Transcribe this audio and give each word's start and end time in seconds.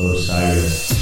Osiris. 0.00 0.92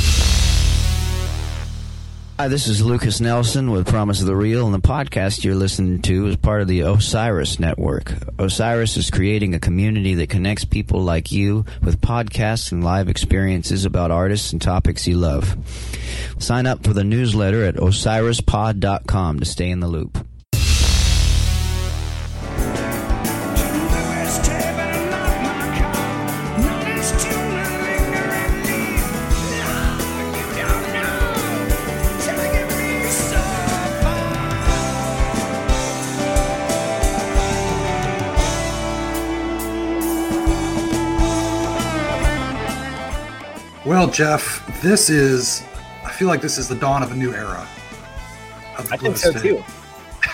Hi, 2.38 2.48
this 2.48 2.66
is 2.66 2.80
Lucas 2.80 3.20
Nelson 3.20 3.70
with 3.70 3.86
Promise 3.86 4.22
of 4.22 4.26
the 4.26 4.34
Real, 4.34 4.64
and 4.64 4.74
the 4.74 4.78
podcast 4.78 5.44
you're 5.44 5.54
listening 5.54 6.00
to 6.02 6.28
is 6.28 6.36
part 6.36 6.62
of 6.62 6.68
the 6.68 6.80
Osiris 6.80 7.60
Network. 7.60 8.14
Osiris 8.38 8.96
is 8.96 9.10
creating 9.10 9.54
a 9.54 9.60
community 9.60 10.14
that 10.14 10.30
connects 10.30 10.64
people 10.64 11.02
like 11.02 11.30
you 11.30 11.66
with 11.82 12.00
podcasts 12.00 12.72
and 12.72 12.82
live 12.82 13.10
experiences 13.10 13.84
about 13.84 14.10
artists 14.10 14.52
and 14.52 14.62
topics 14.62 15.06
you 15.06 15.18
love. 15.18 15.56
Sign 16.38 16.64
up 16.64 16.82
for 16.82 16.94
the 16.94 17.04
newsletter 17.04 17.64
at 17.64 17.76
osirispod.com 17.76 19.40
to 19.40 19.44
stay 19.44 19.68
in 19.68 19.80
the 19.80 19.88
loop. 19.88 20.26
Well, 43.86 44.10
Jeff, 44.10 44.82
this 44.82 45.08
is, 45.08 45.62
I 46.04 46.10
feel 46.10 46.26
like 46.26 46.40
this 46.40 46.58
is 46.58 46.68
the 46.68 46.74
dawn 46.74 47.04
of 47.04 47.12
a 47.12 47.14
new 47.14 47.32
era. 47.32 47.68
Of 48.76 48.92
I 48.92 48.96
think 48.96 49.16
so 49.16 49.30
state. 49.30 49.42
too. 49.42 49.64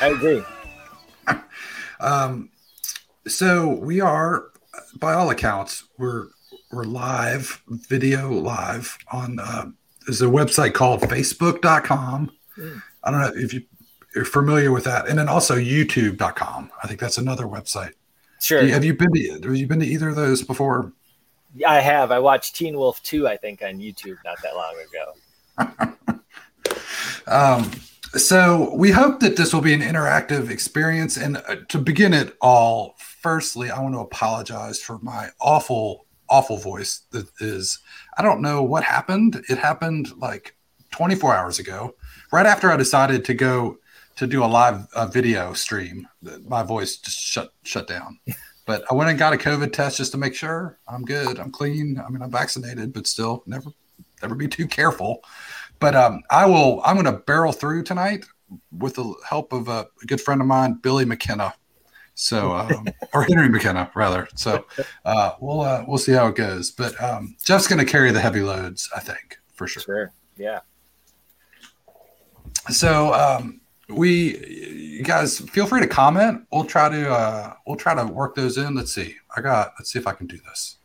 I 0.00 0.06
agree. 0.06 0.42
um, 2.00 2.48
so 3.26 3.68
we 3.68 4.00
are, 4.00 4.46
by 4.98 5.12
all 5.12 5.28
accounts, 5.28 5.84
we're 5.98 6.28
we're 6.72 6.84
live, 6.84 7.62
video 7.68 8.30
live 8.32 8.96
on. 9.12 9.38
Uh, 9.38 9.66
there's 10.06 10.22
a 10.22 10.26
website 10.26 10.72
called 10.72 11.02
Facebook.com. 11.02 12.32
Mm. 12.56 12.82
I 13.04 13.10
don't 13.10 13.20
know 13.20 13.32
if 13.34 13.52
you, 13.52 13.62
you're 14.14 14.24
familiar 14.24 14.72
with 14.72 14.84
that, 14.84 15.08
and 15.08 15.18
then 15.18 15.28
also 15.28 15.56
YouTube.com. 15.56 16.70
I 16.82 16.88
think 16.88 17.00
that's 17.00 17.18
another 17.18 17.44
website. 17.44 17.92
Sure. 18.40 18.62
You, 18.62 18.72
have 18.72 18.82
you 18.82 18.94
been 18.94 19.12
to 19.12 19.40
Have 19.42 19.56
you 19.56 19.66
been 19.66 19.80
to 19.80 19.86
either 19.86 20.08
of 20.08 20.16
those 20.16 20.42
before? 20.42 20.94
I 21.66 21.80
have. 21.80 22.10
I 22.10 22.18
watched 22.18 22.56
Teen 22.56 22.76
Wolf 22.76 23.02
2, 23.02 23.28
I 23.28 23.36
think, 23.36 23.62
on 23.62 23.78
YouTube 23.78 24.16
not 24.24 24.38
that 24.42 24.54
long 24.56 24.74
ago. 25.58 26.22
um, 27.26 27.70
so 28.14 28.74
we 28.74 28.90
hope 28.90 29.20
that 29.20 29.36
this 29.36 29.52
will 29.52 29.60
be 29.60 29.74
an 29.74 29.80
interactive 29.80 30.50
experience. 30.50 31.16
And 31.16 31.38
uh, 31.38 31.56
to 31.68 31.78
begin 31.78 32.14
it 32.14 32.36
all, 32.40 32.94
firstly, 32.98 33.70
I 33.70 33.80
want 33.80 33.94
to 33.94 34.00
apologize 34.00 34.80
for 34.80 34.98
my 35.00 35.28
awful, 35.40 36.06
awful 36.28 36.56
voice. 36.56 37.02
That 37.10 37.28
is, 37.40 37.78
I 38.16 38.22
don't 38.22 38.42
know 38.42 38.62
what 38.62 38.84
happened. 38.84 39.42
It 39.48 39.58
happened 39.58 40.10
like 40.18 40.56
24 40.90 41.34
hours 41.34 41.58
ago, 41.58 41.94
right 42.32 42.46
after 42.46 42.70
I 42.70 42.76
decided 42.76 43.24
to 43.26 43.34
go 43.34 43.78
to 44.16 44.26
do 44.26 44.44
a 44.44 44.46
live 44.46 44.86
uh, 44.94 45.06
video 45.06 45.52
stream. 45.54 46.06
My 46.46 46.62
voice 46.62 46.96
just 46.96 47.18
shut 47.18 47.52
shut 47.62 47.88
down. 47.88 48.18
But 48.72 48.90
I 48.90 48.94
went 48.94 49.10
and 49.10 49.18
got 49.18 49.34
a 49.34 49.36
COVID 49.36 49.70
test 49.74 49.98
just 49.98 50.12
to 50.12 50.18
make 50.18 50.34
sure 50.34 50.78
I'm 50.88 51.04
good. 51.04 51.38
I'm 51.38 51.50
clean. 51.50 52.02
I 52.02 52.08
mean, 52.08 52.22
I'm 52.22 52.30
vaccinated, 52.30 52.94
but 52.94 53.06
still, 53.06 53.42
never, 53.44 53.70
never 54.22 54.34
be 54.34 54.48
too 54.48 54.66
careful. 54.66 55.22
But 55.78 55.94
um, 55.94 56.22
I 56.30 56.46
will. 56.46 56.80
I'm 56.82 56.96
going 56.96 57.04
to 57.04 57.20
barrel 57.20 57.52
through 57.52 57.82
tonight 57.82 58.24
with 58.78 58.94
the 58.94 59.14
help 59.28 59.52
of 59.52 59.68
a, 59.68 59.88
good 60.06 60.22
friend 60.22 60.40
of 60.40 60.46
mine, 60.46 60.78
Billy 60.82 61.04
McKenna. 61.04 61.52
So, 62.14 62.52
um, 62.52 62.86
or 63.12 63.24
Henry 63.24 63.50
McKenna 63.50 63.90
rather. 63.94 64.26
So, 64.36 64.64
uh, 65.04 65.32
we'll 65.38 65.60
uh, 65.60 65.84
we'll 65.86 65.98
see 65.98 66.12
how 66.12 66.28
it 66.28 66.34
goes. 66.34 66.70
But 66.70 66.98
um, 67.02 67.36
Jeff's 67.44 67.68
going 67.68 67.78
to 67.78 67.84
carry 67.84 68.10
the 68.10 68.20
heavy 68.20 68.40
loads, 68.40 68.88
I 68.96 69.00
think, 69.00 69.38
for 69.52 69.66
sure. 69.66 69.82
Sure. 69.82 70.12
Yeah. 70.38 70.60
So, 72.70 73.12
um, 73.12 73.60
we 73.92 74.38
you 75.02 75.02
guys 75.04 75.40
feel 75.40 75.66
free 75.66 75.80
to 75.80 75.86
comment. 75.86 76.46
We'll 76.52 76.64
try 76.64 76.88
to 76.88 77.10
uh 77.10 77.54
we'll 77.66 77.76
try 77.76 77.94
to 77.94 78.06
work 78.06 78.34
those 78.34 78.58
in. 78.58 78.74
Let's 78.74 78.94
see. 78.94 79.16
I 79.36 79.40
got 79.40 79.74
let's 79.78 79.92
see 79.92 79.98
if 79.98 80.06
i 80.06 80.12
can 80.12 80.26
do 80.26 80.38
this. 80.48 80.76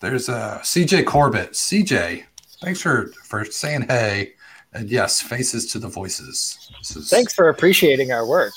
There's 0.00 0.28
uh 0.28 0.60
cj 0.62 1.06
corbett. 1.06 1.52
Cj 1.52 2.24
thanks 2.62 2.80
for 2.80 3.08
for 3.24 3.44
saying 3.44 3.82
hey. 3.88 4.34
And 4.72 4.90
yes 4.90 5.20
faces 5.20 5.70
to 5.72 5.78
the 5.78 5.88
voices. 5.88 6.70
Is, 6.80 7.08
thanks 7.08 7.34
for 7.34 7.48
appreciating 7.48 8.12
our 8.12 8.26
work. 8.26 8.54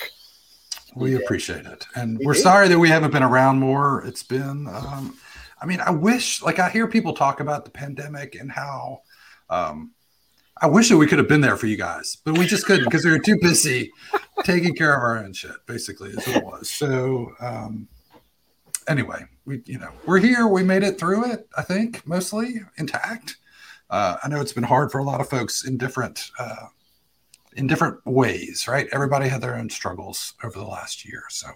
We 0.95 1.15
appreciate 1.15 1.65
it. 1.65 1.85
And 1.95 2.17
we 2.17 2.25
are 2.25 2.33
sorry 2.33 2.67
that 2.69 2.79
we 2.79 2.89
haven't 2.89 3.11
been 3.11 3.23
around 3.23 3.59
more. 3.59 4.03
It's 4.05 4.23
been 4.23 4.67
um 4.67 5.17
i 5.59 5.65
mean 5.65 5.79
i 5.81 5.89
wish 5.89 6.43
like 6.43 6.59
i 6.59 6.69
hear 6.69 6.87
people 6.87 7.13
talk 7.13 7.39
about 7.39 7.65
the 7.65 7.71
pandemic 7.71 8.35
and 8.35 8.51
how 8.51 9.01
um 9.49 9.91
I 10.61 10.67
wish 10.67 10.89
that 10.89 10.97
we 10.97 11.07
could 11.07 11.19
have 11.19 11.27
been 11.27 11.41
there 11.41 11.57
for 11.57 11.67
you 11.67 11.77
guys, 11.77 12.17
but 12.23 12.37
we 12.37 12.45
just 12.45 12.65
couldn't 12.65 12.85
because 12.85 13.05
we 13.05 13.11
were 13.11 13.19
too 13.19 13.37
busy 13.41 13.91
taking 14.43 14.75
care 14.75 14.95
of 14.95 15.01
our 15.01 15.17
own 15.17 15.33
shit. 15.33 15.51
Basically, 15.65 16.09
is 16.09 16.27
what 16.27 16.37
it 16.37 16.43
was. 16.45 16.69
So, 16.69 17.31
um, 17.39 17.87
anyway, 18.87 19.25
we 19.45 19.61
you 19.65 19.79
know 19.79 19.91
we're 20.05 20.19
here. 20.19 20.47
We 20.47 20.63
made 20.63 20.83
it 20.83 20.99
through 20.99 21.31
it. 21.31 21.47
I 21.57 21.61
think 21.61 22.05
mostly 22.07 22.61
intact. 22.77 23.37
Uh, 23.89 24.17
I 24.23 24.27
know 24.27 24.41
it's 24.41 24.53
been 24.53 24.63
hard 24.63 24.91
for 24.91 24.99
a 24.99 25.03
lot 25.03 25.21
of 25.21 25.29
folks 25.29 25.65
in 25.65 25.77
different 25.77 26.31
uh, 26.39 26.67
in 27.55 27.67
different 27.67 28.05
ways. 28.05 28.67
Right? 28.67 28.87
Everybody 28.91 29.27
had 29.27 29.41
their 29.41 29.55
own 29.55 29.69
struggles 29.69 30.33
over 30.43 30.57
the 30.57 30.65
last 30.65 31.05
year. 31.05 31.23
So, 31.29 31.47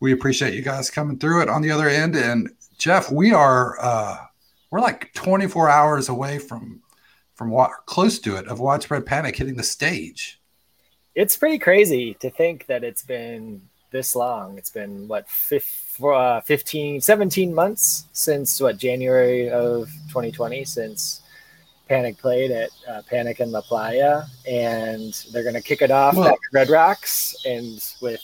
we 0.00 0.12
appreciate 0.12 0.54
you 0.54 0.62
guys 0.62 0.90
coming 0.90 1.18
through 1.18 1.42
it 1.42 1.48
on 1.48 1.62
the 1.62 1.70
other 1.70 1.88
end. 1.88 2.16
And 2.16 2.50
Jeff, 2.78 3.10
we 3.10 3.32
are 3.32 3.76
uh, 3.80 4.18
we're 4.70 4.80
like 4.80 5.12
24 5.14 5.70
hours 5.70 6.08
away 6.08 6.38
from 6.38 6.82
from 7.36 7.50
what 7.50 7.70
close 7.84 8.18
to 8.18 8.36
it 8.36 8.48
of 8.48 8.58
widespread 8.58 9.06
panic 9.06 9.36
hitting 9.36 9.56
the 9.56 9.62
stage. 9.62 10.40
It's 11.14 11.36
pretty 11.36 11.58
crazy 11.58 12.14
to 12.14 12.30
think 12.30 12.66
that 12.66 12.82
it's 12.82 13.02
been 13.02 13.62
this 13.90 14.16
long. 14.16 14.58
It's 14.58 14.70
been 14.70 15.06
what 15.06 15.28
15, 15.28 17.00
17 17.00 17.54
months 17.54 18.06
since 18.12 18.60
what 18.60 18.78
January 18.78 19.48
of 19.50 19.88
2020 20.08 20.64
since 20.64 21.22
Panic 21.88 22.18
played 22.18 22.50
at 22.50 22.70
uh, 22.88 23.02
Panic 23.08 23.38
in 23.38 23.52
La 23.52 23.60
Playa, 23.60 24.24
and 24.48 25.14
they're 25.32 25.44
going 25.44 25.54
to 25.54 25.62
kick 25.62 25.82
it 25.82 25.90
off 25.90 26.16
well, 26.16 26.28
at 26.28 26.38
Red 26.52 26.68
Rocks, 26.68 27.36
and 27.44 27.80
with 28.00 28.22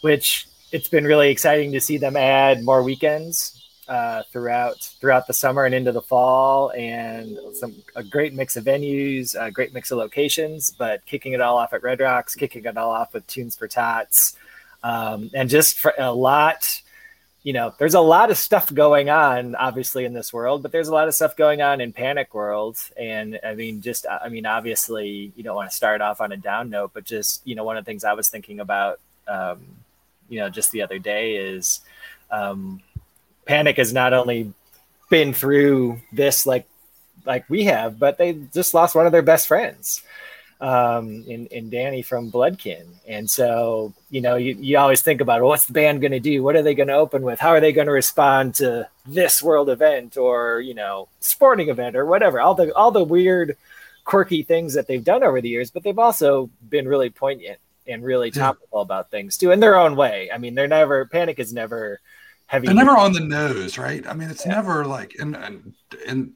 which 0.00 0.48
it's 0.72 0.88
been 0.88 1.04
really 1.04 1.30
exciting 1.30 1.72
to 1.72 1.80
see 1.80 1.98
them 1.98 2.16
add 2.16 2.64
more 2.64 2.82
weekends 2.82 3.59
uh, 3.90 4.22
throughout 4.30 4.78
throughout 5.00 5.26
the 5.26 5.34
summer 5.34 5.64
and 5.64 5.74
into 5.74 5.90
the 5.90 6.00
fall, 6.00 6.70
and 6.70 7.36
some 7.54 7.74
a 7.96 8.04
great 8.04 8.32
mix 8.32 8.56
of 8.56 8.64
venues, 8.64 9.34
a 9.38 9.50
great 9.50 9.74
mix 9.74 9.90
of 9.90 9.98
locations. 9.98 10.70
But 10.70 11.04
kicking 11.06 11.32
it 11.32 11.40
all 11.40 11.58
off 11.58 11.72
at 11.72 11.82
Red 11.82 11.98
Rocks, 11.98 12.36
kicking 12.36 12.64
it 12.64 12.76
all 12.78 12.92
off 12.92 13.12
with 13.12 13.26
Tunes 13.26 13.56
for 13.56 13.66
Tots, 13.66 14.36
um, 14.84 15.30
and 15.34 15.50
just 15.50 15.84
a 15.98 16.14
lot. 16.14 16.80
You 17.42 17.54
know, 17.54 17.74
there's 17.78 17.94
a 17.94 18.00
lot 18.00 18.30
of 18.30 18.36
stuff 18.36 18.72
going 18.72 19.08
on, 19.08 19.54
obviously, 19.54 20.04
in 20.04 20.12
this 20.12 20.30
world, 20.30 20.62
but 20.62 20.72
there's 20.72 20.88
a 20.88 20.92
lot 20.92 21.08
of 21.08 21.14
stuff 21.14 21.34
going 21.36 21.62
on 21.62 21.80
in 21.80 21.90
Panic 21.90 22.34
World. 22.34 22.76
And 22.98 23.40
I 23.42 23.54
mean, 23.54 23.80
just, 23.80 24.04
I 24.06 24.28
mean, 24.28 24.44
obviously, 24.44 25.32
you 25.34 25.42
don't 25.42 25.56
want 25.56 25.70
to 25.70 25.74
start 25.74 26.02
off 26.02 26.20
on 26.20 26.32
a 26.32 26.36
down 26.36 26.68
note, 26.68 26.90
but 26.92 27.04
just, 27.04 27.40
you 27.46 27.54
know, 27.54 27.64
one 27.64 27.78
of 27.78 27.84
the 27.84 27.88
things 27.88 28.04
I 28.04 28.12
was 28.12 28.28
thinking 28.28 28.60
about, 28.60 29.00
um, 29.26 29.64
you 30.28 30.38
know, 30.38 30.50
just 30.50 30.70
the 30.70 30.82
other 30.82 30.98
day 30.98 31.36
is, 31.36 31.80
um, 32.30 32.82
Panic 33.50 33.78
has 33.78 33.92
not 33.92 34.12
only 34.12 34.52
been 35.08 35.34
through 35.34 36.00
this 36.12 36.46
like 36.46 36.68
like 37.26 37.50
we 37.50 37.64
have, 37.64 37.98
but 37.98 38.16
they 38.16 38.34
just 38.54 38.74
lost 38.74 38.94
one 38.94 39.06
of 39.06 39.12
their 39.12 39.22
best 39.22 39.48
friends 39.48 40.04
um, 40.60 41.24
in, 41.26 41.46
in 41.46 41.68
Danny 41.68 42.00
from 42.00 42.30
Bloodkin. 42.30 42.86
And 43.08 43.28
so, 43.28 43.92
you 44.08 44.20
know, 44.20 44.36
you, 44.36 44.54
you 44.54 44.78
always 44.78 45.02
think 45.02 45.20
about 45.20 45.40
well, 45.40 45.50
what's 45.50 45.66
the 45.66 45.72
band 45.72 46.00
going 46.00 46.12
to 46.12 46.20
do? 46.20 46.44
What 46.44 46.54
are 46.54 46.62
they 46.62 46.76
going 46.76 46.90
to 46.90 46.94
open 46.94 47.22
with? 47.22 47.40
How 47.40 47.48
are 47.48 47.60
they 47.60 47.72
going 47.72 47.88
to 47.88 47.92
respond 47.92 48.54
to 48.56 48.88
this 49.04 49.42
world 49.42 49.68
event 49.68 50.16
or, 50.16 50.60
you 50.60 50.74
know, 50.74 51.08
sporting 51.18 51.70
event 51.70 51.96
or 51.96 52.06
whatever? 52.06 52.40
All 52.40 52.54
the, 52.54 52.72
all 52.76 52.92
the 52.92 53.02
weird, 53.02 53.56
quirky 54.04 54.44
things 54.44 54.74
that 54.74 54.86
they've 54.86 55.02
done 55.02 55.24
over 55.24 55.40
the 55.40 55.48
years, 55.48 55.72
but 55.72 55.82
they've 55.82 55.98
also 55.98 56.48
been 56.68 56.86
really 56.86 57.10
poignant 57.10 57.58
and 57.84 58.04
really 58.04 58.30
topical 58.30 58.80
about 58.80 59.10
things 59.10 59.36
too 59.36 59.50
in 59.50 59.58
their 59.58 59.76
own 59.76 59.96
way. 59.96 60.30
I 60.32 60.38
mean, 60.38 60.54
they're 60.54 60.68
never, 60.68 61.04
Panic 61.06 61.40
is 61.40 61.52
never, 61.52 61.98
heavy. 62.50 62.66
They're 62.66 62.74
never 62.74 62.96
on 62.96 63.12
the 63.12 63.20
nose, 63.20 63.78
right? 63.78 64.04
I 64.06 64.12
mean, 64.12 64.28
it's 64.28 64.44
yeah. 64.44 64.54
never 64.54 64.84
like 64.84 65.14
and 65.18 65.36
and 65.36 65.72
and 66.06 66.32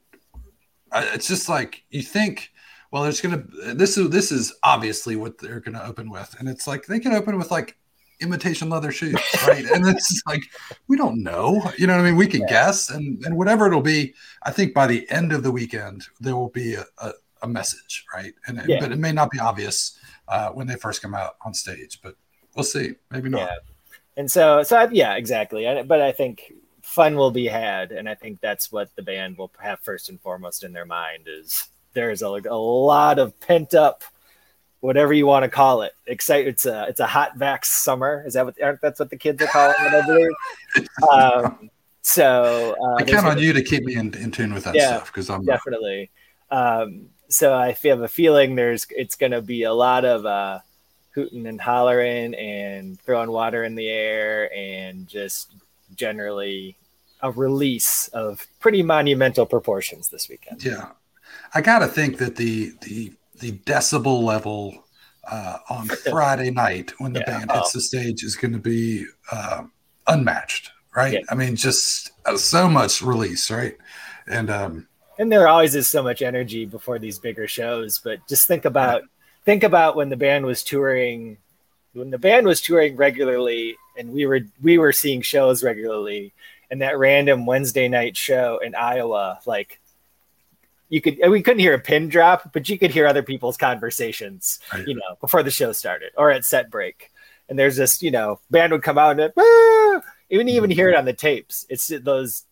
it's 0.92 1.28
just 1.28 1.48
like 1.48 1.84
you 1.90 2.02
think. 2.02 2.50
Well, 2.90 3.02
there's 3.02 3.20
gonna 3.20 3.44
this 3.74 3.98
is 3.98 4.10
this 4.10 4.30
is 4.30 4.54
obviously 4.62 5.16
what 5.16 5.38
they're 5.38 5.58
gonna 5.58 5.82
open 5.84 6.08
with, 6.08 6.36
and 6.38 6.48
it's 6.48 6.68
like 6.68 6.86
they 6.86 7.00
can 7.00 7.12
open 7.12 7.36
with 7.36 7.50
like 7.50 7.76
imitation 8.20 8.68
leather 8.68 8.92
shoes, 8.92 9.20
right? 9.48 9.64
and 9.64 9.84
it's 9.88 10.22
like 10.28 10.42
we 10.86 10.96
don't 10.96 11.20
know, 11.20 11.60
you 11.76 11.88
know 11.88 11.94
what 11.94 12.02
I 12.02 12.04
mean? 12.04 12.16
We 12.16 12.28
can 12.28 12.42
yeah. 12.42 12.50
guess, 12.50 12.90
and 12.90 13.20
and 13.24 13.36
whatever 13.36 13.66
it'll 13.66 13.80
be, 13.80 14.14
I 14.44 14.52
think 14.52 14.74
by 14.74 14.86
the 14.86 15.10
end 15.10 15.32
of 15.32 15.42
the 15.42 15.50
weekend 15.50 16.04
there 16.20 16.36
will 16.36 16.50
be 16.50 16.74
a, 16.74 16.84
a, 16.98 17.10
a 17.42 17.48
message, 17.48 18.04
right? 18.14 18.32
And 18.46 18.62
yeah. 18.68 18.78
but 18.78 18.92
it 18.92 18.98
may 19.00 19.10
not 19.10 19.32
be 19.32 19.40
obvious 19.40 19.98
uh, 20.28 20.50
when 20.50 20.68
they 20.68 20.76
first 20.76 21.02
come 21.02 21.14
out 21.14 21.34
on 21.44 21.52
stage, 21.52 21.98
but 22.00 22.14
we'll 22.54 22.62
see. 22.62 22.94
Maybe 23.10 23.28
not. 23.28 23.40
Yeah 23.40 23.56
and 24.16 24.30
so 24.30 24.62
so 24.62 24.76
I, 24.76 24.88
yeah 24.90 25.14
exactly 25.14 25.64
but 25.86 26.00
i 26.00 26.12
think 26.12 26.52
fun 26.84 27.16
will 27.16 27.30
be 27.30 27.46
had, 27.46 27.90
and 27.90 28.08
I 28.08 28.14
think 28.14 28.40
that's 28.40 28.70
what 28.70 28.94
the 28.94 29.02
band 29.02 29.38
will 29.38 29.50
have 29.58 29.80
first 29.80 30.08
and 30.10 30.20
foremost 30.20 30.62
in 30.62 30.72
their 30.72 30.84
mind 30.84 31.24
is 31.26 31.68
there's 31.94 32.22
a, 32.22 32.26
a 32.26 32.56
lot 32.56 33.18
of 33.18 33.38
pent 33.40 33.74
up, 33.74 34.04
whatever 34.80 35.12
you 35.12 35.26
want 35.26 35.44
to 35.44 35.48
call 35.48 35.82
it. 35.82 35.92
Excite. 36.06 36.46
It's 36.46 36.66
a 36.66 36.86
it's 36.88 37.00
a 37.00 37.06
hot 37.06 37.38
vax 37.38 37.64
summer. 37.66 38.22
Is 38.26 38.34
that 38.34 38.44
what 38.44 38.80
that's 38.80 39.00
what 39.00 39.10
the 39.10 39.16
kids 39.16 39.42
are 39.42 39.46
calling 39.46 39.74
it? 39.78 39.94
I 39.94 40.06
believe. 40.06 40.30
Um, 41.10 41.70
so 42.02 42.76
uh, 42.80 42.96
I 42.96 43.04
count 43.04 43.26
on 43.26 43.38
you 43.38 43.52
to 43.52 43.62
keep 43.62 43.84
me 43.84 43.94
in, 43.94 44.12
in 44.14 44.30
tune 44.30 44.52
with 44.52 44.64
that 44.64 44.74
yeah, 44.74 44.88
stuff 44.88 45.06
because 45.06 45.30
I'm 45.30 45.44
definitely. 45.44 46.10
Um, 46.50 47.06
so 47.28 47.54
I 47.54 47.76
have 47.84 48.00
a 48.00 48.08
feeling 48.08 48.54
there's 48.54 48.86
it's 48.90 49.14
going 49.14 49.32
to 49.32 49.40
be 49.40 49.62
a 49.62 49.72
lot 49.72 50.04
of 50.04 50.26
uh, 50.26 50.58
hooting 51.14 51.46
and 51.46 51.60
hollering 51.60 52.34
and 52.34 53.00
throwing 53.00 53.30
water 53.30 53.64
in 53.64 53.74
the 53.74 53.88
air 53.88 54.52
and 54.54 55.06
just 55.06 55.54
generally 55.94 56.76
a 57.20 57.30
release 57.30 58.08
of 58.08 58.46
pretty 58.60 58.82
monumental 58.82 59.46
proportions 59.46 60.08
this 60.08 60.28
weekend. 60.28 60.64
Yeah, 60.64 60.90
I 61.54 61.60
got 61.60 61.78
to 61.80 61.86
think 61.86 62.18
that 62.18 62.36
the 62.36 62.72
the 62.82 63.12
the 63.40 63.52
decibel 63.52 64.22
level 64.22 64.84
uh, 65.30 65.58
on 65.70 65.86
Friday 66.10 66.50
night 66.50 66.92
when 66.98 67.12
the 67.12 67.20
yeah. 67.20 67.38
band 67.38 67.52
hits 67.52 67.72
the 67.72 67.80
stage 67.80 68.22
is 68.22 68.36
going 68.36 68.52
to 68.52 68.58
be 68.58 69.06
uh, 69.32 69.64
unmatched, 70.06 70.70
right? 70.94 71.14
Yeah. 71.14 71.20
I 71.30 71.34
mean, 71.34 71.56
just 71.56 72.10
uh, 72.26 72.36
so 72.36 72.68
much 72.68 73.02
release, 73.02 73.50
right? 73.50 73.76
And 74.26 74.50
um, 74.50 74.88
and 75.18 75.30
there 75.30 75.48
always 75.48 75.74
is 75.74 75.88
so 75.88 76.02
much 76.02 76.22
energy 76.22 76.66
before 76.66 76.98
these 76.98 77.18
bigger 77.18 77.46
shows, 77.46 78.00
but 78.02 78.26
just 78.28 78.48
think 78.48 78.64
about 78.64 79.02
think 79.44 79.62
about 79.62 79.96
when 79.96 80.08
the 80.08 80.16
band 80.16 80.46
was 80.46 80.62
touring 80.62 81.38
when 81.92 82.10
the 82.10 82.18
band 82.18 82.46
was 82.46 82.60
touring 82.60 82.96
regularly 82.96 83.76
and 83.96 84.12
we 84.12 84.26
were 84.26 84.40
we 84.62 84.78
were 84.78 84.92
seeing 84.92 85.22
shows 85.22 85.62
regularly 85.62 86.32
and 86.70 86.82
that 86.82 86.98
random 86.98 87.46
Wednesday 87.46 87.88
night 87.88 88.16
show 88.16 88.58
in 88.58 88.74
Iowa 88.74 89.38
like 89.46 89.80
you 90.88 91.00
could 91.00 91.18
we 91.28 91.42
couldn't 91.42 91.60
hear 91.60 91.74
a 91.74 91.80
pin 91.80 92.08
drop 92.08 92.52
but 92.52 92.68
you 92.68 92.78
could 92.78 92.90
hear 92.90 93.06
other 93.06 93.22
people's 93.22 93.56
conversations 93.56 94.60
you 94.86 94.94
know 94.94 95.16
before 95.20 95.42
the 95.42 95.50
show 95.50 95.72
started 95.72 96.12
or 96.16 96.30
at 96.30 96.44
set 96.44 96.70
break. 96.70 97.10
And 97.48 97.58
there's 97.58 97.76
this 97.76 98.02
you 98.02 98.10
know 98.10 98.40
band 98.50 98.72
would 98.72 98.82
come 98.82 98.98
out 98.98 99.20
and 99.20 99.32
ah! 99.36 100.00
even 100.30 100.48
even 100.48 100.70
hear 100.70 100.88
it 100.88 100.96
on 100.96 101.04
the 101.04 101.12
tapes. 101.12 101.66
It's 101.68 101.88
those 101.88 102.44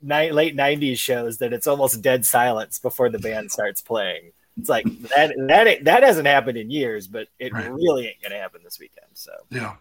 night, 0.00 0.32
late 0.32 0.56
90s 0.56 0.98
shows 0.98 1.38
that 1.38 1.52
it's 1.52 1.66
almost 1.66 2.02
dead 2.02 2.26
silence 2.26 2.78
before 2.78 3.10
the 3.10 3.18
band 3.18 3.52
starts 3.52 3.82
playing 3.82 4.32
it's 4.58 4.68
like 4.68 4.84
that 5.08 5.32
that 5.48 5.84
that 5.84 6.02
hasn't 6.02 6.26
happened 6.26 6.58
in 6.58 6.70
years, 6.70 7.06
but 7.06 7.28
it 7.38 7.52
right. 7.52 7.70
really 7.70 8.08
ain't 8.08 8.22
gonna 8.22 8.38
happen 8.38 8.60
this 8.62 8.78
weekend. 8.78 9.06
So 9.14 9.32
yeah. 9.50 9.76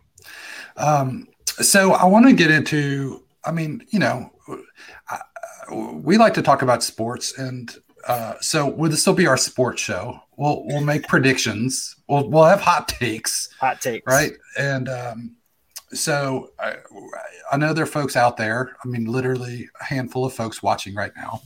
Um, 0.77 1.27
so 1.43 1.93
I 1.93 2.05
want 2.05 2.25
to 2.27 2.33
get 2.33 2.51
into. 2.51 3.23
I 3.43 3.51
mean, 3.51 3.85
you 3.89 3.99
know, 3.99 4.31
I, 5.09 5.19
we 5.71 6.17
like 6.17 6.33
to 6.35 6.41
talk 6.41 6.61
about 6.61 6.83
sports, 6.83 7.37
and 7.37 7.75
uh, 8.07 8.35
so 8.39 8.69
will 8.69 8.89
this 8.89 9.05
will 9.05 9.13
be 9.13 9.27
our 9.27 9.37
sports 9.37 9.81
show? 9.81 10.19
We'll 10.37 10.63
we'll 10.65 10.81
make 10.81 11.07
predictions. 11.07 11.95
We'll 12.07 12.29
we'll 12.29 12.45
have 12.45 12.61
hot 12.61 12.87
takes. 12.87 13.49
Hot 13.59 13.81
takes, 13.81 14.05
right? 14.07 14.31
And 14.57 14.87
um, 14.87 15.35
so 15.93 16.51
I, 16.59 16.75
I 17.51 17.57
know 17.57 17.73
there 17.73 17.83
are 17.83 17.87
folks 17.87 18.15
out 18.15 18.37
there. 18.37 18.77
I 18.83 18.87
mean, 18.87 19.05
literally 19.05 19.69
a 19.81 19.83
handful 19.83 20.23
of 20.23 20.33
folks 20.33 20.63
watching 20.63 20.95
right 20.95 21.11
now, 21.15 21.41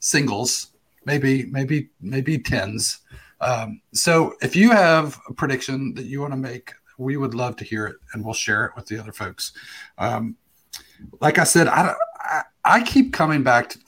singles 0.00 0.72
maybe 1.08 1.46
maybe 1.46 1.88
maybe 2.00 2.38
tens. 2.38 3.00
Um, 3.40 3.80
so 3.92 4.34
if 4.42 4.54
you 4.54 4.70
have 4.70 5.18
a 5.28 5.32
prediction 5.32 5.94
that 5.94 6.04
you 6.04 6.20
want 6.20 6.34
to 6.34 6.36
make, 6.36 6.74
we 6.98 7.16
would 7.16 7.34
love 7.34 7.56
to 7.56 7.64
hear 7.64 7.86
it, 7.86 7.96
and 8.12 8.22
we'll 8.22 8.34
share 8.34 8.66
it 8.66 8.72
with 8.76 8.86
the 8.86 8.98
other 8.98 9.12
folks. 9.12 9.52
Um, 9.96 10.36
like 11.20 11.38
I 11.38 11.44
said, 11.44 11.66
I, 11.66 11.94
I, 12.20 12.42
I 12.64 12.82
keep 12.82 13.12
coming 13.12 13.42
back 13.42 13.70
to 13.70 13.78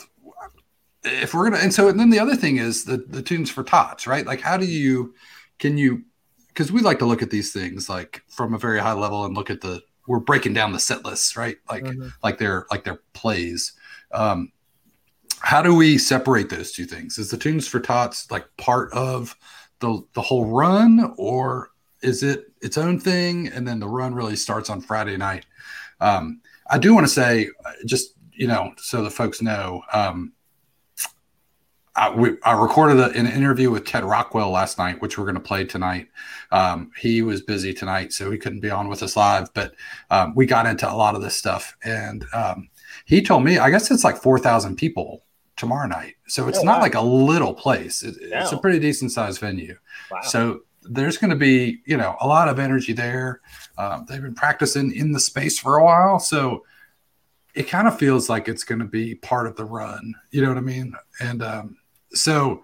if 1.03 1.35
we're 1.35 1.51
gonna, 1.51 1.63
and 1.63 1.75
so 1.75 1.89
and 1.89 2.01
then 2.01 2.11
the 2.11 2.19
other 2.19 2.37
thing 2.37 2.57
is 2.57 2.85
the 2.85 2.97
the 2.97 3.23
tunes 3.23 3.51
for 3.51 3.63
tots, 3.63 4.07
right? 4.07 4.27
Like 4.27 4.41
how 4.41 4.57
do 4.57 4.67
you 4.67 5.15
can 5.59 5.77
you 5.77 6.05
because 6.49 6.73
we 6.73 6.81
like 6.81 6.99
to 7.01 7.07
look 7.07 7.23
at 7.23 7.31
these 7.31 7.53
things 7.53 7.89
like 7.89 8.23
from 8.29 8.55
a 8.55 8.59
very 8.59 8.81
high 8.81 8.93
level 8.93 9.25
and 9.25 9.37
look 9.37 9.51
at 9.51 9.61
the 9.61 9.83
we're 10.07 10.21
breaking 10.21 10.55
down 10.55 10.73
the 10.73 10.81
set 10.81 11.05
lists, 11.05 11.37
right? 11.37 11.57
Like 11.69 11.85
mm-hmm. 11.85 12.09
like 12.23 12.39
they're 12.39 12.67
like 12.71 12.85
they're 12.85 13.01
plays. 13.13 13.73
Um, 14.13 14.53
how 15.41 15.63
do 15.63 15.75
we 15.75 15.99
separate 15.99 16.51
those 16.51 16.73
two 16.73 16.85
things? 16.85 17.19
Is 17.19 17.31
the 17.31 17.37
tunes 17.37 17.67
for 17.67 17.81
tots 17.81 18.31
like 18.31 18.47
part 18.57 18.93
of 18.93 19.37
the 19.81 20.03
the 20.15 20.23
whole 20.23 20.47
run, 20.47 21.15
or 21.17 21.71
is 22.03 22.23
it 22.23 22.53
its 22.63 22.79
own 22.79 23.01
thing? 23.01 23.49
And 23.49 23.67
then 23.67 23.81
the 23.81 23.89
run 23.89 24.15
really 24.15 24.37
starts 24.37 24.71
on 24.71 24.81
Friday 24.81 25.17
night. 25.17 25.47
Um, 26.01 26.41
I 26.69 26.79
do 26.79 26.95
want 26.95 27.07
to 27.07 27.13
say, 27.13 27.49
just 27.87 28.15
you 28.33 28.47
know, 28.47 28.73
so 28.77 29.03
the 29.03 29.11
folks 29.11 29.43
know, 29.43 29.83
um, 29.93 30.33
I, 31.97 32.11
we, 32.11 32.37
I 32.45 32.53
recorded 32.53 32.99
a, 32.99 33.11
an 33.11 33.27
interview 33.27 33.71
with 33.71 33.85
Ted 33.85 34.05
Rockwell 34.05 34.51
last 34.51 34.79
night, 34.79 35.03
which 35.03 35.19
we're 35.19 35.25
going 35.25 35.35
to 35.35 35.41
play 35.41 35.65
tonight. 35.65 36.09
Um, 36.53 36.91
he 36.97 37.21
was 37.23 37.43
busy 37.43 37.75
tonight, 37.75 38.13
so 38.13 38.31
he 38.31 38.39
couldn't 38.39 38.61
be 38.61 38.71
on 38.71 38.89
with 38.89 39.03
us 39.03 39.17
live, 39.17 39.53
but 39.53 39.75
um, 40.11 40.35
we 40.35 40.47
got 40.47 40.67
into 40.67 40.91
a 40.91 40.95
lot 40.95 41.15
of 41.15 41.23
this 41.23 41.37
stuff. 41.37 41.77
And 41.85 42.25
um, 42.33 42.71
he 43.05 43.21
told 43.21 43.45
me, 43.45 43.59
I 43.59 43.71
guess 43.71 43.91
it's 43.91 44.05
like 44.05 44.17
4,000 44.17 44.77
people 44.77 45.25
tomorrow 45.61 45.87
night. 45.87 46.17
So 46.27 46.49
it's 46.49 46.59
oh, 46.59 46.65
not 46.65 46.79
wow. 46.79 46.83
like 46.83 46.95
a 46.95 47.01
little 47.01 47.55
place. 47.55 48.03
It, 48.03 48.17
no. 48.31 48.41
It's 48.41 48.53
a 48.53 48.59
pretty 48.59 48.81
decent 48.81 49.13
sized 49.13 49.41
venue. 49.41 49.77
Wow. 50.11 50.21
So 50.23 50.63
there's 50.83 51.19
going 51.19 51.31
to 51.31 51.37
be, 51.37 51.81
you 51.85 51.97
know, 51.97 52.17
a 52.21 52.27
lot 52.27 52.49
of 52.49 52.59
energy 52.59 52.95
there. 52.95 53.41
Um, 53.79 54.07
they've 54.09 54.23
been 54.23 54.35
practicing 54.35 54.93
in 54.93 55.13
the 55.13 55.21
space 55.21 55.59
for 55.59 55.77
a 55.77 55.85
while. 55.85 56.19
So 56.19 56.65
it 57.55 57.69
kind 57.69 57.87
of 57.87 57.99
feels 57.99 58.29
like 58.29 58.49
it's 58.49 58.65
going 58.65 58.79
to 58.79 58.87
be 58.87 59.15
part 59.15 59.47
of 59.47 59.57
the 59.57 59.65
run. 59.65 60.15
You 60.31 60.43
know 60.43 60.49
what 60.49 60.57
I 60.57 60.63
mean? 60.63 60.95
And 61.21 61.43
um, 61.43 61.77
so, 62.13 62.63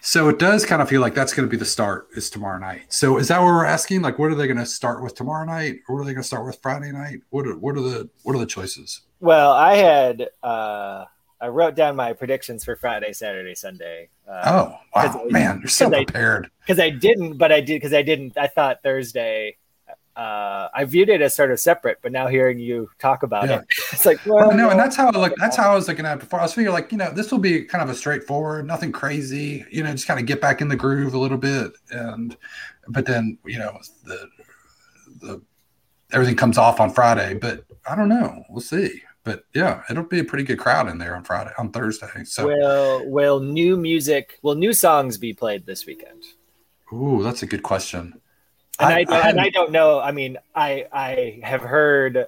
so 0.00 0.28
it 0.28 0.38
does 0.38 0.66
kind 0.66 0.82
of 0.82 0.88
feel 0.88 1.00
like 1.00 1.14
that's 1.14 1.32
going 1.32 1.48
to 1.48 1.50
be 1.50 1.56
the 1.56 1.64
start 1.64 2.08
is 2.16 2.30
tomorrow 2.30 2.58
night. 2.58 2.92
So 2.92 3.18
is 3.18 3.28
that 3.28 3.38
what 3.38 3.46
we're 3.46 3.64
asking? 3.64 4.02
Like, 4.02 4.18
what 4.18 4.30
are 4.30 4.34
they 4.34 4.46
going 4.46 4.58
to 4.58 4.66
start 4.66 5.02
with 5.02 5.14
tomorrow 5.14 5.44
night? 5.44 5.80
Or 5.88 5.94
what 5.94 6.02
are 6.02 6.06
they 6.06 6.14
going 6.14 6.22
to 6.22 6.26
start 6.26 6.46
with 6.46 6.58
Friday 6.62 6.90
night? 6.90 7.20
What 7.30 7.46
are, 7.46 7.56
what 7.56 7.76
are 7.76 7.82
the, 7.82 8.08
what 8.24 8.34
are 8.34 8.38
the 8.38 8.46
choices? 8.46 9.02
Well, 9.20 9.52
I 9.52 9.76
had, 9.76 10.28
uh, 10.42 11.04
I 11.40 11.48
wrote 11.48 11.76
down 11.76 11.94
my 11.96 12.12
predictions 12.12 12.64
for 12.64 12.74
Friday, 12.76 13.12
Saturday, 13.12 13.54
Sunday. 13.54 14.08
Uh, 14.28 14.42
oh 14.46 14.78
wow, 14.94 15.24
man, 15.28 15.60
you're 15.60 15.68
so 15.68 15.88
prepared. 15.88 16.50
Because 16.60 16.80
I, 16.80 16.86
I, 16.86 16.90
didn't, 16.90 17.38
but 17.38 17.52
I 17.52 17.60
did 17.60 17.76
because 17.76 17.94
I 17.94 18.02
didn't. 18.02 18.36
I 18.36 18.48
thought 18.48 18.82
Thursday. 18.82 19.56
Uh, 20.16 20.68
I 20.74 20.84
viewed 20.84 21.08
it 21.08 21.22
as 21.22 21.36
sort 21.36 21.52
of 21.52 21.60
separate, 21.60 21.98
but 22.02 22.10
now 22.10 22.26
hearing 22.26 22.58
you 22.58 22.90
talk 22.98 23.22
about 23.22 23.48
yeah. 23.48 23.60
it, 23.60 23.66
it's 23.92 24.04
like 24.04 24.18
well, 24.26 24.48
well 24.48 24.56
no, 24.56 24.70
and 24.70 24.80
that's 24.80 24.96
how 24.96 25.08
I 25.10 25.16
look. 25.16 25.32
That's 25.36 25.56
how 25.56 25.70
I 25.70 25.74
was 25.76 25.86
looking 25.86 26.06
at 26.06 26.16
it 26.16 26.20
before. 26.20 26.40
I 26.40 26.42
was 26.42 26.54
thinking 26.54 26.72
like 26.72 26.90
you 26.90 26.98
know 26.98 27.12
this 27.12 27.30
will 27.30 27.38
be 27.38 27.62
kind 27.62 27.82
of 27.82 27.88
a 27.88 27.94
straightforward, 27.94 28.66
nothing 28.66 28.90
crazy. 28.90 29.64
You 29.70 29.84
know, 29.84 29.92
just 29.92 30.08
kind 30.08 30.18
of 30.18 30.26
get 30.26 30.40
back 30.40 30.60
in 30.60 30.66
the 30.66 30.76
groove 30.76 31.14
a 31.14 31.18
little 31.18 31.38
bit, 31.38 31.72
and 31.90 32.36
but 32.88 33.06
then 33.06 33.38
you 33.46 33.60
know 33.60 33.78
the 34.04 34.28
the 35.20 35.42
everything 36.12 36.34
comes 36.34 36.58
off 36.58 36.80
on 36.80 36.90
Friday. 36.90 37.34
But 37.34 37.64
I 37.88 37.94
don't 37.94 38.08
know. 38.08 38.42
We'll 38.50 38.60
see 38.60 39.02
but 39.28 39.44
yeah, 39.52 39.82
it'll 39.90 40.04
be 40.04 40.20
a 40.20 40.24
pretty 40.24 40.42
good 40.42 40.58
crowd 40.58 40.88
in 40.88 40.96
there 40.96 41.14
on 41.14 41.22
Friday, 41.22 41.50
on 41.58 41.70
Thursday. 41.70 42.24
So 42.24 42.46
will 42.46 43.10
will 43.10 43.40
new 43.40 43.76
music, 43.76 44.38
will 44.40 44.54
new 44.54 44.72
songs 44.72 45.18
be 45.18 45.34
played 45.34 45.66
this 45.66 45.84
weekend? 45.84 46.24
Ooh, 46.94 47.22
that's 47.22 47.42
a 47.42 47.46
good 47.46 47.62
question. 47.62 48.18
And 48.80 48.94
I, 48.94 49.04
I, 49.14 49.20
I 49.20 49.28
and 49.28 49.38
I 49.38 49.50
don't 49.50 49.70
know. 49.70 50.00
I 50.00 50.12
mean, 50.12 50.38
I 50.54 50.86
I 50.90 51.40
have 51.42 51.60
heard 51.60 52.16
a 52.16 52.26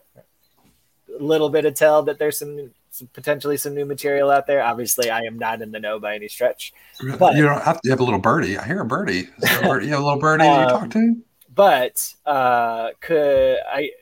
little 1.19 1.49
bit 1.49 1.65
of 1.65 1.73
tell 1.73 2.03
that 2.03 2.19
there's 2.19 2.39
some, 2.39 2.71
some 2.91 3.09
potentially 3.15 3.57
some 3.57 3.75
new 3.75 3.87
material 3.87 4.31
out 4.31 4.47
there. 4.47 4.63
Obviously, 4.63 5.09
I 5.09 5.21
am 5.21 5.39
not 5.39 5.63
in 5.63 5.73
the 5.73 5.81
know 5.81 5.99
by 5.99 6.17
any 6.17 6.29
stretch. 6.29 6.75
But 7.19 7.35
you 7.35 7.45
don't 7.45 7.63
have 7.63 7.81
to 7.81 7.89
have 7.89 8.01
a 8.01 8.05
little 8.05 8.21
birdie. 8.21 8.59
I 8.59 8.67
hear 8.67 8.83
a 8.83 8.85
birdie. 8.85 9.29
A 9.43 9.63
birdie 9.63 9.87
you 9.87 9.93
have 9.93 10.03
a 10.03 10.05
little 10.05 10.21
birdie 10.21 10.45
um, 10.45 10.63
you 10.65 10.69
talk 10.69 10.91
to. 10.91 11.17
But 11.55 12.15
uh, 12.27 12.91
could 13.01 13.57
I? 13.67 13.93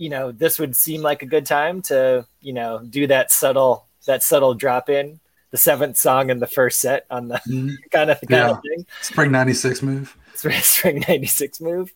You 0.00 0.08
know, 0.08 0.32
this 0.32 0.58
would 0.58 0.74
seem 0.74 1.02
like 1.02 1.20
a 1.20 1.26
good 1.26 1.44
time 1.44 1.82
to, 1.82 2.24
you 2.40 2.54
know, 2.54 2.80
do 2.88 3.06
that 3.06 3.30
subtle 3.30 3.84
that 4.06 4.22
subtle 4.22 4.54
drop 4.54 4.88
in, 4.88 5.20
the 5.50 5.58
seventh 5.58 5.98
song 5.98 6.30
in 6.30 6.38
the 6.38 6.46
first 6.46 6.80
set 6.80 7.04
on 7.10 7.28
the 7.28 7.34
mm-hmm. 7.34 7.74
kind 7.90 8.10
of 8.10 8.18
kind 8.22 8.30
yeah. 8.30 8.50
of 8.50 8.62
thing. 8.62 8.86
Spring 9.02 9.30
'96 9.30 9.82
move. 9.82 10.16
Spring 10.34 11.04
'96 11.06 11.60
move. 11.60 11.92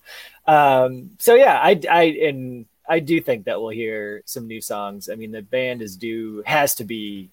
Um, 0.47 1.13
so 1.19 1.35
yeah, 1.35 1.59
I 1.59 1.81
I 1.91 2.03
and 2.27 2.67
I 2.87 3.01
do 3.01 3.23
think 3.23 3.47
that 3.47 3.59
we'll 3.59 3.71
hear 3.71 4.23
some 4.27 4.47
new 4.47 4.61
songs. 4.61 5.09
I 5.09 5.15
mean, 5.15 5.33
the 5.33 5.41
band 5.41 5.81
is 5.81 5.97
due 5.97 6.43
has 6.45 6.75
to 6.75 6.85
be 6.85 7.31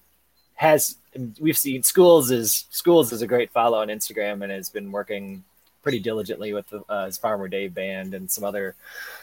has 0.54 0.96
we've 1.38 1.58
seen 1.58 1.82
schools 1.82 2.30
is 2.30 2.64
schools 2.70 3.12
is 3.12 3.20
a 3.20 3.26
great 3.26 3.50
follow 3.50 3.78
on 3.78 3.88
Instagram 3.88 4.42
and 4.42 4.50
has 4.50 4.70
been 4.70 4.90
working 4.90 5.44
pretty 5.82 5.98
diligently 5.98 6.52
with 6.52 6.68
the, 6.70 6.82
uh, 6.88 7.06
his 7.06 7.18
Farmer 7.18 7.48
Dave 7.48 7.74
band 7.74 8.14
and 8.14 8.30
some 8.30 8.44
other 8.44 8.74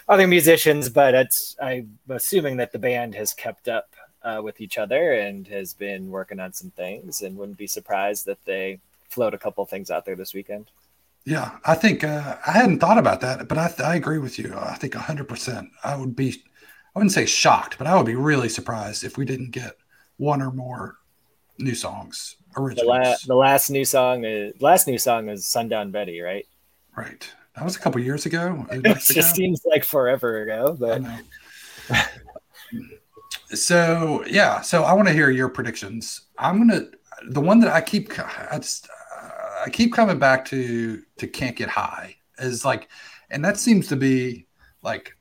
other 0.08 0.28
musicians. 0.28 0.90
But 0.90 1.14
it's 1.14 1.56
I'm 1.62 1.98
assuming 2.10 2.58
that 2.58 2.72
the 2.72 2.80
band 2.80 3.16
has 3.16 3.34
kept 3.34 3.68
up 3.68 3.90
uh, 4.24 4.42
with 4.44 4.62
each 4.62 4.78
other 4.78 5.14
and 5.14 5.48
has 5.48 5.74
been 5.74 6.10
working 6.10 6.40
on 6.40 6.54
some 6.54 6.72
things, 6.72 7.22
and 7.22 7.38
wouldn't 7.38 7.58
be 7.58 7.68
surprised 7.68 8.26
that 8.26 8.44
they 8.46 8.80
float 9.10 9.34
a 9.34 9.38
couple 9.38 9.66
things 9.66 9.90
out 9.90 10.06
there 10.06 10.16
this 10.16 10.34
weekend. 10.34 10.68
Yeah, 11.26 11.58
I 11.66 11.76
think 11.76 12.04
uh, 12.04 12.38
I 12.46 12.52
hadn't 12.52 12.80
thought 12.80 12.98
about 12.98 13.22
that, 13.22 13.48
but 13.48 13.58
I, 13.58 13.74
I 13.84 13.96
agree 13.96 14.20
with 14.20 14.40
you. 14.40 14.54
I 14.58 14.76
think 14.76 14.96
hundred 14.96 15.28
percent. 15.28 15.70
I 15.84 15.96
would 15.96 16.16
be, 16.16 16.44
I 16.96 17.00
wouldn't 17.00 17.12
say 17.12 17.26
shocked, 17.26 17.78
but 17.78 17.88
I 17.88 17.96
would 17.96 18.06
be 18.06 18.16
really 18.16 18.50
surprised 18.50 19.04
if 19.04 19.18
we 19.18 19.26
didn't 19.26 19.52
get 19.52 19.78
one 20.18 20.42
or 20.42 20.52
more 20.52 20.98
new 21.58 21.76
songs 21.76 22.38
The, 22.56 22.84
la- 22.84 23.16
the 23.28 23.36
last 23.36 23.70
new 23.70 23.86
song 23.86 24.26
is 24.26 24.60
last 24.62 24.88
new 24.88 24.98
song 24.98 25.30
is 25.30 25.48
Sundown 25.48 25.92
Betty, 25.92 26.20
right? 26.22 26.46
right. 26.96 27.32
That 27.56 27.64
was 27.64 27.76
a 27.76 27.80
couple 27.80 28.02
years 28.02 28.26
ago. 28.26 28.66
It 28.72 28.84
just 28.84 29.12
ago. 29.12 29.22
seems 29.22 29.62
like 29.66 29.84
forever 29.84 30.44
ago, 30.44 30.78
but 30.80 31.02
so 33.54 34.24
yeah, 34.28 34.62
so 34.62 34.84
I 34.84 34.94
want 34.94 35.08
to 35.08 35.14
hear 35.14 35.30
your 35.30 35.50
predictions. 35.50 36.28
I'm 36.38 36.58
gonna 36.58 36.86
the 37.30 37.42
one 37.42 37.60
that 37.60 37.72
I 37.72 37.82
keep 37.82 38.18
I 38.20 38.58
just 38.58 38.88
uh, 38.90 39.64
I 39.66 39.70
keep 39.70 39.94
coming 39.94 40.20
back 40.20 40.46
to 40.46 41.02
to 41.18 41.28
can't 41.28 41.56
get 41.56 41.70
high 41.70 42.16
is 42.38 42.64
like, 42.64 42.88
and 43.30 43.44
that 43.44 43.58
seems 43.58 43.88
to 43.88 43.96
be 43.96 44.48
like. 44.82 45.16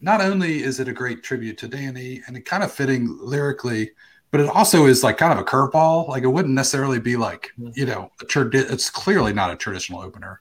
Not 0.00 0.20
only 0.20 0.62
is 0.62 0.80
it 0.80 0.88
a 0.88 0.92
great 0.92 1.22
tribute 1.22 1.56
to 1.58 1.68
Danny 1.68 2.20
and 2.26 2.36
it 2.36 2.44
kind 2.44 2.62
of 2.62 2.70
fitting 2.70 3.16
lyrically, 3.22 3.92
but 4.34 4.40
it 4.40 4.48
also 4.48 4.86
is 4.86 5.04
like 5.04 5.16
kind 5.16 5.32
of 5.32 5.38
a 5.38 5.44
curveball. 5.44 6.08
Like 6.08 6.24
it 6.24 6.26
wouldn't 6.26 6.54
necessarily 6.54 6.98
be 6.98 7.14
like 7.14 7.52
you 7.76 7.86
know 7.86 8.10
a 8.20 8.24
tradi- 8.24 8.68
It's 8.68 8.90
clearly 8.90 9.32
not 9.32 9.52
a 9.52 9.56
traditional 9.56 10.00
opener, 10.00 10.40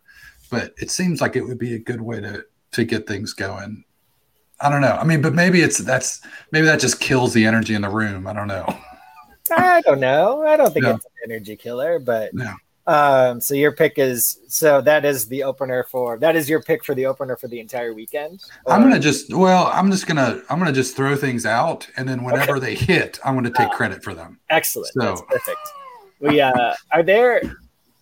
but 0.49 0.73
it 0.81 0.89
seems 0.89 1.21
like 1.21 1.35
it 1.35 1.43
would 1.43 1.59
be 1.59 1.75
a 1.75 1.79
good 1.79 2.01
way 2.01 2.19
to 2.19 2.43
to 2.71 2.83
get 2.85 3.05
things 3.05 3.33
going. 3.33 3.83
I 4.61 4.69
don't 4.69 4.81
know. 4.81 4.97
I 4.99 5.03
mean, 5.03 5.21
but 5.21 5.35
maybe 5.35 5.61
it's 5.61 5.77
that's 5.77 6.21
maybe 6.51 6.65
that 6.65 6.79
just 6.79 6.99
kills 6.99 7.33
the 7.33 7.45
energy 7.45 7.75
in 7.75 7.83
the 7.83 7.89
room. 7.89 8.25
I 8.25 8.33
don't 8.33 8.47
know. 8.47 8.65
I 9.55 9.81
don't 9.81 9.99
know. 9.99 10.41
I 10.41 10.57
don't 10.57 10.73
think 10.73 10.85
Yeah. 10.85 10.95
it's 10.95 11.05
an 11.05 11.11
energy 11.31 11.55
killer, 11.55 11.99
but 11.99 12.31
Yeah. 12.33 12.55
Um 12.85 13.39
so 13.39 13.53
your 13.55 13.71
pick 13.71 13.93
is 13.97 14.39
so 14.49 14.81
that 14.81 15.05
is 15.05 15.27
the 15.29 15.41
opener 15.43 15.85
for 15.89 16.17
that 16.19 16.35
is 16.35 16.49
your 16.49 16.61
pick 16.61 16.83
for 16.83 16.93
the 16.93 17.05
opener 17.05 17.37
for 17.37 17.47
the 17.47 17.59
entire 17.59 17.93
weekend. 17.93 18.41
I'm 18.67 18.81
gonna 18.83 18.99
just 18.99 19.33
well, 19.33 19.67
I'm 19.73 19.89
just 19.89 20.05
gonna 20.07 20.41
I'm 20.49 20.59
gonna 20.59 20.73
just 20.73 20.95
throw 20.95 21.15
things 21.15 21.45
out, 21.45 21.87
and 21.95 22.07
then 22.09 22.23
whenever 22.23 22.59
they 22.59 22.75
hit, 22.75 23.19
I'm 23.23 23.35
gonna 23.35 23.51
take 23.51 23.71
credit 23.71 24.03
for 24.03 24.13
them. 24.13 24.39
Excellent. 24.49 24.89
So- 24.93 25.01
That's 25.01 25.21
perfect. 25.21 25.59
We 26.19 26.41
uh 26.41 26.73
are 26.91 27.03
there 27.03 27.41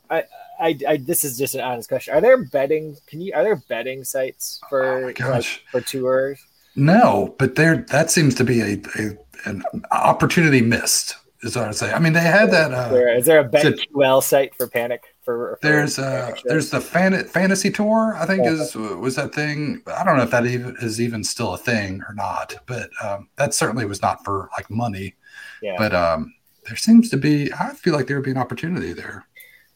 I, 0.09 0.23
I 0.59 0.77
I 0.87 0.97
this 0.97 1.23
is 1.23 1.37
just 1.37 1.53
an 1.55 1.61
honest 1.61 1.87
question. 1.87 2.13
Are 2.15 2.21
there 2.21 2.43
betting 2.45 2.97
can 3.07 3.21
you 3.21 3.33
are 3.35 3.43
there 3.43 3.55
betting 3.69 4.03
sites 4.03 4.59
for 4.69 4.83
Oh 4.83 5.05
like, 5.07 5.15
gosh. 5.17 5.63
for 5.71 5.81
tours? 5.81 6.43
No, 6.75 7.35
but 7.37 7.55
there 7.55 7.77
that 7.89 8.09
seems 8.09 8.33
to 8.35 8.43
be 8.43 8.61
a, 8.61 8.81
a 8.97 9.17
an 9.45 9.63
opportunity 9.91 10.61
missed. 10.61 11.15
Is 11.43 11.55
what 11.55 11.63
I 11.63 11.67
would 11.67 11.75
say. 11.75 11.91
I 11.91 11.97
mean, 11.97 12.13
they 12.13 12.19
had 12.21 12.51
that. 12.51 12.71
Uh, 12.71 12.89
There- 12.89 13.17
is 13.17 13.25
there 13.25 13.39
a 13.39 13.45
is 13.45 13.51
BetQL 13.51 14.21
site 14.21 14.53
for 14.55 14.67
Panic 14.67 15.01
for, 15.23 15.57
for 15.59 15.67
there's 15.67 15.97
uh 15.97 16.35
there's 16.45 16.69
the 16.69 16.79
fan, 16.79 17.23
fantasy 17.25 17.71
tour. 17.71 18.15
I 18.15 18.25
think 18.27 18.45
is 18.45 18.75
was 18.75 19.15
that 19.15 19.33
thing. 19.33 19.81
I 19.87 20.03
don't 20.03 20.17
know 20.17 20.23
if 20.23 20.29
that 20.31 20.45
even 20.45 20.75
is 20.81 21.01
even 21.01 21.23
still 21.23 21.53
a 21.53 21.57
thing 21.57 22.01
or 22.07 22.13
not. 22.13 22.53
But 22.67 22.91
um, 23.03 23.27
that 23.37 23.55
certainly 23.55 23.85
was 23.85 24.01
not 24.03 24.23
for 24.23 24.49
like 24.55 24.69
money. 24.69 25.15
yeah. 25.63 25.75
But 25.79 25.95
um, 25.95 26.33
there 26.67 26.75
seems 26.75 27.09
to 27.09 27.17
be. 27.17 27.51
I 27.53 27.73
feel 27.73 27.95
like 27.95 28.05
there 28.05 28.17
would 28.17 28.25
be 28.25 28.31
an 28.31 28.37
opportunity 28.37 28.93
there. 28.93 29.25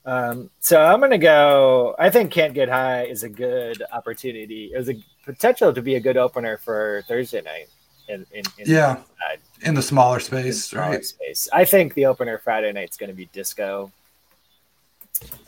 Um, 0.06 0.52
so 0.60 0.80
I'm 0.80 1.00
gonna 1.00 1.18
go. 1.18 1.96
I 1.98 2.12
think 2.12 2.32
"Can't 2.32 2.54
Get 2.54 2.70
High" 2.70 3.06
is 3.06 3.24
a 3.24 3.30
good 3.30 3.82
opportunity. 3.92 4.72
It 4.72 4.78
was 4.78 4.90
a 4.90 4.96
potential 5.24 5.74
to 5.74 5.82
be 5.82 5.96
a 5.96 6.00
good 6.00 6.16
opener 6.18 6.58
for 6.58 7.04
Thursday 7.08 7.42
night. 7.42 7.70
In, 8.08 8.24
in, 8.32 8.44
in 8.60 8.70
Yeah, 8.72 8.98
uh, 9.28 9.36
in 9.62 9.74
the 9.74 9.82
smaller 9.82 10.20
space, 10.20 10.66
smaller 10.66 10.92
right? 10.92 11.06
space. 11.06 11.48
I 11.52 11.66
think 11.66 11.94
the 11.94 12.06
opener 12.06 12.38
Friday 12.38 12.72
night 12.72 12.90
is 12.90 12.98
going 12.98 13.10
to 13.10 13.16
be 13.16 13.26
disco. 13.34 13.92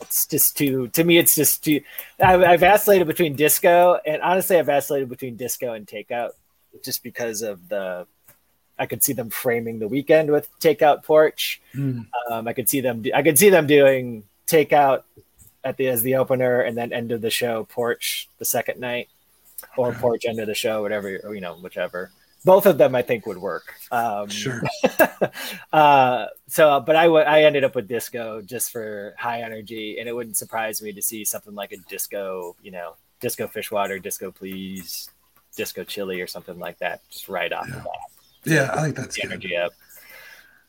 It's 0.00 0.26
just 0.26 0.56
too. 0.56 0.88
To 0.88 1.04
me, 1.04 1.18
it's 1.18 1.34
just 1.34 1.64
too. 1.64 1.82
I've, 2.18 2.42
I've 2.42 2.60
vacillated 2.60 3.06
between 3.06 3.36
disco 3.36 3.98
and 4.06 4.22
honestly, 4.22 4.56
I've 4.58 4.66
vacillated 4.66 5.08
between 5.08 5.36
disco 5.36 5.74
and 5.74 5.86
takeout, 5.86 6.30
just 6.82 7.02
because 7.02 7.42
of 7.42 7.68
the. 7.68 8.06
I 8.78 8.86
could 8.86 9.02
see 9.02 9.12
them 9.12 9.28
framing 9.28 9.80
the 9.80 9.88
weekend 9.88 10.30
with 10.30 10.48
takeout 10.60 11.02
porch. 11.02 11.60
Mm, 11.74 12.06
Um, 12.30 12.46
I 12.48 12.52
could 12.52 12.68
see 12.68 12.80
them. 12.80 13.04
I 13.14 13.22
could 13.22 13.38
see 13.38 13.50
them 13.50 13.66
doing 13.66 14.24
takeout 14.46 15.02
at 15.64 15.76
the 15.76 15.88
as 15.88 16.02
the 16.02 16.14
opener, 16.14 16.60
and 16.60 16.76
then 16.76 16.92
end 16.92 17.12
of 17.12 17.20
the 17.20 17.30
show 17.30 17.64
porch 17.64 18.28
the 18.38 18.44
second 18.44 18.80
night, 18.80 19.08
or 19.76 19.92
porch 19.92 20.24
end 20.26 20.38
of 20.40 20.46
the 20.46 20.54
show, 20.54 20.80
whatever 20.80 21.10
you 21.10 21.40
know, 21.40 21.54
whichever. 21.54 22.10
Both 22.44 22.66
of 22.66 22.78
them, 22.78 22.94
I 22.94 23.02
think, 23.02 23.26
would 23.26 23.38
work. 23.38 23.74
Um, 23.90 24.28
sure. 24.28 24.62
uh, 25.72 26.26
so, 26.46 26.80
but 26.80 26.96
I 26.96 27.04
w- 27.04 27.24
I 27.24 27.42
ended 27.42 27.64
up 27.64 27.74
with 27.74 27.88
disco 27.88 28.40
just 28.42 28.70
for 28.70 29.14
high 29.18 29.42
energy, 29.42 29.98
and 29.98 30.08
it 30.08 30.12
wouldn't 30.14 30.36
surprise 30.36 30.80
me 30.80 30.92
to 30.92 31.02
see 31.02 31.24
something 31.24 31.54
like 31.54 31.72
a 31.72 31.76
disco, 31.88 32.54
you 32.62 32.70
know, 32.70 32.94
disco 33.20 33.46
fishwater, 33.48 33.98
disco 33.98 34.30
please, 34.30 35.10
disco 35.56 35.82
chili, 35.84 36.20
or 36.20 36.26
something 36.26 36.58
like 36.58 36.78
that, 36.78 37.00
just 37.10 37.28
right 37.28 37.52
off 37.52 37.66
the 37.66 37.72
Yeah. 37.74 37.82
bat, 37.82 37.92
Yeah, 38.44 38.70
I 38.74 38.82
think 38.82 38.96
that's 38.96 39.16
the 39.16 39.22
good. 39.22 39.32
energy 39.32 39.56
up. 39.56 39.72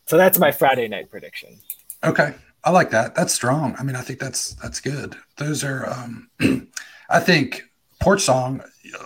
So 0.05 0.17
that's 0.17 0.39
my 0.39 0.51
Friday 0.51 0.87
night 0.87 1.11
prediction. 1.11 1.59
Okay, 2.03 2.33
I 2.63 2.71
like 2.71 2.89
that. 2.89 3.13
That's 3.13 3.33
strong. 3.33 3.75
I 3.77 3.83
mean, 3.83 3.95
I 3.95 4.01
think 4.01 4.19
that's 4.19 4.53
that's 4.55 4.79
good. 4.81 5.15
Those 5.37 5.63
are. 5.63 5.87
um 5.89 6.29
I 7.11 7.19
think 7.19 7.63
porch 7.99 8.21
song. 8.21 8.61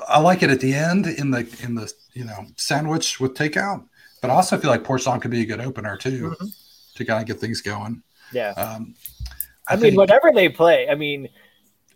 I 0.07 0.19
like 0.19 0.43
it 0.43 0.49
at 0.49 0.59
the 0.61 0.73
end 0.73 1.07
in 1.07 1.31
the 1.31 1.39
in 1.61 1.75
the 1.75 1.91
you 2.13 2.23
know 2.25 2.45
sandwich 2.57 3.19
with 3.19 3.33
takeout, 3.33 3.85
but 4.21 4.29
I 4.29 4.33
also 4.35 4.57
feel 4.57 4.69
like 4.71 4.83
porch 4.83 5.03
song 5.03 5.19
could 5.19 5.31
be 5.31 5.41
a 5.41 5.45
good 5.45 5.61
opener 5.61 5.97
too 5.97 6.35
Mhm. 6.39 6.93
to 6.95 7.05
kind 7.05 7.21
of 7.21 7.27
get 7.27 7.39
things 7.39 7.61
going. 7.61 8.01
Yeah. 8.31 8.51
Um, 8.51 8.95
I, 9.67 9.73
I, 9.73 9.77
mean, 9.77 9.95
whatever 9.95 10.31
they 10.33 10.49
play. 10.49 10.89
I 10.89 10.95
mean, 10.95 11.25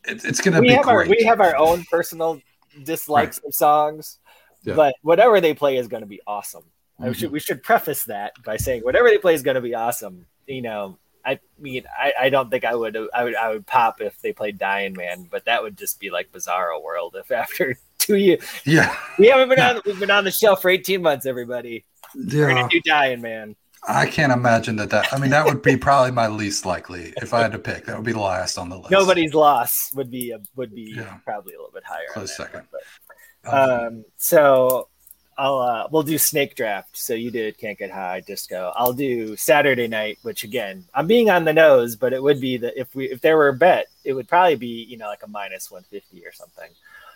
it, 0.06 0.24
it's 0.24 0.40
going 0.42 0.54
to 0.56 0.62
be 0.62 0.70
have 0.70 0.88
our 0.88 1.06
we 1.06 1.24
have 1.26 1.42
our 1.42 1.56
own 1.58 1.84
personal 1.92 2.40
dislikes 2.84 3.40
of 3.40 3.54
songs, 3.54 4.20
Yeah. 4.64 4.76
but 4.76 4.96
whatever 5.02 5.42
they 5.42 5.54
play 5.54 5.78
is 5.78 5.88
going 5.88 6.02
to 6.02 6.08
be 6.08 6.22
awesome. 6.28 6.64
I 7.00 7.10
Mhm. 7.10 7.16
should 7.16 7.32
we 7.32 7.40
should 7.40 7.62
preface 7.64 8.06
that 8.06 8.34
by 8.44 8.58
saying 8.58 8.82
whatever 8.84 9.10
they 9.10 9.18
play 9.18 9.34
is 9.34 9.44
going 9.44 9.56
to 9.56 9.62
be 9.62 9.76
awesome. 9.76 10.26
You 10.48 10.62
know, 10.62 10.98
I 11.26 11.40
mean, 11.60 11.84
I, 12.00 12.14
I 12.22 12.30
don't 12.30 12.50
think 12.50 12.64
I 12.64 12.74
would 12.74 12.96
I 13.14 13.24
would 13.24 13.36
I 13.36 13.50
would 13.50 13.68
pop 13.68 14.00
if 14.02 14.20
they 14.22 14.32
played 14.32 14.58
Dying 14.58 14.94
Man, 14.94 15.28
but 15.30 15.46
that 15.46 15.62
would 15.62 15.78
just 15.78 16.00
be 16.00 16.10
like 16.10 16.32
Bizarro 16.32 16.82
World 16.82 17.16
if 17.20 17.32
after 17.32 17.78
two 18.08 18.16
years 18.16 18.44
yeah, 18.66 18.98
we 19.20 19.28
haven't 19.28 19.50
been 19.50 19.60
on 19.60 19.82
we've 19.86 20.00
been 20.00 20.10
on 20.12 20.24
the 20.24 20.32
shelf 20.32 20.62
for 20.62 20.70
eighteen 20.70 21.02
months. 21.02 21.26
Everybody, 21.26 21.86
we're 22.16 22.50
yeah. 22.50 22.56
gonna 22.56 22.70
do 22.70 22.82
Dying 22.82 23.22
Man. 23.22 23.56
I 23.88 24.06
can't 24.08 24.34
imagine 24.34 24.76
that. 24.78 24.90
That 24.90 25.14
I 25.14 25.20
mean, 25.20 25.30
that 25.30 25.46
would 25.46 25.62
be 25.62 25.78
probably 25.78 26.12
my 26.12 26.28
least 26.28 26.66
likely 26.66 27.14
if 27.18 27.34
I 27.34 27.42
had 27.42 27.52
to 27.52 27.60
pick. 27.60 27.86
That 27.86 27.96
would 27.96 28.06
be 28.06 28.12
the 28.12 28.20
last 28.20 28.58
on 28.58 28.70
the 28.70 28.78
list. 28.78 28.92
Nobody's 28.92 29.34
loss 29.34 29.94
would 29.96 30.10
be 30.10 30.32
a, 30.32 30.40
would 30.56 30.74
be 30.74 30.94
Yeah. 30.98 31.18
probably 31.24 31.54
a 31.54 31.58
little 31.58 31.72
bit 31.74 31.84
higher. 31.86 32.08
Close 32.12 32.36
second. 32.36 32.62
one, 32.62 32.68
but- 32.72 33.54
Um, 33.54 33.70
Um, 33.88 34.06
so 34.18 34.90
I'll 35.38 35.60
uh, 35.60 35.88
we'll 35.92 36.04
do 36.04 36.18
snake 36.18 36.56
draft. 36.56 36.98
So 36.98 37.14
you 37.14 37.32
did 37.32 37.58
can't 37.60 37.78
get 37.78 37.92
high 37.92 38.22
disco. 38.22 38.74
I'll 38.76 38.94
do 38.94 39.36
Saturday 39.38 39.88
night, 39.88 40.18
which 40.24 40.44
again 40.44 40.84
I'm 40.94 41.08
being 41.08 41.30
on 41.30 41.46
the 41.46 41.54
nose, 41.54 41.96
but 41.96 42.12
it 42.12 42.22
would 42.22 42.42
be 42.42 42.58
that 42.58 42.78
if 42.78 42.94
we 42.96 43.06
if 43.10 43.22
there 43.22 43.38
were 43.38 43.50
a 43.50 43.54
bet, 43.54 43.88
it 44.04 44.14
would 44.14 44.28
probably 44.28 44.56
be 44.56 44.86
you 44.90 44.98
know 44.98 45.08
like 45.08 45.24
a 45.24 45.28
minus 45.28 45.70
one 45.72 45.84
fifty 45.84 46.26
or 46.26 46.34
something. 46.34 46.70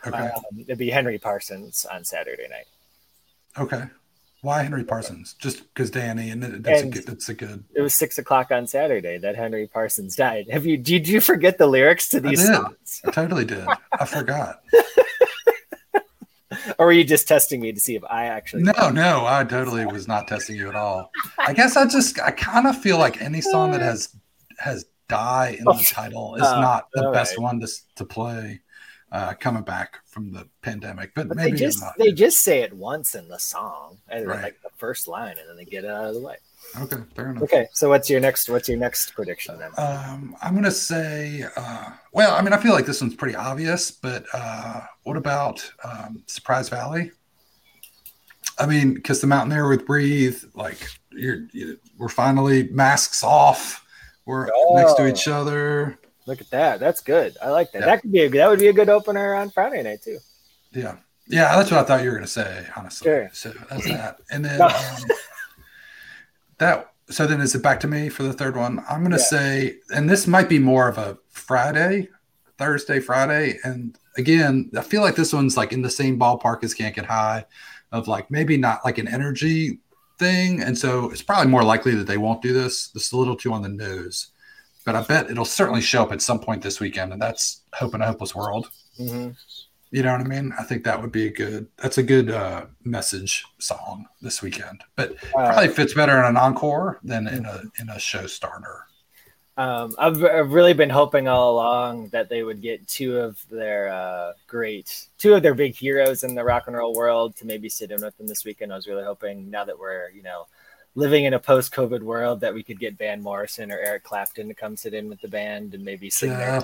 Okay, 0.06 0.18
Um, 0.36 0.44
it'd 0.60 0.78
be 0.78 0.90
Henry 0.90 1.18
Parsons 1.18 1.86
on 1.92 2.04
Saturday 2.04 2.48
night. 2.50 2.68
okay. 3.58 3.84
Why 4.44 4.64
Henry 4.64 4.84
Parsons? 4.84 5.36
Just 5.38 5.72
because 5.72 5.92
Danny 5.92 6.32
and 6.32 6.42
that's 6.42 6.82
And- 6.82 6.92
a 6.92 6.98
good. 6.98 7.06
That's 7.06 7.30
a 7.30 7.36
good. 7.36 7.64
It 7.76 7.82
was 7.82 7.94
six 7.94 8.18
o'clock 8.18 8.50
on 8.50 8.66
Saturday 8.66 9.20
that 9.20 9.36
Henry 9.36 9.68
Parsons 9.68 10.16
died. 10.16 10.48
Have 10.50 10.66
you 10.66 10.78
did 10.78 11.08
you 11.08 11.22
forget 11.22 11.60
the 11.60 11.68
lyrics 11.68 12.10
to 12.10 12.20
these 12.20 12.40
did. 12.40 12.48
songs, 12.56 13.02
I 13.06 13.12
totally 13.12 13.46
did. 13.46 13.68
I 14.00 14.06
forgot. 14.06 14.64
or 16.80 16.88
were 16.88 16.92
you 16.92 17.04
just 17.04 17.28
testing 17.28 17.62
me 17.62 17.72
to 17.72 17.80
see 17.80 17.94
if 17.96 18.04
I 18.06 18.26
actually? 18.26 18.64
No, 18.64 18.90
no, 18.90 19.26
I 19.28 19.44
totally 19.44 19.86
was 19.86 20.08
not 20.08 20.28
testing 20.28 20.56
you 20.56 20.70
at 20.70 20.76
all. 20.76 21.12
I 21.38 21.54
guess 21.54 21.78
I 21.78 21.86
just 21.86 22.20
I 22.20 22.32
kind 22.32 22.66
of 22.68 22.76
feel 22.82 22.98
like 22.98 23.22
any 23.22 23.42
song 23.42 23.72
that 23.74 23.82
has 23.82 24.10
has 24.58 24.86
die 25.08 25.56
in 25.60 25.66
the 25.66 25.86
title 25.88 26.34
is 26.36 26.42
Oh, 26.44 26.62
not 26.62 26.88
the 26.94 27.12
best 27.12 27.38
right. 27.38 27.44
one 27.44 27.60
to 27.60 27.68
to 27.98 28.06
play 28.06 28.62
uh, 29.12 29.34
coming 29.40 29.64
back 29.64 30.00
from 30.06 30.32
the 30.32 30.48
pandemic. 30.62 31.12
But, 31.16 31.28
But 31.28 31.38
they 31.38 31.52
just 31.52 31.82
not. 31.82 31.98
they 31.98 32.12
just 32.12 32.42
say 32.42 32.62
it 32.62 32.72
once 32.74 33.16
in 33.16 33.28
the 33.28 33.40
song, 33.40 33.98
and 34.10 34.28
Right. 34.28 34.44
like 34.44 34.62
the 34.64 34.70
first 34.78 35.08
line, 35.08 35.38
and 35.38 35.48
then 35.50 35.58
they 35.58 35.66
get 35.66 35.84
it 35.84 35.90
out 35.92 36.06
of 36.06 36.14
the 36.16 36.22
way. 36.22 36.36
okay, 36.82 36.98
fair 37.16 37.30
enough. 37.32 37.44
Okay, 37.44 37.68
so 37.74 37.90
what's 37.90 38.10
your 38.10 38.20
next? 38.22 38.50
What's 38.50 38.70
your 38.70 38.78
next 38.78 39.14
prediction 39.14 39.58
then? 39.60 39.72
Um, 39.78 40.36
I'm 40.42 40.56
gonna 40.56 40.72
say, 40.72 41.46
uh, 41.58 41.90
well, 42.14 42.34
I 42.36 42.42
mean, 42.42 42.54
I 42.54 42.58
feel 42.58 42.72
like 42.74 42.86
this 42.86 43.02
one's 43.02 43.16
pretty 43.16 43.36
obvious, 43.36 43.92
but 43.92 44.26
uh, 44.34 44.82
what 45.04 45.18
about 45.18 45.70
um, 45.84 46.24
Surprise 46.28 46.70
Valley? 46.70 47.12
I 48.58 48.66
mean, 48.66 48.94
because 48.94 49.22
the 49.22 49.28
Mountaineer 49.28 49.68
with 49.68 49.86
Breathe, 49.86 50.42
like 50.54 50.78
you're, 51.12 51.48
you, 51.52 51.78
we're 51.98 52.10
finally 52.10 52.70
masks 52.70 53.24
off. 53.24 53.86
We're 54.26 54.46
next 54.76 54.94
to 54.96 55.04
Oh. 55.04 55.08
each 55.08 55.28
other. 55.28 55.98
Look 56.32 56.40
at 56.40 56.50
that. 56.52 56.80
That's 56.80 57.02
good. 57.02 57.36
I 57.42 57.50
like 57.50 57.74
that. 57.74 57.80
Yeah. 57.80 57.86
That 57.88 58.02
could 58.02 58.12
be 58.14 58.22
a 58.22 58.30
that 58.30 58.50
would 58.50 58.60
be 58.60 58.70
a 58.70 58.74
good 58.74 58.88
opener 58.88 59.36
on 59.36 59.50
Friday 59.50 59.84
night 59.84 60.02
too. 60.02 60.18
Yeah, 60.72 60.96
yeah, 61.28 61.58
that's 61.58 61.70
what 61.70 61.82
I 61.82 61.84
thought 61.84 62.04
you 62.06 62.10
were 62.10 62.16
gonna 62.16 62.26
say, 62.26 62.66
honestly. 62.78 63.06
Sure. 63.06 63.30
So 63.34 63.52
that's 63.70 63.86
that, 63.90 64.22
and 64.32 64.46
then 64.46 64.62
um, 64.62 64.72
that. 66.60 66.94
So 67.10 67.28
then, 67.28 67.42
is 67.42 67.54
it 67.54 67.62
back 67.62 67.82
to 67.82 67.88
me 67.90 68.08
for 68.08 68.24
the 68.24 68.32
third 68.32 68.56
one? 68.56 68.82
I'm 68.90 69.04
gonna 69.04 69.18
Yeah. 69.18 69.24
say, 69.24 69.76
and 69.94 70.10
this 70.10 70.26
might 70.26 70.48
be 70.48 70.58
more 70.58 70.88
of 70.88 70.98
a 70.98 71.18
Friday, 71.28 72.08
Thursday, 72.58 73.02
Friday, 73.02 73.60
and 73.66 73.98
again, 74.16 74.72
I 74.78 74.82
feel 74.84 75.02
like 75.02 75.18
this 75.18 75.34
one's 75.34 75.58
like 75.58 75.74
in 75.74 75.82
the 75.82 75.90
same 75.90 76.18
ballpark 76.18 76.64
as 76.64 76.74
Can't 76.74 76.96
Get 76.96 77.08
High, 77.08 77.44
of 77.92 78.08
like 78.08 78.32
maybe 78.32 78.56
not 78.56 78.86
like 78.86 79.00
an 79.00 79.10
energy 79.10 79.80
thing. 80.18 80.62
And 80.62 80.78
so 80.78 81.12
it's 81.12 81.22
probably 81.22 81.52
more 81.52 81.64
likely 81.64 81.94
that 81.96 82.08
they 82.08 82.18
won't 82.18 82.42
do 82.42 82.54
this. 82.54 82.88
This 82.88 83.08
is 83.08 83.12
a 83.12 83.18
little 83.18 83.36
too 83.36 83.52
on 83.52 83.64
the 83.64 83.68
nose. 83.68 84.28
But 84.86 84.96
I 84.96 85.04
bet 85.04 85.30
it'll 85.30 85.46
certainly 85.46 85.82
show 85.82 86.04
up 86.04 86.12
at 86.12 86.22
some 86.22 86.40
point 86.40 86.62
this 86.62 86.80
weekend, 86.80 87.14
and 87.14 87.22
that's 87.22 87.62
Hope 87.74 87.94
in 87.96 88.02
a 88.02 88.08
Hopeless 88.08 88.36
World. 88.36 88.70
Mm-hmm. 89.00 89.32
You 89.92 90.04
know 90.04 90.14
what 90.14 90.22
I 90.22 90.24
mean? 90.24 90.54
I 90.58 90.64
think 90.64 90.86
that 90.86 91.02
would 91.02 91.12
be 91.12 91.28
a 91.28 91.32
good. 91.32 91.68
That's 91.78 91.98
a 91.98 92.04
good 92.04 92.32
uh, 92.32 92.66
message 92.84 93.44
song 93.60 94.08
this 94.22 94.42
weekend. 94.42 94.84
But 94.96 95.16
Uh, 95.36 95.52
probably 95.52 95.68
fits 95.68 95.94
better 95.94 96.18
in 96.18 96.26
an 96.26 96.38
encore 96.38 97.00
than 97.04 97.28
in 97.28 97.46
a 97.46 97.64
in 97.80 97.90
a 97.90 98.00
show 98.00 98.26
starter. 98.26 98.88
Um, 99.58 99.94
I've, 100.00 100.24
I've 100.24 100.54
really 100.54 100.74
been 100.74 100.90
hoping 100.90 101.28
all 101.28 101.52
along 101.52 102.08
that 102.10 102.30
they 102.30 102.42
would 102.42 102.62
get 102.62 102.88
two 102.88 103.18
of 103.18 103.46
their 103.50 103.90
uh, 103.90 104.32
great, 104.48 105.08
two 105.18 105.34
of 105.34 105.44
their 105.44 105.54
big 105.54 105.76
heroes 105.76 106.24
in 106.24 106.36
the 106.36 106.44
rock 106.44 106.64
and 106.68 106.76
roll 106.76 106.96
world 106.96 107.36
to 107.36 107.46
maybe 107.46 107.68
sit 107.68 107.92
in 107.92 108.02
with 108.02 108.18
them 108.18 108.28
this 108.28 108.46
weekend. 108.46 108.72
I 108.72 108.78
was 108.78 108.88
really 108.88 109.04
hoping 109.04 109.52
now 109.52 109.66
that 109.66 109.78
we're, 109.78 110.10
you 110.12 110.24
know, 110.24 110.48
living 110.96 111.24
in 111.26 111.34
a 111.34 111.40
post-COVID 111.40 112.02
world 112.02 112.42
that 112.42 112.54
we 112.54 112.64
could 112.64 112.80
get 112.80 112.98
Van 112.98 113.22
Morrison 113.22 113.72
or 113.72 113.78
Eric 113.80 114.04
Clapton 114.04 114.48
to 114.50 114.54
come 114.54 114.76
sit 114.76 114.94
in 114.94 115.08
with 115.10 115.22
the 115.22 115.28
band 115.28 115.74
and 115.74 115.84
maybe 115.86 116.10
sing 116.10 116.32
there. 116.32 116.62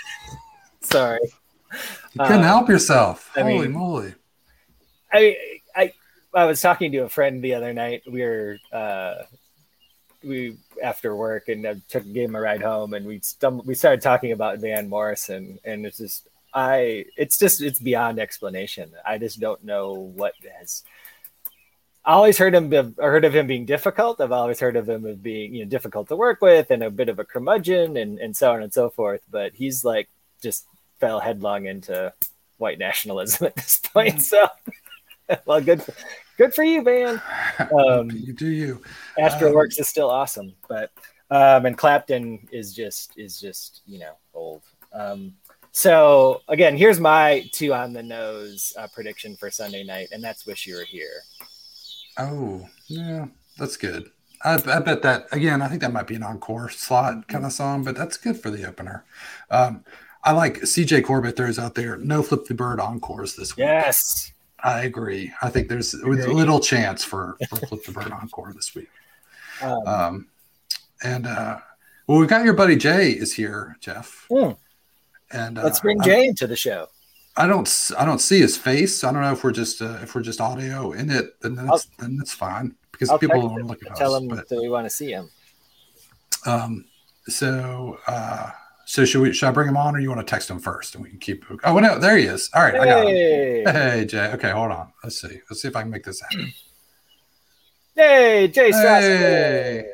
Sorry. 0.82 1.20
you 2.12 2.20
couldn't 2.20 2.40
Uh, 2.42 2.42
help 2.42 2.68
yourself. 2.68 3.30
I 3.36 3.40
Holy 3.42 3.58
mean- 3.68 3.72
moly! 3.72 4.14
I, 5.12 5.36
I, 5.74 5.92
I 6.34 6.44
was 6.44 6.60
talking 6.60 6.92
to 6.92 6.98
a 6.98 7.08
friend 7.08 7.42
the 7.42 7.54
other 7.54 7.72
night. 7.72 8.02
We 8.10 8.22
were, 8.22 8.58
uh, 8.72 9.14
we 10.22 10.56
after 10.82 11.16
work 11.16 11.48
and 11.48 11.66
I 11.66 11.76
took 11.88 12.04
gave 12.12 12.28
him 12.28 12.36
a 12.36 12.40
ride 12.40 12.60
home 12.62 12.92
and 12.94 13.06
we 13.06 13.20
stum- 13.20 13.64
we 13.64 13.74
started 13.74 14.02
talking 14.02 14.32
about 14.32 14.58
Van 14.58 14.86
Morrison 14.88 15.58
and 15.64 15.86
it's 15.86 15.96
just 15.96 16.28
I 16.52 17.06
it's 17.16 17.38
just 17.38 17.62
it's 17.62 17.78
beyond 17.78 18.18
explanation. 18.18 18.92
I 19.06 19.16
just 19.16 19.40
don't 19.40 19.64
know 19.64 19.94
what 19.94 20.34
has. 20.58 20.84
I 22.10 22.14
always 22.14 22.38
heard 22.38 22.56
him 22.56 22.68
be- 22.68 22.92
heard 22.98 23.24
of 23.24 23.36
him 23.36 23.46
being 23.46 23.64
difficult. 23.64 24.20
I've 24.20 24.32
always 24.32 24.58
heard 24.58 24.74
of 24.74 24.88
him 24.88 25.06
as 25.06 25.16
being 25.16 25.54
you 25.54 25.62
know 25.64 25.70
difficult 25.70 26.08
to 26.08 26.16
work 26.16 26.40
with 26.40 26.72
and 26.72 26.82
a 26.82 26.90
bit 26.90 27.08
of 27.08 27.20
a 27.20 27.24
curmudgeon 27.24 27.96
and 27.96 28.18
and 28.18 28.36
so 28.36 28.50
on 28.50 28.64
and 28.64 28.74
so 28.74 28.90
forth. 28.90 29.20
But 29.30 29.54
he's 29.54 29.84
like 29.84 30.08
just 30.42 30.66
fell 30.98 31.20
headlong 31.20 31.66
into 31.66 32.12
white 32.58 32.80
nationalism 32.80 33.46
at 33.46 33.54
this 33.54 33.78
point. 33.78 34.22
So 34.22 34.48
well, 35.46 35.60
good 35.60 35.84
for, 35.84 35.94
good 36.36 36.52
for 36.52 36.64
you, 36.64 36.82
man. 36.82 37.22
Um, 37.60 38.10
you 38.10 38.32
do 38.32 38.48
you. 38.48 38.82
Astro 39.16 39.50
Um, 39.50 39.54
Works 39.54 39.78
is 39.78 39.86
still 39.86 40.10
awesome, 40.10 40.54
but 40.68 40.90
um, 41.30 41.64
and 41.64 41.78
Clapton 41.78 42.48
is 42.50 42.74
just 42.74 43.16
is 43.16 43.38
just 43.38 43.82
you 43.86 44.00
know 44.00 44.14
old. 44.34 44.62
Um, 44.92 45.34
so 45.70 46.42
again, 46.48 46.76
here's 46.76 46.98
my 46.98 47.48
two 47.52 47.72
on 47.72 47.92
the 47.92 48.02
nose 48.02 48.72
uh, 48.76 48.88
prediction 48.92 49.36
for 49.36 49.48
Sunday 49.48 49.84
night, 49.84 50.08
and 50.10 50.24
that's 50.24 50.44
"Wish 50.44 50.66
You 50.66 50.74
Were 50.74 50.84
Here." 50.84 51.22
Oh, 52.20 52.68
yeah, 52.86 53.26
that's 53.58 53.76
good. 53.76 54.10
I, 54.44 54.54
I 54.54 54.78
bet 54.80 55.02
that 55.02 55.26
again. 55.32 55.62
I 55.62 55.68
think 55.68 55.80
that 55.82 55.92
might 55.92 56.06
be 56.06 56.14
an 56.14 56.22
encore 56.22 56.70
slot 56.70 57.28
kind 57.28 57.44
of 57.44 57.52
song, 57.52 57.84
but 57.84 57.94
that's 57.96 58.16
good 58.16 58.38
for 58.40 58.50
the 58.50 58.64
opener. 58.66 59.04
Um, 59.50 59.84
I 60.24 60.32
like 60.32 60.60
CJ 60.60 61.04
Corbett 61.04 61.36
throws 61.36 61.58
out 61.58 61.74
there 61.74 61.96
no 61.96 62.22
flip 62.22 62.44
the 62.46 62.54
bird 62.54 62.78
encores 62.80 63.36
this 63.36 63.56
week. 63.56 63.64
Yes, 63.64 64.32
I 64.62 64.82
agree. 64.84 65.32
I 65.42 65.48
think 65.50 65.68
there's 65.68 65.94
little 65.94 66.60
chance 66.60 67.02
for, 67.04 67.36
for 67.48 67.56
flip 67.56 67.84
the 67.84 67.92
bird 67.92 68.12
encore 68.12 68.52
this 68.54 68.74
week. 68.74 68.90
um, 69.62 69.86
Um, 69.86 70.26
and 71.02 71.26
uh, 71.26 71.58
well, 72.06 72.18
we've 72.18 72.28
got 72.28 72.44
your 72.44 72.52
buddy 72.54 72.76
Jay 72.76 73.10
is 73.10 73.32
here, 73.32 73.76
Jeff. 73.80 74.26
Hmm. 74.30 74.52
And 75.32 75.58
uh, 75.58 75.62
let's 75.64 75.80
bring 75.80 76.00
I- 76.00 76.04
Jay 76.04 76.26
into 76.26 76.46
the 76.46 76.56
show. 76.56 76.88
I 77.36 77.46
don't 77.46 77.66
s- 77.66 77.92
I 77.96 78.04
don't 78.04 78.18
see 78.20 78.40
his 78.40 78.56
face. 78.56 79.04
I 79.04 79.12
don't 79.12 79.22
know 79.22 79.32
if 79.32 79.42
we're 79.44 79.52
just 79.52 79.80
uh, 79.80 79.98
if 80.02 80.14
we're 80.14 80.22
just 80.22 80.40
audio 80.40 80.92
in 80.92 81.10
it, 81.10 81.40
then 81.40 81.54
that's 81.54 81.84
then 81.98 82.16
that's 82.16 82.32
fine 82.32 82.74
because 82.92 83.08
I'll 83.08 83.18
people 83.18 83.40
don't 83.40 83.50
want 83.52 83.62
to 83.62 83.66
look 83.68 83.82
at 83.82 83.88
and 83.88 83.96
Tell 83.96 84.14
us. 84.14 84.22
him 84.22 84.28
But 84.28 84.48
that 84.48 84.60
we 84.60 84.68
want 84.68 84.84
to 84.86 84.90
see 84.90 85.10
him. 85.12 85.30
um, 86.46 86.84
so 87.28 87.98
uh, 88.06 88.50
so 88.84 89.04
should 89.04 89.22
we 89.22 89.32
should 89.32 89.48
I 89.48 89.52
bring 89.52 89.68
him 89.68 89.76
on 89.76 89.94
or 89.94 90.00
you 90.00 90.08
want 90.10 90.20
to 90.20 90.28
text 90.28 90.50
him 90.50 90.58
first 90.58 90.94
and 90.94 91.04
we 91.04 91.10
can 91.10 91.18
keep? 91.20 91.44
Oh 91.64 91.78
no, 91.78 91.98
there 91.98 92.16
he 92.16 92.24
is. 92.24 92.50
All 92.54 92.62
right, 92.62 92.74
I 92.74 92.84
got 92.84 93.06
him. 93.06 93.14
Hey, 93.14 93.64
Hey 93.66 94.04
Jay. 94.04 94.26
Okay, 94.32 94.50
hold 94.50 94.72
on. 94.72 94.92
Let's 95.04 95.20
see. 95.20 95.40
Let's 95.48 95.62
see 95.62 95.68
if 95.68 95.76
I 95.76 95.82
can 95.82 95.90
make 95.90 96.04
this 96.04 96.20
happen. 96.20 96.52
hey, 97.96 98.48
Jay 98.48 98.70
Strasberg. 98.70 99.18
Hey. 99.18 99.84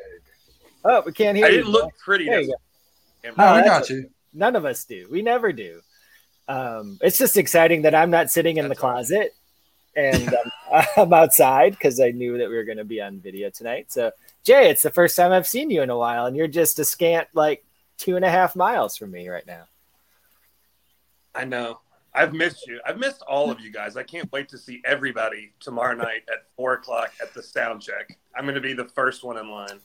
Oh, 0.83 1.03
we 1.05 1.11
can't 1.11 1.37
hear 1.37 1.45
I 1.45 1.49
you. 1.49 1.57
didn't 1.57 1.71
look 1.71 1.91
pretty. 2.03 2.25
There 2.25 2.41
you 2.41 2.47
that's- 2.47 3.37
No, 3.37 3.43
Oh, 3.43 3.47
I 3.47 3.57
that's 3.61 3.69
got 3.69 3.89
you. 3.89 4.09
None 4.33 4.55
of 4.55 4.65
us 4.65 4.85
do. 4.85 5.07
We 5.11 5.21
never 5.21 5.51
do. 5.51 5.81
Um, 6.47 6.97
it's 7.01 7.17
just 7.17 7.37
exciting 7.37 7.81
that 7.83 7.95
I'm 7.95 8.09
not 8.09 8.31
sitting 8.31 8.57
in 8.57 8.65
the 8.65 8.69
That's 8.69 8.83
all. 8.83 8.91
closet 8.91 9.33
and 9.95 10.33
um, 10.71 10.83
I'm 10.97 11.13
outside 11.13 11.71
because 11.73 11.99
I 11.99 12.11
knew 12.11 12.37
that 12.37 12.49
we 12.49 12.55
were 12.55 12.63
going 12.63 12.77
to 12.77 12.85
be 12.85 13.01
on 13.01 13.19
video 13.19 13.49
tonight. 13.49 13.91
So, 13.91 14.11
Jay, 14.43 14.69
it's 14.69 14.83
the 14.83 14.91
first 14.91 15.15
time 15.15 15.31
I've 15.31 15.47
seen 15.47 15.69
you 15.69 15.81
in 15.81 15.89
a 15.89 15.97
while, 15.97 16.25
and 16.25 16.35
you're 16.35 16.47
just 16.47 16.79
a 16.79 16.85
scant 16.85 17.27
like 17.33 17.65
two 17.97 18.15
and 18.15 18.23
a 18.23 18.29
half 18.29 18.55
miles 18.55 18.95
from 18.95 19.11
me 19.11 19.27
right 19.27 19.45
now. 19.45 19.63
I 21.35 21.45
know. 21.45 21.81
I've 22.13 22.33
missed 22.33 22.65
you. 22.65 22.79
I've 22.85 22.97
missed 22.97 23.21
all 23.27 23.51
of 23.51 23.59
you 23.59 23.71
guys. 23.71 23.95
I 23.95 24.01
can't 24.01 24.31
wait 24.31 24.49
to 24.49 24.57
see 24.57 24.81
everybody 24.85 25.53
tomorrow 25.59 25.95
night 25.95 26.23
at 26.29 26.47
four 26.55 26.73
o'clock 26.73 27.11
at 27.21 27.33
the 27.33 27.43
sound 27.43 27.81
check. 27.81 28.17
I'm 28.35 28.45
going 28.45 28.55
to 28.55 28.61
be 28.61 28.73
the 28.73 28.85
first 28.85 29.23
one 29.23 29.37
in 29.37 29.49
line. 29.51 29.79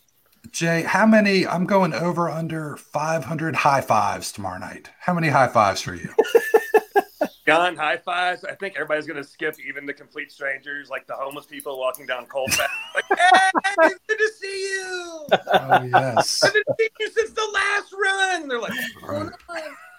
Jay, 0.51 0.83
how 0.83 1.07
many? 1.07 1.47
I'm 1.47 1.67
going 1.67 1.95
over 1.95 2.29
under 2.29 2.77
500 2.77 3.55
high 3.55 3.81
fives 3.81 4.33
tomorrow 4.33 4.59
night. 4.59 4.91
How 5.01 5.15
many 5.15 5.29
high 5.29 5.49
fives 5.49 5.81
for 5.81 5.95
you? 5.95 6.11
John, 7.47 7.75
high 7.77 7.97
fives. 7.97 8.45
I 8.45 8.55
think 8.55 8.75
everybody's 8.77 9.07
going 9.07 9.23
to 9.23 9.29
skip 9.29 9.57
even 9.67 9.85
the 9.87 9.93
complete 9.93 10.31
strangers, 10.31 10.91
like 10.91 11.07
the 11.07 11.15
homeless 11.15 11.47
people 11.47 11.79
walking 11.79 12.07
down 12.07 12.27
Colfax. 12.27 12.71
Like, 12.95 13.05
hey, 13.19 13.89
good 14.09 14.19
to 14.19 14.31
see 14.39 14.63
you. 14.63 15.27
Oh 15.33 15.83
yes. 15.83 16.45
I've 16.45 16.53
been 16.53 16.63
seeing 16.79 16.91
you 17.01 17.11
since 17.11 17.31
the 17.31 17.49
last 17.53 17.93
run. 17.93 18.49
They're 18.49 18.61
like, 18.61 18.73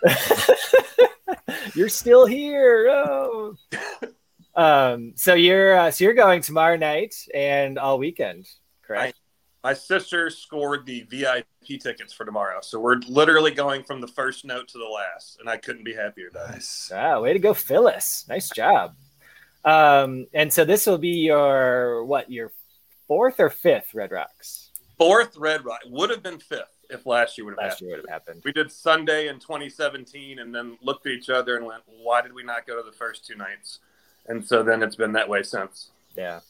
Right. 0.06 1.69
you're 1.75 1.89
still 1.89 2.25
here. 2.25 2.88
Oh. 2.89 3.56
um, 4.56 5.13
so 5.15 5.34
you're 5.34 5.75
uh, 5.75 5.91
so 5.91 6.03
you're 6.03 6.13
going 6.13 6.41
tomorrow 6.41 6.75
night 6.77 7.15
and 7.34 7.79
all 7.79 7.97
weekend, 7.97 8.47
correct? 8.86 9.17
My 9.63 9.73
sister 9.73 10.30
scored 10.30 10.86
the 10.86 11.02
VIP 11.10 11.45
tickets 11.80 12.12
for 12.12 12.26
tomorrow. 12.26 12.60
So 12.62 12.80
we're 12.80 12.97
literally 13.08 13.52
going 13.52 13.84
from 13.84 14.02
the 14.02 14.08
first 14.08 14.43
note 14.45 14.67
to 14.69 14.78
the 14.78 14.86
last, 14.86 15.39
and 15.39 15.49
I 15.49 15.58
couldn't 15.58 15.84
be 15.86 15.93
happier 15.93 16.28
about 16.28 16.49
it. 16.49 16.54
Nice. 16.54 16.91
Ah, 16.93 17.19
way 17.19 17.34
to 17.34 17.39
go, 17.39 17.54
Phyllis. 17.54 18.26
Nice 18.28 18.49
job. 18.49 18.95
Um, 19.65 20.28
and 20.34 20.52
so 20.52 20.65
this 20.65 20.86
will 20.86 20.97
be 20.97 21.26
your 21.26 22.04
what 22.04 22.30
your 22.30 22.52
fourth 23.08 23.39
or 23.39 23.49
fifth 23.49 23.93
Red 23.93 24.12
Rocks? 24.12 24.71
Fourth 24.97 25.38
Red 25.38 25.63
Rock 25.63 25.80
would 25.88 26.10
have 26.10 26.21
been 26.21 26.39
fifth 26.39 26.67
if 26.89 27.06
last 27.06 27.38
year 27.38 27.45
would 27.45 27.52
have 27.54 27.63
Last 27.63 27.73
happened. 27.76 27.88
year 27.88 27.97
would 27.97 28.06
have 28.10 28.13
happened. 28.21 28.41
We 28.43 28.52
did 28.52 28.71
Sunday 28.71 29.30
in 29.30 29.39
2017 29.39 30.39
and 30.39 30.54
then 30.54 30.78
looked 30.82 31.06
at 31.06 31.13
each 31.13 31.30
other 31.30 31.56
and 31.56 31.65
went, 31.65 31.82
why 31.88 32.21
did 32.21 32.34
we 32.34 32.43
not 32.43 32.67
go 32.67 32.76
to 32.76 32.84
the 32.84 32.95
first 32.95 33.26
two 33.26 33.36
nights? 33.36 33.80
And 34.28 34.45
so 34.45 34.63
then 34.63 34.84
it's 34.84 34.95
been 34.95 35.13
that 35.13 35.28
way 35.28 35.43
since. 35.43 35.89
Yeah. 36.15 36.41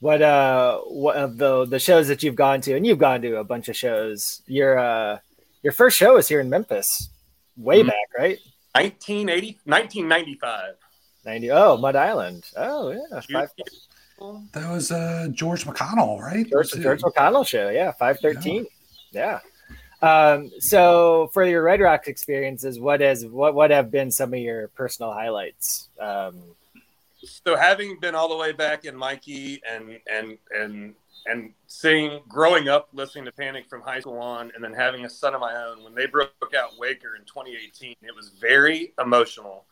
What 0.00 0.22
uh 0.22 0.78
what 0.86 1.16
of 1.16 1.38
the 1.38 1.64
the 1.64 1.78
shows 1.78 2.06
that 2.08 2.22
you've 2.22 2.36
gone 2.36 2.60
to, 2.62 2.74
and 2.76 2.86
you've 2.86 2.98
gone 2.98 3.20
to 3.22 3.36
a 3.38 3.44
bunch 3.44 3.68
of 3.68 3.76
shows. 3.76 4.42
Your 4.46 4.78
uh 4.78 5.18
your 5.62 5.72
first 5.72 5.96
show 5.98 6.14
was 6.14 6.28
here 6.28 6.40
in 6.40 6.48
Memphis, 6.48 7.08
way 7.56 7.82
Mhm. 7.82 7.86
back, 7.88 8.08
right? 8.16 8.38
1980, 8.74 9.58
1995. 9.64 10.74
Ninety. 11.24 11.50
Oh, 11.50 11.76
Mud 11.76 11.96
Island. 11.96 12.44
Oh 12.56 12.90
yeah, 12.92 13.20
five, 13.32 13.50
That 14.52 14.70
was 14.70 14.90
uh, 14.92 15.28
George 15.32 15.64
McConnell, 15.64 16.20
right? 16.20 16.48
George, 16.48 16.70
George 16.72 17.02
McConnell 17.02 17.46
show. 17.46 17.68
Yeah, 17.70 17.92
five 17.92 18.18
thirteen. 18.20 18.66
Yeah. 19.10 19.40
Um, 20.00 20.50
so 20.60 21.28
for 21.34 21.42
your 21.44 21.62
Red 21.62 21.80
Rocks 21.80 22.06
experiences, 22.06 22.78
what 22.78 23.00
has 23.00 23.26
what 23.26 23.54
what 23.54 23.72
have 23.72 23.90
been 23.90 24.10
some 24.12 24.32
of 24.32 24.38
your 24.38 24.68
personal 24.68 25.12
highlights? 25.12 25.88
Um, 25.98 26.40
So 27.44 27.56
having 27.56 27.98
been 28.00 28.14
all 28.14 28.28
the 28.28 28.36
way 28.36 28.52
back 28.52 28.84
in 28.84 28.96
Mikey 28.96 29.60
and 29.68 29.98
and 30.10 30.38
and 30.54 30.94
and 31.26 31.52
seeing 31.66 32.20
growing 32.28 32.68
up 32.68 32.88
listening 32.92 33.24
to 33.26 33.32
Panic 33.32 33.68
from 33.68 33.82
high 33.82 34.00
school 34.00 34.18
on, 34.18 34.50
and 34.54 34.62
then 34.62 34.72
having 34.72 35.04
a 35.04 35.10
son 35.10 35.34
of 35.34 35.40
my 35.40 35.54
own 35.54 35.84
when 35.84 35.94
they 35.94 36.06
broke 36.06 36.32
out 36.56 36.78
Waker 36.78 37.16
in 37.16 37.24
2018, 37.24 37.96
it 38.02 38.14
was 38.14 38.30
very 38.40 38.94
emotional. 39.00 39.66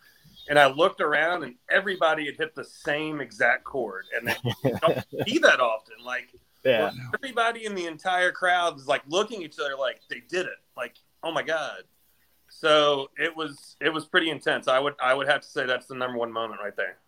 And 0.49 0.59
I 0.59 0.71
looked 0.71 1.01
around, 1.01 1.43
and 1.43 1.57
everybody 1.71 2.27
had 2.27 2.37
hit 2.37 2.55
the 2.55 2.65
same 2.65 3.21
exact 3.21 3.65
chord, 3.65 4.05
and 4.15 4.29
they 4.29 4.71
don't 4.81 5.05
see 5.27 5.39
that 5.39 5.61
often. 5.61 5.97
Like 6.05 6.29
yeah. 6.65 6.91
everybody 7.15 7.65
in 7.65 7.75
the 7.75 7.87
entire 7.87 8.33
crowd 8.33 8.75
was 8.75 8.87
like 8.87 9.03
looking 9.09 9.43
at 9.43 9.51
each 9.51 9.59
other, 9.59 9.77
like 9.79 10.01
they 10.11 10.23
did 10.29 10.47
it. 10.47 10.59
Like 10.77 10.97
oh 11.23 11.33
my 11.33 11.43
god. 11.43 11.83
So 12.49 13.11
it 13.19 13.37
was 13.37 13.77
it 13.81 13.93
was 13.93 14.05
pretty 14.05 14.31
intense. 14.31 14.69
I 14.69 14.79
would 14.79 14.95
I 15.03 15.15
would 15.15 15.29
have 15.29 15.41
to 15.41 15.49
say 15.49 15.67
that's 15.67 15.87
the 15.87 15.95
number 15.95 16.19
one 16.19 16.33
moment 16.33 16.61
right 16.63 16.77
there. 16.77 16.99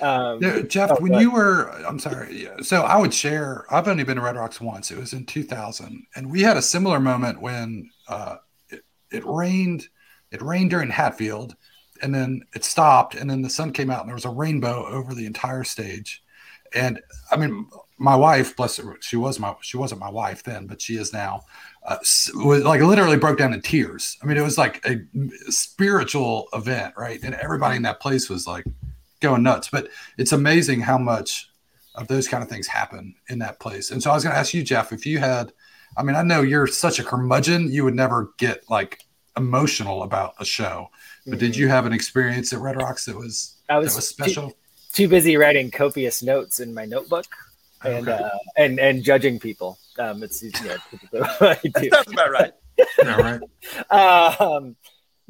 Um, 0.00 0.40
Jeff, 0.68 0.90
Oh, 0.92 0.96
when 1.00 1.14
you 1.14 1.30
were, 1.30 1.70
I'm 1.86 1.98
sorry. 1.98 2.44
yeah, 2.44 2.56
So 2.62 2.82
I 2.82 2.96
would 2.96 3.12
share. 3.12 3.66
I've 3.70 3.86
only 3.88 4.04
been 4.04 4.16
to 4.16 4.22
Red 4.22 4.36
Rocks 4.36 4.60
once. 4.60 4.90
It 4.90 4.98
was 4.98 5.12
in 5.12 5.26
2000, 5.26 6.06
and 6.16 6.30
we 6.30 6.42
had 6.42 6.56
a 6.56 6.62
similar 6.62 6.98
moment 7.00 7.40
when 7.40 7.90
uh, 8.08 8.36
it, 8.70 8.82
it 9.10 9.24
rained. 9.26 9.88
It 10.30 10.42
rained 10.42 10.70
during 10.70 10.90
Hatfield, 10.90 11.56
and 12.02 12.14
then 12.14 12.42
it 12.54 12.64
stopped, 12.64 13.14
and 13.14 13.28
then 13.28 13.42
the 13.42 13.50
sun 13.50 13.72
came 13.72 13.90
out, 13.90 14.00
and 14.00 14.08
there 14.08 14.14
was 14.14 14.24
a 14.24 14.30
rainbow 14.30 14.86
over 14.86 15.12
the 15.14 15.26
entire 15.26 15.64
stage. 15.64 16.22
And 16.72 17.00
I 17.30 17.36
mean, 17.36 17.66
my 17.98 18.14
wife, 18.16 18.56
bless 18.56 18.76
her, 18.78 18.96
she 19.00 19.16
was 19.16 19.38
my 19.40 19.54
she 19.60 19.76
wasn't 19.76 20.00
my 20.00 20.08
wife 20.08 20.44
then, 20.44 20.66
but 20.66 20.80
she 20.80 20.96
is 20.96 21.12
now. 21.12 21.42
Uh, 21.84 21.96
was 22.34 22.62
like 22.62 22.80
literally 22.80 23.16
broke 23.16 23.38
down 23.38 23.52
in 23.52 23.60
tears. 23.60 24.16
I 24.22 24.26
mean, 24.26 24.36
it 24.36 24.42
was 24.42 24.56
like 24.56 24.86
a 24.86 24.98
spiritual 25.50 26.48
event, 26.52 26.94
right? 26.96 27.18
And 27.22 27.34
everybody 27.34 27.76
in 27.76 27.82
that 27.82 28.00
place 28.00 28.28
was 28.30 28.46
like 28.46 28.64
going 29.20 29.42
nuts. 29.42 29.68
But 29.68 29.88
it's 30.18 30.32
amazing 30.32 30.80
how 30.80 30.98
much 30.98 31.50
of 31.94 32.08
those 32.08 32.28
kind 32.28 32.42
of 32.42 32.48
things 32.48 32.66
happen 32.66 33.14
in 33.28 33.38
that 33.40 33.60
place. 33.60 33.90
And 33.90 34.02
so 34.02 34.10
I 34.10 34.14
was 34.14 34.24
going 34.24 34.34
to 34.34 34.38
ask 34.38 34.54
you, 34.54 34.62
Jeff, 34.62 34.92
if 34.92 35.06
you 35.06 35.18
had, 35.18 35.52
I 35.96 36.02
mean, 36.02 36.16
I 36.16 36.22
know 36.22 36.42
you're 36.42 36.66
such 36.66 36.98
a 36.98 37.04
curmudgeon, 37.04 37.70
you 37.70 37.84
would 37.84 37.94
never 37.94 38.32
get 38.38 38.68
like 38.70 39.04
emotional 39.36 40.02
about 40.02 40.34
a 40.38 40.44
show. 40.44 40.90
But 41.24 41.32
mm-hmm. 41.32 41.40
did 41.40 41.56
you 41.56 41.68
have 41.68 41.86
an 41.86 41.92
experience 41.92 42.52
at 42.52 42.60
Red 42.60 42.76
Rocks 42.76 43.04
that 43.06 43.16
was 43.16 43.56
I 43.68 43.78
was, 43.78 43.92
that 43.92 43.98
was 43.98 44.08
special? 44.08 44.50
Too, 44.50 44.56
too 44.92 45.08
busy 45.08 45.36
writing 45.36 45.70
copious 45.70 46.22
notes 46.22 46.60
in 46.60 46.72
my 46.72 46.84
notebook 46.84 47.26
and 47.84 48.08
okay. 48.08 48.22
uh, 48.22 48.38
and 48.56 48.78
and 48.78 49.02
judging 49.02 49.38
people. 49.38 49.78
Um, 49.98 50.22
it's 50.22 50.42
you 50.42 50.50
know, 50.64 50.76
That's 51.40 52.12
about 52.12 52.30
right. 52.30 52.52
yeah, 53.02 53.38
right. 53.90 54.40
Um, 54.40 54.76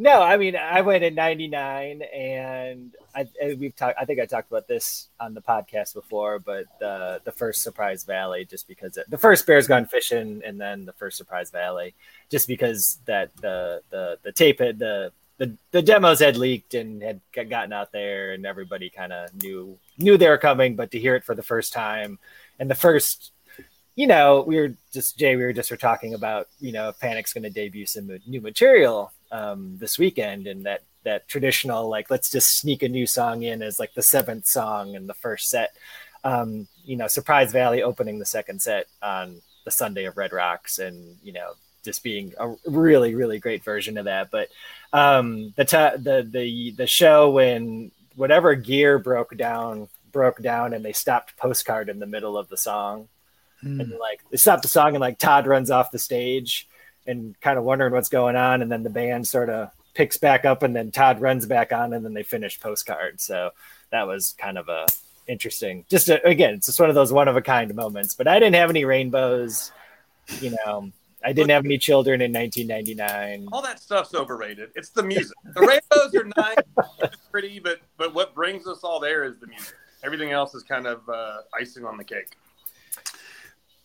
no, 0.00 0.22
I 0.22 0.38
mean 0.38 0.56
I 0.56 0.80
went 0.80 1.04
in 1.04 1.14
'99, 1.14 2.00
and 2.00 2.94
I, 3.14 3.28
we've 3.58 3.76
talked. 3.76 3.98
I 4.00 4.06
think 4.06 4.18
I 4.18 4.24
talked 4.24 4.50
about 4.50 4.66
this 4.66 5.08
on 5.20 5.34
the 5.34 5.42
podcast 5.42 5.92
before, 5.92 6.38
but 6.38 6.64
the 6.80 7.20
the 7.22 7.32
first 7.32 7.62
Surprise 7.62 8.04
Valley, 8.04 8.46
just 8.46 8.66
because 8.66 8.96
it, 8.96 9.10
the 9.10 9.18
first 9.18 9.46
Bears 9.46 9.68
Gone 9.68 9.84
Fishing, 9.84 10.40
and 10.42 10.58
then 10.58 10.86
the 10.86 10.94
first 10.94 11.18
Surprise 11.18 11.50
Valley, 11.50 11.94
just 12.30 12.48
because 12.48 12.98
that 13.04 13.36
the 13.42 13.82
the 13.90 14.18
the 14.22 14.32
tape 14.32 14.60
had 14.60 14.78
the 14.78 15.12
the, 15.36 15.54
the 15.70 15.82
demos 15.82 16.20
had 16.20 16.38
leaked 16.38 16.72
and 16.72 17.02
had 17.02 17.20
gotten 17.32 17.72
out 17.72 17.92
there 17.92 18.32
and 18.32 18.46
everybody 18.46 18.88
kind 18.88 19.12
of 19.12 19.34
knew 19.42 19.78
knew 19.98 20.16
they 20.16 20.28
were 20.28 20.38
coming 20.38 20.76
but 20.76 20.90
to 20.90 20.98
hear 20.98 21.14
it 21.14 21.24
for 21.24 21.34
the 21.34 21.42
first 21.42 21.72
time 21.72 22.18
and 22.58 22.68
the 22.68 22.74
first 22.74 23.32
you 23.96 24.06
know 24.06 24.44
we 24.46 24.60
were 24.60 24.74
just 24.92 25.16
jay 25.16 25.36
we 25.36 25.42
were 25.42 25.54
just 25.54 25.70
were 25.70 25.78
talking 25.78 26.12
about 26.12 26.46
you 26.58 26.72
know 26.72 26.92
panic's 27.00 27.32
going 27.32 27.42
to 27.42 27.48
debut 27.48 27.86
some 27.86 28.10
new 28.26 28.42
material 28.42 29.10
um, 29.32 29.76
this 29.78 29.98
weekend 29.98 30.46
and 30.46 30.64
that 30.66 30.82
that 31.04 31.28
traditional 31.28 31.88
like 31.88 32.10
let's 32.10 32.30
just 32.30 32.58
sneak 32.58 32.82
a 32.82 32.88
new 32.88 33.06
song 33.06 33.42
in 33.42 33.62
as 33.62 33.78
like 33.78 33.94
the 33.94 34.02
seventh 34.02 34.46
song 34.46 34.94
in 34.94 35.06
the 35.06 35.14
first 35.14 35.48
set 35.48 35.74
um, 36.24 36.66
you 36.84 36.96
know 36.96 37.06
surprise 37.06 37.52
valley 37.52 37.82
opening 37.82 38.18
the 38.18 38.26
second 38.26 38.60
set 38.60 38.86
on 39.02 39.40
the 39.64 39.70
sunday 39.70 40.04
of 40.04 40.16
red 40.16 40.32
rocks 40.32 40.78
and 40.78 41.16
you 41.22 41.32
know 41.32 41.52
just 41.84 42.02
being 42.02 42.32
a 42.38 42.54
really 42.66 43.14
really 43.14 43.38
great 43.38 43.64
version 43.64 43.96
of 43.96 44.04
that 44.04 44.30
but 44.30 44.48
um 44.92 45.52
the 45.56 45.64
t- 45.64 46.02
the 46.02 46.26
the 46.30 46.70
the 46.72 46.86
show 46.86 47.30
when 47.30 47.90
whatever 48.16 48.54
gear 48.54 48.98
broke 48.98 49.36
down 49.36 49.88
broke 50.12 50.42
down 50.42 50.74
and 50.74 50.84
they 50.84 50.92
stopped 50.92 51.36
postcard 51.36 51.88
in 51.88 51.98
the 51.98 52.06
middle 52.06 52.36
of 52.36 52.48
the 52.48 52.56
song 52.56 53.08
mm. 53.62 53.80
and 53.80 53.92
like 53.98 54.20
they 54.30 54.36
stopped 54.36 54.62
the 54.62 54.68
song 54.68 54.90
and 54.90 55.00
like 55.00 55.18
todd 55.18 55.46
runs 55.46 55.70
off 55.70 55.90
the 55.90 55.98
stage 55.98 56.68
and 57.10 57.38
kind 57.40 57.58
of 57.58 57.64
wondering 57.64 57.92
what's 57.92 58.08
going 58.08 58.36
on 58.36 58.62
and 58.62 58.70
then 58.70 58.82
the 58.82 58.90
band 58.90 59.26
sort 59.26 59.50
of 59.50 59.70
picks 59.94 60.16
back 60.16 60.44
up 60.44 60.62
and 60.62 60.74
then 60.74 60.90
todd 60.90 61.20
runs 61.20 61.46
back 61.46 61.72
on 61.72 61.92
and 61.92 62.04
then 62.04 62.14
they 62.14 62.22
finish 62.22 62.58
postcard 62.60 63.20
so 63.20 63.50
that 63.90 64.06
was 64.06 64.34
kind 64.38 64.56
of 64.56 64.68
a 64.68 64.86
interesting 65.26 65.84
just 65.90 66.08
a, 66.08 66.24
again 66.26 66.54
it's 66.54 66.66
just 66.66 66.80
one 66.80 66.88
of 66.88 66.94
those 66.94 67.12
one 67.12 67.28
of 67.28 67.36
a 67.36 67.42
kind 67.42 67.74
moments 67.74 68.14
but 68.14 68.26
i 68.26 68.38
didn't 68.38 68.54
have 68.54 68.70
any 68.70 68.84
rainbows 68.84 69.72
you 70.40 70.56
know 70.64 70.90
I 71.24 71.32
didn't 71.32 71.50
have 71.50 71.64
any 71.64 71.78
children 71.78 72.22
in 72.22 72.32
1999. 72.32 73.48
All 73.52 73.62
that 73.62 73.80
stuff's 73.80 74.14
overrated. 74.14 74.70
It's 74.74 74.90
the 74.90 75.02
music. 75.02 75.36
The 75.54 75.60
rainbows 75.60 76.14
are 76.14 76.24
nice, 76.36 76.56
it's 77.02 77.16
pretty, 77.30 77.58
but 77.58 77.80
but 77.96 78.14
what 78.14 78.34
brings 78.34 78.66
us 78.66 78.82
all 78.82 79.00
there 79.00 79.24
is 79.24 79.38
the 79.38 79.46
music. 79.46 79.74
Everything 80.02 80.30
else 80.30 80.54
is 80.54 80.62
kind 80.62 80.86
of 80.86 81.06
uh, 81.08 81.38
icing 81.54 81.84
on 81.84 81.98
the 81.98 82.04
cake. 82.04 82.36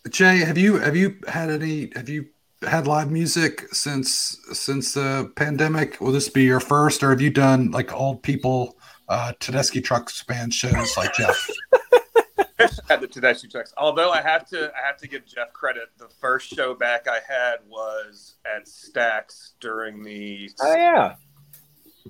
Jay, 0.09 0.37
have 0.37 0.57
you 0.57 0.77
have 0.77 0.95
you 0.95 1.17
had 1.27 1.49
any 1.49 1.91
have 1.95 2.07
you 2.07 2.27
had 2.61 2.87
live 2.87 3.11
music 3.11 3.67
since 3.73 4.39
since 4.53 4.93
the 4.93 5.31
pandemic? 5.35 5.99
Will 6.01 6.11
this 6.11 6.29
be 6.29 6.43
your 6.43 6.59
first, 6.59 7.03
or 7.03 7.09
have 7.09 7.21
you 7.21 7.29
done 7.29 7.71
like 7.71 7.93
old 7.93 8.23
people 8.23 8.77
uh, 9.09 9.33
Tedeschi 9.39 9.83
Trucks 9.83 10.23
band 10.23 10.53
shows 10.53 10.97
like 10.97 11.13
Jeff? 11.13 11.49
had 12.87 13.01
the 13.01 13.07
Tedeschi 13.07 13.49
Trucks. 13.49 13.73
Although 13.77 14.11
I 14.11 14.21
have 14.21 14.47
to, 14.49 14.71
I 14.71 14.85
have 14.85 14.97
to 14.97 15.07
give 15.07 15.25
Jeff 15.25 15.51
credit. 15.53 15.89
The 15.97 16.07
first 16.07 16.49
show 16.49 16.73
back 16.73 17.07
I 17.07 17.19
had 17.27 17.57
was 17.67 18.35
at 18.45 18.65
Stax 18.65 19.53
during 19.59 20.03
the 20.03 20.49
oh 20.61 20.75
yeah 20.75 21.15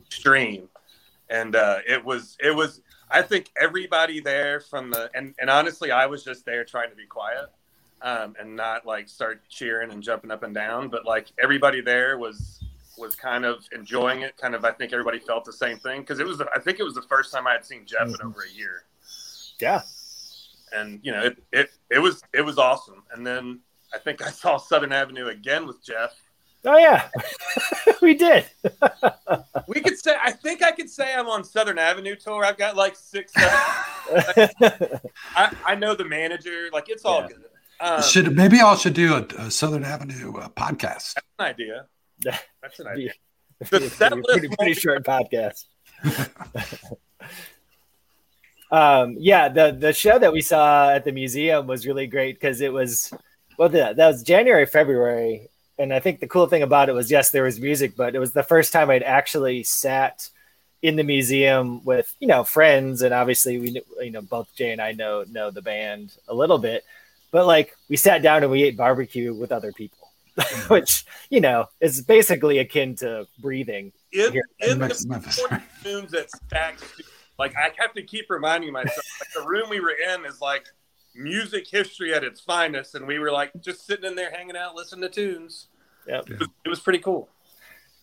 stream, 0.09 0.69
and 1.29 1.55
uh, 1.55 1.79
it 1.87 2.03
was 2.03 2.37
it 2.39 2.55
was. 2.55 2.81
I 3.09 3.21
think 3.21 3.51
everybody 3.59 4.19
there 4.19 4.59
from 4.59 4.89
the 4.89 5.09
and 5.13 5.35
and 5.39 5.49
honestly, 5.49 5.91
I 5.91 6.05
was 6.05 6.23
just 6.23 6.45
there 6.45 6.65
trying 6.65 6.89
to 6.89 6.95
be 6.95 7.05
quiet 7.05 7.49
um, 8.05 8.35
and 8.39 8.55
not 8.55 8.85
like 8.85 9.09
start 9.09 9.41
cheering 9.49 9.91
and 9.91 10.01
jumping 10.01 10.31
up 10.31 10.43
and 10.43 10.53
down. 10.53 10.87
But 10.87 11.05
like 11.05 11.27
everybody 11.41 11.81
there 11.81 12.17
was 12.17 12.63
was 12.97 13.15
kind 13.15 13.43
of 13.43 13.65
enjoying 13.73 14.21
it. 14.21 14.37
Kind 14.37 14.55
of, 14.55 14.63
I 14.63 14.71
think 14.71 14.93
everybody 14.93 15.19
felt 15.19 15.43
the 15.43 15.51
same 15.51 15.77
thing 15.79 16.01
because 16.01 16.19
it 16.19 16.25
was. 16.25 16.39
I 16.39 16.59
think 16.59 16.79
it 16.79 16.83
was 16.83 16.93
the 16.93 17.01
first 17.01 17.33
time 17.33 17.47
I 17.47 17.53
had 17.53 17.65
seen 17.65 17.81
Jeff 17.85 18.03
mm-hmm. 18.03 18.21
in 18.21 18.27
over 18.27 18.43
a 18.43 18.57
year. 18.57 18.83
Yeah, 19.59 19.81
and 20.71 20.99
you 21.03 21.11
know 21.11 21.23
it, 21.23 21.43
it 21.51 21.69
it 21.89 21.99
was 21.99 22.21
it 22.31 22.41
was 22.41 22.57
awesome. 22.57 23.03
And 23.11 23.25
then 23.25 23.59
I 23.93 23.97
think 23.97 24.21
I 24.21 24.29
saw 24.29 24.57
Southern 24.57 24.91
Avenue 24.91 25.27
again 25.27 25.65
with 25.65 25.83
Jeff. 25.83 26.13
Oh 26.63 26.77
yeah, 26.77 27.09
we 28.01 28.13
did. 28.13 28.45
we 29.67 29.81
could 29.81 29.97
say 29.97 30.15
I 30.21 30.31
think 30.31 30.63
I 30.63 30.71
could 30.71 30.89
say 30.89 31.15
I'm 31.15 31.27
on 31.27 31.43
Southern 31.43 31.79
Avenue 31.79 32.15
tour. 32.15 32.45
I've 32.45 32.57
got 32.57 32.75
like 32.75 32.95
six. 32.95 33.33
Seven, 33.33 34.49
I, 35.35 35.55
I 35.65 35.75
know 35.75 35.95
the 35.95 36.05
manager. 36.05 36.69
Like 36.71 36.89
it's 36.89 37.05
all 37.05 37.21
yeah. 37.21 37.27
good. 37.29 37.43
Um, 37.79 38.01
should 38.01 38.35
maybe 38.35 38.59
I 38.61 38.75
should 38.75 38.93
do 38.93 39.15
a, 39.15 39.27
a 39.37 39.51
Southern 39.51 39.83
Avenue 39.83 40.35
uh, 40.37 40.49
podcast. 40.49 41.13
That's 41.15 41.27
an 41.39 41.45
idea. 41.45 41.87
That's 42.61 42.79
an 42.79 42.87
idea. 42.87 43.11
The 43.59 44.21
pretty, 44.27 44.49
pretty 44.49 44.73
short 44.73 45.05
podcast. 45.05 45.63
um, 48.71 49.15
yeah, 49.17 49.47
the 49.47 49.71
the 49.71 49.93
show 49.93 50.19
that 50.19 50.33
we 50.33 50.41
saw 50.41 50.89
at 50.89 51.05
the 51.05 51.13
museum 51.13 51.65
was 51.65 51.87
really 51.87 52.05
great 52.05 52.35
because 52.35 52.59
it 52.59 52.73
was 52.73 53.13
well, 53.57 53.69
the, 53.69 53.93
that 53.95 54.07
was 54.07 54.23
January, 54.23 54.65
February, 54.65 55.47
and 55.77 55.93
I 55.93 55.99
think 55.99 56.19
the 56.19 56.27
cool 56.27 56.47
thing 56.47 56.63
about 56.63 56.89
it 56.89 56.93
was 56.93 57.09
yes, 57.09 57.31
there 57.31 57.43
was 57.43 57.59
music, 57.59 57.95
but 57.95 58.15
it 58.15 58.19
was 58.19 58.33
the 58.33 58.43
first 58.43 58.73
time 58.73 58.89
I'd 58.89 59.03
actually 59.03 59.63
sat 59.63 60.29
in 60.81 60.95
the 60.95 61.03
museum 61.03 61.83
with 61.83 62.13
you 62.19 62.27
know 62.27 62.43
friends, 62.43 63.01
and 63.01 63.13
obviously 63.13 63.57
we 63.57 63.81
you 64.01 64.11
know 64.11 64.21
both 64.21 64.53
Jay 64.55 64.71
and 64.71 64.81
I 64.81 64.91
know 64.91 65.23
know 65.29 65.51
the 65.51 65.61
band 65.61 66.13
a 66.27 66.33
little 66.33 66.57
bit, 66.57 66.83
but 67.35 67.45
like 67.45 67.75
we 67.89 67.97
sat 67.97 68.21
down 68.21 68.43
and 68.43 68.49
we 68.49 68.63
ate 68.63 68.77
barbecue 68.77 69.33
with 69.33 69.51
other 69.51 69.73
people, 69.73 70.09
which 70.69 71.05
you 71.29 71.41
know 71.41 71.65
is 71.81 72.01
basically 72.01 72.59
akin 72.59 72.95
to 72.95 73.27
breathing. 73.39 73.91
In, 74.13 74.41
in 74.61 74.79
the 74.79 75.61
tunes 75.83 76.11
that 76.11 76.29
Stax 76.31 76.81
like 77.37 77.53
I 77.57 77.73
have 77.77 77.93
to 77.95 78.03
keep 78.03 78.27
reminding 78.29 78.71
myself, 78.71 79.05
like 79.19 79.33
the 79.33 79.49
room 79.49 79.69
we 79.69 79.81
were 79.81 79.97
in 80.13 80.23
is 80.23 80.39
like 80.39 80.67
music 81.13 81.67
history 81.67 82.13
at 82.13 82.23
its 82.23 82.39
finest, 82.39 82.95
and 82.95 83.05
we 83.05 83.19
were 83.19 83.33
like 83.33 83.51
just 83.59 83.85
sitting 83.85 84.05
in 84.05 84.15
there 84.15 84.31
hanging 84.31 84.55
out, 84.55 84.73
listening 84.73 85.01
to 85.01 85.09
tunes. 85.09 85.67
Yep. 86.07 86.29
It 86.29 86.39
was, 86.39 86.47
it 86.63 86.69
was 86.69 86.79
pretty 86.79 86.99
cool. 86.99 87.27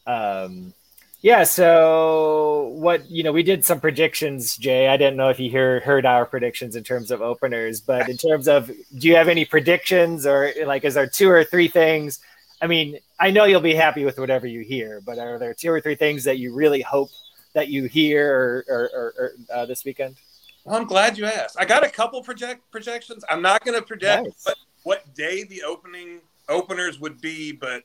Um, 0.06 0.74
yeah. 1.22 1.44
So 1.44 2.68
what 2.74 3.10
you 3.10 3.22
know, 3.22 3.32
we 3.32 3.42
did 3.42 3.64
some 3.64 3.80
predictions, 3.80 4.56
Jay. 4.56 4.88
I 4.88 4.96
didn't 4.96 5.16
know 5.16 5.28
if 5.30 5.40
you 5.40 5.50
hear, 5.50 5.80
heard 5.80 6.04
our 6.04 6.26
predictions 6.26 6.76
in 6.76 6.84
terms 6.84 7.10
of 7.10 7.22
openers, 7.22 7.80
but 7.80 8.08
in 8.08 8.16
terms 8.16 8.48
of, 8.48 8.66
do 8.98 9.08
you 9.08 9.16
have 9.16 9.28
any 9.28 9.44
predictions, 9.44 10.26
or 10.26 10.52
like, 10.66 10.84
is 10.84 10.94
there 10.94 11.06
two 11.06 11.30
or 11.30 11.44
three 11.44 11.68
things? 11.68 12.20
I 12.60 12.66
mean, 12.66 12.98
I 13.18 13.30
know 13.30 13.44
you'll 13.44 13.60
be 13.60 13.74
happy 13.74 14.04
with 14.04 14.18
whatever 14.18 14.46
you 14.46 14.60
hear, 14.60 15.00
but 15.00 15.18
are 15.18 15.38
there 15.38 15.54
two 15.54 15.70
or 15.70 15.80
three 15.80 15.96
things 15.96 16.24
that 16.24 16.38
you 16.38 16.54
really 16.54 16.80
hope 16.80 17.10
that 17.54 17.68
you 17.68 17.84
hear 17.84 18.32
or, 18.32 18.64
or, 18.68 18.90
or, 18.94 19.14
or 19.18 19.32
uh, 19.52 19.66
this 19.66 19.84
weekend? 19.84 20.16
Well, 20.64 20.76
I'm 20.76 20.86
glad 20.86 21.18
you 21.18 21.24
asked. 21.24 21.56
I 21.58 21.64
got 21.64 21.84
a 21.84 21.88
couple 21.88 22.22
project 22.22 22.62
projections. 22.70 23.24
I'm 23.28 23.42
not 23.42 23.64
going 23.64 23.78
to 23.78 23.84
project 23.84 24.24
nice. 24.24 24.44
what, 24.44 24.56
what 24.84 25.14
day 25.14 25.42
the 25.44 25.62
opening 25.64 26.20
openers 26.48 27.00
would 27.00 27.20
be, 27.20 27.52
but 27.52 27.82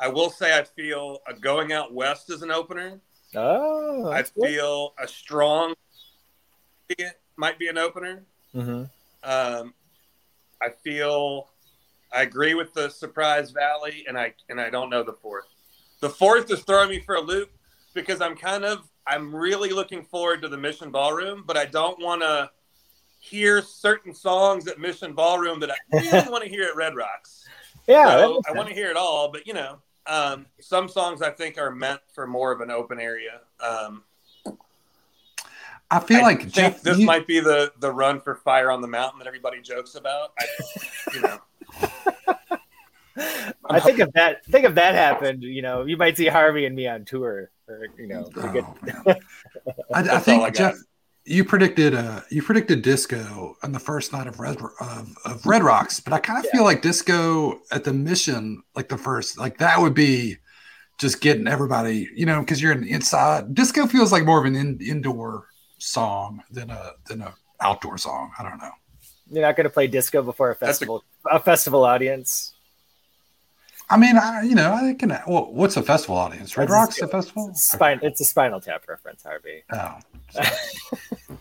I 0.00 0.08
will 0.08 0.30
say 0.30 0.56
I 0.56 0.64
feel 0.64 1.18
a 1.28 1.34
going 1.34 1.72
out 1.72 1.92
west 1.92 2.30
as 2.30 2.42
an 2.42 2.50
opener. 2.50 3.00
Oh, 3.34 4.10
I 4.10 4.22
feel 4.22 4.94
a 4.98 5.06
strong 5.06 5.74
might 7.36 7.58
be 7.58 7.68
an 7.68 7.78
opener. 7.78 8.24
Mm-hmm. 8.54 8.84
Um, 9.22 9.74
I 10.62 10.70
feel 10.82 11.48
I 12.12 12.22
agree 12.22 12.54
with 12.54 12.74
the 12.74 12.88
surprise 12.88 13.50
valley, 13.50 14.04
and 14.08 14.18
I 14.18 14.34
and 14.48 14.60
I 14.60 14.70
don't 14.70 14.90
know 14.90 15.02
the 15.02 15.12
fourth. 15.12 15.46
The 16.00 16.10
fourth 16.10 16.50
is 16.50 16.60
throwing 16.60 16.90
me 16.90 17.00
for 17.00 17.16
a 17.16 17.20
loop 17.20 17.50
because 17.94 18.20
I'm 18.20 18.36
kind 18.36 18.64
of 18.64 18.88
I'm 19.06 19.34
really 19.34 19.70
looking 19.70 20.04
forward 20.04 20.42
to 20.42 20.48
the 20.48 20.56
Mission 20.56 20.90
Ballroom, 20.90 21.44
but 21.46 21.56
I 21.56 21.66
don't 21.66 22.00
want 22.00 22.22
to 22.22 22.50
hear 23.20 23.62
certain 23.62 24.14
songs 24.14 24.66
at 24.66 24.78
Mission 24.78 25.14
Ballroom 25.14 25.60
that 25.60 25.70
I 25.70 25.76
really 25.92 26.30
want 26.30 26.44
to 26.44 26.50
hear 26.50 26.64
at 26.64 26.76
Red 26.76 26.94
Rocks. 26.94 27.46
Yeah, 27.86 28.10
so 28.10 28.40
I 28.48 28.52
want 28.52 28.68
to 28.68 28.74
hear 28.74 28.90
it 28.90 28.96
all, 28.96 29.30
but 29.30 29.46
you 29.46 29.54
know, 29.54 29.78
um, 30.10 30.46
some 30.60 30.88
songs 30.88 31.22
I 31.22 31.30
think 31.30 31.56
are 31.58 31.70
meant 31.70 32.00
for 32.12 32.26
more 32.26 32.52
of 32.52 32.60
an 32.60 32.70
open 32.70 32.98
area. 33.00 33.40
Um, 33.64 34.02
I 35.90 35.98
feel 36.00 36.18
I 36.18 36.22
like 36.22 36.40
think 36.42 36.52
Jeff. 36.54 36.82
this 36.82 36.98
you- 36.98 37.06
might 37.06 37.26
be 37.26 37.40
the 37.40 37.72
the 37.80 37.90
run 37.92 38.20
for 38.20 38.34
fire 38.34 38.70
on 38.70 38.80
the 38.80 38.88
mountain 38.88 39.18
that 39.20 39.26
everybody 39.26 39.60
jokes 39.60 39.94
about. 39.94 40.32
I, 40.38 40.44
you 41.14 41.20
know, 41.22 41.38
I 43.68 43.80
think 43.80 43.98
if 43.98 44.12
that 44.12 44.44
think 44.46 44.64
if 44.64 44.74
that 44.76 44.94
happened, 44.94 45.42
you 45.42 45.62
know, 45.62 45.84
you 45.84 45.96
might 45.96 46.16
see 46.16 46.26
Harvey 46.26 46.64
and 46.66 46.74
me 46.76 46.86
on 46.86 47.04
tour. 47.04 47.50
Or, 47.68 47.86
you 47.98 48.06
know, 48.08 48.28
Oh, 48.36 48.52
get. 48.52 48.64
I, 49.94 50.00
I 50.16 50.18
think 50.18 50.40
all 50.40 50.46
I 50.46 50.50
got. 50.50 50.54
Jeff, 50.54 50.74
you 51.24 51.44
predicted 51.44 51.94
uh 51.94 52.20
you 52.30 52.42
predicted 52.42 52.82
disco 52.82 53.54
on 53.62 53.72
the 53.72 53.78
first 53.78 54.12
night 54.12 54.26
of 54.26 54.40
Red 54.40 54.56
of, 54.80 55.14
of 55.24 55.44
Red 55.46 55.62
Rocks, 55.62 56.00
but 56.00 56.12
I 56.12 56.18
kind 56.18 56.38
of 56.38 56.44
Yeah. 56.46 56.58
feel 56.58 56.64
like 56.64 56.82
disco 56.82 57.60
at 57.70 57.84
the 57.84 57.92
mission, 57.92 58.62
like 58.74 58.88
the 58.88 58.96
first, 58.98 59.38
like 59.38 59.58
that 59.58 59.78
would 59.80 59.94
be 59.94 60.36
just 60.98 61.20
getting 61.20 61.46
everybody, 61.46 62.08
you 62.14 62.26
know, 62.26 62.40
because 62.40 62.60
you're 62.60 62.72
in 62.72 62.84
inside. 62.84 63.54
Disco 63.54 63.86
feels 63.86 64.12
like 64.12 64.24
more 64.24 64.38
of 64.38 64.44
an 64.46 64.56
in, 64.56 64.78
indoor 64.80 65.46
song 65.78 66.42
than 66.50 66.70
a 66.70 66.92
than 67.06 67.20
a 67.22 67.34
outdoor 67.60 67.98
song. 67.98 68.30
I 68.38 68.42
don't 68.42 68.58
know. 68.58 68.70
you're 69.30 69.42
not 69.42 69.56
going 69.56 69.64
to 69.64 69.70
play 69.70 69.86
disco 69.86 70.22
before 70.22 70.50
a 70.50 70.54
That's 70.54 70.62
a- 70.62 70.66
festival 70.66 71.04
a 71.30 71.38
festival 71.40 71.84
audience. 71.84 72.49
I 73.90 73.96
mean, 73.96 74.16
I 74.16 74.42
you 74.42 74.54
know, 74.54 74.72
I 74.72 74.94
can. 74.94 75.10
Well, 75.26 75.52
what's 75.52 75.76
a 75.76 75.82
festival 75.82 76.16
audience? 76.16 76.56
Red 76.56 76.70
Rocks, 76.70 77.00
a 77.02 77.08
festival? 77.08 77.48
It's, 77.50 77.68
spine, 77.68 77.98
it's 78.02 78.20
a 78.20 78.24
Spinal 78.24 78.60
Tap 78.60 78.88
reference, 78.88 79.22
Harvey. 79.22 79.64
Oh, 79.72 79.98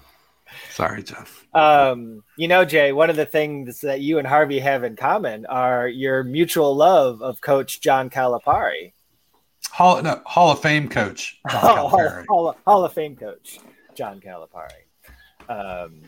sorry, 0.72 1.04
Jeff. 1.04 1.46
Um, 1.54 2.24
you 2.38 2.48
know, 2.48 2.66
Jay, 2.66 2.92
one 2.92 3.10
of 3.10 3.16
the 3.16 3.26
things 3.26 3.82
that 3.82 4.02
you 4.02 4.18
and 4.18 4.28
Harvey 4.28 4.60
have 4.60 4.84
in 4.84 4.96
common 4.96 5.46
are 5.46 5.88
your 5.88 6.24
mutual 6.24 6.76
love 6.76 7.22
of 7.22 7.40
Coach 7.40 7.82
John 7.82 8.10
Calipari, 8.10 8.94
Hall 9.72 10.02
no, 10.02 10.22
Hall 10.26 10.52
of 10.52 10.62
Fame 10.62 10.90
coach. 10.90 11.40
John 11.50 11.62
Hall, 11.62 11.92
Calipari. 11.92 12.26
Hall, 12.28 12.58
Hall 12.66 12.86
of 12.86 12.94
Fame 12.94 13.16
coach 13.16 13.60
John 13.96 14.20
Calipari. 14.20 14.70
Um, 15.48 16.02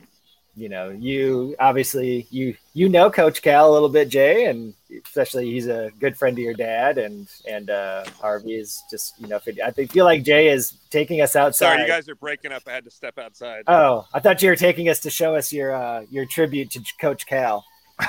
you 0.62 0.70
know, 0.70 0.90
you 0.92 1.56
obviously 1.60 2.28
you 2.30 2.56
you 2.76 2.88
know 2.88 3.10
Coach 3.10 3.42
Cal 3.42 3.72
a 3.72 3.74
little 3.74 3.90
bit, 3.90 4.10
Jay, 4.10 4.46
and 4.46 4.76
especially 5.04 5.50
he's 5.50 5.66
a 5.66 5.90
good 6.00 6.16
friend 6.16 6.38
of 6.38 6.44
your 6.44 6.54
dad, 6.54 7.00
and 7.00 7.28
and 7.50 7.72
uh, 7.72 8.06
Harvey 8.22 8.54
is 8.54 8.84
just 8.92 9.20
you 9.20 9.28
know, 9.28 9.40
I 9.66 9.72
think- 9.72 9.92
feel 9.92 10.06
like 10.06 10.22
Jay 10.24 10.50
is 10.50 10.74
taking 10.92 11.20
us 11.20 11.36
outside. 11.36 11.66
Sorry, 11.66 11.82
you 11.82 11.88
guys 11.88 12.08
are 12.08 12.14
breaking 12.16 12.52
up. 12.52 12.62
I 12.68 12.74
had 12.74 12.84
to 12.84 12.92
step 12.92 13.18
outside. 13.18 13.64
Oh, 13.66 14.06
I 14.14 14.20
thought 14.20 14.44
you 14.44 14.50
were 14.50 14.56
taking 14.56 14.88
us 14.88 15.00
to 15.00 15.10
show 15.10 15.34
us 15.36 15.52
your 15.52 15.74
uh, 15.74 16.06
your 16.12 16.28
tribute 16.28 16.70
to 16.72 16.84
Coach 17.00 17.26
Cal. 17.26 17.66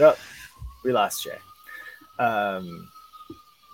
oh, 0.00 0.16
we 0.84 0.90
lost 0.90 1.22
Jay. 1.22 1.38
Um, 2.18 2.88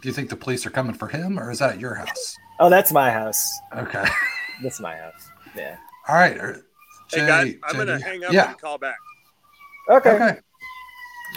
Do 0.03 0.09
you 0.11 0.13
think 0.13 0.29
the 0.29 0.37
police 0.37 0.67
are 0.67 0.71
coming 0.71 0.93
for 0.93 1.09
him, 1.09 1.41
or 1.41 1.51
is 1.51 1.61
that 1.61 1.81
your 1.81 1.95
house? 1.95 2.37
oh, 2.61 2.69
that's 2.69 2.93
my 2.93 3.11
house. 3.11 3.51
Okay. 3.75 4.05
That's 4.63 4.79
my 4.79 4.95
house. 4.95 5.30
Yeah. 5.57 5.77
All 6.09 6.15
right. 6.17 6.37
er, 6.37 6.65
hey 7.13 7.27
guys, 7.27 7.55
I'm 7.65 7.73
Jay, 7.73 7.79
gonna 7.79 8.01
hang 8.01 8.25
up 8.25 8.33
Yeah. 8.33 8.51
and 8.51 8.59
call 8.61 8.79
back. 8.79 8.97
Okay, 9.89 10.11
Okay. 10.11 10.39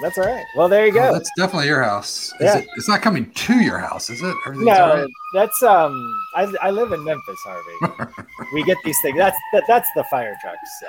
that's 0.02 0.18
all 0.18 0.26
right. 0.26 0.46
Well, 0.56 0.70
there 0.70 0.86
you 0.86 0.92
Oh, 0.92 1.08
go. 1.10 1.14
that's 1.14 1.30
definitely 1.38 1.68
your 1.68 1.82
house. 1.84 2.32
Is 2.40 2.42
Yeah. 2.42 2.58
it, 2.60 2.68
it's 2.76 2.88
not 2.88 3.02
coming 3.02 3.32
to 3.32 3.54
your 3.60 3.80
house, 3.80 4.10
is 4.10 4.22
it? 4.22 4.36
No, 4.56 4.72
right? 5.02 5.08
that's 5.34 5.62
um. 5.64 6.14
I, 6.36 6.52
I 6.62 6.70
live 6.72 6.92
in 6.92 7.04
Memphis, 7.04 7.40
Harvey. 7.46 8.14
we 8.54 8.64
get 8.64 8.78
these 8.84 9.00
things. 9.02 9.18
That's 9.18 9.38
that, 9.54 9.64
that's 9.68 9.90
the 9.96 10.04
fire 10.06 10.36
trucks. 10.42 10.58
So. 10.82 10.88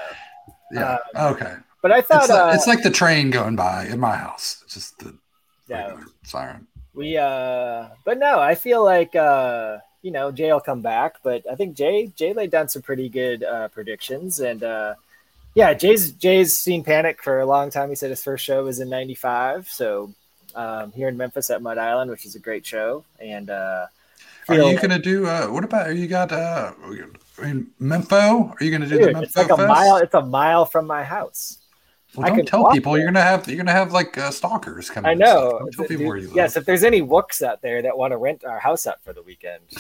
Yeah. 0.73 0.99
okay. 1.17 1.55
But 1.83 1.93
I 1.93 2.01
thought 2.01 2.23
It's 2.23 2.31
like, 2.31 2.41
uh, 2.41 2.53
it's 2.55 2.67
like 2.67 2.83
the 2.83 2.91
train 2.91 3.31
going 3.31 3.57
by 3.57 3.87
in 3.87 4.01
my 4.01 4.17
house. 4.17 4.63
It's 4.65 4.75
just 4.75 4.99
the 4.99 5.17
yeah, 5.69 5.97
siren. 6.25 6.67
we 6.95 7.17
uh. 7.17 7.89
But 8.05 8.19
no, 8.19 8.39
I 8.41 8.55
feel 8.55 8.85
like 8.85 9.15
uh. 9.17 9.79
You 10.05 10.13
know, 10.13 10.31
Jay 10.31 10.53
will 10.53 10.61
come 10.61 10.83
back, 10.83 11.17
but 11.25 11.43
I 11.51 11.57
think 11.57 11.77
Jay 11.77 12.13
Jay 12.15 12.33
laid 12.35 12.51
down 12.53 12.69
some 12.69 12.83
pretty 12.83 13.09
good 13.09 13.43
uh, 13.43 13.69
predictions, 13.69 14.39
and 14.39 14.63
uh, 14.63 14.95
yeah, 15.55 15.73
Jay's 15.73 16.13
Jay's 16.13 16.55
seen 16.55 16.85
Panic 16.85 17.23
for 17.23 17.41
a 17.41 17.47
long 17.47 17.71
time. 17.71 17.89
He 17.89 17.97
said 17.97 18.11
his 18.11 18.23
first 18.23 18.45
show 18.45 18.65
was 18.65 18.81
in 18.81 18.91
'95, 18.91 19.67
so 19.69 20.13
um, 20.55 20.93
here 20.93 21.09
in 21.09 21.17
Memphis 21.17 21.49
at 21.51 21.63
Mud 21.63 21.79
Island, 21.79 22.11
which 22.11 22.27
is 22.27 22.35
a 22.37 22.39
great 22.39 22.67
show, 22.67 23.05
and 23.19 23.49
uh, 23.49 23.87
Are 24.49 24.55
you 24.61 24.79
gonna 24.79 24.99
do? 24.99 25.27
Uh, 25.27 25.47
what 25.49 25.65
about? 25.65 25.89
Are 25.89 25.93
you 25.95 26.07
got? 26.07 26.33
Uh, 26.33 26.73
I 27.41 27.47
mean, 27.47 27.73
Mempho. 27.81 28.53
Are 28.61 28.65
you 28.65 28.71
gonna 28.71 28.87
do 28.87 28.99
Dude, 28.99 29.15
the 29.17 29.23
it's 29.23 29.37
like 29.37 29.51
a 29.51 29.57
Fest? 29.57 29.69
mile. 29.69 29.97
It's 29.97 30.15
a 30.15 30.23
mile 30.23 30.67
from 30.67 30.87
my 30.87 31.03
house. 31.05 31.59
Well, 32.17 32.27
I 32.27 32.29
don't 32.29 32.39
can 32.39 32.47
tell 32.47 32.71
people 32.71 32.93
there. 32.93 33.03
you're 33.03 33.11
gonna 33.11 33.23
have 33.25 33.49
you're 33.49 33.57
gonna 33.57 33.73
have 33.73 33.93
like 33.93 34.17
uh, 34.19 34.31
stalkers 34.31 34.91
coming. 34.91 35.11
I 35.11 35.15
know. 35.15 35.59
Don't 35.59 35.73
tell 35.73 35.87
people 35.87 36.07
where 36.07 36.17
you 36.17 36.29
live. 36.29 36.37
yes, 36.37 36.57
if 36.57 36.65
there's 36.65 36.85
any 36.85 37.03
wooks 37.03 37.43
out 37.43 37.61
there 37.63 37.83
that 37.83 37.97
want 37.97 38.13
to 38.13 38.17
rent 38.17 38.45
our 38.45 38.59
house 38.59 38.87
out 38.87 39.03
for 39.03 39.13
the 39.13 39.23
weekend, 39.23 39.63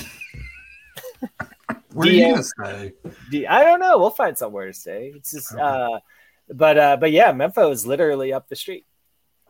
Where 1.93 2.09
are 2.09 2.11
you 2.11 2.31
gonna 2.31 2.43
stay? 2.43 2.93
D- 3.31 3.47
I 3.47 3.63
don't 3.63 3.81
know. 3.81 3.99
We'll 3.99 4.11
find 4.11 4.37
somewhere 4.37 4.67
to 4.67 4.73
stay. 4.73 5.13
It's 5.15 5.31
just, 5.33 5.55
uh, 5.55 6.01
but 6.49 6.77
uh, 6.77 6.97
but 6.99 7.13
yeah, 7.13 7.33
Memphis 7.33 7.81
is 7.81 7.87
literally 7.87 8.33
up 8.33 8.49
the 8.49 8.57
street. 8.57 8.85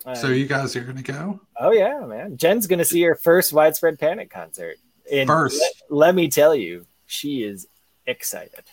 Uh, 0.05 0.15
So 0.15 0.29
you 0.29 0.47
guys 0.47 0.77
are 0.77 0.85
gonna 0.85 1.03
go 1.03 1.41
oh 1.59 1.73
yeah, 1.73 2.01
man. 2.01 2.37
Jen's 2.37 2.67
gonna 2.67 2.85
see 2.85 3.03
her 3.03 3.15
first 3.15 3.53
widespread 3.53 3.99
panic 3.99 4.31
concert. 4.31 4.77
And 5.11 5.27
First. 5.27 5.61
let, 5.61 5.99
let 6.07 6.15
me 6.15 6.29
tell 6.29 6.55
you, 6.55 6.87
she 7.07 7.43
is 7.43 7.67
excited. 8.07 8.65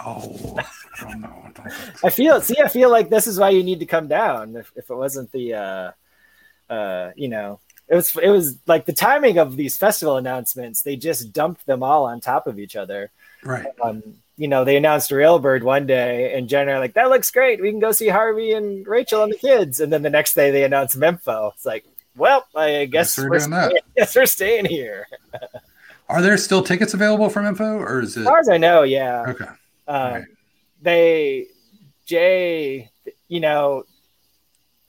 Oh, 0.00 0.56
I 0.58 1.04
don't 1.04 1.20
know. 1.20 1.42
I 1.44 1.50
don't 1.50 2.04
I 2.04 2.10
feel 2.10 2.40
see, 2.40 2.56
I 2.62 2.68
feel 2.68 2.90
like 2.90 3.10
this 3.10 3.26
is 3.26 3.38
why 3.38 3.50
you 3.50 3.62
need 3.62 3.80
to 3.80 3.86
come 3.86 4.08
down. 4.08 4.56
If, 4.56 4.72
if 4.76 4.90
it 4.90 4.94
wasn't 4.94 5.30
the 5.32 5.54
uh 5.54 5.90
uh 6.72 7.10
you 7.14 7.28
know 7.28 7.60
it 7.88 7.94
was 7.94 8.16
it 8.16 8.30
was 8.30 8.58
like 8.66 8.86
the 8.86 8.92
timing 8.92 9.38
of 9.38 9.56
these 9.56 9.76
festival 9.76 10.16
announcements, 10.16 10.82
they 10.82 10.96
just 10.96 11.32
dumped 11.32 11.66
them 11.66 11.82
all 11.82 12.06
on 12.06 12.20
top 12.20 12.46
of 12.46 12.58
each 12.58 12.76
other. 12.76 13.10
right. 13.44 13.66
Um, 13.82 14.02
you 14.36 14.48
know, 14.48 14.64
they 14.64 14.76
announced 14.76 15.10
Railbird 15.10 15.62
one 15.62 15.86
day 15.86 16.34
and 16.34 16.48
Jen 16.48 16.66
like, 16.66 16.94
that 16.94 17.08
looks 17.08 17.30
great. 17.30 17.60
We 17.62 17.70
can 17.70 17.78
go 17.78 17.92
see 17.92 18.08
Harvey 18.08 18.52
and 18.52 18.84
Rachel 18.86 19.22
and 19.22 19.32
the 19.32 19.36
kids. 19.38 19.78
And 19.78 19.92
then 19.92 20.02
the 20.02 20.10
next 20.10 20.34
day 20.34 20.50
they 20.50 20.64
announced 20.64 20.98
Mempho. 20.98 21.52
It's 21.54 21.64
like, 21.64 21.84
well, 22.16 22.44
I 22.56 22.86
guess, 22.86 23.14
Guess 23.14 23.18
we're 23.18 23.30
we're, 23.30 23.38
doing 23.38 23.50
that. 23.50 23.70
staying, 23.70 23.82
guess 23.96 24.16
we're 24.16 24.26
staying 24.26 24.64
here. 24.64 25.06
Are 26.08 26.20
there 26.20 26.36
still 26.36 26.62
tickets 26.62 26.94
available 26.94 27.28
from 27.28 27.46
Info, 27.46 27.78
or 27.78 28.00
is 28.00 28.16
it 28.16 28.20
As 28.20 28.26
far 28.26 28.38
as 28.38 28.48
I 28.48 28.58
know, 28.58 28.82
yeah. 28.82 29.24
okay? 29.28 29.46
Um, 29.86 30.12
Right. 30.12 30.24
They, 30.82 31.46
Jay, 32.04 32.90
you 33.28 33.40
know, 33.40 33.84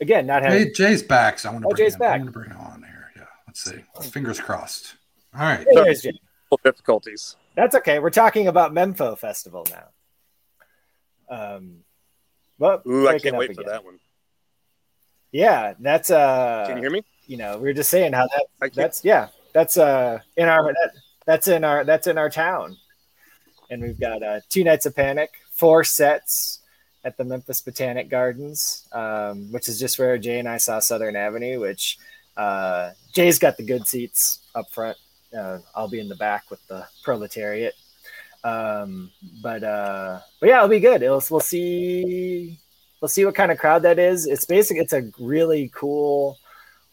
again, 0.02 0.26
not 0.26 0.44
having 0.44 0.66
Jay, 0.66 0.72
Jay's 0.72 1.04
back, 1.04 1.40
so 1.40 1.50
I 1.50 1.52
want 1.54 1.64
to 1.64 1.68
Oh, 1.70 1.72
bring 1.72 1.86
Jay's 1.86 1.94
him. 1.94 2.00
back. 2.00 2.16
I'm 2.16 2.22
going 2.22 2.34
to 2.34 2.40
bring 2.40 2.50
him 2.52 2.58
on 2.60 2.84
here. 2.84 3.12
Yeah, 3.16 3.24
let's 3.48 3.64
see. 3.64 3.84
Fingers 4.12 4.40
crossed. 4.40 4.96
All 5.34 5.42
right. 5.42 5.60
Hey, 5.60 5.76
there's 5.76 6.02
Jay. 6.02 6.12
Difficulties. 6.64 7.36
That's 7.56 7.76
okay. 7.76 8.00
We're 8.00 8.10
talking 8.10 8.48
about 8.48 8.74
Mempho 8.74 9.18
Festival 9.18 9.66
now. 9.72 9.88
Um, 11.30 11.78
well, 12.60 12.82
Ooh, 12.88 13.08
I 13.08 13.18
can't 13.20 13.36
up 13.36 13.40
wait 13.40 13.56
for 13.56 13.64
that 13.64 13.84
one. 13.84 14.00
Yeah, 15.32 15.74
that's 15.80 16.12
uh, 16.12 16.66
Can 16.68 16.78
you 16.78 16.84
hear 16.84 16.92
me? 16.92 17.04
you 17.26 17.38
know, 17.38 17.58
we 17.58 17.64
were 17.70 17.74
just 17.74 17.90
saying 17.90 18.14
how 18.14 18.28
that 18.28 18.74
that's 18.74 19.04
yeah, 19.04 19.28
that's 19.54 19.78
uh 19.78 20.20
in 20.38 20.48
our 20.48 20.72
that, 20.72 20.92
that's 21.26 21.48
in 21.48 21.64
our 21.64 21.84
that's 21.84 22.08
in 22.08 22.18
our 22.18 22.30
town, 22.30 22.78
and 23.70 23.82
we've 23.82 24.00
got 24.00 24.24
uh, 24.24 24.40
two 24.50 24.64
nights 24.64 24.86
of 24.86 24.96
panic, 24.96 25.32
four 25.52 25.84
sets 25.84 26.60
at 27.04 27.18
the 27.18 27.24
Memphis 27.24 27.62
Botanic 27.62 28.10
Gardens, 28.10 28.88
um, 28.92 29.52
which 29.52 29.68
is 29.68 29.80
just 29.80 30.00
where 30.00 30.18
Jay 30.18 30.40
and 30.40 30.50
I 30.50 30.58
saw 30.58 30.80
Southern 30.80 31.16
Avenue. 31.16 31.60
Which 31.60 31.98
uh, 32.36 32.92
Jay's 33.14 33.40
got 33.40 33.58
the 33.58 33.64
good 33.64 33.88
seats 33.88 34.40
up 34.56 34.70
front. 34.72 34.98
Uh, 35.38 35.60
I'll 35.76 35.88
be 35.88 36.00
in 36.00 36.10
the 36.10 36.16
back 36.16 36.50
with 36.50 36.66
the 36.68 36.86
proletariat. 37.04 37.74
Um, 38.44 39.12
but 39.42 39.64
uh, 39.64 40.20
but 40.40 40.50
yeah, 40.50 40.58
it'll 40.58 40.70
be 40.70 40.80
good. 40.80 41.02
It'll, 41.02 41.24
we'll 41.30 41.40
see. 41.40 42.60
We'll 43.02 43.10
see 43.10 43.26
what 43.26 43.36
kind 43.36 43.52
of 43.52 43.58
crowd 43.58 43.84
that 43.84 44.00
is. 44.00 44.26
It's 44.26 44.46
basic. 44.46 44.78
It's 44.78 44.94
a 44.94 45.12
really 45.20 45.72
cool 45.74 46.38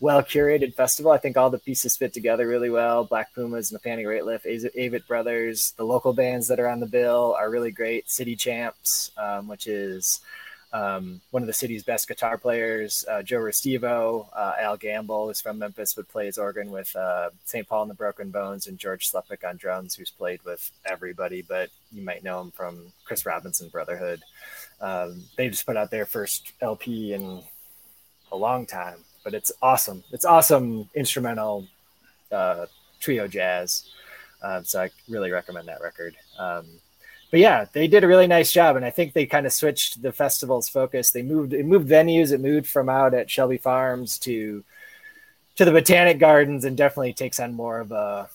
well 0.02 0.20
curated 0.20 0.74
festival. 0.74 1.12
I 1.12 1.18
think 1.18 1.36
all 1.36 1.48
the 1.48 1.60
pieces 1.60 1.96
fit 1.96 2.12
together 2.12 2.48
really 2.48 2.70
well. 2.70 3.04
Black 3.04 3.32
Pumas, 3.32 3.70
Nathaniel 3.70 4.10
Rateliff, 4.10 4.44
Avett 4.44 5.06
Brothers, 5.06 5.74
the 5.76 5.84
local 5.84 6.12
bands 6.12 6.48
that 6.48 6.58
are 6.58 6.68
on 6.68 6.80
the 6.80 6.86
bill 6.86 7.36
are 7.38 7.48
really 7.48 7.70
great. 7.70 8.10
City 8.10 8.34
Champs, 8.34 9.12
um, 9.16 9.46
which 9.46 9.68
is 9.68 10.20
um, 10.72 11.20
one 11.30 11.44
of 11.44 11.46
the 11.46 11.52
city's 11.52 11.84
best 11.84 12.08
guitar 12.08 12.36
players, 12.36 13.04
uh, 13.08 13.22
Joe 13.22 13.38
Restivo, 13.38 14.26
uh, 14.34 14.54
Al 14.58 14.76
Gamble, 14.76 15.28
who's 15.28 15.40
from 15.40 15.60
Memphis, 15.60 15.94
but 15.94 16.08
plays 16.08 16.36
organ 16.36 16.72
with 16.72 16.94
uh, 16.96 17.30
St. 17.44 17.68
Paul 17.68 17.82
and 17.82 17.90
the 17.90 17.94
Broken 17.94 18.30
Bones, 18.30 18.66
and 18.66 18.78
George 18.78 19.08
Sluppick 19.08 19.48
on 19.48 19.56
drums, 19.56 19.94
who's 19.94 20.10
played 20.10 20.42
with 20.44 20.68
everybody, 20.84 21.42
but 21.42 21.70
you 21.92 22.02
might 22.02 22.24
know 22.24 22.40
him 22.40 22.50
from 22.50 22.92
Chris 23.04 23.24
Robinson 23.24 23.68
Brotherhood. 23.68 24.20
Um, 24.80 25.22
they 25.36 25.48
just 25.48 25.64
put 25.64 25.76
out 25.76 25.92
their 25.92 26.06
first 26.06 26.54
LP 26.60 27.12
in 27.12 27.44
a 28.32 28.36
long 28.36 28.66
time, 28.66 28.98
but 29.24 29.34
it's 29.34 29.52
awesome. 29.62 30.02
It's 30.12 30.24
awesome 30.24 30.88
instrumental 30.94 31.66
uh, 32.30 32.66
trio 33.00 33.28
jazz. 33.28 33.88
Um, 34.42 34.64
so 34.64 34.82
I 34.82 34.90
really 35.08 35.30
recommend 35.30 35.68
that 35.68 35.82
record. 35.82 36.16
Um, 36.38 36.66
but 37.30 37.40
yeah, 37.40 37.64
they 37.72 37.88
did 37.88 38.04
a 38.04 38.08
really 38.08 38.26
nice 38.26 38.52
job, 38.52 38.76
and 38.76 38.84
I 38.84 38.90
think 38.90 39.14
they 39.14 39.24
kind 39.24 39.46
of 39.46 39.52
switched 39.52 40.02
the 40.02 40.12
festival's 40.12 40.68
focus. 40.68 41.10
They 41.10 41.22
moved 41.22 41.54
it 41.54 41.64
moved 41.64 41.88
venues. 41.88 42.30
It 42.30 42.40
moved 42.40 42.66
from 42.66 42.90
out 42.90 43.14
at 43.14 43.30
Shelby 43.30 43.56
Farms 43.56 44.18
to 44.20 44.62
to 45.56 45.64
the 45.64 45.72
Botanic 45.72 46.18
Gardens, 46.18 46.64
and 46.64 46.76
definitely 46.76 47.14
takes 47.14 47.40
on 47.40 47.54
more 47.54 47.80
of 47.80 47.90
a 47.90 48.28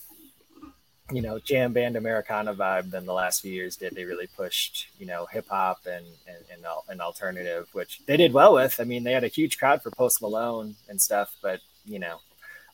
you 1.11 1.21
know 1.21 1.39
jam 1.39 1.73
band 1.73 1.95
Americana 1.95 2.53
vibe 2.53 2.91
than 2.91 3.05
the 3.05 3.13
last 3.13 3.41
few 3.41 3.51
years 3.51 3.75
did. 3.75 3.95
They 3.95 4.03
really 4.05 4.27
pushed 4.27 4.89
you 4.99 5.05
know 5.05 5.25
hip 5.31 5.47
hop 5.49 5.79
and 5.85 6.05
and 6.27 6.43
and, 6.51 6.65
al- 6.65 6.85
and 6.89 7.01
alternative, 7.01 7.67
which 7.73 8.01
they 8.05 8.17
did 8.17 8.33
well 8.33 8.53
with. 8.53 8.79
I 8.79 8.83
mean, 8.83 9.03
they 9.03 9.13
had 9.13 9.23
a 9.23 9.29
huge 9.29 9.57
crowd 9.57 9.81
for 9.81 9.91
Post 9.91 10.21
Malone 10.21 10.75
and 10.89 11.01
stuff, 11.01 11.35
but 11.41 11.59
you 11.85 11.99
know, 11.99 12.17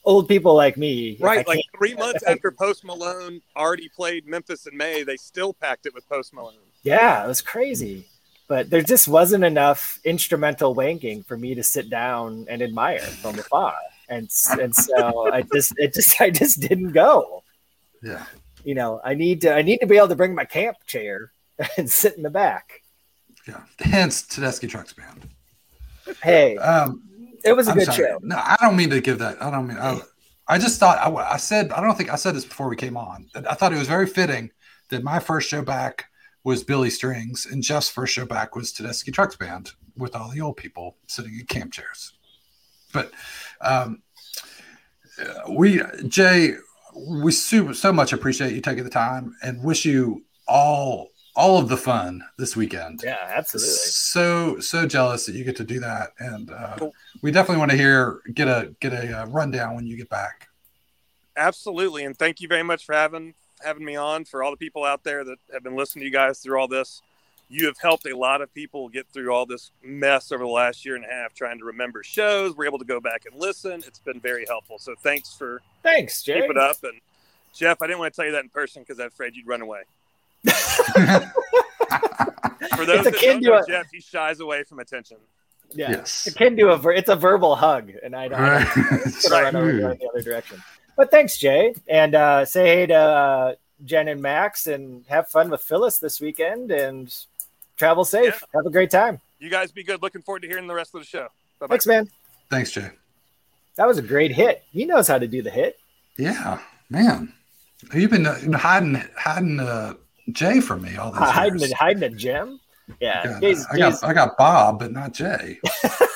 old 0.06 0.28
people 0.28 0.56
like 0.56 0.78
me, 0.78 1.18
Right, 1.20 1.48
like 1.48 1.62
three 1.78 1.96
months 1.96 2.24
after 2.28 2.52
Post 2.52 2.84
Malone 2.84 3.42
already 3.56 3.90
played 3.90 4.28
Memphis 4.28 4.66
in 4.68 4.76
May, 4.76 5.04
they 5.04 5.18
still 5.18 5.54
packed 5.54 5.86
it 5.86 5.94
with 5.94 6.08
Post 6.10 6.34
Malone. 6.34 6.56
Yeah, 6.84 7.24
it 7.24 7.28
was 7.28 7.42
crazy. 7.42 8.08
But 8.48 8.70
there 8.70 8.82
just 8.82 9.08
wasn't 9.08 9.46
enough 9.46 10.00
instrumental 10.04 10.76
wanking 10.76 11.26
for 11.26 11.38
me 11.38 11.56
to 11.56 11.64
sit 11.64 11.90
down 11.90 12.46
and 12.50 12.62
admire 12.62 13.00
from 13.00 13.40
afar. 13.40 13.76
And 14.10 14.30
and 14.60 14.76
so 14.76 15.32
I 15.32 15.44
just 15.44 15.74
it 15.78 15.94
just 15.94 16.20
I 16.22 16.30
just 16.30 16.60
didn't 16.60 16.92
go. 16.92 17.43
Yeah. 18.04 18.26
You 18.64 18.76
know, 18.76 19.02
I 19.04 19.14
need 19.14 19.42
to 19.42 19.54
I 19.54 19.62
need 19.62 19.80
to 19.80 19.88
be 19.88 19.98
able 19.98 20.10
to 20.10 20.16
bring 20.16 20.36
my 20.36 20.46
camp 20.46 20.78
chair 20.86 21.32
and 21.78 21.90
sit 21.90 22.16
in 22.16 22.24
the 22.24 22.30
back. 22.30 22.82
Yeah. 23.48 23.62
Hence 23.80 24.22
Tedeschi 24.24 24.70
Trucks 24.70 24.94
Band. 24.94 25.28
Hey, 26.22 26.58
Um, 26.58 27.02
it 27.44 27.54
was 27.56 27.68
a 27.68 27.72
I'm 27.72 27.78
good 27.78 27.86
sorry. 27.88 27.98
show. 27.98 28.20
No, 28.22 28.36
I 28.38 28.56
don't 28.62 28.76
mean 28.76 28.90
to 28.92 29.02
give 29.02 29.20
that. 29.20 29.42
I 29.42 29.50
don't 29.52 29.68
mean. 29.68 29.78
I, 29.78 30.00
I 30.48 30.58
just 30.58 30.80
thought 30.80 30.98
I, 30.98 31.14
I 31.14 31.38
said. 31.38 31.72
I 31.72 31.82
don't 31.82 31.98
think 31.98 32.12
I 32.12 32.16
said 32.16 32.36
this 32.36 32.46
before 32.46 32.70
we 32.70 32.76
came 32.76 32.96
on. 32.98 33.28
I 33.50 33.54
thought 33.56 33.74
it 33.74 33.78
was 33.78 33.88
very 33.88 34.08
fitting 34.08 34.52
that 34.90 35.04
my 35.04 35.20
first 35.20 35.50
show 35.50 35.62
back 35.62 36.06
was 36.44 36.64
Billy 36.64 36.90
Strings, 36.90 37.46
and 37.46 37.64
Jeff's 37.64 37.90
first 37.90 38.14
show 38.14 38.26
back 38.26 38.56
was 38.56 38.74
Tedeschi 38.74 39.14
Trucks 39.14 39.36
Band 39.38 39.72
with 39.98 40.16
all 40.16 40.30
the 40.30 40.42
old 40.42 40.58
people 40.58 40.98
sitting 41.08 41.34
in 41.40 41.46
camp 41.46 41.72
chairs. 41.72 42.14
But 42.92 43.12
um, 43.62 44.02
uh, 45.22 45.52
we, 45.52 45.82
Jay, 46.08 46.56
we 46.96 47.32
super, 47.32 47.74
so 47.74 47.92
much 47.94 48.14
appreciate 48.14 48.54
you 48.54 48.62
taking 48.62 48.84
the 48.84 48.90
time 48.90 49.36
and 49.44 49.64
wish 49.64 49.86
you 49.86 50.24
all 50.48 51.10
all 51.36 51.58
of 51.58 51.68
the 51.68 51.78
fun 51.78 52.24
this 52.38 52.56
weekend 52.56 53.02
Yeah, 53.04 53.18
absolutely. 53.28 53.70
so 53.70 54.60
so 54.60 54.86
jealous 54.86 55.26
that 55.26 55.34
you 55.34 55.44
get 55.44 55.56
to 55.56 55.64
do 55.64 55.80
that 55.80 56.12
and 56.20 56.52
uh, 56.52 56.76
Cool. 56.78 56.94
we 57.24 57.32
definitely 57.32 57.58
want 57.60 57.72
to 57.72 57.78
hear 57.78 58.22
get 58.34 58.48
a 58.48 58.76
get 58.80 58.94
a 58.94 59.22
uh, 59.22 59.26
rundown 59.26 59.76
when 59.76 59.88
you 59.88 59.98
get 59.98 60.10
back 60.10 60.50
Absolutely, 61.36 62.04
and 62.06 62.16
thank 62.16 62.40
you 62.42 62.48
very 62.48 62.62
much 62.62 62.86
for 62.86 62.94
having 62.94 63.34
having 63.64 63.84
me 63.84 63.96
on. 63.96 64.24
For 64.26 64.44
all 64.44 64.52
the 64.52 64.58
people 64.58 64.84
out 64.84 65.04
there 65.04 65.24
that 65.24 65.38
have 65.52 65.64
been 65.64 65.76
listening 65.76 66.02
to 66.02 66.06
you 66.06 66.12
guys 66.12 66.38
through 66.40 66.60
all 66.60 66.68
this, 66.68 67.02
you 67.50 67.66
have 67.68 67.78
helped 67.80 68.08
a 68.08 68.16
lot 68.18 68.42
of 68.42 68.54
people 68.54 68.90
get 68.90 69.08
through 69.14 69.32
all 69.34 69.46
this 69.46 69.72
mess 69.84 70.32
over 70.32 70.44
the 70.44 70.50
last 70.50 70.86
year 70.86 70.96
and 70.96 71.06
a 71.06 71.08
half, 71.08 71.34
trying 71.34 71.60
to 71.60 71.66
remember 71.66 72.02
shows. 72.04 72.56
We're 72.56 72.66
able 72.66 72.80
to 72.80 72.86
go 72.86 73.00
back 73.00 73.26
and 73.32 73.40
listen. 73.40 73.84
It's 73.86 74.00
been 74.00 74.20
very 74.20 74.46
helpful. 74.48 74.80
So 74.80 74.96
thanks 75.04 75.34
for 75.36 75.62
Thanks, 75.84 76.24
Jay. 76.24 76.42
keep 76.42 76.50
it 76.50 76.58
up. 76.58 76.78
And 76.84 77.00
Jeff, 77.54 77.82
I 77.82 77.88
didn't 77.88 78.00
want 78.00 78.14
to 78.14 78.16
tell 78.16 78.26
you 78.26 78.32
that 78.32 78.44
in 78.44 78.50
person 78.50 78.82
because 78.82 79.00
I'm 79.00 79.08
afraid 79.08 79.36
you'd 79.36 79.48
run 79.48 79.62
away. 79.62 79.82
For 82.76 82.86
those 82.86 83.06
It's 83.06 83.12
that 83.12 83.22
don't 83.22 83.42
to 83.44 83.50
know 83.50 83.58
a- 83.60 83.66
Jeff, 83.68 83.88
he 83.92 84.00
shies 84.00 84.40
away 84.40 84.64
from 84.64 84.80
attention. 84.80 85.18
Yeah. 85.76 85.92
yes 85.92 86.28
It's 86.28 86.36
akin 86.36 86.56
to 86.58 86.70
a 86.70 86.78
ver- 86.78 86.94
it's 86.94 87.10
a 87.10 87.16
verbal 87.16 87.56
hug, 87.56 87.92
and 88.04 88.16
I 88.16 88.28
don't, 88.28 88.40
I 88.40 88.58
right 88.64 88.76
don't 88.76 88.90
It's 89.06 89.30
run 89.30 89.56
over 89.56 89.72
going 89.80 89.98
the 90.00 90.08
other 90.08 90.22
direction. 90.22 90.62
But 90.96 91.10
thanks, 91.12 91.38
Jay, 91.38 91.74
and 91.88 92.14
uh, 92.16 92.46
say 92.46 92.66
hey 92.66 92.86
to 92.88 92.94
uh, 92.96 93.56
Jen 93.84 94.08
and 94.08 94.22
Max, 94.22 94.68
and 94.68 95.04
have 95.08 95.28
fun 95.30 95.50
with 95.50 95.62
Phyllis 95.62 95.98
this 95.98 96.22
weekend, 96.22 96.70
and 96.72 97.14
travel 97.78 98.06
safe. 98.06 98.44
Have 98.54 98.66
a 98.66 98.70
great 98.70 98.92
time. 98.92 99.20
You 99.40 99.50
guys 99.50 99.72
be 99.72 99.84
good. 99.84 100.02
Looking 100.02 100.22
forward 100.22 100.42
to 100.44 100.48
hearing 100.48 100.68
the 100.68 100.74
rest 100.74 100.94
of 100.96 101.02
the 101.02 101.08
show. 101.08 101.28
Bye 101.60 101.68
bye. 101.68 101.74
Thanks, 101.74 101.88
man. 101.88 102.10
thanks 102.50 102.72
jay 102.72 102.90
That 103.76 103.88
was 103.88 103.98
a 103.98 104.02
great 104.02 104.32
hit. 104.32 104.64
He 104.72 104.86
knows 104.86 105.08
how 105.08 105.18
to 105.18 105.28
do 105.28 105.42
the 105.42 105.50
hit. 105.52 105.78
yeah 106.18 106.60
man 106.90 107.34
you've 107.94 108.12
been 108.12 108.26
uh, 108.28 108.58
hiding 108.58 109.02
hiding 109.18 109.60
uh, 109.60 109.94
jay 110.32 110.60
from 110.60 110.82
me 110.82 110.96
all 110.98 111.12
these 111.12 111.20
hiding 111.22 111.60
years. 111.60 111.72
a, 111.72 111.76
hiding 111.76 112.04
a 112.04 112.10
gem. 112.10 112.60
Yeah, 113.00 113.24
God, 113.26 113.42
Jay's- 113.42 113.66
I 113.72 113.78
got 113.78 113.90
Jay's- 113.92 114.04
I 114.04 114.14
got 114.14 114.38
Bob, 114.38 114.80
but 114.80 114.92
not 114.92 115.14
Jay. 115.14 115.60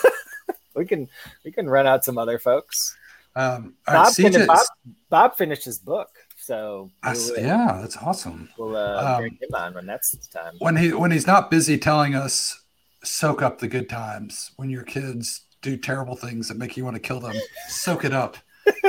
we 0.76 0.86
can 0.86 1.08
we 1.44 1.52
can 1.52 1.70
run 1.70 1.88
out 1.88 2.04
some 2.06 2.18
other 2.18 2.38
folks. 2.40 2.96
Um, 3.36 3.76
all 3.88 3.94
right, 3.96 4.04
Bob, 4.06 4.14
CJ 4.14 4.34
fin- 4.34 4.48
Bob, 4.48 4.66
Bob 5.10 5.38
finished 5.38 5.64
his 5.66 5.80
book, 5.80 6.10
so 6.48 6.90
I 7.04 7.12
we'll, 7.12 7.40
yeah, 7.40 7.78
that's 7.82 7.98
awesome. 7.98 8.48
we'll 8.58 8.78
uh, 8.78 9.04
Um, 9.16 9.22
bring 9.22 9.34
him 9.42 9.54
on 9.54 9.74
when 9.74 9.86
that's 9.86 10.12
the 10.12 10.40
time. 10.40 10.54
When 10.60 10.78
he 10.78 10.94
when 10.94 11.12
he's 11.12 11.28
not 11.28 11.52
busy 11.52 11.78
telling 11.78 12.16
us 12.16 12.64
soak 13.04 13.42
up 13.42 13.60
the 13.60 13.68
good 13.68 13.90
times 13.90 14.52
when 14.56 14.70
your 14.70 14.84
kids 14.84 15.42
do 15.62 15.76
terrible 15.76 16.16
things 16.16 16.48
that 16.48 16.58
make 16.58 16.78
you 16.78 16.86
want 16.86 16.96
to 16.96 17.02
kill 17.02 17.20
them, 17.20 17.36
soak 17.68 18.06
it 18.06 18.14
up. 18.14 18.38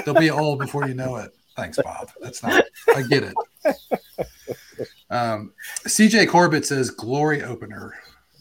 They'll 0.04 0.14
be 0.14 0.30
old 0.30 0.60
before 0.60 0.86
you 0.86 0.94
know 0.94 1.16
it. 1.16 1.32
Thanks, 1.56 1.78
Bob. 1.82 2.10
That's 2.20 2.42
not. 2.44 2.62
I 2.94 3.02
get 3.02 3.24
it. 3.24 3.34
Um, 5.10 5.52
CJ 5.86 6.28
Corbett 6.28 6.64
says 6.64 6.90
glory 6.90 7.42
opener. 7.42 7.94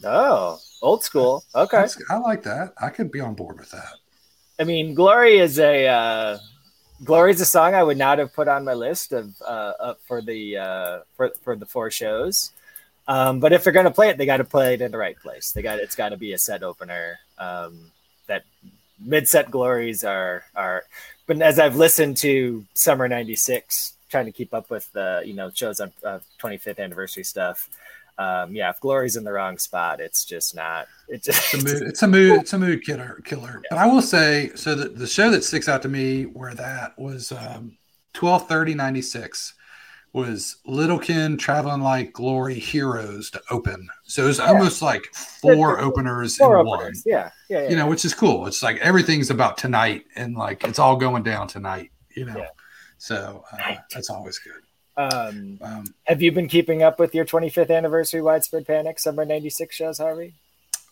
Oh, 0.04 0.58
old 0.82 1.02
school. 1.02 1.42
Okay. 1.56 1.78
That's- 1.78 2.00
I 2.10 2.18
like 2.18 2.42
that. 2.44 2.74
I 2.80 2.90
could 2.90 3.10
be 3.10 3.18
on 3.20 3.34
board 3.34 3.58
with 3.58 3.70
that. 3.72 3.88
I 4.60 4.64
mean, 4.64 4.94
"Glory" 4.94 5.38
is 5.38 5.58
a 5.58 5.86
uh, 5.88 6.38
"Glory" 7.04 7.32
is 7.32 7.40
a 7.40 7.46
song 7.46 7.74
I 7.74 7.82
would 7.82 7.98
not 7.98 8.18
have 8.18 8.32
put 8.32 8.48
on 8.48 8.64
my 8.64 8.74
list 8.74 9.12
of 9.12 9.34
uh, 9.42 9.94
for 10.06 10.20
the 10.20 10.56
uh, 10.56 10.98
for 11.16 11.30
for 11.42 11.56
the 11.56 11.66
four 11.66 11.90
shows. 11.90 12.52
Um, 13.06 13.40
but 13.40 13.54
if 13.54 13.64
they're 13.64 13.72
going 13.72 13.84
to 13.84 13.90
play 13.90 14.10
it, 14.10 14.18
they 14.18 14.26
got 14.26 14.36
to 14.36 14.44
play 14.44 14.74
it 14.74 14.82
in 14.82 14.92
the 14.92 14.98
right 14.98 15.18
place. 15.18 15.52
They 15.52 15.62
got 15.62 15.78
it's 15.78 15.96
got 15.96 16.10
to 16.10 16.16
be 16.16 16.34
a 16.34 16.38
set 16.38 16.62
opener. 16.62 17.18
Um, 17.38 17.90
that 18.26 18.44
mid 19.00 19.28
set 19.28 19.50
glories 19.50 20.04
are 20.04 20.44
are. 20.54 20.84
But 21.26 21.40
as 21.40 21.58
I've 21.58 21.76
listened 21.76 22.18
to 22.18 22.64
Summer 22.74 23.08
'96, 23.08 23.94
trying 24.10 24.26
to 24.26 24.32
keep 24.32 24.52
up 24.52 24.70
with 24.70 24.90
the 24.92 25.22
you 25.24 25.34
know 25.34 25.50
shows 25.50 25.80
on 25.80 25.92
uh, 26.04 26.18
25th 26.40 26.78
anniversary 26.78 27.24
stuff. 27.24 27.68
Um, 28.18 28.52
yeah, 28.54 28.70
if 28.70 28.80
Glory's 28.80 29.16
in 29.16 29.22
the 29.24 29.32
wrong 29.32 29.58
spot, 29.58 30.00
it's 30.00 30.24
just 30.24 30.54
not. 30.56 30.88
It 31.08 31.22
just 31.22 31.54
It's 31.54 31.62
a 31.62 31.64
mood. 31.72 31.82
It's 31.88 32.02
a 32.02 32.08
mood. 32.08 32.40
It's 32.40 32.52
a 32.52 32.58
mood 32.58 32.82
killer. 32.84 33.20
Killer. 33.24 33.62
But 33.70 33.78
I 33.78 33.86
will 33.86 34.02
say, 34.02 34.50
so 34.56 34.74
the, 34.74 34.88
the 34.88 35.06
show 35.06 35.30
that 35.30 35.44
sticks 35.44 35.68
out 35.68 35.82
to 35.82 35.88
me 35.88 36.24
where 36.24 36.54
that 36.54 36.98
was 36.98 37.30
um, 37.32 37.78
twelve 38.14 38.48
thirty 38.48 38.74
ninety 38.74 39.02
six 39.02 39.54
was 40.14 40.56
Little 40.64 40.98
Kin 40.98 41.36
traveling 41.36 41.82
like 41.82 42.12
glory 42.14 42.54
heroes 42.58 43.30
to 43.30 43.42
open. 43.50 43.86
So 44.04 44.24
it 44.24 44.26
was 44.28 44.40
almost 44.40 44.80
like 44.82 45.04
four 45.14 45.78
openers 45.80 46.36
four 46.38 46.60
in 46.60 46.66
one. 46.66 46.92
Yeah, 47.06 47.30
yeah, 47.48 47.62
yeah. 47.64 47.68
You 47.70 47.76
know, 47.76 47.86
which 47.86 48.04
is 48.04 48.14
cool. 48.14 48.46
It's 48.46 48.62
like 48.62 48.78
everything's 48.78 49.30
about 49.30 49.58
tonight 49.58 50.06
and 50.16 50.34
like 50.34 50.64
it's 50.64 50.78
all 50.78 50.96
going 50.96 51.22
down 51.22 51.46
tonight. 51.46 51.90
You 52.16 52.24
know, 52.24 52.36
Yeah. 52.38 52.48
so 52.96 53.44
uh, 53.52 53.74
that's 53.92 54.10
always 54.10 54.38
good. 54.38 54.54
Um, 54.98 55.58
Um, 55.62 55.84
have 56.06 56.20
you 56.20 56.32
been 56.32 56.48
keeping 56.48 56.82
up 56.82 56.98
with 56.98 57.14
your 57.14 57.24
25th 57.24 57.74
anniversary 57.74 58.20
widespread 58.20 58.66
panic 58.66 58.98
summer 58.98 59.24
96 59.24 59.74
shows, 59.74 59.98
Harvey? 59.98 60.34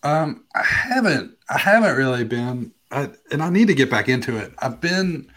Um, 0.01 0.45
I 0.55 0.63
haven't. 0.63 1.37
I 1.49 1.57
haven't 1.57 1.97
really 1.97 2.23
been, 2.23 2.71
I, 2.89 3.09
and 3.31 3.43
I 3.43 3.49
need 3.49 3.67
to 3.67 3.75
get 3.75 3.89
back 3.89 4.07
into 4.07 4.37
it. 4.37 4.53
I've 4.59 4.79
been, 4.79 5.29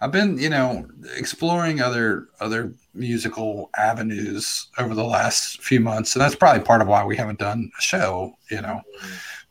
I've 0.00 0.12
been, 0.12 0.38
you 0.38 0.50
know, 0.50 0.86
exploring 1.16 1.80
other 1.80 2.28
other 2.40 2.74
musical 2.94 3.70
avenues 3.76 4.68
over 4.76 4.94
the 4.94 5.04
last 5.04 5.62
few 5.62 5.80
months, 5.80 6.14
and 6.14 6.22
that's 6.22 6.34
probably 6.34 6.62
part 6.62 6.82
of 6.82 6.88
why 6.88 7.04
we 7.04 7.16
haven't 7.16 7.38
done 7.38 7.70
a 7.78 7.80
show. 7.80 8.34
You 8.50 8.60
know, 8.60 8.82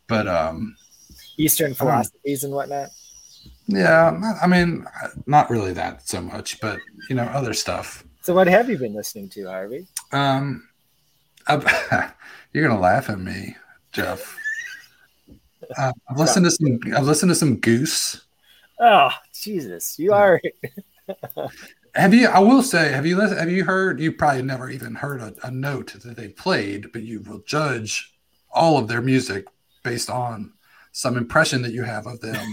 but 0.08 0.28
um, 0.28 0.76
Eastern 1.38 1.74
philosophies 1.74 2.44
and 2.44 2.54
whatnot. 2.54 2.90
yeah, 3.68 4.36
I 4.42 4.48
mean, 4.48 4.86
not 5.26 5.50
really 5.50 5.74
that 5.74 6.08
so 6.08 6.22
much, 6.22 6.60
but 6.62 6.80
you 7.10 7.16
know, 7.16 7.24
other 7.24 7.54
stuff. 7.54 8.04
So, 8.28 8.34
what 8.34 8.48
have 8.48 8.70
you 8.70 8.78
been 8.78 8.94
listening 8.94 9.30
to, 9.30 9.46
Harvey? 9.46 9.88
Um, 10.12 10.68
you're 11.48 12.68
gonna 12.68 12.78
laugh 12.78 13.10
at 13.10 13.22
me, 13.22 13.56
Jeff. 13.94 14.38
Uh, 15.78 15.94
I've 16.10 16.18
listened 16.18 16.44
to 16.44 16.52
some. 16.52 16.78
I've 16.94 17.06
listened 17.06 17.30
to 17.30 17.36
some 17.36 17.56
Goose. 17.56 18.26
Oh, 18.82 19.12
Jesus, 19.34 19.98
you 19.98 20.12
are. 20.12 20.42
Have 21.96 22.14
you? 22.14 22.28
I 22.28 22.40
will 22.40 22.64
say, 22.64 22.92
have 22.92 23.06
you 23.06 23.16
listened? 23.16 23.40
Have 23.40 23.50
you 23.50 23.64
heard? 23.64 24.02
You 24.02 24.12
probably 24.12 24.42
never 24.42 24.70
even 24.70 24.94
heard 24.94 25.22
a, 25.22 25.34
a 25.44 25.50
note 25.50 25.94
that 25.94 26.18
they 26.18 26.28
played, 26.28 26.92
but 26.92 27.04
you 27.04 27.22
will 27.22 27.40
judge 27.48 28.14
all 28.52 28.78
of 28.78 28.90
their 28.90 29.02
music 29.02 29.46
based 29.84 30.10
on 30.10 30.52
some 30.92 31.16
impression 31.16 31.62
that 31.62 31.72
you 31.72 31.84
have 31.84 32.06
of 32.06 32.20
them, 32.20 32.46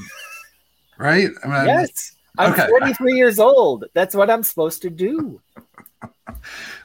right? 0.98 1.30
I 1.42 1.48
mean, 1.48 1.66
yes, 1.66 2.14
I'm 2.38 2.52
Okay. 2.52 2.66
43 2.68 3.14
years 3.14 3.38
old. 3.38 3.84
That's 3.94 4.14
what 4.14 4.30
I'm 4.30 4.42
supposed 4.42 4.82
to 4.82 4.90
do. 4.90 5.40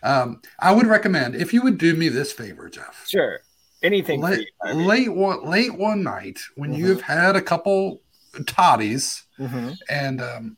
Um, 0.03 0.41
I 0.59 0.71
would 0.73 0.87
recommend 0.87 1.35
if 1.35 1.53
you 1.53 1.61
would 1.63 1.77
do 1.77 1.95
me 1.95 2.09
this 2.09 2.31
favor, 2.31 2.69
Jeff. 2.69 3.05
Sure, 3.07 3.39
anything 3.83 4.21
Late, 4.21 4.39
you, 4.39 4.45
Harvey. 4.61 4.79
late 4.83 5.13
one, 5.13 5.43
late 5.45 5.75
one 5.77 6.03
night 6.03 6.39
when 6.55 6.73
Mhm. 6.73 6.77
you've 6.77 7.01
had 7.01 7.35
a 7.35 7.41
couple 7.41 8.01
toddies 8.45 9.23
Mhm. 9.39 9.75
and 9.89 10.21
um, 10.21 10.57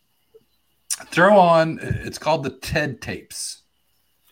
throw 1.07 1.38
on. 1.38 1.80
It's 1.82 2.18
called 2.18 2.43
the 2.43 2.49
TED 2.51 3.01
tapes 3.01 3.64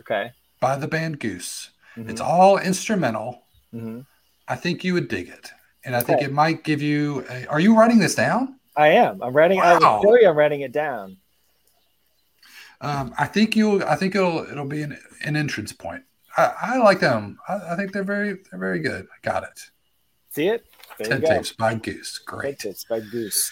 Okay. 0.02 0.32
by 0.60 0.76
the 0.76 0.88
band 0.88 1.20
Goose. 1.20 1.72
Mhm. 1.96 2.10
It's 2.10 2.22
all 2.22 2.58
instrumental. 2.58 3.44
Mhm. 3.74 4.06
I 4.48 4.56
think 4.56 4.84
you 4.84 4.94
would 4.96 5.08
dig 5.08 5.30
it, 5.30 5.52
and 5.86 5.96
I 5.96 6.02
think 6.02 6.22
it 6.22 6.32
might 6.32 6.64
give 6.64 6.82
you. 6.82 7.26
A, 7.30 7.46
are 7.48 7.60
you 7.60 7.76
writing 7.78 8.00
this 8.00 8.16
down? 8.16 8.60
I 8.76 8.90
am. 8.90 9.22
I'm 9.22 9.34
writing. 9.34 9.60
I 9.60 9.78
Wow. 9.78 9.98
will 9.98 10.04
show 10.04 10.20
you. 10.22 10.28
I'm 10.30 10.38
writing 10.38 10.62
it 10.62 10.72
down. 10.72 11.18
Um, 12.82 13.14
I 13.18 13.26
think 13.26 13.56
you. 13.56 13.84
I 13.84 13.96
think 13.96 14.16
it'll 14.16 14.40
it'll 14.50 14.66
be 14.66 14.82
an, 14.82 14.98
an 15.24 15.36
entrance 15.36 15.74
point. 15.74 16.04
I, 16.38 16.54
I 16.62 16.78
like 16.78 17.00
them. 17.00 17.38
I, 17.48 17.74
I, 17.74 17.76
think 17.76 17.92
they're 17.92 18.04
very 18.04 18.38
they're 18.50 18.60
very 18.60 18.80
good. 18.80 19.08
Got 19.22 19.44
it. 19.44 19.60
See 20.30 20.48
it? 20.48 20.66
There 20.98 21.08
Ten 21.08 21.22
tapes 21.22 21.52
by 21.52 21.76
Goose. 21.76 22.20
Great. 22.20 22.60
Ten 22.60 22.72
tapes 22.72 22.86
by 22.86 23.02
Goose. 23.02 23.52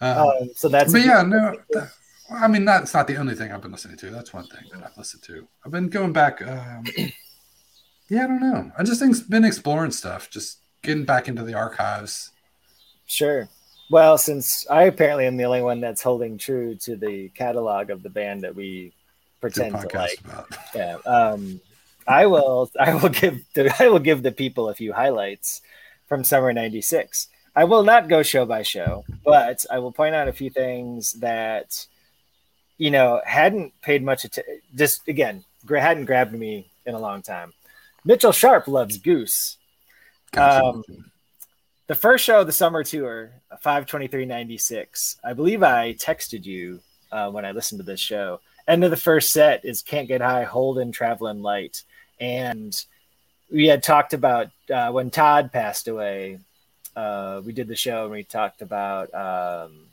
Uh, 0.00 0.30
um, 0.40 0.50
so 0.54 0.68
that's. 0.68 0.92
But 0.92 1.02
yeah, 1.02 1.22
no. 1.22 1.56
That, 1.70 1.92
I 2.30 2.48
mean, 2.48 2.64
that's 2.64 2.94
not 2.94 3.06
the 3.06 3.16
only 3.16 3.34
thing 3.34 3.52
I've 3.52 3.60
been 3.60 3.72
listening 3.72 3.98
to. 3.98 4.10
That's 4.10 4.32
one 4.32 4.46
thing 4.46 4.64
that 4.72 4.82
I've 4.84 4.96
listened 4.96 5.22
to. 5.24 5.46
I've 5.64 5.72
been 5.72 5.88
going 5.88 6.12
back. 6.12 6.40
Um, 6.40 6.84
yeah, 8.08 8.24
I 8.24 8.26
don't 8.26 8.40
know. 8.40 8.72
I 8.78 8.84
just 8.84 9.00
think 9.00 9.16
been 9.28 9.44
exploring 9.44 9.90
stuff, 9.90 10.30
just 10.30 10.60
getting 10.82 11.04
back 11.04 11.28
into 11.28 11.42
the 11.42 11.54
archives. 11.54 12.30
Sure. 13.06 13.48
Well, 13.92 14.16
since 14.16 14.66
I 14.70 14.84
apparently 14.84 15.26
am 15.26 15.36
the 15.36 15.44
only 15.44 15.60
one 15.60 15.82
that's 15.82 16.02
holding 16.02 16.38
true 16.38 16.76
to 16.76 16.96
the 16.96 17.28
catalog 17.28 17.90
of 17.90 18.02
the 18.02 18.08
band 18.08 18.40
that 18.40 18.54
we 18.54 18.94
pretend 19.38 19.78
to 19.78 19.86
like, 19.94 20.18
about. 20.24 20.48
yeah, 20.74 20.96
um, 21.04 21.60
I 22.08 22.24
will. 22.24 22.70
I 22.80 22.94
will 22.94 23.10
give. 23.10 23.44
The, 23.52 23.70
I 23.78 23.90
will 23.90 23.98
give 23.98 24.22
the 24.22 24.32
people 24.32 24.70
a 24.70 24.74
few 24.74 24.94
highlights 24.94 25.60
from 26.06 26.24
summer 26.24 26.54
'96. 26.54 27.28
I 27.54 27.64
will 27.64 27.82
not 27.82 28.08
go 28.08 28.22
show 28.22 28.46
by 28.46 28.62
show, 28.62 29.04
but 29.26 29.66
I 29.70 29.78
will 29.78 29.92
point 29.92 30.14
out 30.14 30.26
a 30.26 30.32
few 30.32 30.48
things 30.48 31.12
that 31.20 31.86
you 32.78 32.90
know 32.90 33.20
hadn't 33.26 33.78
paid 33.82 34.02
much 34.02 34.24
attention. 34.24 34.62
Just 34.74 35.06
again, 35.06 35.44
hadn't 35.68 36.06
grabbed 36.06 36.32
me 36.32 36.70
in 36.86 36.94
a 36.94 36.98
long 36.98 37.20
time. 37.20 37.52
Mitchell 38.06 38.32
Sharp 38.32 38.68
loves 38.68 38.96
Goose. 38.96 39.58
Um, 40.34 40.82
the 41.92 41.98
first 41.98 42.24
show 42.24 42.40
of 42.40 42.46
the 42.46 42.52
summer 42.54 42.82
tour, 42.82 43.32
52396. 43.60 45.18
I 45.22 45.34
believe 45.34 45.62
I 45.62 45.92
texted 45.92 46.46
you 46.46 46.80
uh, 47.12 47.30
when 47.30 47.44
I 47.44 47.52
listened 47.52 47.80
to 47.80 47.84
this 47.84 48.00
show. 48.00 48.40
End 48.66 48.82
of 48.82 48.90
the 48.90 48.96
first 48.96 49.30
set 49.30 49.66
is 49.66 49.82
Can't 49.82 50.08
Get 50.08 50.22
High, 50.22 50.44
Holden, 50.44 50.90
Traveling 50.90 51.42
Light. 51.42 51.82
And 52.18 52.74
we 53.52 53.66
had 53.66 53.82
talked 53.82 54.14
about 54.14 54.48
uh, 54.72 54.90
when 54.90 55.10
Todd 55.10 55.52
passed 55.52 55.86
away. 55.86 56.38
Uh, 56.96 57.42
we 57.44 57.52
did 57.52 57.68
the 57.68 57.76
show 57.76 58.04
and 58.04 58.12
we 58.12 58.24
talked 58.24 58.62
about 58.62 59.12
um, 59.12 59.88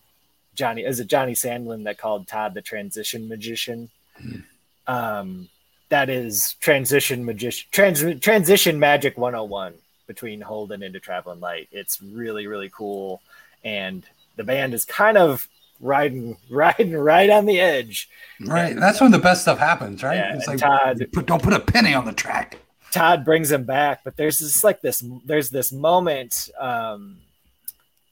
Johnny. 0.56 0.84
Is 0.84 1.02
it 1.02 1.08
Johnny 1.08 1.34
Sandlin 1.34 1.84
that 1.84 1.98
called 1.98 2.30
Todd 2.30 2.54
the 2.54 2.62
transition 2.62 3.28
magician? 3.28 3.90
Mm-hmm. 4.24 4.40
Um, 4.88 5.50
that 5.90 6.10
is 6.10 6.56
transition 6.62 7.26
magician, 7.26 7.68
trans, 7.72 8.02
transition 8.22 8.80
magic 8.80 9.18
101 9.18 9.74
between 10.10 10.42
Holden 10.42 10.82
into 10.82 11.00
Traveling 11.00 11.40
Light. 11.40 11.70
It's 11.72 12.02
really 12.02 12.48
really 12.48 12.70
cool, 12.70 13.22
and 13.64 14.04
the 14.36 14.44
band 14.44 14.74
is 14.74 14.84
kind 14.84 15.18
of 15.18 15.48
riding 15.80 16.36
riding 16.50 16.94
right 16.94 17.30
on 17.30 17.46
the 17.46 17.62
edge. 17.62 18.10
Right, 18.42 18.72
and, 18.72 18.82
that's 18.82 19.00
when 19.00 19.12
the 19.12 19.20
best 19.20 19.44
stuff 19.44 19.60
happens, 19.60 20.04
right? 20.04 20.16
Yeah, 20.16 20.36
it's 20.36 20.48
like 20.48 20.58
Todd, 20.58 21.06
put, 21.14 21.28
don't 21.28 21.44
put 21.44 21.54
a 21.54 21.60
penny 21.60 21.94
on 21.94 22.06
the 22.06 22.12
track. 22.12 22.58
Todd 22.92 23.24
brings 23.24 23.52
him 23.52 23.66
back, 23.66 24.04
but 24.04 24.18
there's 24.18 24.40
this 24.40 24.64
like 24.64 24.82
this 24.82 25.06
there's 25.24 25.52
this 25.52 25.72
moment. 25.72 26.50
Um, 26.60 27.18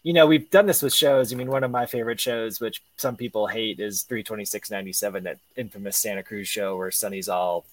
you 0.04 0.14
know, 0.14 0.28
we've 0.28 0.50
done 0.52 0.68
this 0.68 0.84
with 0.84 0.94
shows. 0.94 1.34
I 1.34 1.36
mean, 1.36 1.50
one 1.50 1.64
of 1.64 1.72
my 1.72 1.88
favorite 1.88 2.22
shows, 2.22 2.62
which 2.62 2.82
some 2.96 3.18
people 3.18 3.48
hate, 3.48 3.80
is 3.80 4.04
32697, 4.04 5.24
that 5.24 5.40
infamous 5.58 5.98
Santa 5.98 6.24
Cruz 6.24 6.48
show 6.48 6.78
where 6.78 6.92
Sonny's 6.92 7.28
all 7.28 7.66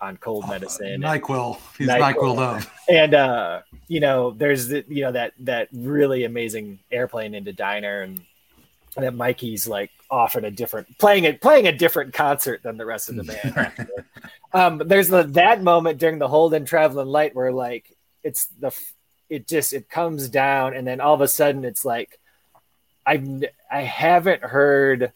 on 0.00 0.16
cold 0.16 0.44
oh, 0.46 0.50
medicine. 0.50 1.00
Nyquil. 1.02 1.58
He's 1.76 1.88
Nyquil 1.88 2.38
up. 2.38 2.62
And 2.88 3.14
uh, 3.14 3.62
you 3.88 4.00
know, 4.00 4.30
there's 4.30 4.68
the, 4.68 4.84
you 4.88 5.02
know 5.02 5.12
that 5.12 5.32
that 5.40 5.68
really 5.72 6.24
amazing 6.24 6.78
airplane 6.90 7.34
into 7.34 7.52
diner 7.52 8.02
and 8.02 8.20
that 8.96 9.14
Mikey's 9.14 9.68
like 9.68 9.90
off 10.10 10.36
at 10.36 10.44
a 10.44 10.50
different 10.50 10.98
playing 10.98 11.24
it 11.24 11.40
playing 11.40 11.66
a 11.66 11.72
different 11.72 12.14
concert 12.14 12.62
than 12.62 12.76
the 12.76 12.86
rest 12.86 13.08
of 13.08 13.16
the 13.16 13.24
band. 13.24 13.88
um, 14.52 14.82
there's 14.86 15.08
the 15.08 15.24
that 15.24 15.62
moment 15.62 15.98
during 15.98 16.18
the 16.18 16.28
Holden 16.28 16.64
Traveling 16.64 17.08
Light 17.08 17.34
where 17.34 17.52
like 17.52 17.96
it's 18.22 18.46
the 18.60 18.72
it 19.28 19.46
just 19.46 19.72
it 19.72 19.88
comes 19.88 20.28
down 20.28 20.74
and 20.74 20.86
then 20.86 21.00
all 21.00 21.14
of 21.14 21.20
a 21.20 21.28
sudden 21.28 21.64
it's 21.64 21.84
like 21.84 22.18
I 23.04 23.42
I 23.70 23.82
haven't 23.82 24.42
heard 24.42 25.12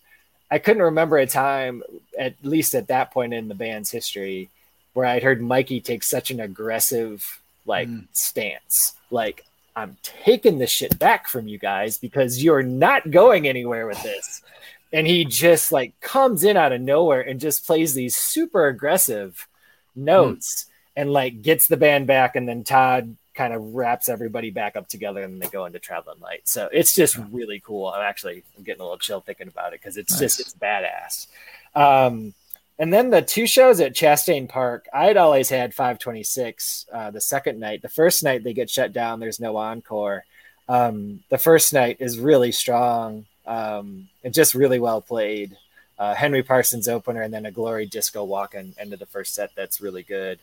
I 0.50 0.58
couldn't 0.58 0.82
remember 0.82 1.16
a 1.16 1.26
time 1.26 1.82
at 2.18 2.34
least 2.42 2.74
at 2.74 2.88
that 2.88 3.12
point 3.12 3.32
in 3.32 3.48
the 3.48 3.54
band's 3.54 3.90
history 3.90 4.50
where 4.92 5.06
I'd 5.06 5.22
heard 5.22 5.40
Mikey 5.40 5.80
take 5.80 6.02
such 6.02 6.30
an 6.30 6.40
aggressive 6.40 7.39
like 7.66 7.88
mm. 7.88 8.06
stance. 8.12 8.94
Like, 9.10 9.44
I'm 9.76 9.96
taking 10.02 10.58
this 10.58 10.70
shit 10.70 10.98
back 10.98 11.28
from 11.28 11.48
you 11.48 11.58
guys 11.58 11.98
because 11.98 12.42
you're 12.42 12.62
not 12.62 13.10
going 13.10 13.46
anywhere 13.48 13.86
with 13.86 14.02
this. 14.02 14.42
And 14.92 15.06
he 15.06 15.24
just 15.24 15.70
like 15.70 16.00
comes 16.00 16.42
in 16.42 16.56
out 16.56 16.72
of 16.72 16.80
nowhere 16.80 17.20
and 17.20 17.38
just 17.38 17.64
plays 17.64 17.94
these 17.94 18.16
super 18.16 18.66
aggressive 18.66 19.46
notes 19.94 20.64
mm. 20.64 20.70
and 20.96 21.12
like 21.12 21.42
gets 21.42 21.68
the 21.68 21.76
band 21.76 22.08
back. 22.08 22.34
And 22.34 22.48
then 22.48 22.64
Todd 22.64 23.16
kind 23.34 23.54
of 23.54 23.74
wraps 23.74 24.08
everybody 24.08 24.50
back 24.50 24.76
up 24.76 24.88
together 24.88 25.22
and 25.22 25.40
they 25.40 25.46
go 25.46 25.64
into 25.64 25.78
Traveling 25.78 26.20
Light. 26.20 26.42
So 26.44 26.68
it's 26.72 26.92
just 26.92 27.16
really 27.30 27.60
cool. 27.64 27.86
I'm 27.86 28.02
actually 28.02 28.42
I'm 28.58 28.64
getting 28.64 28.80
a 28.80 28.84
little 28.84 28.98
chill 28.98 29.20
thinking 29.20 29.48
about 29.48 29.72
it 29.72 29.80
because 29.80 29.96
it's 29.96 30.12
nice. 30.12 30.20
just 30.20 30.40
it's 30.40 30.54
badass. 30.54 31.26
Um, 31.74 32.34
and 32.80 32.90
then 32.90 33.10
the 33.10 33.20
two 33.20 33.46
shows 33.46 33.78
at 33.80 33.92
Chastain 33.92 34.48
Park, 34.48 34.88
I'd 34.90 35.18
always 35.18 35.50
had 35.50 35.74
526 35.74 36.86
uh, 36.90 37.10
the 37.10 37.20
second 37.20 37.60
night. 37.60 37.82
The 37.82 37.90
first 37.90 38.24
night 38.24 38.42
they 38.42 38.54
get 38.54 38.70
shut 38.70 38.94
down, 38.94 39.20
there's 39.20 39.38
no 39.38 39.58
encore. 39.58 40.24
Um, 40.66 41.22
the 41.28 41.36
first 41.36 41.74
night 41.74 41.98
is 42.00 42.18
really 42.18 42.52
strong 42.52 43.26
um, 43.46 44.08
and 44.24 44.32
just 44.32 44.54
really 44.54 44.78
well 44.78 45.02
played. 45.02 45.58
Uh, 45.98 46.14
Henry 46.14 46.42
Parsons 46.42 46.88
opener 46.88 47.20
and 47.20 47.34
then 47.34 47.44
a 47.44 47.50
glory 47.50 47.84
disco 47.84 48.24
walk 48.24 48.54
in 48.54 48.72
end 48.78 48.94
of 48.94 48.98
the 48.98 49.04
first 49.04 49.34
set 49.34 49.50
that's 49.54 49.82
really 49.82 50.02
good. 50.02 50.38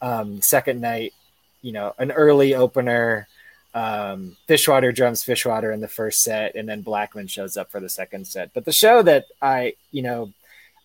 Um, 0.00 0.40
second 0.42 0.80
night, 0.80 1.12
you 1.60 1.72
know, 1.72 1.92
an 1.98 2.12
early 2.12 2.54
opener, 2.54 3.26
um, 3.74 4.36
Fishwater 4.46 4.92
drums 4.92 5.24
Fishwater 5.24 5.72
in 5.72 5.80
the 5.80 5.88
first 5.88 6.20
set, 6.20 6.54
and 6.54 6.68
then 6.68 6.82
Blackman 6.82 7.26
shows 7.26 7.56
up 7.56 7.72
for 7.72 7.80
the 7.80 7.88
second 7.88 8.28
set. 8.28 8.54
But 8.54 8.64
the 8.64 8.72
show 8.72 9.02
that 9.02 9.26
I, 9.42 9.74
you 9.90 10.02
know, 10.02 10.32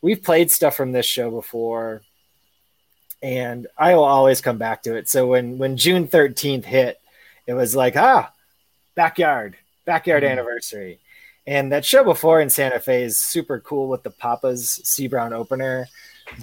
we've 0.01 0.23
played 0.23 0.51
stuff 0.51 0.75
from 0.75 0.91
this 0.91 1.05
show 1.05 1.31
before 1.31 2.01
and 3.25 3.65
I 3.75 3.95
will 3.95 4.03
always 4.03 4.39
come 4.39 4.59
back 4.59 4.83
to 4.83 4.95
it. 4.95 5.09
So 5.09 5.27
when 5.27 5.57
when 5.57 5.77
June 5.77 6.07
13th 6.07 6.63
hit, 6.63 6.99
it 7.47 7.53
was 7.53 7.75
like, 7.75 7.95
ah, 7.95 8.31
backyard, 8.93 9.57
backyard 9.85 10.23
mm. 10.23 10.29
anniversary. 10.29 10.99
And 11.47 11.71
that 11.71 11.85
show 11.85 12.03
before 12.03 12.41
in 12.41 12.49
Santa 12.51 12.79
Fe 12.79 13.03
is 13.03 13.21
super 13.21 13.59
cool 13.59 13.87
with 13.87 14.03
the 14.03 14.11
Papa's 14.11 14.79
C 14.83 15.07
Brown 15.07 15.33
opener. 15.33 15.87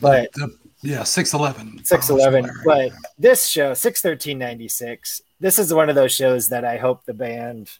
But 0.00 0.32
the, 0.32 0.56
yeah, 0.82 1.04
611. 1.04 1.84
611. 1.84 2.50
But 2.64 2.92
this 3.16 3.48
show, 3.48 3.74
61396, 3.74 5.22
this 5.38 5.58
is 5.58 5.72
one 5.72 5.88
of 5.88 5.94
those 5.94 6.12
shows 6.12 6.48
that 6.48 6.64
I 6.64 6.78
hope 6.78 7.04
the 7.04 7.14
band 7.14 7.70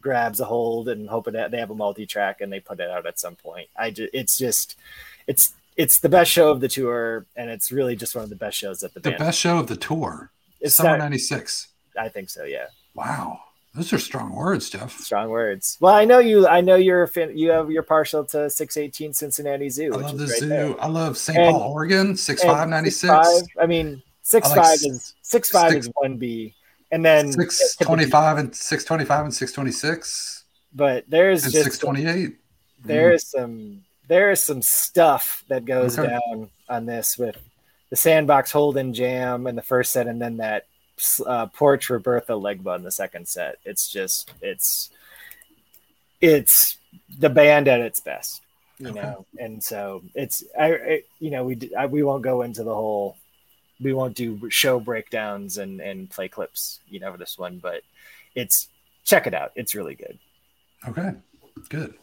grabs 0.00 0.40
a 0.40 0.44
hold 0.44 0.88
and 0.88 1.08
hoping 1.08 1.34
that 1.34 1.50
they 1.50 1.58
have 1.58 1.70
a 1.70 1.74
multi-track 1.74 2.40
and 2.40 2.52
they 2.52 2.60
put 2.60 2.80
it 2.80 2.90
out 2.90 3.06
at 3.06 3.18
some 3.18 3.36
point. 3.36 3.68
I 3.76 3.90
just, 3.90 4.10
it's 4.12 4.38
just 4.38 4.76
it's 5.26 5.52
it's 5.76 5.98
the 5.98 6.08
best 6.08 6.30
show 6.30 6.50
of 6.50 6.60
the 6.60 6.68
tour 6.68 7.26
and 7.36 7.50
it's 7.50 7.72
really 7.72 7.96
just 7.96 8.14
one 8.14 8.24
of 8.24 8.30
the 8.30 8.36
best 8.36 8.58
shows 8.58 8.80
that 8.80 8.94
the 8.94 9.00
the 9.00 9.10
band. 9.10 9.20
best 9.20 9.38
show 9.38 9.58
of 9.58 9.66
the 9.66 9.76
tour. 9.76 10.30
It's 10.60 10.74
summer 10.74 10.98
'96. 10.98 11.68
I 11.98 12.08
think 12.08 12.30
so. 12.30 12.44
Yeah. 12.44 12.66
Wow. 12.94 13.40
Those 13.74 13.92
are 13.92 13.98
strong 13.98 14.34
words, 14.34 14.68
Jeff. 14.68 14.98
Strong 14.98 15.28
words. 15.28 15.76
Well, 15.80 15.94
I 15.94 16.04
know 16.04 16.18
you. 16.18 16.48
I 16.48 16.60
know 16.60 16.74
you're 16.74 17.04
a 17.04 17.08
fan, 17.08 17.36
you 17.38 17.50
have 17.50 17.70
you're 17.70 17.84
partial 17.84 18.24
to 18.24 18.50
618 18.50 19.14
Cincinnati 19.14 19.70
Zoo. 19.70 19.92
I 19.94 19.98
love 19.98 20.18
the 20.18 20.26
zoo. 20.26 20.48
There. 20.48 20.80
I 20.82 20.88
love 20.88 21.16
St. 21.16 21.38
Paul, 21.38 21.72
Oregon. 21.72 22.16
Six 22.16 22.42
five 22.42 22.68
ninety 22.68 22.90
six. 22.90 23.12
I 23.60 23.66
mean, 23.66 24.02
six 24.22 24.48
like 24.48 24.56
five 24.56 24.78
is 24.82 25.14
six 25.22 25.50
five 25.50 25.70
six, 25.70 25.86
is 25.86 25.92
one 25.94 26.16
B 26.16 26.52
and 26.90 27.04
then 27.04 27.32
six 27.32 27.76
twenty 27.76 28.06
five 28.06 28.38
and 28.38 28.54
six 28.54 28.84
twenty 28.84 29.04
five 29.04 29.24
and 29.24 29.34
six 29.34 29.52
twenty 29.52 29.72
six. 29.72 30.44
But 30.74 31.04
there's 31.08 31.42
just 31.42 31.64
six 31.64 31.78
twenty-eight. 31.78 32.36
There 32.84 33.12
is 33.12 33.26
some 33.26 33.82
there 34.08 34.30
is 34.30 34.42
some 34.42 34.62
stuff 34.62 35.44
that 35.48 35.64
goes 35.64 35.98
okay. 35.98 36.08
down 36.08 36.50
on 36.68 36.86
this 36.86 37.16
with 37.16 37.36
the 37.90 37.96
sandbox 37.96 38.52
Holden 38.52 38.94
jam 38.94 39.46
in 39.46 39.56
the 39.56 39.62
first 39.62 39.92
set, 39.92 40.06
and 40.06 40.20
then 40.20 40.38
that 40.38 40.66
uh, 41.26 41.46
porch 41.46 41.90
Roberta 41.90 42.32
Legba 42.32 42.76
in 42.76 42.82
the 42.82 42.90
second 42.90 43.28
set. 43.28 43.58
It's 43.64 43.88
just 43.88 44.32
it's 44.40 44.90
it's 46.20 46.76
the 47.18 47.30
band 47.30 47.68
at 47.68 47.80
its 47.80 48.00
best, 48.00 48.42
you 48.78 48.88
okay. 48.88 49.00
know. 49.00 49.26
And 49.38 49.62
so 49.62 50.02
it's 50.14 50.44
I, 50.58 50.72
I 50.74 51.02
you 51.18 51.30
know 51.30 51.44
we 51.44 51.58
I, 51.76 51.86
we 51.86 52.02
won't 52.02 52.22
go 52.22 52.42
into 52.42 52.62
the 52.62 52.74
whole 52.74 53.16
we 53.80 53.92
won't 53.92 54.14
do 54.14 54.50
show 54.50 54.80
breakdowns 54.80 55.58
and 55.58 55.80
and 55.80 56.10
play 56.10 56.28
clips, 56.28 56.80
you 56.88 57.00
know, 57.00 57.12
for 57.12 57.18
this 57.18 57.38
one, 57.38 57.58
but 57.58 57.82
it's 58.34 58.68
check 59.04 59.26
it 59.26 59.34
out. 59.34 59.52
It's 59.56 59.74
really 59.74 59.94
good. 59.94 60.18
Okay, 60.88 61.12
good. 61.68 61.94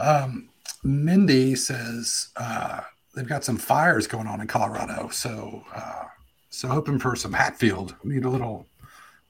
Um, 0.00 0.48
Mindy 0.82 1.54
says 1.54 2.28
uh, 2.36 2.80
they've 3.14 3.28
got 3.28 3.44
some 3.44 3.56
fires 3.56 4.06
going 4.06 4.26
on 4.26 4.40
in 4.40 4.46
Colorado, 4.46 5.08
so 5.08 5.64
uh, 5.74 6.04
so 6.50 6.68
hoping 6.68 6.98
for 6.98 7.14
some 7.16 7.32
Hatfield. 7.32 7.94
Need 8.04 8.24
a 8.24 8.30
little, 8.30 8.66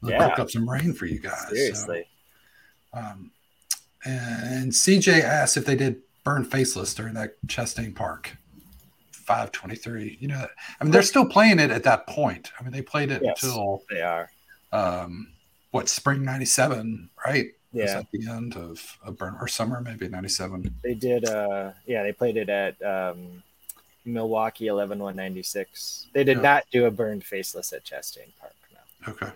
little 0.00 0.20
yeah. 0.20 0.34
up 0.38 0.50
some 0.50 0.68
rain 0.68 0.92
for 0.92 1.06
you 1.06 1.18
guys. 1.18 1.48
Seriously. 1.48 2.06
So, 2.94 3.00
um, 3.00 3.30
and 4.04 4.72
CJ 4.72 5.22
asked 5.22 5.56
if 5.56 5.66
they 5.66 5.76
did 5.76 6.00
burn 6.24 6.44
faceless 6.44 6.94
during 6.94 7.14
that 7.14 7.34
Chastain 7.46 7.94
Park. 7.94 8.37
523. 9.28 10.16
You 10.20 10.28
know, 10.28 10.46
I 10.80 10.84
mean, 10.84 10.90
they're 10.90 11.02
still 11.02 11.26
playing 11.26 11.58
it 11.58 11.70
at 11.70 11.82
that 11.84 12.06
point. 12.06 12.50
I 12.58 12.62
mean, 12.62 12.72
they 12.72 12.80
played 12.82 13.10
it 13.10 13.20
Yes. 13.22 13.42
until 13.42 13.82
They 13.90 14.00
are. 14.00 14.30
um, 14.72 15.28
what 15.70 15.88
spring 15.90 16.24
97, 16.24 17.10
right? 17.26 17.48
Yeah. 17.70 17.98
at 17.98 18.10
the 18.10 18.26
end 18.26 18.56
of, 18.56 18.80
of 19.04 19.18
burn 19.18 19.36
or 19.38 19.46
summer, 19.46 19.82
maybe 19.82 20.08
97. 20.08 20.74
They 20.82 20.94
did. 20.94 21.26
Uh, 21.26 21.72
yeah, 21.86 22.02
they 22.02 22.12
played 22.12 22.38
it 22.38 22.48
at 22.48 22.80
um, 22.82 23.42
Milwaukee 24.06 24.68
11 24.68 24.98
196. 24.98 26.06
They 26.14 26.24
did 26.24 26.38
Yeah. 26.38 26.42
not 26.42 26.64
do 26.72 26.86
a 26.86 26.90
burned 26.90 27.24
faceless 27.24 27.74
at 27.74 27.84
Chastain 27.84 28.32
Park. 28.40 28.54
No. 29.06 29.12
Okay. 29.12 29.30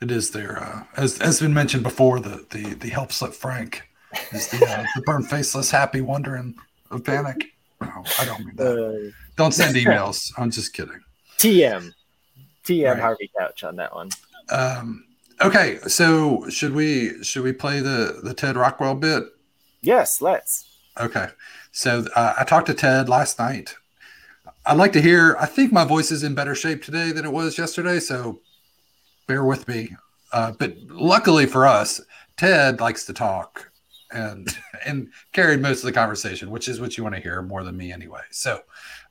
It 0.00 0.12
is 0.12 0.30
their, 0.30 0.62
uh, 0.62 0.84
as 0.96 1.18
has 1.18 1.40
been 1.40 1.52
mentioned 1.54 1.82
before, 1.82 2.20
the 2.20 2.46
the 2.50 2.74
the 2.74 2.88
help 2.88 3.10
slip 3.10 3.32
Frank 3.32 3.82
is 4.32 4.48
the, 4.50 4.64
uh, 4.64 4.84
the 4.94 5.02
burn 5.02 5.24
faceless 5.24 5.70
happy 5.72 6.00
wondering 6.02 6.54
of 6.92 7.04
panic. 7.04 7.53
No, 7.84 8.04
I 8.18 8.24
don't 8.24 8.44
mean 8.44 8.56
that. 8.56 9.06
Uh, 9.08 9.10
Don't 9.36 9.52
send 9.52 9.76
emails. 9.82 10.32
I'm 10.38 10.50
just 10.50 10.72
kidding. 10.72 11.00
TM. 11.38 11.90
TM 12.64 12.92
Right. 12.92 13.00
Harvey 13.00 13.30
Couch 13.38 13.64
on 13.64 13.76
that 13.76 13.94
one. 13.94 14.10
Um, 14.50 15.04
okay, 15.40 15.78
so 15.86 16.48
should 16.48 16.74
we 16.74 17.22
should 17.22 17.42
we 17.44 17.52
play 17.52 17.80
the 17.80 18.20
the 18.22 18.34
Ted 18.34 18.56
Rockwell 18.56 18.94
bit? 18.94 19.24
Yes, 19.82 20.20
let's. 20.22 20.70
Okay, 20.98 21.28
so 21.72 22.06
uh, 22.14 22.34
I 22.38 22.44
talked 22.44 22.66
to 22.68 22.74
Ted 22.74 23.08
last 23.08 23.38
night. 23.38 23.74
I'd 24.66 24.76
like 24.78 24.92
to 24.92 25.02
hear. 25.02 25.36
I 25.38 25.46
think 25.46 25.72
my 25.72 25.84
voice 25.84 26.10
is 26.10 26.22
in 26.22 26.34
better 26.34 26.54
shape 26.54 26.82
today 26.82 27.12
than 27.12 27.24
it 27.24 27.32
was 27.32 27.58
yesterday, 27.58 28.00
so 28.00 28.40
bear 29.26 29.44
with 29.44 29.66
me. 29.68 29.94
Uh, 30.32 30.52
but 30.58 30.74
luckily 30.88 31.46
for 31.46 31.66
us, 31.66 32.00
Ted 32.36 32.80
likes 32.80 33.04
to 33.06 33.12
talk 33.12 33.70
and 34.14 34.56
and 34.86 35.10
carried 35.32 35.60
most 35.60 35.80
of 35.80 35.86
the 35.86 35.92
conversation, 35.92 36.50
which 36.50 36.68
is 36.68 36.80
what 36.80 36.96
you 36.96 37.02
want 37.02 37.14
to 37.16 37.20
hear 37.20 37.42
more 37.42 37.64
than 37.64 37.76
me 37.76 37.92
anyway. 37.92 38.22
So 38.30 38.60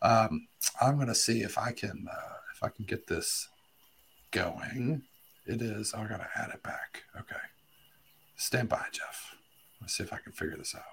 um, 0.01 0.47
I'm 0.81 0.95
going 0.95 1.07
to 1.07 1.15
see 1.15 1.41
if 1.41 1.57
I 1.57 1.71
can 1.71 2.07
uh, 2.09 2.33
if 2.55 2.63
I 2.63 2.69
can 2.69 2.85
get 2.85 3.07
this 3.07 3.49
going. 4.31 5.03
It 5.45 5.61
is. 5.61 5.93
I'm 5.93 6.07
going 6.07 6.21
to 6.21 6.29
add 6.35 6.51
it 6.53 6.63
back. 6.63 7.03
Okay, 7.19 7.35
stand 8.37 8.69
by, 8.69 8.85
Jeff. 8.91 9.35
Let's 9.81 9.97
see 9.97 10.03
if 10.03 10.13
I 10.13 10.17
can 10.17 10.31
figure 10.31 10.55
this 10.57 10.73
out. 10.73 10.83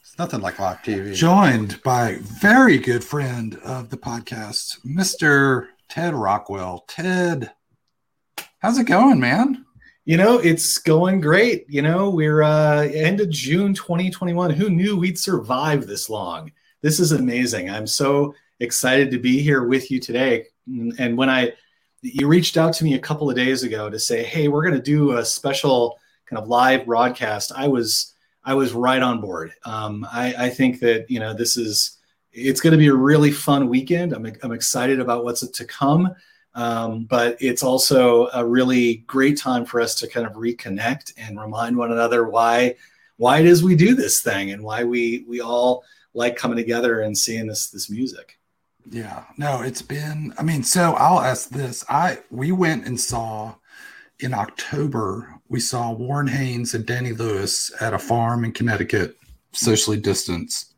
It's 0.00 0.18
nothing 0.18 0.40
like 0.40 0.58
live 0.58 0.78
TV. 0.78 1.14
Joined 1.14 1.82
by 1.82 2.18
very 2.20 2.78
good 2.78 3.02
friend 3.02 3.56
of 3.64 3.90
the 3.90 3.96
podcast, 3.96 4.80
Mr. 4.86 5.66
Ted 5.88 6.14
Rockwell. 6.14 6.84
Ted, 6.86 7.50
how's 8.64 8.78
it 8.78 8.84
going, 8.84 9.20
man? 9.20 9.62
You 10.06 10.16
know, 10.16 10.38
it's 10.38 10.78
going 10.78 11.20
great. 11.20 11.66
You 11.68 11.82
know, 11.82 12.08
we're 12.08 12.42
uh 12.42 12.84
end 12.84 13.20
of 13.20 13.28
June 13.28 13.74
2021. 13.74 14.48
Who 14.50 14.70
knew 14.70 14.96
we'd 14.96 15.18
survive 15.18 15.86
this 15.86 16.08
long? 16.08 16.50
This 16.80 16.98
is 16.98 17.12
amazing. 17.12 17.68
I'm 17.68 17.86
so 17.86 18.34
excited 18.60 19.10
to 19.10 19.18
be 19.18 19.40
here 19.40 19.64
with 19.64 19.90
you 19.90 20.00
today. 20.00 20.46
And 20.66 21.18
when 21.18 21.28
I 21.28 21.52
you 22.00 22.26
reached 22.26 22.56
out 22.56 22.72
to 22.74 22.84
me 22.84 22.94
a 22.94 22.98
couple 22.98 23.28
of 23.28 23.36
days 23.36 23.64
ago 23.64 23.90
to 23.90 23.98
say, 23.98 24.22
"Hey, 24.22 24.48
we're 24.48 24.62
going 24.62 24.76
to 24.76 24.80
do 24.80 25.18
a 25.18 25.24
special 25.24 25.98
kind 26.24 26.40
of 26.40 26.48
live 26.48 26.86
broadcast." 26.86 27.52
I 27.54 27.68
was 27.68 28.14
I 28.44 28.54
was 28.54 28.72
right 28.72 29.02
on 29.02 29.20
board. 29.20 29.52
Um, 29.66 30.06
I, 30.10 30.34
I 30.38 30.48
think 30.48 30.80
that 30.80 31.10
you 31.10 31.20
know 31.20 31.34
this 31.34 31.58
is 31.58 31.98
it's 32.32 32.62
going 32.62 32.72
to 32.72 32.78
be 32.78 32.88
a 32.88 32.94
really 32.94 33.30
fun 33.30 33.68
weekend. 33.68 34.14
I'm 34.14 34.26
I'm 34.42 34.52
excited 34.52 35.00
about 35.00 35.22
what's 35.22 35.46
to 35.46 35.64
come. 35.66 36.14
Um, 36.54 37.04
but 37.04 37.36
it's 37.40 37.62
also 37.62 38.28
a 38.32 38.44
really 38.44 38.98
great 39.06 39.38
time 39.38 39.64
for 39.64 39.80
us 39.80 39.94
to 39.96 40.08
kind 40.08 40.26
of 40.26 40.34
reconnect 40.34 41.12
and 41.16 41.40
remind 41.40 41.76
one 41.76 41.90
another 41.90 42.28
why 42.28 42.76
why 43.16 43.38
it 43.38 43.46
is 43.46 43.62
we 43.62 43.76
do 43.76 43.94
this 43.94 44.22
thing 44.22 44.50
and 44.50 44.62
why 44.62 44.84
we 44.84 45.24
we 45.28 45.40
all 45.40 45.84
like 46.14 46.36
coming 46.36 46.56
together 46.56 47.00
and 47.00 47.16
seeing 47.16 47.46
this 47.46 47.68
this 47.68 47.90
music. 47.90 48.38
Yeah, 48.90 49.24
no, 49.38 49.62
it's 49.62 49.82
been. 49.82 50.34
I 50.38 50.42
mean, 50.42 50.62
so 50.62 50.92
I'll 50.94 51.20
ask 51.20 51.48
this. 51.48 51.84
I 51.88 52.18
we 52.30 52.52
went 52.52 52.86
and 52.86 53.00
saw 53.00 53.54
in 54.20 54.34
October. 54.34 55.40
We 55.48 55.60
saw 55.60 55.92
Warren 55.92 56.26
Haynes 56.26 56.74
and 56.74 56.86
Danny 56.86 57.12
Louis 57.12 57.72
at 57.80 57.94
a 57.94 57.98
farm 57.98 58.44
in 58.44 58.52
Connecticut, 58.52 59.16
socially 59.52 59.98
distanced. 59.98 60.74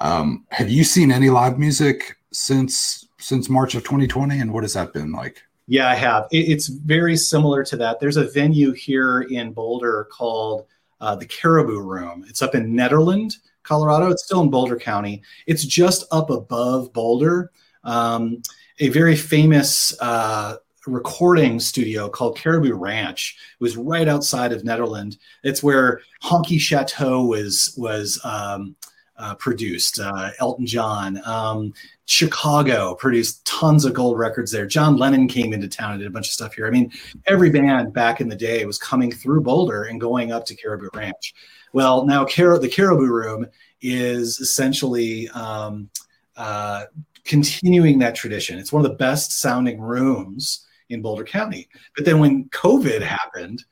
Um, 0.00 0.44
have 0.50 0.70
you 0.70 0.84
seen 0.84 1.10
any 1.10 1.28
live 1.28 1.58
music 1.58 2.16
since 2.32 3.07
since 3.18 3.48
March 3.48 3.74
of 3.74 3.82
2020? 3.84 4.40
And 4.40 4.52
what 4.52 4.64
has 4.64 4.74
that 4.74 4.92
been 4.92 5.12
like? 5.12 5.42
Yeah, 5.66 5.90
I 5.90 5.94
have. 5.94 6.26
It, 6.30 6.48
it's 6.48 6.68
very 6.68 7.16
similar 7.16 7.62
to 7.64 7.76
that. 7.76 8.00
There's 8.00 8.16
a 8.16 8.30
venue 8.30 8.72
here 8.72 9.22
in 9.22 9.52
Boulder 9.52 10.08
called 10.10 10.66
uh, 11.00 11.14
the 11.14 11.26
Caribou 11.26 11.80
Room. 11.80 12.24
It's 12.28 12.42
up 12.42 12.54
in 12.54 12.72
Nederland, 12.72 13.34
Colorado. 13.62 14.10
It's 14.10 14.24
still 14.24 14.40
in 14.40 14.50
Boulder 14.50 14.76
County. 14.76 15.22
It's 15.46 15.64
just 15.64 16.04
up 16.10 16.30
above 16.30 16.92
Boulder. 16.92 17.52
Um, 17.84 18.42
a 18.80 18.88
very 18.88 19.16
famous 19.16 19.94
uh, 20.00 20.56
recording 20.86 21.60
studio 21.60 22.08
called 22.08 22.36
Caribou 22.38 22.74
Ranch 22.74 23.36
it 23.60 23.62
was 23.62 23.76
right 23.76 24.08
outside 24.08 24.52
of 24.52 24.62
Nederland. 24.62 25.18
It's 25.44 25.62
where 25.62 26.00
Honky 26.22 26.58
Chateau 26.58 27.24
was 27.24 27.74
was 27.76 28.20
um, 28.24 28.74
uh, 29.18 29.34
produced. 29.34 30.00
Uh, 30.00 30.30
Elton 30.38 30.66
John. 30.66 31.20
Um, 31.26 31.74
Chicago 32.06 32.94
produced 32.94 33.44
tons 33.44 33.84
of 33.84 33.92
gold 33.92 34.18
records 34.18 34.50
there. 34.50 34.66
John 34.66 34.96
Lennon 34.96 35.28
came 35.28 35.52
into 35.52 35.68
town 35.68 35.92
and 35.92 36.00
did 36.00 36.06
a 36.06 36.10
bunch 36.10 36.28
of 36.28 36.32
stuff 36.32 36.54
here. 36.54 36.66
I 36.66 36.70
mean, 36.70 36.90
every 37.26 37.50
band 37.50 37.92
back 37.92 38.20
in 38.20 38.28
the 38.28 38.36
day 38.36 38.64
was 38.64 38.78
coming 38.78 39.12
through 39.12 39.42
Boulder 39.42 39.84
and 39.84 40.00
going 40.00 40.32
up 40.32 40.46
to 40.46 40.56
Caribou 40.56 40.88
Ranch. 40.94 41.34
Well, 41.72 42.06
now 42.06 42.24
Car- 42.24 42.58
the 42.58 42.68
Caribou 42.68 43.06
Room 43.06 43.46
is 43.82 44.40
essentially 44.40 45.28
um, 45.30 45.90
uh, 46.36 46.84
continuing 47.24 47.98
that 47.98 48.14
tradition. 48.14 48.58
It's 48.58 48.72
one 48.72 48.84
of 48.84 48.90
the 48.90 48.96
best 48.96 49.32
sounding 49.32 49.80
rooms 49.80 50.66
in 50.88 51.02
Boulder 51.02 51.24
County. 51.24 51.68
But 51.94 52.06
then 52.06 52.18
when 52.18 52.48
COVID 52.48 53.02
happened, 53.02 53.64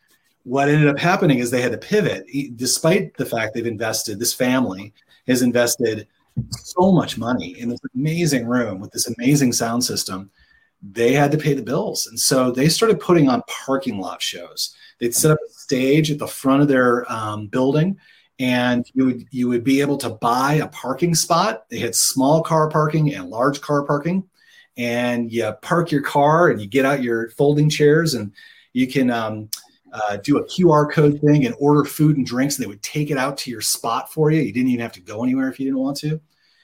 what 0.42 0.68
ended 0.68 0.88
up 0.88 0.98
happening 0.98 1.38
is 1.38 1.50
they 1.50 1.62
had 1.62 1.72
to 1.72 1.78
pivot, 1.78 2.26
despite 2.56 3.16
the 3.16 3.26
fact 3.26 3.54
they've 3.54 3.66
invested, 3.66 4.20
this 4.20 4.34
family 4.34 4.92
has 5.26 5.42
invested 5.42 6.06
so 6.50 6.92
much 6.92 7.18
money 7.18 7.58
in 7.58 7.68
this 7.68 7.80
amazing 7.94 8.46
room 8.46 8.80
with 8.80 8.92
this 8.92 9.08
amazing 9.08 9.52
sound 9.52 9.84
system. 9.84 10.30
They 10.82 11.12
had 11.12 11.32
to 11.32 11.38
pay 11.38 11.54
the 11.54 11.62
bills. 11.62 12.06
And 12.06 12.18
so 12.18 12.50
they 12.50 12.68
started 12.68 13.00
putting 13.00 13.28
on 13.28 13.42
parking 13.48 13.98
lot 13.98 14.20
shows. 14.20 14.76
They'd 14.98 15.14
set 15.14 15.30
up 15.30 15.38
a 15.38 15.52
stage 15.52 16.10
at 16.10 16.18
the 16.18 16.26
front 16.26 16.62
of 16.62 16.68
their 16.68 17.10
um, 17.10 17.46
building 17.46 17.98
and 18.38 18.86
you 18.94 19.06
would 19.06 19.24
you 19.30 19.48
would 19.48 19.64
be 19.64 19.80
able 19.80 19.96
to 19.98 20.10
buy 20.10 20.54
a 20.54 20.68
parking 20.68 21.14
spot. 21.14 21.68
They 21.70 21.78
had 21.78 21.94
small 21.94 22.42
car 22.42 22.68
parking 22.68 23.14
and 23.14 23.30
large 23.30 23.60
car 23.60 23.82
parking. 23.84 24.24
And 24.76 25.32
you 25.32 25.50
park 25.62 25.90
your 25.90 26.02
car 26.02 26.50
and 26.50 26.60
you 26.60 26.66
get 26.66 26.84
out 26.84 27.02
your 27.02 27.30
folding 27.30 27.70
chairs 27.70 28.12
and 28.12 28.32
you 28.74 28.86
can 28.86 29.10
um, 29.10 29.48
uh, 29.96 30.16
do 30.18 30.38
a 30.38 30.44
QR 30.44 30.90
code 30.90 31.20
thing 31.20 31.46
and 31.46 31.54
order 31.58 31.84
food 31.84 32.16
and 32.16 32.26
drinks, 32.26 32.56
and 32.56 32.64
they 32.64 32.68
would 32.68 32.82
take 32.82 33.10
it 33.10 33.16
out 33.16 33.38
to 33.38 33.50
your 33.50 33.60
spot 33.60 34.12
for 34.12 34.30
you. 34.30 34.40
You 34.42 34.52
didn't 34.52 34.68
even 34.68 34.82
have 34.82 34.92
to 34.92 35.00
go 35.00 35.22
anywhere 35.22 35.48
if 35.48 35.58
you 35.58 35.66
didn't 35.66 35.80
want 35.80 35.96
to. 35.98 36.20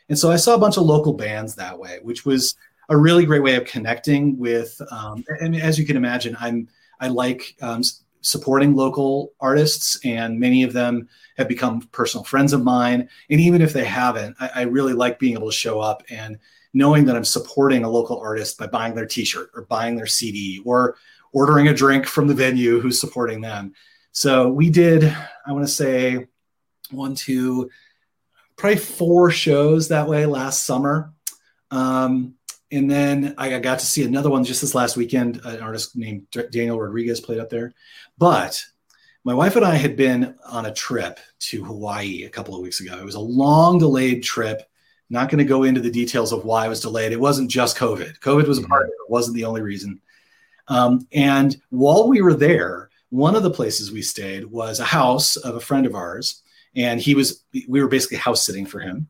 And 0.09 0.19
so 0.19 0.31
I 0.31 0.37
saw 0.37 0.55
a 0.55 0.59
bunch 0.59 0.77
of 0.77 0.85
local 0.85 1.15
bands 1.15 1.55
that 1.55 1.79
way, 1.79 1.99
which 2.03 2.27
was 2.27 2.55
a 2.89 2.97
really 2.97 3.25
great 3.25 3.43
way 3.43 3.55
of 3.55 3.65
connecting 3.65 4.39
with. 4.39 4.79
Um, 4.91 5.25
and 5.41 5.57
as 5.57 5.79
you 5.79 5.87
can 5.87 5.97
imagine, 5.97 6.37
I'm 6.39 6.69
I 7.01 7.09
like 7.09 7.57
um, 7.63 7.83
supporting 8.21 8.75
local 8.75 9.33
artists, 9.41 9.99
and 10.05 10.39
many 10.39 10.63
of 10.63 10.73
them 10.73 11.09
have 11.37 11.49
become 11.49 11.81
personal 11.93 12.25
friends 12.25 12.53
of 12.53 12.63
mine. 12.63 13.09
And 13.31 13.41
even 13.41 13.63
if 13.63 13.73
they 13.73 13.85
haven't, 13.85 14.37
I, 14.41 14.51
I 14.55 14.63
really 14.63 14.93
like 14.93 15.19
being 15.19 15.35
able 15.35 15.51
to 15.51 15.57
show 15.57 15.81
up 15.81 16.03
and 16.11 16.39
knowing 16.75 17.05
that 17.05 17.17
I'm 17.17 17.25
supporting 17.25 17.85
a 17.85 17.91
local 17.91 18.19
artist 18.19 18.59
by 18.59 18.67
buying 18.67 18.95
their 18.95 19.07
T-shirt 19.07 19.51
or 19.55 19.63
buying 19.63 19.97
their 19.97 20.07
CD 20.07 20.63
or 20.65 20.97
ordering 21.33 21.69
a 21.69 21.75
drink 21.75 22.07
from 22.07 22.29
the 22.29 22.35
venue 22.35 22.81
who's 22.81 23.01
supporting 23.01 23.41
them. 23.41 23.73
So 24.13 24.49
we 24.49 24.71
did, 24.71 25.05
I 25.47 25.53
want 25.53 25.67
to 25.67 25.73
say, 25.73 26.27
one, 26.91 27.15
two, 27.15 27.71
probably 28.57 28.79
four 28.79 29.31
shows 29.31 29.89
that 29.89 30.09
way 30.09 30.27
last 30.27 30.65
summer. 30.65 31.13
Um, 31.71 32.35
and 32.71 32.91
then 32.91 33.35
I 33.39 33.59
got 33.59 33.79
to 33.81 33.87
see 33.87 34.05
another 34.05 34.31
one 34.31 34.45
just 34.45 34.61
this 34.61 34.75
last 34.75 34.97
weekend. 34.97 35.41
An 35.45 35.61
artist 35.61 35.97
named 35.97 36.27
Daniel 36.31 36.81
Rodriguez 36.81 37.21
played 37.21 37.39
up 37.39 37.51
there. 37.51 37.73
But 38.19 38.63
my 39.25 39.35
wife 39.35 39.57
and 39.57 39.65
I 39.65 39.77
had 39.77 39.97
been 39.97 40.37
on 40.47 40.67
a 40.67 40.73
trip 40.73 41.21
to 41.41 41.65
Hawaii 41.65 42.25
a 42.25 42.31
couple 42.31 42.55
of 42.55 42.63
weeks 42.63 42.81
ago. 42.81 42.99
It 42.99 43.05
was 43.05 43.15
a 43.15 43.21
long 43.21 43.79
delayed 43.79 44.23
trip. 44.23 44.63
Not 45.11 45.29
going 45.29 45.39
to 45.39 45.45
go 45.45 45.65
into 45.65 45.81
the 45.81 45.91
details 45.91 46.33
of 46.33 46.45
why 46.45 46.65
it 46.65 46.71
was 46.71 46.81
delayed. 46.81 47.13
It 47.13 47.21
wasn't 47.21 47.51
just 47.51 47.77
COVID. 47.77 48.19
COVID 48.21 48.49
was 48.49 48.59
a 48.59 48.63
part 48.63 48.85
of 48.85 48.89
it. 48.89 49.05
It 49.07 49.11
wasn't 49.11 49.37
the 49.37 49.45
only 49.45 49.61
reason. 49.61 50.01
Um, 50.69 51.07
and 51.13 51.57
while 51.71 52.09
we 52.09 52.23
were 52.23 52.35
there, 52.35 52.91
one 53.11 53.35
of 53.35 53.43
the 53.43 53.51
places 53.51 53.93
we 53.93 54.03
stayed 54.03 54.45
was 54.45 54.81
a 54.81 54.85
house 54.85 55.37
of 55.37 55.55
a 55.57 55.61
friend 55.61 55.87
of 55.87 55.95
ours, 55.95 56.43
and 56.75 57.01
he 57.01 57.15
was 57.15 57.45
we 57.69 57.83
were 57.83 57.89
basically 57.89 58.17
house 58.17 58.45
sitting 58.45 58.65
for 58.65 58.81
him. 58.81 59.09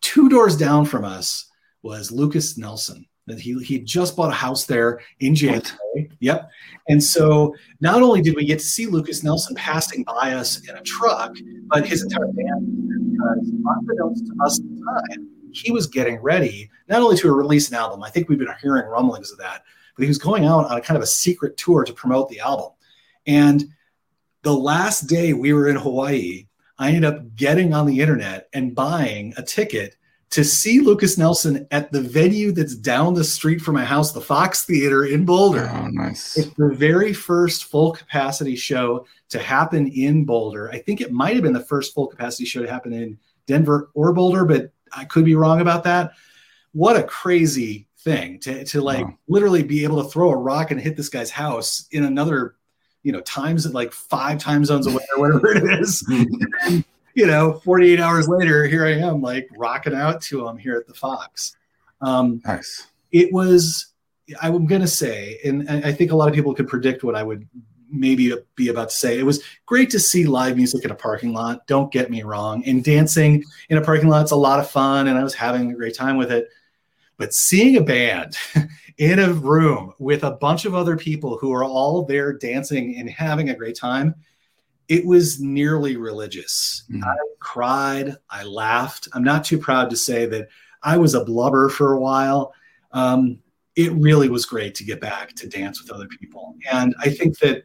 Two 0.00 0.28
doors 0.28 0.56
down 0.56 0.84
from 0.84 1.04
us 1.04 1.46
was 1.82 2.12
Lucas 2.12 2.56
Nelson. 2.56 3.06
that 3.26 3.40
he 3.40 3.58
he 3.62 3.78
just 3.78 4.16
bought 4.16 4.30
a 4.30 4.34
house 4.34 4.66
there 4.66 5.00
in 5.20 5.34
January. 5.34 6.10
Yep. 6.20 6.50
And 6.88 7.02
so 7.02 7.54
not 7.80 8.02
only 8.02 8.22
did 8.22 8.36
we 8.36 8.44
get 8.44 8.58
to 8.58 8.64
see 8.64 8.86
Lucas 8.86 9.22
Nelson 9.22 9.54
passing 9.56 10.04
by 10.04 10.32
us 10.32 10.68
in 10.68 10.76
a 10.76 10.82
truck, 10.82 11.34
but 11.68 11.86
his 11.86 12.02
entire 12.02 12.26
band 12.26 13.12
because 13.12 13.52
unbeknownst 13.66 14.26
to 14.26 14.32
us 14.44 14.60
at 14.60 14.64
the 14.64 14.82
time, 14.84 15.28
he 15.52 15.72
was 15.72 15.86
getting 15.86 16.16
ready 16.20 16.70
not 16.88 17.02
only 17.02 17.16
to 17.16 17.32
release 17.32 17.68
an 17.68 17.74
album. 17.74 18.02
I 18.02 18.10
think 18.10 18.28
we've 18.28 18.38
been 18.38 18.48
hearing 18.62 18.86
rumblings 18.86 19.32
of 19.32 19.38
that, 19.38 19.62
he 20.02 20.08
was 20.08 20.18
going 20.18 20.44
out 20.44 20.70
on 20.70 20.78
a 20.78 20.80
kind 20.80 20.96
of 20.96 21.02
a 21.02 21.06
secret 21.06 21.56
tour 21.56 21.84
to 21.84 21.92
promote 21.92 22.28
the 22.28 22.40
album. 22.40 22.70
And 23.26 23.64
the 24.42 24.54
last 24.54 25.02
day 25.02 25.32
we 25.32 25.52
were 25.52 25.68
in 25.68 25.76
Hawaii, 25.76 26.46
I 26.78 26.88
ended 26.88 27.04
up 27.04 27.36
getting 27.36 27.74
on 27.74 27.86
the 27.86 28.00
internet 28.00 28.48
and 28.52 28.74
buying 28.74 29.34
a 29.36 29.42
ticket 29.42 29.96
to 30.30 30.44
see 30.44 30.80
Lucas 30.80 31.18
Nelson 31.18 31.66
at 31.72 31.90
the 31.90 32.00
venue 32.00 32.52
that's 32.52 32.76
down 32.76 33.14
the 33.14 33.24
street 33.24 33.60
from 33.60 33.74
my 33.74 33.84
house, 33.84 34.12
the 34.12 34.20
Fox 34.20 34.64
Theater 34.64 35.04
in 35.04 35.24
Boulder. 35.24 35.68
Oh, 35.74 35.88
nice. 35.88 36.38
It's 36.38 36.54
the 36.54 36.72
very 36.72 37.12
first 37.12 37.64
full 37.64 37.92
capacity 37.92 38.54
show 38.54 39.06
to 39.30 39.40
happen 39.40 39.88
in 39.88 40.24
Boulder. 40.24 40.70
I 40.70 40.78
think 40.78 41.00
it 41.00 41.12
might 41.12 41.34
have 41.34 41.42
been 41.42 41.52
the 41.52 41.60
first 41.60 41.92
full 41.92 42.06
capacity 42.06 42.44
show 42.44 42.62
to 42.62 42.70
happen 42.70 42.92
in 42.92 43.18
Denver 43.46 43.90
or 43.94 44.12
Boulder, 44.12 44.44
but 44.44 44.70
I 44.92 45.04
could 45.04 45.24
be 45.24 45.34
wrong 45.34 45.60
about 45.60 45.84
that. 45.84 46.12
What 46.72 46.96
a 46.96 47.02
crazy 47.02 47.88
thing 48.02 48.38
to, 48.40 48.64
to 48.64 48.80
like 48.80 49.04
wow. 49.04 49.18
literally 49.28 49.62
be 49.62 49.84
able 49.84 50.02
to 50.02 50.08
throw 50.08 50.30
a 50.30 50.36
rock 50.36 50.70
and 50.70 50.80
hit 50.80 50.96
this 50.96 51.08
guy's 51.08 51.30
house 51.30 51.86
in 51.90 52.04
another, 52.04 52.56
you 53.02 53.12
know, 53.12 53.20
times 53.20 53.72
like 53.72 53.92
five 53.92 54.38
time 54.38 54.64
zones 54.64 54.86
away 54.86 55.04
or 55.16 55.20
whatever 55.20 55.52
it 55.52 55.80
is. 55.80 56.04
and, 56.62 56.84
you 57.14 57.26
know, 57.26 57.54
48 57.64 58.00
hours 58.00 58.28
later, 58.28 58.66
here 58.66 58.86
I 58.86 58.92
am, 58.92 59.20
like 59.20 59.48
rocking 59.56 59.94
out 59.94 60.22
to 60.22 60.46
him 60.46 60.56
here 60.56 60.76
at 60.76 60.86
the 60.86 60.94
Fox. 60.94 61.56
Um, 62.00 62.40
nice. 62.46 62.86
It 63.12 63.32
was, 63.32 63.92
I'm 64.40 64.66
going 64.66 64.80
to 64.80 64.86
say, 64.86 65.38
and 65.44 65.68
I 65.68 65.92
think 65.92 66.12
a 66.12 66.16
lot 66.16 66.28
of 66.28 66.34
people 66.34 66.54
could 66.54 66.68
predict 66.68 67.02
what 67.02 67.16
I 67.16 67.22
would 67.22 67.48
maybe 67.90 68.32
be 68.54 68.68
about 68.68 68.90
to 68.90 68.94
say. 68.94 69.18
It 69.18 69.24
was 69.24 69.42
great 69.66 69.90
to 69.90 70.00
see 70.00 70.24
live 70.24 70.56
music 70.56 70.84
in 70.84 70.90
a 70.90 70.94
parking 70.94 71.32
lot. 71.32 71.66
Don't 71.66 71.92
get 71.92 72.10
me 72.10 72.22
wrong. 72.22 72.64
And 72.64 72.84
dancing 72.84 73.44
in 73.68 73.78
a 73.78 73.82
parking 73.82 74.08
lot 74.08 74.24
is 74.24 74.30
a 74.30 74.36
lot 74.36 74.60
of 74.60 74.70
fun, 74.70 75.08
and 75.08 75.18
I 75.18 75.24
was 75.24 75.34
having 75.34 75.70
a 75.70 75.74
great 75.74 75.96
time 75.96 76.16
with 76.16 76.30
it. 76.30 76.48
But 77.20 77.34
seeing 77.34 77.76
a 77.76 77.82
band 77.82 78.38
in 78.96 79.18
a 79.18 79.30
room 79.30 79.92
with 79.98 80.24
a 80.24 80.30
bunch 80.30 80.64
of 80.64 80.74
other 80.74 80.96
people 80.96 81.36
who 81.36 81.52
are 81.52 81.62
all 81.62 82.02
there 82.06 82.32
dancing 82.32 82.96
and 82.96 83.10
having 83.10 83.50
a 83.50 83.54
great 83.54 83.76
time, 83.76 84.14
it 84.88 85.04
was 85.04 85.38
nearly 85.38 85.98
religious. 85.98 86.84
Mm-hmm. 86.90 87.04
I 87.04 87.16
cried, 87.38 88.16
I 88.30 88.44
laughed. 88.44 89.06
I'm 89.12 89.22
not 89.22 89.44
too 89.44 89.58
proud 89.58 89.90
to 89.90 89.96
say 89.96 90.24
that 90.26 90.48
I 90.82 90.96
was 90.96 91.12
a 91.12 91.22
blubber 91.22 91.68
for 91.68 91.92
a 91.92 92.00
while. 92.00 92.54
Um, 92.92 93.40
it 93.76 93.92
really 93.92 94.30
was 94.30 94.46
great 94.46 94.74
to 94.76 94.84
get 94.84 95.02
back 95.02 95.34
to 95.34 95.46
dance 95.46 95.82
with 95.82 95.92
other 95.92 96.08
people. 96.08 96.56
And 96.72 96.94
I 97.00 97.10
think 97.10 97.38
that 97.40 97.64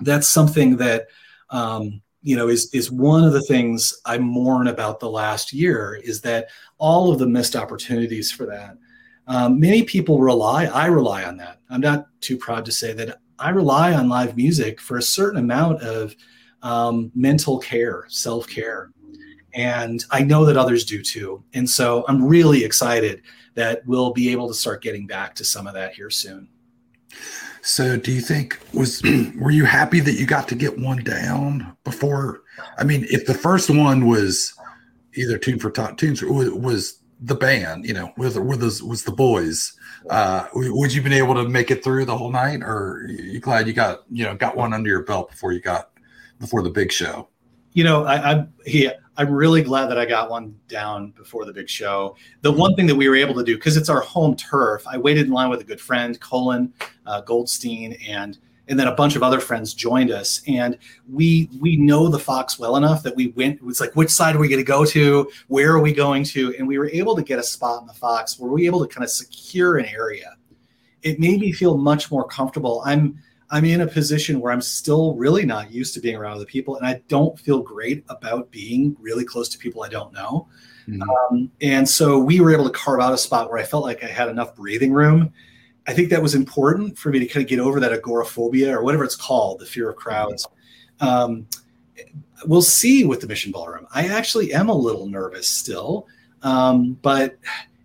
that's 0.00 0.26
something 0.26 0.78
that, 0.78 1.06
um, 1.50 2.02
you 2.22 2.34
know, 2.34 2.48
is, 2.48 2.74
is 2.74 2.90
one 2.90 3.22
of 3.22 3.32
the 3.32 3.42
things 3.42 4.00
I 4.04 4.18
mourn 4.18 4.66
about 4.66 4.98
the 4.98 5.08
last 5.08 5.52
year 5.52 5.94
is 6.02 6.22
that 6.22 6.48
all 6.78 7.12
of 7.12 7.20
the 7.20 7.26
missed 7.28 7.54
opportunities 7.54 8.32
for 8.32 8.46
that. 8.46 8.76
Um, 9.26 9.58
many 9.58 9.82
people 9.82 10.20
rely, 10.20 10.66
I 10.66 10.86
rely 10.86 11.24
on 11.24 11.36
that. 11.38 11.60
I'm 11.68 11.80
not 11.80 12.06
too 12.20 12.36
proud 12.36 12.64
to 12.66 12.72
say 12.72 12.92
that 12.92 13.18
I 13.38 13.50
rely 13.50 13.92
on 13.92 14.08
live 14.08 14.36
music 14.36 14.80
for 14.80 14.96
a 14.96 15.02
certain 15.02 15.40
amount 15.40 15.82
of 15.82 16.14
um, 16.62 17.10
mental 17.14 17.58
care, 17.58 18.04
self 18.08 18.46
care. 18.48 18.90
And 19.54 20.04
I 20.10 20.22
know 20.22 20.44
that 20.44 20.56
others 20.56 20.84
do 20.84 21.02
too. 21.02 21.42
And 21.54 21.68
so 21.68 22.04
I'm 22.08 22.24
really 22.24 22.64
excited 22.64 23.22
that 23.54 23.82
we'll 23.86 24.12
be 24.12 24.30
able 24.30 24.48
to 24.48 24.54
start 24.54 24.82
getting 24.82 25.06
back 25.06 25.34
to 25.36 25.44
some 25.44 25.66
of 25.66 25.74
that 25.74 25.94
here 25.94 26.10
soon. 26.10 26.48
So 27.62 27.96
do 27.96 28.12
you 28.12 28.20
think 28.20 28.60
was 28.72 29.02
were 29.40 29.50
you 29.50 29.64
happy 29.64 30.00
that 30.00 30.12
you 30.12 30.26
got 30.26 30.46
to 30.48 30.54
get 30.54 30.78
one 30.78 31.02
down 31.02 31.76
before? 31.84 32.42
I 32.78 32.84
mean, 32.84 33.06
if 33.10 33.26
the 33.26 33.34
first 33.34 33.70
one 33.70 34.06
was 34.06 34.54
either 35.14 35.38
Tune 35.38 35.58
for 35.58 35.70
Top 35.70 35.96
Tunes 35.96 36.22
was, 36.22 36.50
was 36.50 37.00
the 37.20 37.34
band, 37.34 37.86
you 37.86 37.94
know, 37.94 38.12
with 38.16 38.36
with 38.36 38.62
was, 38.62 38.82
was 38.82 39.04
the 39.04 39.12
boys, 39.12 39.72
uh, 40.10 40.46
would 40.54 40.92
you 40.92 41.02
been 41.02 41.12
able 41.12 41.34
to 41.34 41.48
make 41.48 41.70
it 41.70 41.82
through 41.82 42.04
the 42.04 42.16
whole 42.16 42.30
night, 42.30 42.62
or 42.62 43.06
you 43.08 43.40
glad 43.40 43.66
you 43.66 43.72
got 43.72 44.02
you 44.10 44.24
know 44.24 44.34
got 44.34 44.56
one 44.56 44.72
under 44.72 44.88
your 44.88 45.02
belt 45.02 45.30
before 45.30 45.52
you 45.52 45.60
got 45.60 45.90
before 46.38 46.62
the 46.62 46.70
big 46.70 46.92
show? 46.92 47.28
You 47.72 47.84
know, 47.84 48.04
I, 48.04 48.32
I'm 48.32 48.52
he, 48.64 48.90
I'm 49.16 49.30
really 49.30 49.62
glad 49.62 49.86
that 49.86 49.98
I 49.98 50.04
got 50.04 50.30
one 50.30 50.58
down 50.68 51.12
before 51.12 51.44
the 51.46 51.52
big 51.52 51.68
show. 51.68 52.16
The 52.42 52.52
one 52.52 52.74
thing 52.74 52.86
that 52.86 52.94
we 52.94 53.08
were 53.08 53.16
able 53.16 53.34
to 53.34 53.44
do 53.44 53.56
because 53.56 53.76
it's 53.76 53.88
our 53.88 54.00
home 54.00 54.36
turf, 54.36 54.86
I 54.86 54.98
waited 54.98 55.26
in 55.26 55.32
line 55.32 55.48
with 55.48 55.60
a 55.60 55.64
good 55.64 55.80
friend, 55.80 56.20
Colin 56.20 56.72
uh, 57.06 57.22
Goldstein, 57.22 57.94
and 58.06 58.38
and 58.68 58.78
then 58.78 58.88
a 58.88 58.94
bunch 58.94 59.16
of 59.16 59.22
other 59.22 59.40
friends 59.40 59.74
joined 59.74 60.10
us 60.10 60.42
and 60.46 60.78
we 61.10 61.48
we 61.60 61.76
know 61.76 62.08
the 62.08 62.18
fox 62.18 62.58
well 62.58 62.76
enough 62.76 63.02
that 63.02 63.14
we 63.16 63.28
went 63.28 63.56
it 63.56 63.62
was 63.62 63.80
like 63.80 63.94
which 63.94 64.10
side 64.10 64.34
are 64.34 64.38
we 64.38 64.48
going 64.48 64.58
to 64.60 64.64
go 64.64 64.84
to 64.84 65.30
where 65.48 65.72
are 65.72 65.80
we 65.80 65.92
going 65.92 66.24
to 66.24 66.54
and 66.58 66.66
we 66.66 66.78
were 66.78 66.90
able 66.90 67.14
to 67.14 67.22
get 67.22 67.38
a 67.38 67.42
spot 67.42 67.80
in 67.80 67.86
the 67.86 67.94
fox 67.94 68.38
where 68.38 68.50
we 68.50 68.62
were 68.62 68.66
able 68.66 68.86
to 68.86 68.92
kind 68.92 69.04
of 69.04 69.10
secure 69.10 69.78
an 69.78 69.86
area 69.86 70.34
it 71.02 71.20
made 71.20 71.40
me 71.40 71.52
feel 71.52 71.76
much 71.76 72.10
more 72.10 72.26
comfortable 72.26 72.82
i'm 72.84 73.18
I'm 73.50 73.64
in 73.64 73.82
a 73.82 73.86
position 73.86 74.40
where 74.40 74.52
I'm 74.52 74.60
still 74.60 75.14
really 75.14 75.44
not 75.44 75.70
used 75.70 75.94
to 75.94 76.00
being 76.00 76.16
around 76.16 76.34
other 76.34 76.46
people, 76.46 76.76
and 76.76 76.86
I 76.86 77.00
don't 77.08 77.38
feel 77.38 77.60
great 77.60 78.04
about 78.08 78.50
being 78.50 78.96
really 79.00 79.24
close 79.24 79.48
to 79.50 79.58
people 79.58 79.82
I 79.82 79.88
don't 79.88 80.12
know. 80.12 80.48
Mm-hmm. 80.88 81.02
Um, 81.02 81.50
and 81.60 81.88
so 81.88 82.18
we 82.18 82.40
were 82.40 82.52
able 82.52 82.64
to 82.64 82.70
carve 82.70 83.00
out 83.00 83.12
a 83.12 83.18
spot 83.18 83.50
where 83.50 83.58
I 83.58 83.64
felt 83.64 83.84
like 83.84 84.02
I 84.02 84.08
had 84.08 84.28
enough 84.28 84.54
breathing 84.54 84.92
room. 84.92 85.32
I 85.86 85.92
think 85.92 86.10
that 86.10 86.22
was 86.22 86.34
important 86.34 86.98
for 86.98 87.10
me 87.10 87.18
to 87.20 87.26
kind 87.26 87.44
of 87.44 87.48
get 87.48 87.60
over 87.60 87.80
that 87.80 87.92
agoraphobia 87.92 88.76
or 88.76 88.82
whatever 88.82 89.04
it's 89.04 89.16
called, 89.16 89.60
the 89.60 89.66
fear 89.66 89.90
of 89.90 89.96
crowds. 89.96 90.46
Um, 91.00 91.46
we'll 92.46 92.62
see 92.62 93.04
with 93.04 93.20
the 93.20 93.26
Mission 93.26 93.52
Ballroom. 93.52 93.86
I 93.94 94.08
actually 94.08 94.52
am 94.52 94.68
a 94.68 94.74
little 94.74 95.06
nervous 95.06 95.48
still, 95.48 96.06
um, 96.42 96.94
but 97.02 97.36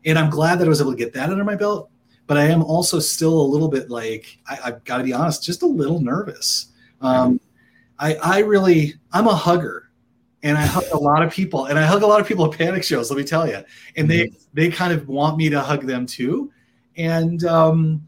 and 0.05 0.17
I'm 0.17 0.29
glad 0.29 0.59
that 0.59 0.65
I 0.65 0.69
was 0.69 0.81
able 0.81 0.91
to 0.91 0.97
get 0.97 1.13
that 1.13 1.29
under 1.29 1.43
my 1.43 1.55
belt 1.55 1.91
but 2.31 2.37
I 2.37 2.45
am 2.45 2.63
also 2.63 2.97
still 2.99 3.41
a 3.41 3.43
little 3.43 3.67
bit 3.67 3.89
like 3.89 4.37
I, 4.49 4.55
have 4.55 4.85
got 4.85 4.99
to 4.99 5.03
be 5.03 5.11
honest, 5.11 5.43
just 5.43 5.63
a 5.63 5.65
little 5.65 5.99
nervous. 5.99 6.67
Um, 7.01 7.41
I, 7.99 8.15
I 8.15 8.39
really 8.39 8.93
I'm 9.11 9.27
a 9.27 9.35
hugger, 9.35 9.91
and 10.41 10.57
I 10.57 10.61
hug 10.61 10.85
a 10.93 10.97
lot 10.97 11.23
of 11.23 11.33
people, 11.33 11.65
and 11.65 11.77
I 11.77 11.85
hug 11.85 12.03
a 12.03 12.07
lot 12.07 12.21
of 12.21 12.27
people 12.27 12.45
at 12.45 12.57
panic 12.57 12.85
shows. 12.85 13.11
Let 13.11 13.17
me 13.17 13.25
tell 13.25 13.49
you, 13.49 13.61
and 13.97 14.09
they 14.09 14.27
mm-hmm. 14.27 14.43
they 14.53 14.69
kind 14.69 14.93
of 14.93 15.09
want 15.09 15.35
me 15.35 15.49
to 15.49 15.59
hug 15.59 15.85
them 15.85 16.05
too, 16.05 16.53
and 17.01 17.43
um, 17.45 18.07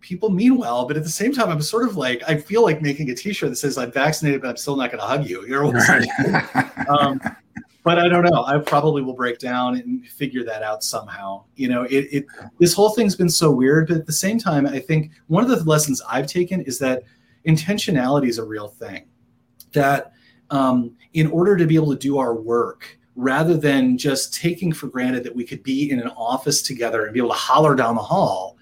people 0.00 0.30
mean 0.30 0.56
well, 0.56 0.86
but 0.86 0.96
at 0.96 1.04
the 1.04 1.08
same 1.08 1.32
time, 1.32 1.48
I'm 1.48 1.62
sort 1.62 1.88
of 1.88 1.96
like 1.96 2.22
I 2.26 2.36
feel 2.36 2.62
like 2.62 2.82
making 2.82 3.10
a 3.10 3.14
T-shirt 3.14 3.50
that 3.50 3.56
says 3.56 3.78
I'm 3.78 3.92
vaccinated, 3.92 4.42
but 4.42 4.48
I'm 4.48 4.56
still 4.56 4.76
not 4.76 4.90
going 4.90 5.00
to 5.00 5.06
hug 5.06 5.28
you. 5.28 5.46
You're 5.46 5.70
right. 5.70 6.08
um, 6.88 7.20
but 7.84 7.98
I 8.00 8.08
don't 8.08 8.24
know. 8.24 8.44
I 8.44 8.58
probably 8.58 9.02
will 9.02 9.14
break 9.14 9.38
down 9.38 9.76
and 9.76 10.06
figure 10.08 10.44
that 10.44 10.64
out 10.64 10.82
somehow. 10.82 11.44
You 11.54 11.68
know, 11.68 11.84
it, 11.84 12.08
it 12.10 12.26
this 12.58 12.74
whole 12.74 12.90
thing's 12.90 13.14
been 13.14 13.30
so 13.30 13.50
weird, 13.50 13.86
but 13.86 13.96
at 13.96 14.06
the 14.06 14.12
same 14.12 14.38
time, 14.38 14.66
I 14.66 14.80
think 14.80 15.12
one 15.28 15.44
of 15.44 15.50
the 15.50 15.62
lessons 15.64 16.02
I've 16.10 16.26
taken 16.26 16.60
is 16.62 16.80
that 16.80 17.04
intentionality 17.46 18.28
is 18.28 18.38
a 18.38 18.44
real 18.44 18.68
thing. 18.68 19.06
That 19.72 20.12
um, 20.50 20.96
in 21.14 21.28
order 21.28 21.56
to 21.56 21.66
be 21.66 21.76
able 21.76 21.92
to 21.92 21.98
do 21.98 22.18
our 22.18 22.34
work, 22.34 22.98
rather 23.18 23.56
than 23.56 23.98
just 23.98 24.32
taking 24.32 24.72
for 24.72 24.86
granted 24.86 25.24
that 25.24 25.34
we 25.34 25.42
could 25.42 25.60
be 25.64 25.90
in 25.90 25.98
an 25.98 26.06
office 26.16 26.62
together 26.62 27.04
and 27.04 27.12
be 27.12 27.18
able 27.18 27.28
to 27.28 27.34
holler 27.34 27.74
down 27.74 27.96
the 27.96 28.00
hall, 28.00 28.56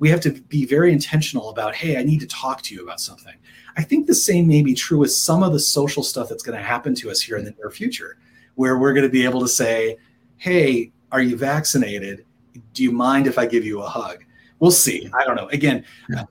we 0.00 0.10
have 0.10 0.20
to 0.20 0.32
be 0.32 0.66
very 0.66 0.92
intentional 0.92 1.48
about, 1.48 1.74
hey, 1.74 1.96
I 1.96 2.02
need 2.02 2.20
to 2.20 2.26
talk 2.26 2.60
to 2.62 2.74
you 2.74 2.82
about 2.82 3.00
something. 3.00 3.32
I 3.78 3.82
think 3.82 4.06
the 4.06 4.14
same 4.14 4.46
may 4.46 4.60
be 4.62 4.74
true 4.74 4.98
with 4.98 5.12
some 5.12 5.42
of 5.42 5.54
the 5.54 5.58
social 5.58 6.02
stuff 6.02 6.28
that's 6.28 6.42
going 6.42 6.58
to 6.58 6.62
happen 6.62 6.94
to 6.96 7.10
us 7.10 7.22
here 7.22 7.38
in 7.38 7.44
the 7.46 7.52
near 7.52 7.70
future 7.70 8.18
where 8.56 8.76
we're 8.76 8.92
going 8.92 9.06
to 9.06 9.08
be 9.08 9.24
able 9.24 9.40
to 9.40 9.48
say, 9.48 9.96
hey, 10.36 10.92
are 11.10 11.22
you 11.22 11.34
vaccinated? 11.34 12.26
Do 12.74 12.82
you 12.82 12.92
mind 12.92 13.26
if 13.26 13.38
I 13.38 13.46
give 13.46 13.64
you 13.64 13.80
a 13.80 13.88
hug? 13.88 14.24
We'll 14.58 14.72
see. 14.72 15.10
I 15.18 15.24
don't 15.24 15.36
know. 15.36 15.48
Again, 15.48 15.86
yeah. 16.10 16.24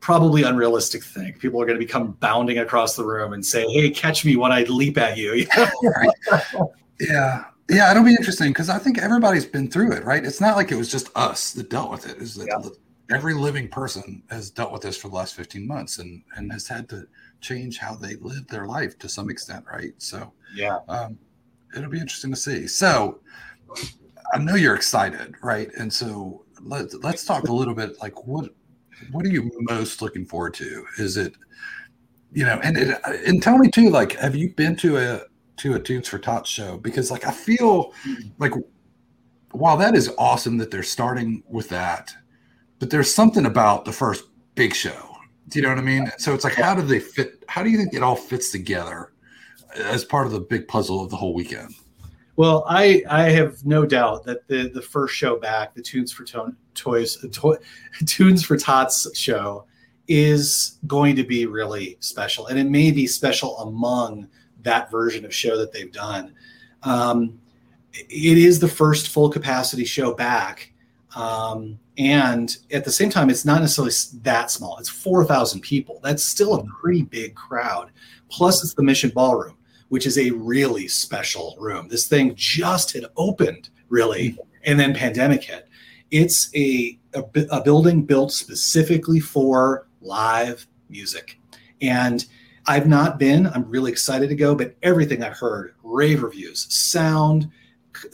probably 0.00 0.42
unrealistic 0.42 1.04
thing. 1.04 1.34
People 1.34 1.60
are 1.60 1.66
going 1.66 1.78
to 1.78 1.84
become 1.84 2.12
bounding 2.12 2.60
across 2.60 2.96
the 2.96 3.04
room 3.04 3.34
and 3.34 3.44
say, 3.44 3.66
hey, 3.66 3.90
catch 3.90 4.24
me 4.24 4.36
when 4.36 4.52
I 4.52 4.62
leap 4.62 4.96
at 4.96 5.18
you. 5.18 5.46
yeah. 7.00 7.44
Yeah, 7.68 7.90
it'll 7.90 8.04
be 8.04 8.10
interesting 8.10 8.50
because 8.50 8.68
I 8.68 8.78
think 8.78 8.98
everybody's 8.98 9.44
been 9.44 9.68
through 9.68 9.92
it, 9.92 10.04
right? 10.04 10.24
It's 10.24 10.40
not 10.40 10.56
like 10.56 10.70
it 10.70 10.76
was 10.76 10.88
just 10.88 11.10
us 11.16 11.50
that 11.54 11.68
dealt 11.68 11.90
with 11.90 12.08
it. 12.08 12.18
Is 12.18 12.36
that 12.36 12.46
yeah. 12.46 13.16
every 13.16 13.34
living 13.34 13.66
person 13.68 14.22
has 14.30 14.50
dealt 14.50 14.70
with 14.70 14.82
this 14.82 14.96
for 14.96 15.08
the 15.08 15.16
last 15.16 15.34
15 15.34 15.66
months 15.66 15.98
and 15.98 16.22
and 16.36 16.52
has 16.52 16.68
had 16.68 16.88
to 16.90 17.08
change 17.40 17.78
how 17.78 17.96
they 17.96 18.14
live 18.16 18.46
their 18.46 18.66
life 18.66 18.96
to 19.00 19.08
some 19.08 19.30
extent, 19.30 19.64
right? 19.70 19.92
So 19.98 20.32
yeah, 20.54 20.78
um, 20.88 21.18
it'll 21.76 21.90
be 21.90 21.98
interesting 21.98 22.30
to 22.30 22.36
see. 22.36 22.68
So 22.68 23.18
I 24.32 24.38
know 24.38 24.54
you're 24.54 24.76
excited, 24.76 25.34
right? 25.42 25.68
And 25.76 25.92
so 25.92 26.44
let's 26.60 26.94
let's 26.94 27.24
talk 27.24 27.48
a 27.48 27.52
little 27.52 27.74
bit 27.74 28.00
like 28.00 28.28
what 28.28 28.54
what 29.10 29.26
are 29.26 29.30
you 29.30 29.50
most 29.68 30.02
looking 30.02 30.24
forward 30.24 30.54
to? 30.54 30.86
Is 30.98 31.16
it 31.16 31.34
you 32.32 32.44
know, 32.44 32.60
and 32.62 32.76
it, 32.76 33.00
and 33.26 33.42
tell 33.42 33.56
me 33.56 33.70
too, 33.70 33.88
like, 33.88 34.12
have 34.16 34.36
you 34.36 34.50
been 34.50 34.76
to 34.76 34.98
a 34.98 35.20
to 35.58 35.74
a 35.74 35.80
Tunes 35.80 36.08
for 36.08 36.18
Tots 36.18 36.48
show? 36.48 36.78
Because 36.78 37.10
like 37.10 37.26
I 37.26 37.30
feel 37.32 37.92
like 38.38 38.52
while 39.52 39.76
that 39.76 39.94
is 39.94 40.12
awesome 40.18 40.58
that 40.58 40.70
they're 40.70 40.82
starting 40.82 41.42
with 41.48 41.68
that, 41.70 42.14
but 42.78 42.90
there's 42.90 43.12
something 43.12 43.46
about 43.46 43.84
the 43.84 43.92
first 43.92 44.24
big 44.54 44.74
show. 44.74 45.16
Do 45.48 45.58
you 45.58 45.62
know 45.62 45.68
what 45.70 45.78
I 45.78 45.82
mean? 45.82 46.10
So 46.18 46.34
it's 46.34 46.44
like, 46.44 46.54
how 46.54 46.74
do 46.74 46.82
they 46.82 47.00
fit? 47.00 47.44
How 47.48 47.62
do 47.62 47.70
you 47.70 47.78
think 47.78 47.94
it 47.94 48.02
all 48.02 48.16
fits 48.16 48.50
together 48.50 49.12
as 49.76 50.04
part 50.04 50.26
of 50.26 50.32
the 50.32 50.40
big 50.40 50.66
puzzle 50.66 51.02
of 51.02 51.10
the 51.10 51.16
whole 51.16 51.34
weekend? 51.34 51.74
Well, 52.36 52.64
I 52.68 53.02
I 53.08 53.30
have 53.30 53.64
no 53.64 53.86
doubt 53.86 54.24
that 54.24 54.46
the 54.48 54.68
the 54.68 54.82
first 54.82 55.14
show 55.14 55.38
back, 55.38 55.74
the 55.74 55.82
Tunes 55.82 56.12
for 56.12 56.24
to- 56.24 56.54
Toys, 56.74 57.16
to- 57.16 57.58
Tunes 58.06 58.44
for 58.44 58.58
Tots 58.58 59.16
show, 59.16 59.64
is 60.08 60.78
going 60.86 61.16
to 61.16 61.24
be 61.24 61.46
really 61.46 61.96
special, 62.00 62.48
and 62.48 62.58
it 62.58 62.66
may 62.68 62.90
be 62.90 63.06
special 63.06 63.56
among 63.60 64.28
that 64.66 64.90
version 64.90 65.24
of 65.24 65.34
show 65.34 65.56
that 65.56 65.72
they've 65.72 65.92
done. 65.92 66.34
Um, 66.82 67.40
it 67.94 68.38
is 68.38 68.60
the 68.60 68.68
first 68.68 69.08
full 69.08 69.30
capacity 69.30 69.84
show 69.84 70.12
back. 70.12 70.72
Um, 71.14 71.78
and 71.96 72.54
at 72.70 72.84
the 72.84 72.92
same 72.92 73.08
time, 73.08 73.30
it's 73.30 73.46
not 73.46 73.62
necessarily 73.62 73.94
that 74.22 74.50
small. 74.50 74.76
It's 74.78 74.90
4,000 74.90 75.60
people. 75.60 75.98
That's 76.02 76.22
still 76.22 76.54
a 76.54 76.64
pretty 76.64 77.02
big 77.02 77.34
crowd. 77.34 77.90
Plus, 78.28 78.62
it's 78.62 78.74
the 78.74 78.82
Mission 78.82 79.10
Ballroom, 79.10 79.56
which 79.88 80.06
is 80.06 80.18
a 80.18 80.30
really 80.30 80.88
special 80.88 81.56
room. 81.58 81.88
This 81.88 82.06
thing 82.06 82.34
just 82.34 82.92
had 82.92 83.06
opened, 83.16 83.70
really, 83.88 84.36
and 84.64 84.78
then 84.78 84.92
pandemic 84.92 85.44
hit. 85.44 85.68
It's 86.10 86.54
a, 86.54 86.98
a, 87.14 87.24
a 87.50 87.62
building 87.62 88.02
built 88.02 88.30
specifically 88.30 89.20
for 89.20 89.86
live 90.02 90.66
music. 90.90 91.38
And 91.80 92.26
I've 92.66 92.88
not 92.88 93.18
been, 93.18 93.46
I'm 93.48 93.68
really 93.68 93.92
excited 93.92 94.28
to 94.28 94.34
go, 94.34 94.54
but 94.54 94.74
everything 94.82 95.22
I've 95.22 95.38
heard 95.38 95.74
rave 95.82 96.22
reviews, 96.22 96.66
sound, 96.74 97.50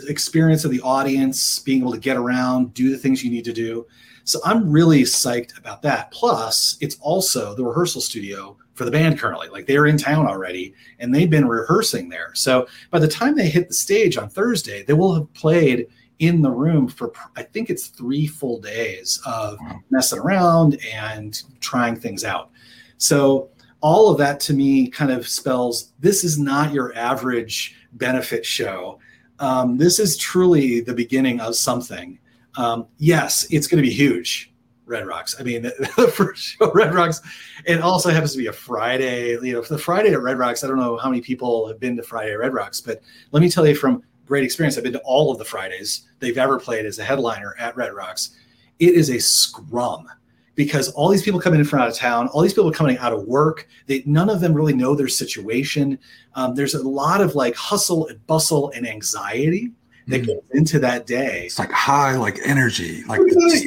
experience 0.08 0.64
of 0.64 0.70
the 0.70 0.80
audience, 0.82 1.58
being 1.58 1.80
able 1.80 1.92
to 1.92 1.98
get 1.98 2.16
around, 2.16 2.74
do 2.74 2.90
the 2.90 2.98
things 2.98 3.24
you 3.24 3.30
need 3.30 3.44
to 3.44 3.52
do. 3.52 3.86
So 4.24 4.38
I'm 4.44 4.70
really 4.70 5.02
psyched 5.02 5.58
about 5.58 5.82
that. 5.82 6.10
Plus, 6.12 6.76
it's 6.80 6.96
also 7.00 7.54
the 7.54 7.64
rehearsal 7.64 8.00
studio 8.00 8.56
for 8.74 8.84
the 8.84 8.90
band 8.90 9.18
currently. 9.18 9.48
Like 9.48 9.66
they're 9.66 9.86
in 9.86 9.98
town 9.98 10.26
already 10.26 10.74
and 10.98 11.14
they've 11.14 11.28
been 11.30 11.48
rehearsing 11.48 12.08
there. 12.08 12.32
So 12.34 12.68
by 12.90 12.98
the 12.98 13.08
time 13.08 13.34
they 13.34 13.48
hit 13.48 13.68
the 13.68 13.74
stage 13.74 14.16
on 14.16 14.28
Thursday, 14.28 14.84
they 14.84 14.92
will 14.92 15.14
have 15.14 15.32
played 15.34 15.88
in 16.20 16.40
the 16.40 16.50
room 16.50 16.86
for 16.86 17.12
I 17.36 17.42
think 17.42 17.68
it's 17.68 17.88
three 17.88 18.26
full 18.26 18.60
days 18.60 19.20
of 19.26 19.58
messing 19.90 20.20
around 20.20 20.78
and 20.92 21.42
trying 21.60 21.96
things 21.96 22.24
out. 22.24 22.50
So 22.98 23.50
all 23.82 24.10
of 24.10 24.16
that 24.16 24.40
to 24.40 24.54
me 24.54 24.88
kind 24.88 25.10
of 25.10 25.28
spells 25.28 25.92
this 25.98 26.24
is 26.24 26.38
not 26.38 26.72
your 26.72 26.96
average 26.96 27.76
benefit 27.92 28.46
show 28.46 28.98
um, 29.42 29.76
this 29.76 29.98
is 29.98 30.16
truly 30.16 30.80
the 30.80 30.94
beginning 30.94 31.40
of 31.40 31.56
something. 31.56 32.16
Um, 32.56 32.86
yes, 32.98 33.44
it's 33.50 33.66
going 33.66 33.82
to 33.82 33.88
be 33.88 33.92
huge. 33.92 34.52
Red 34.86 35.04
Rocks. 35.06 35.34
I 35.38 35.42
mean, 35.42 35.62
the, 35.62 35.74
the, 35.96 36.06
first 36.08 36.42
show, 36.42 36.70
Red 36.72 36.94
Rocks. 36.94 37.20
It 37.66 37.80
also 37.80 38.10
happens 38.10 38.32
to 38.32 38.38
be 38.38 38.46
a 38.46 38.52
Friday. 38.52 39.30
You 39.30 39.54
know, 39.54 39.62
the 39.62 39.78
Friday 39.78 40.12
at 40.12 40.22
Red 40.22 40.38
Rocks, 40.38 40.62
I 40.62 40.68
don't 40.68 40.78
know 40.78 40.96
how 40.96 41.08
many 41.08 41.20
people 41.20 41.66
have 41.66 41.80
been 41.80 41.96
to 41.96 42.04
Friday 42.04 42.32
at 42.32 42.38
Red 42.38 42.54
Rocks, 42.54 42.80
but 42.80 43.00
let 43.32 43.40
me 43.40 43.50
tell 43.50 43.66
you 43.66 43.74
from 43.74 44.04
great 44.26 44.44
experience, 44.44 44.76
I've 44.76 44.84
been 44.84 44.92
to 44.92 45.00
all 45.00 45.32
of 45.32 45.38
the 45.38 45.44
Fridays 45.44 46.08
they've 46.20 46.38
ever 46.38 46.60
played 46.60 46.86
as 46.86 47.00
a 47.00 47.04
headliner 47.04 47.56
at 47.58 47.76
Red 47.76 47.92
Rocks. 47.94 48.36
It 48.78 48.94
is 48.94 49.10
a 49.10 49.18
scrum 49.18 50.08
because 50.54 50.90
all 50.92 51.08
these 51.08 51.22
people 51.22 51.40
coming 51.40 51.60
in 51.60 51.66
from 51.66 51.80
out 51.80 51.88
of 51.88 51.94
town, 51.94 52.28
all 52.28 52.42
these 52.42 52.52
people 52.52 52.70
coming 52.70 52.98
out 52.98 53.12
of 53.12 53.24
work, 53.24 53.68
they 53.86 54.02
none 54.06 54.28
of 54.28 54.40
them 54.40 54.52
really 54.52 54.74
know 54.74 54.94
their 54.94 55.08
situation. 55.08 55.98
Um, 56.34 56.54
there's 56.54 56.74
a 56.74 56.86
lot 56.86 57.20
of 57.20 57.34
like 57.34 57.54
hustle 57.54 58.06
and 58.08 58.24
bustle 58.26 58.70
and 58.72 58.86
anxiety 58.86 59.72
that 60.08 60.22
mm. 60.22 60.26
goes 60.26 60.42
into 60.52 60.78
that 60.80 61.06
day. 61.06 61.46
It's 61.46 61.58
like 61.58 61.70
high, 61.70 62.16
like 62.16 62.38
energy, 62.44 63.02
like 63.04 63.20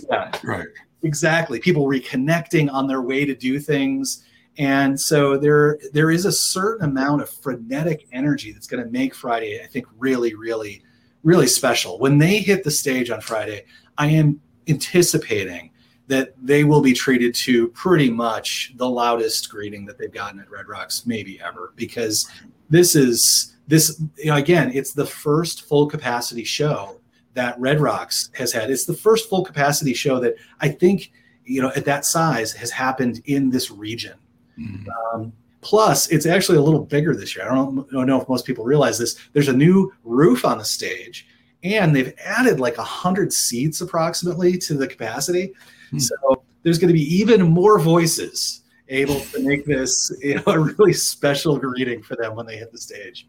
yeah. 0.10 0.32
right. 0.44 0.68
Exactly. 1.04 1.60
People 1.60 1.86
reconnecting 1.86 2.72
on 2.72 2.88
their 2.88 3.02
way 3.02 3.26
to 3.26 3.36
do 3.36 3.60
things. 3.60 4.24
And 4.58 5.00
so 5.00 5.38
there 5.38 5.78
there 5.92 6.12
is 6.12 6.26
a 6.26 6.32
certain 6.32 6.86
amount 6.86 7.22
of 7.22 7.30
frenetic 7.30 8.08
energy 8.12 8.52
that's 8.52 8.68
going 8.68 8.84
to 8.84 8.90
make 8.90 9.14
Friday, 9.14 9.62
I 9.62 9.68
think, 9.68 9.86
really, 9.98 10.34
really, 10.36 10.84
really 11.24 11.48
special. 11.48 12.00
When 12.00 12.18
they 12.18 12.38
hit 12.38 12.64
the 12.64 12.72
stage 12.72 13.10
on 13.10 13.22
Friday, 13.22 13.66
I 13.98 14.08
am 14.08 14.40
anticipating 14.68 15.72
that 16.08 16.34
they 16.42 16.64
will 16.64 16.82
be 16.82 16.94
treated 16.94 17.34
to 17.34 17.68
pretty 17.70 18.10
much 18.10 18.74
the 18.76 18.90
loudest 18.90 19.50
greeting 19.50 19.86
that 19.86 19.98
they've 19.98 20.12
gotten 20.12 20.40
at 20.40 20.50
Red 20.50 20.68
Rocks 20.68 21.06
maybe 21.06 21.42
ever 21.42 21.74
because 21.76 22.30
this 22.70 22.96
is 22.96 23.56
this 23.68 24.02
you 24.18 24.26
know, 24.26 24.38
again 24.38 24.72
it's 24.74 24.94
the 24.94 25.06
first 25.06 25.68
full 25.68 25.88
capacity 25.88 26.44
show 26.44 27.00
that 27.34 27.60
Red 27.60 27.82
Rocks 27.82 28.30
has 28.34 28.52
had. 28.52 28.72
It's 28.72 28.86
the 28.86 28.94
first 28.94 29.30
full 29.30 29.44
capacity 29.44 29.94
show 29.94 30.20
that 30.22 30.36
I 30.62 30.70
think 30.70 31.12
you 31.44 31.62
know 31.62 31.72
at 31.76 31.86
that 31.86 32.06
size 32.06 32.54
has 32.54 32.72
happened 32.72 33.22
in 33.26 33.50
this 33.50 33.70
region. 33.70 34.18
Mm-hmm. 34.60 34.88
Um, 35.14 35.34
plus, 35.62 36.08
it's 36.10 36.26
actually 36.26 36.58
a 36.58 36.62
little 36.62 36.86
bigger 36.86 37.16
this 37.16 37.36
year. 37.36 37.50
I 37.50 37.54
don't, 37.54 37.90
don't 37.92 38.08
know 38.08 38.22
if 38.22 38.30
most 38.30 38.46
people 38.46 38.64
realize 38.64 38.98
this. 38.98 39.18
There's 39.34 39.50
a 39.50 39.54
new 39.54 39.92
roof 40.04 40.46
on 40.46 40.58
the 40.58 40.66
stage, 40.66 41.28
and 41.64 41.96
they've 41.96 42.14
added 42.24 42.60
like 42.60 42.78
a 42.78 42.84
hundred 42.84 43.34
seats 43.34 43.82
approximately 43.82 44.58
to 44.60 44.76
the 44.76 44.88
capacity. 44.88 45.54
Hmm. 45.96 46.00
So 46.00 46.44
there's 46.64 46.80
going 46.80 46.90
to 46.90 46.94
be 46.94 47.16
even 47.16 47.42
more 47.44 47.80
voices 47.80 48.62
able 48.90 49.20
to 49.20 49.40
make 49.42 49.66
this 49.66 50.16
you 50.22 50.36
know, 50.36 50.44
a 50.48 50.60
really 50.60 50.94
special 50.94 51.58
greeting 51.58 52.02
for 52.04 52.16
them 52.16 52.36
when 52.36 52.46
they 52.46 52.58
hit 52.58 52.72
the 52.72 52.78
stage. 52.78 53.28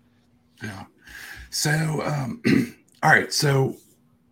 Yeah. 0.62 0.84
So, 1.50 1.70
um, 2.04 2.42
all 3.02 3.10
right. 3.10 3.32
So 3.32 3.76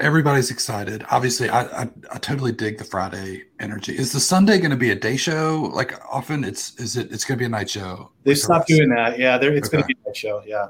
everybody's 0.01 0.51
excited. 0.51 1.05
Obviously, 1.11 1.49
I, 1.49 1.83
I, 1.83 1.91
I 2.13 2.19
totally 2.19 2.53
dig 2.53 2.79
the 2.79 2.85
Friday 2.85 3.45
energy. 3.61 3.97
Is 3.97 4.13
the 4.13 4.21
Sunday 4.21 4.59
going 4.59 4.71
to 4.71 4.77
be 4.77 4.91
a 4.91 4.95
day 4.95 5.17
show? 5.17 5.71
Like 5.73 5.95
often, 6.11 6.45
it's 6.45 6.79
is 6.79 6.97
it? 6.97 7.13
It's 7.13 7.25
going 7.25 7.39
to 7.39 7.43
be 7.43 7.47
a 7.47 7.51
night 7.51 7.71
show. 7.71 8.11
They've 8.25 8.39
stopped 8.39 8.69
doing 8.69 8.91
that. 8.91 9.19
Yeah, 9.19 9.37
it's 9.37 9.69
okay. 9.69 9.79
going 9.79 9.83
to 9.83 9.87
be 9.87 9.97
a 10.05 10.09
night 10.09 10.17
show. 10.17 10.43
Yeah. 10.47 10.69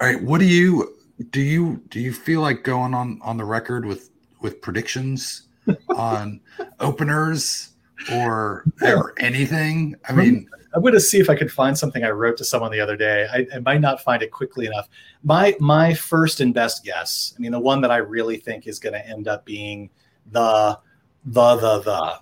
All 0.00 0.08
right. 0.08 0.22
What 0.22 0.38
do 0.38 0.46
you 0.46 0.96
do? 1.30 1.40
You 1.40 1.82
do 1.88 2.00
you 2.00 2.12
feel 2.12 2.40
like 2.40 2.62
going 2.62 2.94
on 2.94 3.20
on 3.22 3.36
the 3.36 3.44
record 3.44 3.84
with 3.84 4.10
with 4.40 4.60
predictions? 4.60 5.47
On 5.90 6.40
openers 6.80 7.70
or, 8.12 8.64
or 8.82 9.14
anything? 9.18 9.96
I 10.08 10.12
mean, 10.12 10.48
I'm 10.74 10.82
going 10.82 10.94
to 10.94 11.00
see 11.00 11.18
if 11.18 11.30
I 11.30 11.34
could 11.34 11.50
find 11.50 11.76
something 11.76 12.04
I 12.04 12.10
wrote 12.10 12.36
to 12.38 12.44
someone 12.44 12.70
the 12.70 12.80
other 12.80 12.96
day. 12.96 13.26
I, 13.32 13.46
I, 13.54 13.58
might 13.60 13.80
not 13.80 14.02
find 14.02 14.22
it 14.22 14.30
quickly 14.30 14.66
enough. 14.66 14.88
My 15.22 15.56
my 15.60 15.94
first 15.94 16.40
and 16.40 16.52
best 16.52 16.84
guess. 16.84 17.34
I 17.36 17.40
mean, 17.40 17.52
the 17.52 17.60
one 17.60 17.80
that 17.80 17.90
I 17.90 17.96
really 17.96 18.36
think 18.36 18.66
is 18.66 18.78
going 18.78 18.92
to 18.92 19.06
end 19.06 19.28
up 19.28 19.44
being 19.44 19.90
the 20.30 20.78
the 21.24 21.56
the 21.56 21.78
the 21.80 22.20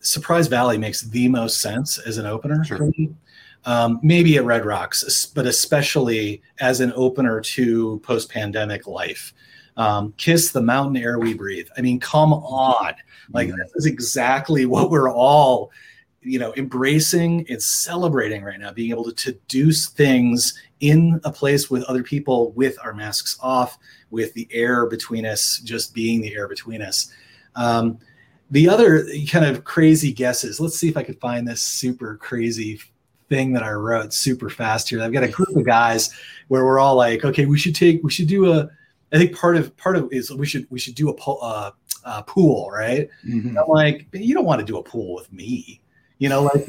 Surprise 0.00 0.48
Valley 0.48 0.76
makes 0.78 1.02
the 1.02 1.28
most 1.28 1.60
sense 1.60 1.98
as 1.98 2.18
an 2.18 2.26
opener. 2.26 2.64
Sure. 2.64 2.90
Um, 3.64 4.00
maybe 4.02 4.36
at 4.36 4.44
Red 4.44 4.64
Rocks, 4.64 5.26
but 5.26 5.46
especially 5.46 6.42
as 6.60 6.80
an 6.80 6.92
opener 6.94 7.40
to 7.40 8.00
post 8.00 8.30
pandemic 8.30 8.86
life 8.86 9.32
um, 9.76 10.14
kiss 10.16 10.52
the 10.52 10.62
mountain 10.62 10.96
air 10.96 11.18
we 11.18 11.34
breathe. 11.34 11.68
I 11.76 11.80
mean, 11.80 12.00
come 12.00 12.32
on. 12.32 12.94
Like, 13.30 13.48
mm-hmm. 13.48 13.58
this 13.58 13.72
is 13.76 13.86
exactly 13.86 14.66
what 14.66 14.90
we're 14.90 15.10
all, 15.10 15.70
you 16.22 16.38
know, 16.38 16.54
embracing 16.56 17.46
and 17.48 17.62
celebrating 17.62 18.42
right 18.42 18.58
now, 18.58 18.72
being 18.72 18.90
able 18.90 19.04
to, 19.04 19.12
to 19.12 19.32
do 19.48 19.72
things 19.72 20.60
in 20.80 21.20
a 21.24 21.32
place 21.32 21.70
with 21.70 21.82
other 21.84 22.02
people 22.02 22.52
with 22.52 22.76
our 22.82 22.92
masks 22.92 23.38
off, 23.40 23.78
with 24.10 24.32
the 24.34 24.48
air 24.50 24.86
between 24.86 25.24
us, 25.24 25.60
just 25.64 25.94
being 25.94 26.20
the 26.20 26.34
air 26.34 26.48
between 26.48 26.82
us. 26.82 27.12
Um, 27.54 27.98
the 28.50 28.68
other 28.68 29.06
kind 29.28 29.44
of 29.44 29.64
crazy 29.64 30.12
guesses, 30.12 30.60
let's 30.60 30.78
see 30.78 30.88
if 30.88 30.96
I 30.96 31.02
could 31.02 31.18
find 31.20 31.46
this 31.46 31.62
super 31.62 32.16
crazy 32.16 32.80
thing 33.28 33.52
that 33.52 33.64
I 33.64 33.72
wrote 33.72 34.12
super 34.12 34.48
fast 34.48 34.88
here. 34.88 35.02
I've 35.02 35.12
got 35.12 35.24
a 35.24 35.28
group 35.28 35.56
of 35.56 35.64
guys 35.64 36.10
where 36.48 36.64
we're 36.64 36.78
all 36.78 36.94
like, 36.94 37.24
okay, 37.24 37.46
we 37.46 37.58
should 37.58 37.74
take, 37.74 38.04
we 38.04 38.10
should 38.10 38.28
do 38.28 38.52
a, 38.52 38.68
I 39.12 39.18
think 39.18 39.36
part 39.36 39.56
of 39.56 39.76
part 39.76 39.96
of 39.96 40.12
is 40.12 40.32
we 40.32 40.46
should 40.46 40.66
we 40.70 40.78
should 40.78 40.94
do 40.94 41.08
a, 41.10 41.14
po- 41.14 41.38
uh, 41.38 41.70
uh, 42.04 42.22
pool, 42.22 42.70
right? 42.70 43.08
Mm-hmm. 43.26 43.58
I'm 43.58 43.68
like, 43.68 44.06
you 44.12 44.34
don't 44.34 44.44
want 44.44 44.60
to 44.60 44.66
do 44.66 44.78
a 44.78 44.82
pool 44.82 45.14
with 45.14 45.32
me, 45.32 45.80
you 46.18 46.28
know. 46.28 46.42
Like, 46.42 46.66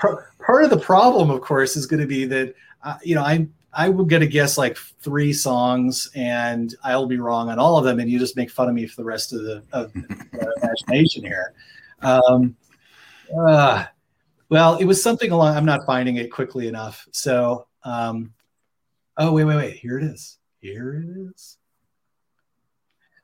part 0.38 0.64
of 0.64 0.70
the 0.70 0.78
problem, 0.78 1.30
of 1.30 1.40
course, 1.40 1.76
is 1.76 1.86
going 1.86 2.00
to 2.00 2.06
be 2.06 2.24
that 2.26 2.54
uh, 2.82 2.96
you 3.02 3.14
know 3.14 3.22
I'm 3.22 3.52
I 3.72 3.88
will 3.88 4.04
get 4.04 4.18
to 4.20 4.26
guess 4.26 4.58
like 4.58 4.76
three 4.76 5.32
songs, 5.32 6.10
and 6.14 6.74
I'll 6.82 7.06
be 7.06 7.18
wrong 7.18 7.50
on 7.50 7.58
all 7.58 7.78
of 7.78 7.84
them, 7.84 8.00
and 8.00 8.10
you 8.10 8.18
just 8.18 8.36
make 8.36 8.50
fun 8.50 8.68
of 8.68 8.74
me 8.74 8.86
for 8.86 8.96
the 8.96 9.04
rest 9.04 9.32
of 9.32 9.42
the, 9.42 9.62
of 9.72 9.92
the 9.92 10.54
imagination 10.62 11.22
here. 11.24 11.54
Um, 12.02 12.56
uh, 13.36 13.84
well, 14.48 14.76
it 14.76 14.84
was 14.84 15.00
something 15.00 15.30
along. 15.30 15.56
I'm 15.56 15.64
not 15.64 15.86
finding 15.86 16.16
it 16.16 16.32
quickly 16.32 16.66
enough. 16.66 17.06
So, 17.12 17.68
um, 17.84 18.32
oh 19.16 19.32
wait, 19.32 19.44
wait, 19.44 19.56
wait. 19.56 19.76
Here 19.76 19.98
it 19.98 20.04
is. 20.04 20.38
Here 20.60 20.94
it 20.94 21.30
is. 21.32 21.58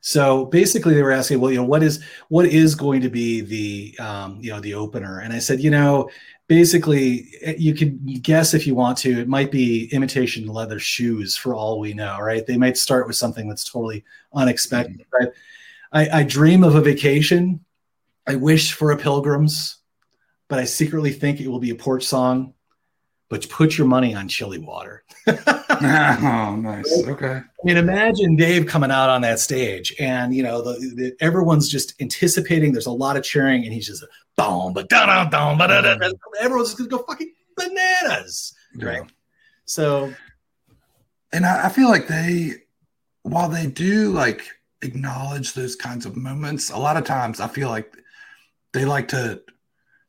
So 0.07 0.45
basically, 0.45 0.93
they 0.93 1.03
were 1.03 1.11
asking, 1.11 1.41
well, 1.41 1.51
you 1.51 1.57
know, 1.57 1.65
what 1.65 1.83
is 1.83 2.01
what 2.29 2.45
is 2.45 2.75
going 2.75 3.01
to 3.01 3.09
be 3.09 3.41
the 3.41 3.99
um, 3.99 4.39
you 4.39 4.51
know 4.51 4.61
the 4.61 4.73
opener? 4.73 5.19
And 5.19 5.33
I 5.33 5.39
said, 5.39 5.59
you 5.59 5.69
know, 5.69 6.09
basically, 6.47 7.27
eh, 7.41 7.55
you 7.57 7.73
can 7.73 7.99
guess 8.21 8.53
if 8.53 8.65
you 8.65 8.73
want 8.73 8.97
to. 8.99 9.19
It 9.19 9.27
might 9.27 9.51
be 9.51 9.89
imitation 9.91 10.47
leather 10.47 10.79
shoes, 10.79 11.35
for 11.35 11.53
all 11.53 11.81
we 11.81 11.93
know, 11.93 12.19
right? 12.21 12.47
They 12.47 12.55
might 12.55 12.77
start 12.77 13.05
with 13.05 13.17
something 13.17 13.49
that's 13.49 13.65
totally 13.65 14.05
unexpected. 14.31 15.01
Mm-hmm. 15.01 15.25
Right? 15.25 15.33
I, 15.91 16.19
I 16.19 16.23
dream 16.23 16.63
of 16.63 16.75
a 16.75 16.81
vacation. 16.81 17.59
I 18.25 18.35
wish 18.35 18.71
for 18.71 18.91
a 18.91 18.97
pilgrim's, 18.97 19.79
but 20.47 20.57
I 20.57 20.63
secretly 20.63 21.11
think 21.11 21.41
it 21.41 21.49
will 21.49 21.59
be 21.59 21.71
a 21.71 21.75
porch 21.75 22.05
song 22.05 22.53
but 23.29 23.47
put 23.49 23.77
your 23.77 23.87
money 23.87 24.15
on 24.15 24.27
chilly 24.27 24.57
water. 24.57 25.03
oh, 25.27 26.57
nice. 26.61 27.03
Okay. 27.07 27.41
I 27.41 27.65
mean, 27.65 27.77
imagine 27.77 28.35
Dave 28.35 28.65
coming 28.65 28.91
out 28.91 29.09
on 29.09 29.21
that 29.21 29.39
stage, 29.39 29.93
and 29.99 30.33
you 30.33 30.43
know, 30.43 30.61
the, 30.61 30.79
the, 30.95 31.15
everyone's 31.19 31.69
just 31.69 31.99
anticipating. 32.01 32.71
There's 32.71 32.85
a 32.85 32.91
lot 32.91 33.17
of 33.17 33.23
cheering, 33.23 33.63
and 33.65 33.73
he's 33.73 33.87
just 33.87 34.03
boom, 34.35 34.73
but 34.73 34.89
da 34.89 35.05
da 35.05 35.25
da 35.25 36.11
Everyone's 36.39 36.69
just 36.69 36.77
gonna 36.77 36.89
go 36.89 36.99
fucking 36.99 37.33
bananas, 37.57 38.53
right? 38.77 39.01
Yeah. 39.03 39.09
So, 39.65 40.13
and 41.33 41.45
I, 41.45 41.65
I 41.65 41.69
feel 41.69 41.89
like 41.89 42.07
they, 42.07 42.53
while 43.23 43.49
they 43.49 43.67
do 43.67 44.11
like 44.11 44.47
acknowledge 44.81 45.53
those 45.53 45.75
kinds 45.75 46.05
of 46.05 46.15
moments, 46.15 46.69
a 46.69 46.77
lot 46.77 46.95
of 46.95 47.03
times 47.03 47.41
I 47.41 47.47
feel 47.47 47.67
like 47.67 47.93
they 48.73 48.85
like 48.85 49.09
to 49.09 49.41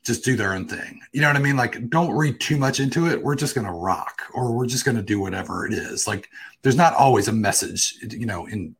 just 0.05 0.25
do 0.25 0.37
their 0.37 0.55
own 0.55 0.67
thing. 0.67 1.01
You 1.13 1.21
know 1.21 1.29
what 1.29 1.37
I 1.37 1.41
mean? 1.41 1.57
Like, 1.57 1.91
don't 1.91 2.13
read 2.13 2.41
too 2.41 2.57
much 2.57 2.81
into 2.81 3.07
it. 3.09 3.23
We're 3.23 3.35
just 3.35 3.55
going 3.55 3.67
to 3.67 3.73
rock 3.73 4.23
or 4.33 4.53
we're 4.53 4.67
just 4.67 4.85
going 4.85 4.97
to 4.97 5.03
do 5.03 5.21
whatever 5.21 5.67
it 5.67 5.73
is. 5.73 6.07
Like, 6.07 6.29
there's 6.63 6.77
not 6.77 6.95
always 6.95 7.29
a 7.29 7.33
message, 7.33 7.97
you 8.11 8.27
know, 8.27 8.47
in 8.47 8.75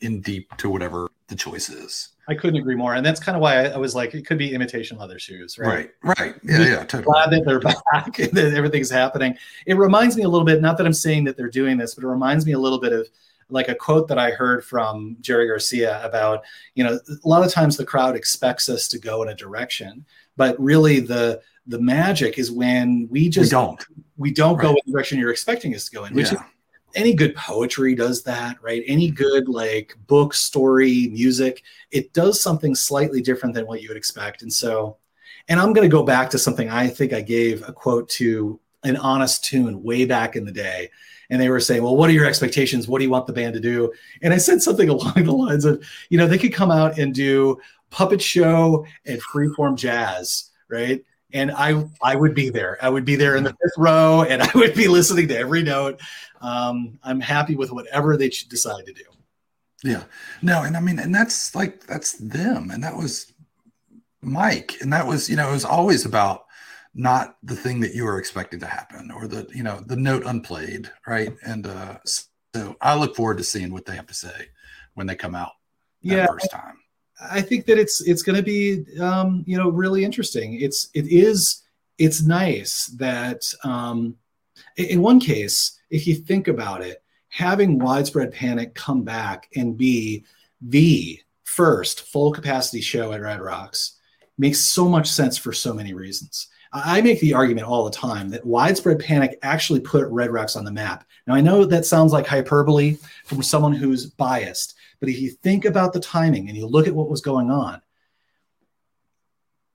in 0.00 0.20
deep 0.20 0.54
to 0.58 0.68
whatever 0.68 1.08
the 1.28 1.34
choice 1.34 1.68
is. 1.68 2.10
I 2.28 2.34
couldn't 2.34 2.60
agree 2.60 2.74
more, 2.74 2.94
and 2.94 3.06
that's 3.06 3.20
kind 3.20 3.36
of 3.36 3.42
why 3.42 3.66
I 3.66 3.76
was 3.76 3.94
like, 3.94 4.14
it 4.14 4.26
could 4.26 4.36
be 4.36 4.52
imitation 4.52 4.98
leather 4.98 5.18
shoes, 5.18 5.58
right? 5.58 5.90
Right, 6.02 6.18
right, 6.18 6.34
yeah, 6.42 6.58
yeah. 6.58 6.84
Totally. 6.84 7.04
Glad 7.04 7.30
that 7.30 7.44
they're 7.46 7.60
back 7.92 8.16
that 8.16 8.52
everything's 8.54 8.90
happening. 8.90 9.36
It 9.64 9.76
reminds 9.76 10.16
me 10.16 10.24
a 10.24 10.28
little 10.28 10.44
bit. 10.44 10.60
Not 10.60 10.76
that 10.78 10.86
I'm 10.86 10.92
saying 10.92 11.24
that 11.24 11.36
they're 11.36 11.48
doing 11.48 11.76
this, 11.76 11.94
but 11.94 12.02
it 12.04 12.08
reminds 12.08 12.44
me 12.44 12.52
a 12.52 12.58
little 12.58 12.80
bit 12.80 12.92
of 12.92 13.08
like 13.48 13.68
a 13.68 13.74
quote 13.74 14.08
that 14.08 14.18
I 14.18 14.32
heard 14.32 14.64
from 14.64 15.16
Jerry 15.20 15.46
Garcia 15.46 16.04
about, 16.04 16.42
you 16.74 16.82
know, 16.82 16.98
a 17.24 17.28
lot 17.28 17.44
of 17.44 17.52
times 17.52 17.76
the 17.76 17.86
crowd 17.86 18.16
expects 18.16 18.68
us 18.68 18.88
to 18.88 18.98
go 18.98 19.22
in 19.22 19.28
a 19.28 19.34
direction, 19.34 20.04
but 20.36 20.58
really 20.60 21.00
the 21.00 21.40
the 21.66 21.80
magic 21.80 22.38
is 22.38 22.50
when 22.50 23.08
we 23.10 23.28
just 23.28 23.46
we 23.46 23.50
don't 23.50 23.84
we 24.16 24.32
don't 24.32 24.56
right. 24.56 24.62
go 24.62 24.70
in 24.70 24.78
the 24.86 24.92
direction 24.92 25.18
you're 25.18 25.30
expecting 25.30 25.74
us 25.74 25.86
to 25.86 25.96
go 25.96 26.04
in. 26.04 26.14
Which 26.14 26.32
yeah. 26.32 26.38
is, 26.38 26.40
any 26.94 27.12
good 27.12 27.34
poetry 27.34 27.94
does 27.94 28.22
that, 28.22 28.56
right? 28.62 28.82
Any 28.86 29.10
good 29.10 29.48
like 29.48 29.94
book, 30.06 30.32
story, 30.32 31.08
music, 31.08 31.62
it 31.90 32.12
does 32.14 32.40
something 32.40 32.74
slightly 32.74 33.20
different 33.20 33.54
than 33.54 33.66
what 33.66 33.82
you 33.82 33.88
would 33.88 33.98
expect. 33.98 34.42
And 34.42 34.52
so, 34.52 34.96
and 35.48 35.60
I'm 35.60 35.74
going 35.74 35.88
to 35.88 35.94
go 35.94 36.02
back 36.02 36.30
to 36.30 36.38
something 36.38 36.70
I 36.70 36.88
think 36.88 37.12
I 37.12 37.20
gave 37.20 37.68
a 37.68 37.72
quote 37.72 38.08
to 38.10 38.58
an 38.82 38.96
honest 38.96 39.44
tune 39.44 39.82
way 39.82 40.06
back 40.06 40.36
in 40.36 40.46
the 40.46 40.52
day 40.52 40.90
and 41.30 41.40
they 41.40 41.48
were 41.48 41.60
saying, 41.60 41.82
"Well, 41.82 41.96
what 41.96 42.08
are 42.10 42.12
your 42.12 42.26
expectations? 42.26 42.88
What 42.88 42.98
do 42.98 43.04
you 43.04 43.10
want 43.10 43.26
the 43.26 43.32
band 43.32 43.54
to 43.54 43.60
do?" 43.60 43.92
And 44.22 44.32
I 44.32 44.38
said 44.38 44.62
something 44.62 44.88
along 44.96 45.24
the 45.24 45.32
lines 45.32 45.64
of, 45.64 45.84
"You 46.08 46.18
know, 46.18 46.26
they 46.26 46.38
could 46.38 46.52
come 46.52 46.70
out 46.70 46.98
and 46.98 47.14
do 47.14 47.58
puppet 47.96 48.20
show 48.20 48.84
and 49.06 49.20
freeform 49.22 49.76
jazz, 49.76 50.50
right?" 50.68 51.02
And 51.32 51.50
I, 51.50 51.84
I 52.02 52.14
would 52.14 52.34
be 52.34 52.50
there. 52.50 52.78
I 52.80 52.88
would 52.88 53.04
be 53.04 53.16
there 53.16 53.36
in 53.36 53.42
the 53.42 53.50
fifth 53.50 53.78
row, 53.78 54.22
and 54.28 54.42
I 54.42 54.50
would 54.54 54.74
be 54.74 54.88
listening 54.88 55.28
to 55.28 55.38
every 55.38 55.62
note. 55.62 56.00
Um, 56.40 56.98
I'm 57.02 57.20
happy 57.20 57.56
with 57.56 57.72
whatever 57.72 58.16
they 58.16 58.28
decide 58.28 58.86
to 58.86 58.92
do. 58.92 59.04
Yeah, 59.82 60.04
no, 60.42 60.62
and 60.62 60.76
I 60.76 60.80
mean, 60.80 60.98
and 60.98 61.14
that's 61.14 61.54
like 61.54 61.86
that's 61.86 62.12
them, 62.12 62.70
and 62.70 62.82
that 62.84 62.96
was 62.96 63.32
Mike, 64.22 64.74
and 64.80 64.92
that 64.92 65.06
was 65.06 65.28
you 65.28 65.36
know 65.36 65.48
it 65.48 65.52
was 65.52 65.64
always 65.64 66.04
about 66.04 66.46
not 66.96 67.36
the 67.42 67.54
thing 67.54 67.80
that 67.80 67.94
you 67.94 68.04
were 68.04 68.18
expecting 68.18 68.58
to 68.58 68.66
happen 68.66 69.10
or 69.10 69.28
the 69.28 69.46
you 69.54 69.62
know 69.62 69.80
the 69.86 69.96
note 69.96 70.24
unplayed 70.24 70.90
right 71.06 71.36
and 71.44 71.66
uh 71.66 71.98
so 72.04 72.74
i 72.80 72.96
look 72.96 73.14
forward 73.14 73.36
to 73.36 73.44
seeing 73.44 73.70
what 73.70 73.84
they 73.84 73.94
have 73.94 74.06
to 74.06 74.14
say 74.14 74.48
when 74.94 75.06
they 75.06 75.14
come 75.14 75.34
out 75.34 75.52
yeah 76.00 76.26
first 76.26 76.50
time 76.50 76.78
i 77.20 77.40
think 77.40 77.66
that 77.66 77.78
it's 77.78 78.00
it's 78.02 78.22
going 78.22 78.36
to 78.36 78.42
be 78.42 78.84
um 79.00 79.44
you 79.46 79.56
know 79.56 79.68
really 79.68 80.04
interesting 80.04 80.60
it's 80.60 80.88
it 80.94 81.06
is 81.06 81.62
it's 81.98 82.22
nice 82.22 82.86
that 82.98 83.42
um 83.64 84.16
in 84.76 85.02
one 85.02 85.20
case 85.20 85.78
if 85.90 86.06
you 86.06 86.14
think 86.14 86.48
about 86.48 86.82
it 86.82 87.02
having 87.28 87.78
widespread 87.78 88.32
panic 88.32 88.74
come 88.74 89.02
back 89.02 89.48
and 89.56 89.76
be 89.76 90.24
the 90.60 91.18
first 91.44 92.02
full 92.02 92.32
capacity 92.32 92.80
show 92.80 93.12
at 93.12 93.20
red 93.20 93.40
rocks 93.40 93.98
makes 94.38 94.60
so 94.60 94.88
much 94.88 95.08
sense 95.08 95.38
for 95.38 95.52
so 95.52 95.72
many 95.72 95.94
reasons 95.94 96.48
I 96.72 97.00
make 97.00 97.20
the 97.20 97.34
argument 97.34 97.66
all 97.66 97.84
the 97.84 97.96
time 97.96 98.28
that 98.30 98.44
widespread 98.44 98.98
panic 98.98 99.38
actually 99.42 99.80
put 99.80 100.06
Red 100.08 100.30
Rocks 100.30 100.56
on 100.56 100.64
the 100.64 100.72
map. 100.72 101.04
Now, 101.26 101.34
I 101.34 101.40
know 101.40 101.64
that 101.64 101.86
sounds 101.86 102.12
like 102.12 102.26
hyperbole 102.26 102.96
from 103.24 103.42
someone 103.42 103.72
who's 103.72 104.06
biased, 104.06 104.74
but 105.00 105.08
if 105.08 105.18
you 105.18 105.30
think 105.30 105.64
about 105.64 105.92
the 105.92 106.00
timing 106.00 106.48
and 106.48 106.56
you 106.56 106.66
look 106.66 106.86
at 106.86 106.94
what 106.94 107.10
was 107.10 107.20
going 107.20 107.50
on, 107.50 107.80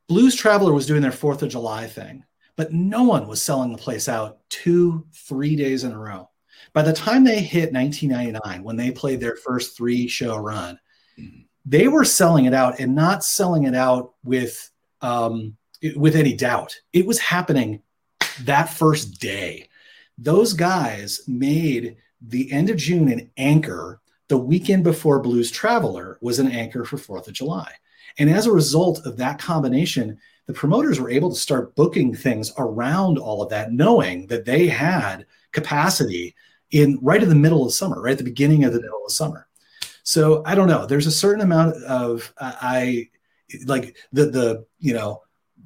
Blues 0.08 0.36
Traveler 0.36 0.74
was 0.74 0.88
doing 0.88 1.02
their 1.02 1.12
Fourth 1.12 1.42
of 1.42 1.50
July 1.50 1.88
thing, 1.88 2.26
but 2.56 2.74
no 2.74 3.04
one 3.04 3.28
was 3.28 3.42
selling 3.42 3.72
the 3.72 3.78
place 3.78 4.10
out 4.10 4.40
two, 4.50 5.06
three 5.14 5.56
days 5.56 5.84
in 5.84 5.94
a 5.94 5.98
row. 5.98 6.30
By 6.74 6.82
the 6.82 6.94
time 6.94 7.24
they 7.24 7.42
hit 7.42 7.74
1999, 7.74 8.64
when 8.64 8.76
they 8.76 8.92
played 8.92 9.20
their 9.20 9.36
first 9.36 9.76
three 9.76 10.08
show 10.08 10.38
run, 10.38 10.80
they 11.66 11.88
were 11.88 12.06
selling 12.06 12.46
it 12.46 12.54
out 12.54 12.80
and 12.80 12.96
not 12.96 13.24
selling 13.24 13.64
it 13.64 13.76
out 13.76 14.14
with 14.24 14.70
um, 15.02 15.58
with 15.96 16.16
any 16.16 16.36
doubt. 16.36 16.80
It 16.94 17.06
was 17.06 17.20
happening 17.20 17.82
that 18.42 18.70
first 18.70 19.20
day. 19.20 19.70
Those 20.18 20.54
guys 20.54 21.22
made 21.28 21.98
the 22.22 22.52
end 22.52 22.70
of 22.70 22.78
June 22.78 23.12
an 23.12 23.32
anchor. 23.38 24.01
The 24.32 24.38
weekend 24.38 24.86
before 24.86 25.20
Blues 25.20 25.52
Traveler 25.52 26.18
was 26.22 26.40
an 26.40 26.50
anchor 26.50 26.86
for 26.86 26.96
4th 26.96 27.28
of 27.28 27.34
July. 27.34 27.70
And 28.18 28.30
as 28.30 28.46
a 28.46 28.52
result 28.54 29.06
of 29.06 29.18
that 29.18 29.40
combination, 29.40 30.18
the 30.46 30.54
promoters 30.54 31.02
were 31.02 31.10
able 31.10 31.32
to 31.32 31.36
start 31.36 31.76
booking 31.76 32.16
things 32.16 32.54
around 32.58 33.18
all 33.18 33.42
of 33.42 33.50
that, 33.50 33.74
knowing 33.74 34.28
that 34.28 34.46
they 34.46 34.68
had 34.68 35.26
capacity 35.52 36.34
in 36.72 36.98
right 37.02 37.22
in 37.22 37.28
the 37.28 37.36
middle 37.36 37.66
of 37.66 37.74
summer, 37.74 38.02
right 38.02 38.14
at 38.14 38.20
the 38.20 38.24
beginning 38.24 38.64
of 38.64 38.72
the 38.72 38.80
middle 38.80 39.04
of 39.06 39.12
summer. 39.12 39.50
So 40.04 40.44
I 40.46 40.56
don't 40.56 40.70
know. 40.70 40.86
There's 40.86 41.08
a 41.08 41.12
certain 41.12 41.42
amount 41.42 41.76
of 41.84 42.34
uh, 42.38 42.54
I 42.62 43.10
like 43.66 43.98
the 44.14 44.28
the 44.28 44.66
you 44.80 44.94
know 44.94 45.24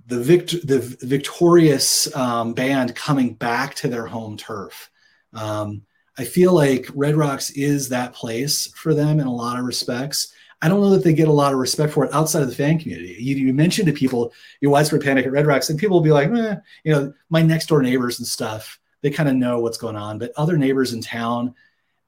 the 0.07 0.19
vict- 0.19 0.65
the 0.65 0.79
victorious 1.01 2.13
um, 2.15 2.55
band 2.55 2.95
coming 2.95 3.35
back 3.35 3.75
to 3.75 3.89
their 3.89 4.07
home 4.07 4.37
turf. 4.37 4.89
Um, 5.33 5.83
I 6.17 6.23
feel 6.23 6.53
like 6.53 6.87
Red 6.93 7.15
Rocks 7.15 7.49
is 7.51 7.89
that 7.89 8.13
place 8.13 8.67
for 8.75 8.93
them 8.93 9.19
in 9.19 9.27
a 9.27 9.33
lot 9.33 9.59
of 9.59 9.65
respects. 9.65 10.33
I 10.61 10.69
don't 10.69 10.79
know 10.79 10.91
that 10.91 11.03
they 11.03 11.13
get 11.13 11.27
a 11.27 11.33
lot 11.33 11.53
of 11.53 11.59
respect 11.59 11.93
for 11.93 12.05
it 12.05 12.13
outside 12.13 12.41
of 12.41 12.49
the 12.49 12.55
fan 12.55 12.79
community. 12.79 13.17
You, 13.19 13.35
you 13.35 13.53
mentioned 13.53 13.87
to 13.87 13.93
people 13.93 14.33
your 14.61 14.71
widespread 14.71 15.01
panic 15.01 15.25
at 15.25 15.31
Red 15.31 15.45
Rocks, 15.45 15.69
and 15.69 15.77
people 15.77 15.97
will 15.97 16.03
be 16.03 16.11
like, 16.11 16.29
eh, 16.31 16.55
you 16.83 16.91
know, 16.93 17.13
my 17.29 17.41
next 17.41 17.67
door 17.67 17.81
neighbors 17.81 18.19
and 18.19 18.27
stuff. 18.27 18.79
They 19.01 19.09
kind 19.11 19.29
of 19.29 19.35
know 19.35 19.59
what's 19.59 19.77
going 19.77 19.97
on, 19.97 20.17
but 20.17 20.31
other 20.37 20.57
neighbors 20.57 20.93
in 20.93 21.01
town, 21.01 21.53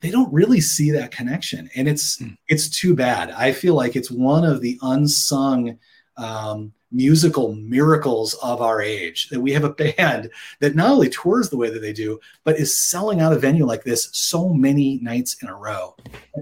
they 0.01 0.09
don't 0.09 0.33
really 0.33 0.61
see 0.61 0.91
that 0.91 1.11
connection, 1.11 1.69
and 1.75 1.87
it's 1.87 2.17
mm. 2.17 2.37
it's 2.47 2.69
too 2.69 2.95
bad. 2.95 3.31
I 3.31 3.51
feel 3.51 3.75
like 3.75 3.95
it's 3.95 4.09
one 4.09 4.45
of 4.45 4.61
the 4.61 4.79
unsung 4.81 5.77
um, 6.15 6.73
musical 6.91 7.53
miracles 7.55 8.33
of 8.35 8.61
our 8.61 8.81
age 8.81 9.27
that 9.29 9.39
we 9.39 9.51
have 9.51 9.63
a 9.63 9.69
band 9.69 10.29
that 10.59 10.75
not 10.75 10.91
only 10.91 11.09
tours 11.09 11.49
the 11.49 11.57
way 11.57 11.69
that 11.69 11.79
they 11.79 11.93
do 11.93 12.19
but 12.43 12.55
is 12.55 12.77
selling 12.77 13.19
out 13.19 13.33
a 13.33 13.39
venue 13.39 13.65
like 13.65 13.83
this 13.83 14.09
so 14.13 14.49
many 14.49 14.99
nights 15.01 15.41
in 15.41 15.49
a 15.49 15.55
row. 15.55 15.95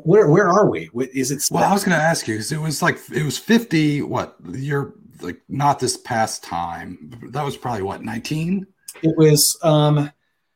Where 0.03 0.29
where 0.29 0.49
are 0.49 0.69
we? 0.69 0.89
Is 1.13 1.31
it 1.31 1.43
well 1.51 1.63
i 1.63 1.73
was 1.73 1.83
going 1.83 1.97
to 1.97 2.03
ask 2.03 2.27
you 2.27 2.35
because 2.35 2.51
it 2.51 2.59
was 2.59 2.81
like 2.81 2.99
it 3.11 3.23
was 3.23 3.37
50 3.37 4.03
what 4.03 4.35
you're 4.51 4.93
like 5.21 5.41
not 5.47 5.79
this 5.79 5.97
past 5.97 6.43
time. 6.43 7.11
That 7.31 7.43
was 7.43 7.57
probably 7.57 7.83
what 7.83 8.03
19 8.03 8.67
it 9.03 9.17
was 9.17 9.57
um 9.61 10.11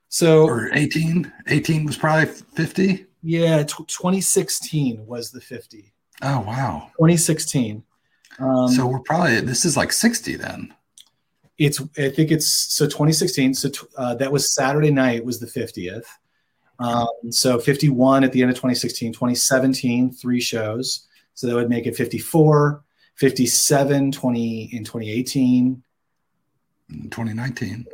so 0.10 0.46
or 0.46 0.70
18 0.74 1.32
18 1.48 1.86
was 1.86 1.98
probably 1.98 2.26
50 2.26 3.06
yeah 3.22 3.64
t- 3.64 3.86
2016 3.88 5.06
was 5.06 5.32
the 5.32 5.42
50 5.42 5.94
oh 6.22 6.40
wow. 6.42 6.90
2016 6.98 7.84
um, 8.40 8.68
so 8.70 8.88
we're 8.88 9.00
probably 9.00 9.42
this 9.42 9.66
is 9.66 9.76
like 9.76 9.92
60 9.92 10.36
then. 10.36 10.74
It's 11.58 11.82
I 11.98 12.10
think 12.10 12.32
it's 12.32 12.74
so 12.74 12.86
2016. 12.86 13.54
So 13.54 13.70
uh, 13.98 14.16
that 14.16 14.32
was 14.32 14.54
Saturday 14.54 14.92
night 14.92 15.26
was 15.26 15.40
the 15.40 15.48
50th. 15.48 16.06
Um, 16.80 17.08
so 17.30 17.60
51 17.60 18.24
at 18.24 18.32
the 18.32 18.42
end 18.42 18.52
of 18.52 18.56
2016, 18.56 19.12
2017, 19.12 20.12
three 20.12 20.40
shows. 20.40 21.08
So 21.34 21.48
that 21.48 21.56
would 21.56 21.70
make 21.70 21.86
it 21.86 21.96
54, 21.96 22.84
57, 23.16 24.12
20 24.12 24.70
in 24.74 24.84
2018, 24.86 25.84
2019, 26.90 27.86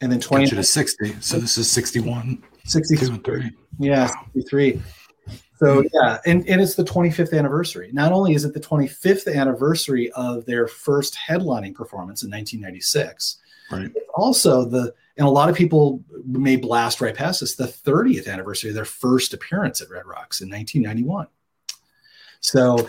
and 0.00 0.12
then 0.12 0.20
20 0.20 0.46
to 0.48 0.62
60. 0.62 1.16
So 1.20 1.38
this 1.38 1.56
is 1.56 1.70
61, 1.70 2.42
63. 2.64 3.50
Yeah, 3.78 4.06
wow. 4.06 4.26
63. 4.34 4.82
So 5.62 5.84
yeah, 5.94 6.18
and, 6.26 6.48
and 6.48 6.60
it's 6.60 6.74
the 6.74 6.82
25th 6.84 7.36
anniversary. 7.38 7.90
Not 7.92 8.10
only 8.10 8.34
is 8.34 8.44
it 8.44 8.52
the 8.52 8.60
25th 8.60 9.32
anniversary 9.32 10.10
of 10.12 10.44
their 10.44 10.66
first 10.66 11.14
headlining 11.14 11.74
performance 11.74 12.22
in 12.24 12.30
1996, 12.30 13.38
Right. 13.70 13.90
also 14.14 14.64
the 14.64 14.92
and 15.16 15.26
a 15.26 15.30
lot 15.30 15.48
of 15.48 15.54
people 15.54 16.02
may 16.26 16.56
blast 16.56 17.00
right 17.00 17.14
past 17.14 17.40
this 17.40 17.54
the 17.54 17.64
30th 17.64 18.28
anniversary 18.28 18.70
of 18.70 18.74
their 18.76 18.84
first 18.84 19.32
appearance 19.34 19.80
at 19.80 19.88
Red 19.88 20.04
Rocks 20.04 20.40
in 20.40 20.50
1991. 20.50 21.26
So 22.40 22.88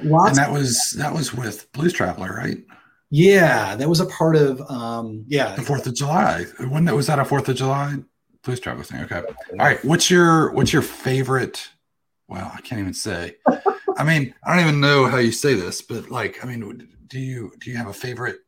And 0.00 0.36
that 0.36 0.50
was 0.50 0.94
that 0.98 1.12
was 1.12 1.34
with 1.34 1.70
Blues 1.72 1.92
Traveler, 1.92 2.34
right? 2.34 2.58
yeah, 3.10 3.74
that 3.76 3.88
was 3.88 4.00
a 4.00 4.06
part 4.06 4.34
of 4.36 4.60
um 4.70 5.24
yeah, 5.28 5.54
The 5.56 5.62
Fourth 5.62 5.86
of 5.86 5.94
July. 5.94 6.44
When 6.68 6.84
that 6.86 6.94
was 6.94 7.06
that 7.08 7.18
a 7.18 7.24
Fourth 7.24 7.48
of 7.48 7.56
July 7.56 7.96
Blues 8.42 8.60
Traveler 8.60 8.84
thing? 8.84 9.02
Okay. 9.02 9.22
All 9.52 9.56
right. 9.58 9.84
What's 9.84 10.10
your 10.10 10.52
what's 10.52 10.72
your 10.72 10.82
favorite? 10.82 11.68
Well, 12.28 12.52
I 12.54 12.60
can't 12.60 12.80
even 12.80 12.94
say. 12.94 13.36
I 13.96 14.04
mean, 14.04 14.34
I 14.44 14.54
don't 14.54 14.68
even 14.68 14.80
know 14.80 15.06
how 15.06 15.16
you 15.16 15.32
say 15.32 15.54
this, 15.54 15.82
but 15.82 16.10
like, 16.10 16.44
I 16.44 16.46
mean, 16.46 16.88
do 17.08 17.18
you 17.18 17.52
do 17.58 17.70
you 17.70 17.76
have 17.76 17.88
a 17.88 17.92
favorite? 17.92 18.40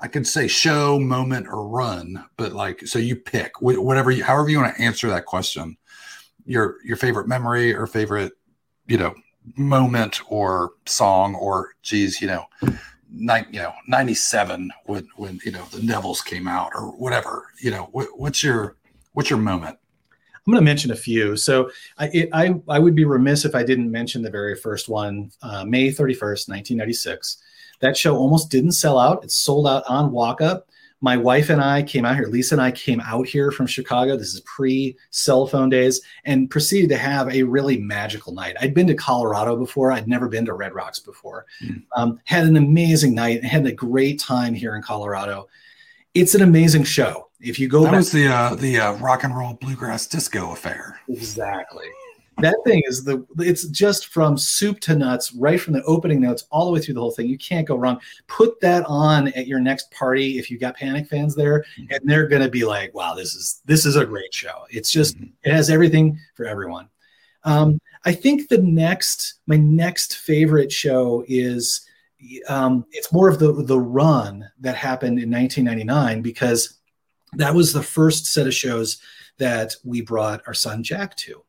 I 0.00 0.08
could 0.08 0.26
say 0.26 0.48
show, 0.48 0.98
moment, 0.98 1.46
or 1.46 1.68
run, 1.68 2.24
but 2.36 2.52
like, 2.52 2.86
so 2.88 2.98
you 2.98 3.14
pick 3.14 3.62
whatever, 3.62 4.10
you, 4.10 4.24
however 4.24 4.48
you 4.48 4.58
want 4.58 4.74
to 4.74 4.82
answer 4.82 5.08
that 5.10 5.26
question. 5.26 5.76
Your 6.44 6.78
your 6.84 6.96
favorite 6.96 7.28
memory 7.28 7.72
or 7.72 7.86
favorite, 7.86 8.32
you 8.88 8.98
know, 8.98 9.14
moment 9.56 10.20
or 10.28 10.72
song 10.86 11.36
or 11.36 11.74
geez, 11.82 12.20
you 12.20 12.26
know, 12.26 12.46
nine, 13.08 13.46
you 13.52 13.60
know, 13.60 13.72
ninety 13.86 14.14
seven 14.14 14.72
when 14.86 15.06
when 15.16 15.38
you 15.44 15.52
know 15.52 15.64
the 15.70 15.80
Devils 15.80 16.20
came 16.20 16.48
out 16.48 16.72
or 16.74 16.90
whatever. 16.96 17.46
You 17.60 17.70
know, 17.70 17.88
what, 17.92 18.08
what's 18.18 18.42
your 18.42 18.76
what's 19.12 19.30
your 19.30 19.38
moment? 19.38 19.78
I'm 20.46 20.52
going 20.52 20.60
to 20.60 20.64
mention 20.64 20.90
a 20.90 20.96
few. 20.96 21.36
So 21.36 21.70
I, 21.98 22.08
it, 22.08 22.28
I 22.32 22.54
I 22.68 22.78
would 22.78 22.96
be 22.96 23.04
remiss 23.04 23.44
if 23.44 23.54
I 23.54 23.62
didn't 23.62 23.90
mention 23.90 24.22
the 24.22 24.30
very 24.30 24.56
first 24.56 24.88
one, 24.88 25.30
uh, 25.42 25.64
May 25.64 25.88
31st, 25.88 26.48
1996. 26.48 27.38
That 27.80 27.96
show 27.96 28.16
almost 28.16 28.50
didn't 28.50 28.72
sell 28.72 28.98
out. 28.98 29.22
It 29.24 29.30
sold 29.30 29.66
out 29.66 29.84
on 29.88 30.10
walk 30.10 30.40
up. 30.40 30.68
My 31.00 31.16
wife 31.16 31.50
and 31.50 31.60
I 31.60 31.82
came 31.82 32.04
out 32.04 32.14
here. 32.14 32.26
Lisa 32.26 32.54
and 32.54 32.62
I 32.62 32.70
came 32.70 33.00
out 33.00 33.26
here 33.26 33.50
from 33.50 33.66
Chicago. 33.66 34.16
This 34.16 34.34
is 34.34 34.40
pre 34.40 34.96
cell 35.10 35.48
phone 35.48 35.68
days 35.68 36.00
and 36.24 36.48
proceeded 36.48 36.88
to 36.90 36.96
have 36.96 37.28
a 37.28 37.42
really 37.42 37.78
magical 37.78 38.32
night. 38.32 38.56
I'd 38.60 38.72
been 38.72 38.86
to 38.86 38.94
Colorado 38.94 39.56
before. 39.56 39.90
I'd 39.90 40.06
never 40.06 40.28
been 40.28 40.44
to 40.46 40.54
Red 40.54 40.74
Rocks 40.74 41.00
before. 41.00 41.46
Mm. 41.64 41.82
Um, 41.96 42.20
had 42.24 42.46
an 42.46 42.56
amazing 42.56 43.14
night. 43.16 43.44
Had 43.44 43.66
a 43.66 43.72
great 43.72 44.20
time 44.20 44.54
here 44.54 44.76
in 44.76 44.82
Colorado. 44.82 45.48
It's 46.14 46.36
an 46.36 46.42
amazing 46.42 46.84
show. 46.84 47.30
If 47.42 47.58
you 47.58 47.68
go 47.68 47.82
That 47.82 47.90
back, 47.90 47.98
was 47.98 48.12
the 48.12 48.28
uh, 48.28 48.54
the 48.54 48.78
uh, 48.78 48.92
rock 48.94 49.24
and 49.24 49.36
roll 49.36 49.54
bluegrass 49.54 50.06
disco 50.06 50.52
affair. 50.52 51.00
Exactly. 51.08 51.86
That 52.38 52.56
thing 52.64 52.82
is 52.86 53.04
the 53.04 53.26
it's 53.38 53.64
just 53.68 54.06
from 54.06 54.38
soup 54.38 54.80
to 54.80 54.94
nuts, 54.94 55.32
right 55.34 55.60
from 55.60 55.74
the 55.74 55.82
opening 55.82 56.20
notes 56.20 56.44
all 56.50 56.64
the 56.66 56.72
way 56.72 56.80
through 56.80 56.94
the 56.94 57.00
whole 57.00 57.10
thing. 57.10 57.26
You 57.26 57.36
can't 57.36 57.66
go 57.66 57.76
wrong. 57.76 58.00
Put 58.26 58.60
that 58.60 58.84
on 58.86 59.28
at 59.28 59.46
your 59.46 59.60
next 59.60 59.90
party 59.90 60.38
if 60.38 60.50
you 60.50 60.58
got 60.58 60.76
panic 60.76 61.08
fans 61.08 61.34
there, 61.34 61.64
and 61.76 62.00
they're 62.04 62.28
gonna 62.28 62.48
be 62.48 62.64
like, 62.64 62.94
wow, 62.94 63.14
this 63.14 63.34
is 63.34 63.60
this 63.66 63.84
is 63.84 63.96
a 63.96 64.06
great 64.06 64.32
show. 64.32 64.64
It's 64.70 64.90
just 64.90 65.16
it 65.42 65.52
has 65.52 65.68
everything 65.68 66.18
for 66.34 66.46
everyone. 66.46 66.88
Um, 67.44 67.80
I 68.04 68.12
think 68.12 68.48
the 68.48 68.58
next 68.58 69.34
my 69.46 69.56
next 69.56 70.16
favorite 70.16 70.72
show 70.72 71.24
is 71.28 71.86
um, 72.48 72.86
it's 72.92 73.12
more 73.12 73.28
of 73.28 73.40
the 73.40 73.52
the 73.52 73.78
run 73.78 74.48
that 74.60 74.76
happened 74.76 75.18
in 75.18 75.30
1999 75.30 76.22
because 76.22 76.78
that 77.34 77.54
was 77.54 77.72
the 77.72 77.82
first 77.82 78.26
set 78.26 78.46
of 78.46 78.54
shows 78.54 79.00
that 79.38 79.74
we 79.84 80.00
brought 80.00 80.42
our 80.46 80.54
son 80.54 80.82
Jack 80.82 81.16
to, 81.16 81.42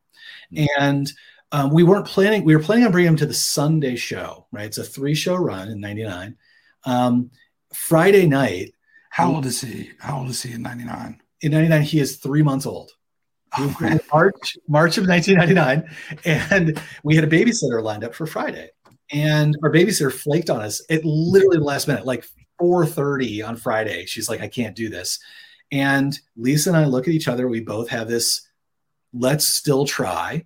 and 0.78 1.12
um, 1.52 1.70
we 1.70 1.82
weren't 1.82 2.06
planning. 2.06 2.44
We 2.44 2.56
were 2.56 2.62
planning 2.62 2.86
on 2.86 2.92
bringing 2.92 3.10
him 3.10 3.16
to 3.16 3.26
the 3.26 3.34
Sunday 3.34 3.96
show. 3.96 4.46
Right, 4.52 4.66
it's 4.66 4.78
a 4.78 4.84
three 4.84 5.14
show 5.14 5.36
run 5.36 5.68
in 5.68 5.80
'99. 5.80 6.36
Um, 6.84 7.30
Friday 7.72 8.26
night 8.26 8.72
How 9.10 9.32
old 9.32 9.46
is 9.46 9.60
he? 9.60 9.90
How 9.98 10.18
old 10.18 10.28
is 10.28 10.42
he 10.42 10.52
in 10.54 10.62
'99? 10.62 11.20
in 11.42 11.52
'99, 11.52 11.82
he 11.82 12.00
is 12.00 12.16
three 12.16 12.42
months 12.42 12.66
old. 12.66 12.90
We 13.58 13.66
March, 14.12 14.56
March 14.68 14.98
of 14.98 15.06
1999, 15.06 15.88
and 16.24 16.80
we 17.04 17.14
had 17.14 17.24
a 17.24 17.28
babysitter 17.28 17.80
lined 17.82 18.02
up 18.02 18.14
for 18.14 18.26
Friday, 18.26 18.70
and 19.12 19.56
our 19.62 19.70
babysitter 19.70 20.12
flaked 20.12 20.50
on 20.50 20.60
us 20.60 20.82
at 20.90 21.04
literally 21.04 21.58
the 21.58 21.64
last 21.64 21.86
minute, 21.86 22.04
like 22.04 22.24
4:30 22.60 23.46
on 23.46 23.56
Friday. 23.56 24.06
She's 24.06 24.28
like, 24.28 24.40
"I 24.40 24.48
can't 24.48 24.74
do 24.74 24.88
this," 24.88 25.20
and 25.72 26.18
Lisa 26.36 26.70
and 26.70 26.76
I 26.76 26.84
look 26.86 27.08
at 27.08 27.14
each 27.14 27.28
other. 27.28 27.48
We 27.48 27.60
both 27.60 27.88
have 27.88 28.08
this. 28.08 28.48
Let's 29.12 29.46
still 29.46 29.86
try, 29.86 30.44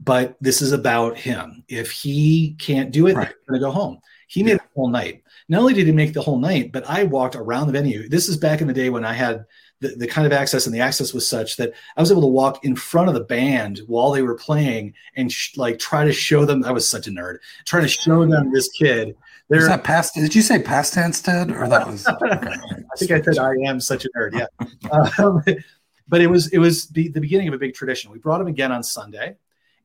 but 0.00 0.36
this 0.40 0.62
is 0.62 0.72
about 0.72 1.16
him. 1.16 1.64
If 1.68 1.90
he 1.90 2.54
can't 2.58 2.90
do 2.92 3.06
it, 3.08 3.16
Right. 3.16 3.32
we're 3.48 3.58
gonna 3.58 3.66
go 3.66 3.72
home. 3.72 3.98
He 4.28 4.42
made 4.42 4.58
the 4.58 4.64
whole 4.74 4.88
night. 4.88 5.22
Not 5.48 5.60
only 5.60 5.74
did 5.74 5.86
he 5.86 5.92
make 5.92 6.14
the 6.14 6.22
whole 6.22 6.38
night, 6.38 6.72
but 6.72 6.88
I 6.88 7.04
walked 7.04 7.36
around 7.36 7.66
the 7.66 7.72
venue. 7.72 8.08
This 8.08 8.28
is 8.28 8.36
back 8.36 8.60
in 8.60 8.66
the 8.66 8.72
day 8.72 8.88
when 8.90 9.04
I 9.04 9.12
had 9.12 9.44
the, 9.80 9.88
the 9.96 10.06
kind 10.06 10.26
of 10.26 10.32
access 10.32 10.64
and 10.66 10.74
the 10.74 10.80
access 10.80 11.12
was 11.12 11.28
such 11.28 11.56
that 11.56 11.72
I 11.96 12.00
was 12.00 12.10
able 12.10 12.22
to 12.22 12.26
walk 12.28 12.64
in 12.64 12.74
front 12.74 13.08
of 13.08 13.14
the 13.14 13.20
band 13.24 13.80
while 13.86 14.12
they 14.12 14.22
were 14.22 14.36
playing 14.36 14.94
and 15.16 15.30
sh- 15.30 15.56
like 15.58 15.78
try 15.78 16.04
to 16.04 16.12
show 16.12 16.44
them. 16.46 16.64
I 16.64 16.70
was 16.72 16.88
such 16.88 17.06
a 17.06 17.10
nerd 17.10 17.38
trying 17.66 17.82
to 17.82 17.88
show 17.88 18.24
them 18.26 18.52
this 18.52 18.68
kid. 18.70 19.14
Is 19.50 19.68
that 19.68 19.84
past? 19.84 20.14
Did 20.14 20.34
you 20.34 20.42
say 20.42 20.62
past 20.62 20.94
tense, 20.94 21.20
Ted, 21.20 21.50
or 21.50 21.68
that 21.68 21.86
was? 21.86 22.06
Okay. 22.22 22.54
I 22.54 22.96
think 22.96 23.10
I 23.10 23.20
said 23.20 23.38
I 23.38 23.54
am 23.66 23.80
such 23.80 24.04
a 24.04 24.08
nerd. 24.16 24.32
Yeah, 24.32 24.46
um, 24.92 25.42
but 26.08 26.20
it 26.20 26.28
was 26.28 26.48
it 26.52 26.58
was 26.58 26.88
the, 26.88 27.08
the 27.08 27.20
beginning 27.20 27.48
of 27.48 27.54
a 27.54 27.58
big 27.58 27.74
tradition. 27.74 28.10
We 28.10 28.18
brought 28.18 28.40
him 28.40 28.46
again 28.46 28.72
on 28.72 28.82
Sunday, 28.82 29.36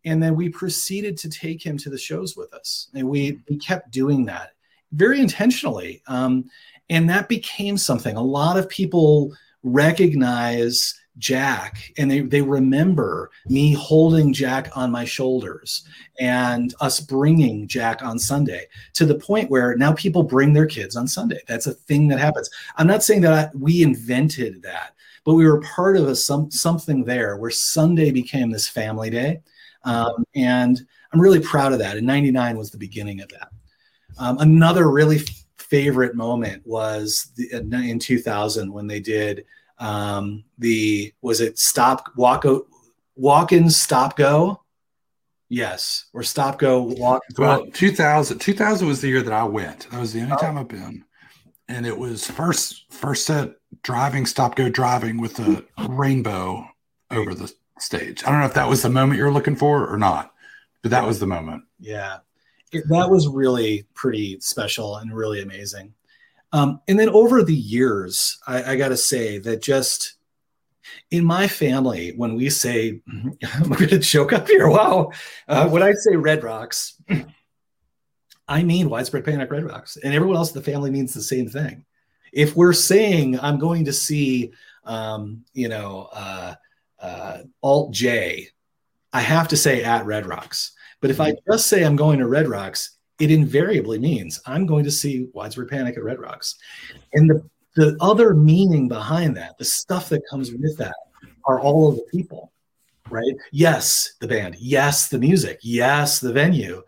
and 0.06 0.22
then 0.22 0.36
we 0.36 0.50
proceeded 0.50 1.18
to 1.18 1.30
take 1.30 1.66
him 1.66 1.78
to 1.80 1.90
the 1.90 1.98
shows 1.98 2.38
with 2.38 2.54
us, 2.54 2.90
and 2.94 3.10
we 3.10 3.40
we 3.50 3.58
kept 3.58 3.92
doing 3.92 4.26
that 4.26 4.52
very 4.92 5.20
intentionally, 5.20 6.02
um, 6.08 6.50
and 6.90 7.10
that 7.10 7.28
became 7.28 7.78
something. 7.78 8.16
A 8.16 8.22
lot 8.22 8.58
of 8.58 8.70
people 8.70 9.34
recognize 9.64 10.99
Jack 11.18 11.92
and 11.98 12.10
they, 12.10 12.22
they 12.22 12.42
remember 12.42 13.32
me 13.48 13.74
holding 13.74 14.32
Jack 14.32 14.76
on 14.76 14.92
my 14.92 15.04
shoulders 15.04 15.84
and 16.20 16.74
us 16.80 17.00
bringing 17.00 17.68
Jack 17.68 18.02
on 18.02 18.18
Sunday 18.18 18.68
to 18.94 19.06
the 19.06 19.16
point 19.16 19.50
where 19.50 19.76
now 19.76 19.94
people 19.94 20.24
bring 20.24 20.54
their 20.54 20.66
kids 20.66 20.96
on 20.96 21.08
Sunday. 21.08 21.42
That's 21.48 21.68
a 21.68 21.74
thing 21.74 22.08
that 22.08 22.20
happens. 22.20 22.50
I'm 22.78 22.88
not 22.88 23.04
saying 23.04 23.22
that 23.22 23.34
I, 23.34 23.50
we 23.58 23.84
invented 23.84 24.62
that, 24.64 24.94
but 25.26 25.34
we 25.34 25.46
were 25.46 25.62
part 25.62 25.98
of 25.98 26.08
a 26.08 26.16
some 26.16 26.50
something 26.52 27.04
there 27.04 27.38
where 27.38 27.52
Sunday 27.52 28.12
became 28.12 28.50
this 28.50 28.70
family 28.70 29.10
day, 29.10 29.42
um, 29.84 30.24
and 30.36 30.80
I'm 31.12 31.22
really 31.22 31.42
proud 31.42 31.74
of 31.74 31.80
that. 31.80 31.98
And 31.98 32.08
'99 32.08 32.58
was 32.58 32.72
the 32.72 32.78
beginning 32.78 33.22
of 33.22 33.30
that. 33.30 33.50
Um, 34.18 34.38
another 34.40 34.90
really 34.90 35.18
f- 35.18 35.44
favorite 35.58 36.16
moment 36.16 36.66
was 36.66 37.32
the, 37.36 37.50
in 37.52 38.00
2000 38.00 38.72
when 38.72 38.88
they 38.88 39.00
did 39.00 39.46
um, 39.80 40.44
the 40.58 41.14
was 41.22 41.42
it 41.42 41.58
stop 41.58 42.12
walk 42.16 42.46
walk 43.16 43.52
in 43.52 43.70
stop 43.70 44.16
go 44.16 44.62
yes 45.48 46.06
or 46.14 46.24
stop 46.24 46.60
go 46.60 46.82
walk 46.82 47.24
Well, 47.38 47.66
2000, 47.68 48.40
2000 48.40 48.88
was 48.88 49.02
the 49.02 49.08
year 49.08 49.22
that 49.22 49.34
I 49.34 49.44
went. 49.44 49.90
That 49.90 50.00
was 50.00 50.14
the 50.14 50.22
only 50.22 50.38
time 50.38 50.58
I've 50.58 50.68
been, 50.68 51.06
and 51.68 51.86
it 51.86 51.98
was 51.98 52.30
first 52.30 52.86
first 52.92 53.26
set 53.26 53.56
driving, 53.84 54.26
stop 54.26 54.56
go 54.56 54.70
driving 54.70 55.18
with 55.18 55.40
a 55.40 55.66
rainbow 55.88 56.68
over 57.12 57.34
the 57.34 57.52
stage. 57.80 58.24
I 58.24 58.32
don't 58.32 58.42
know 58.42 58.46
if 58.46 58.54
that 58.54 58.70
was 58.70 58.82
the 58.82 58.90
moment 58.90 59.20
you're 59.20 59.32
looking 59.32 59.56
for 59.56 59.88
or 59.88 59.98
not, 59.98 60.34
but 60.82 60.92
that 60.92 61.06
was 61.06 61.20
the 61.20 61.28
moment. 61.28 61.64
Yeah, 61.80 62.18
it, 62.72 62.88
that 62.90 63.10
was 63.10 63.28
really 63.28 63.86
pretty 63.94 64.40
special 64.40 64.98
and 64.98 65.16
really 65.16 65.42
amazing. 65.42 65.94
Um, 66.52 66.82
and 66.88 67.00
then 67.00 67.10
over 67.10 67.44
the 67.44 67.56
years, 67.56 68.40
I, 68.48 68.74
I 68.74 68.76
got 68.76 68.90
to 68.90 68.98
say 68.98 69.38
that 69.40 69.62
just 69.62 70.16
in 71.12 71.24
my 71.24 71.48
family, 71.48 72.14
when 72.16 72.36
we 72.36 72.50
say, 72.50 73.02
I'm 73.54 73.70
going 73.70 73.90
to 73.90 74.00
choke 74.00 74.34
up 74.34 74.48
here. 74.48 74.68
Wow. 74.68 75.12
Uh, 75.48 75.70
when 75.70 75.84
I 75.84 75.94
say 75.94 76.16
Red 76.16 76.44
Rocks, 76.44 77.02
I 78.48 78.64
mean 78.64 78.90
widespread 78.90 79.26
panic 79.26 79.52
Red 79.52 79.66
Rocks, 79.66 79.98
and 79.98 80.14
everyone 80.14 80.38
else 80.38 80.54
in 80.54 80.60
the 80.60 80.72
family 80.72 80.90
means 80.90 81.14
the 81.14 81.22
same 81.22 81.48
thing. 81.48 81.86
If 82.34 82.56
we're 82.56 82.74
saying 82.74 83.40
I'm 83.40 83.60
going 83.60 83.86
to 83.86 83.94
see, 83.94 84.54
um, 84.86 85.46
you 85.54 85.70
know, 85.70 86.10
uh, 86.12 86.56
uh, 87.00 87.38
Alt 87.62 87.92
J, 87.92 88.50
I 89.14 89.22
have 89.22 89.50
to 89.50 89.58
say 89.58 89.84
at 89.84 90.06
Red 90.06 90.26
Rocks. 90.26 90.72
But 91.02 91.12
if 91.12 91.22
I 91.22 91.36
just 91.50 91.68
say 91.68 91.84
I'm 91.84 91.96
going 91.96 92.20
to 92.20 92.28
Red 92.28 92.48
Rocks, 92.48 92.98
it 93.20 93.32
invariably 93.32 94.00
means 94.00 94.42
I'm 94.46 94.66
going 94.66 94.84
to 94.86 94.92
see 94.92 95.28
widespread 95.34 95.68
panic 95.68 95.98
at 95.98 96.04
Red 96.04 96.20
Rocks. 96.20 96.56
And 97.14 97.30
the, 97.30 97.50
the 97.76 97.98
other 98.02 98.34
meaning 98.34 98.88
behind 98.88 99.36
that, 99.38 99.58
the 99.58 99.66
stuff 99.66 100.10
that 100.10 100.28
comes 100.30 100.52
with 100.52 100.78
that, 100.78 100.96
are 101.46 101.60
all 101.60 101.90
of 101.90 101.96
the 101.96 102.06
people, 102.12 102.52
right? 103.10 103.34
Yes, 103.52 104.14
the 104.22 104.28
band. 104.28 104.56
Yes, 104.60 105.10
the 105.10 105.18
music. 105.18 105.60
Yes, 105.62 106.20
the 106.20 106.32
venue. 106.32 106.84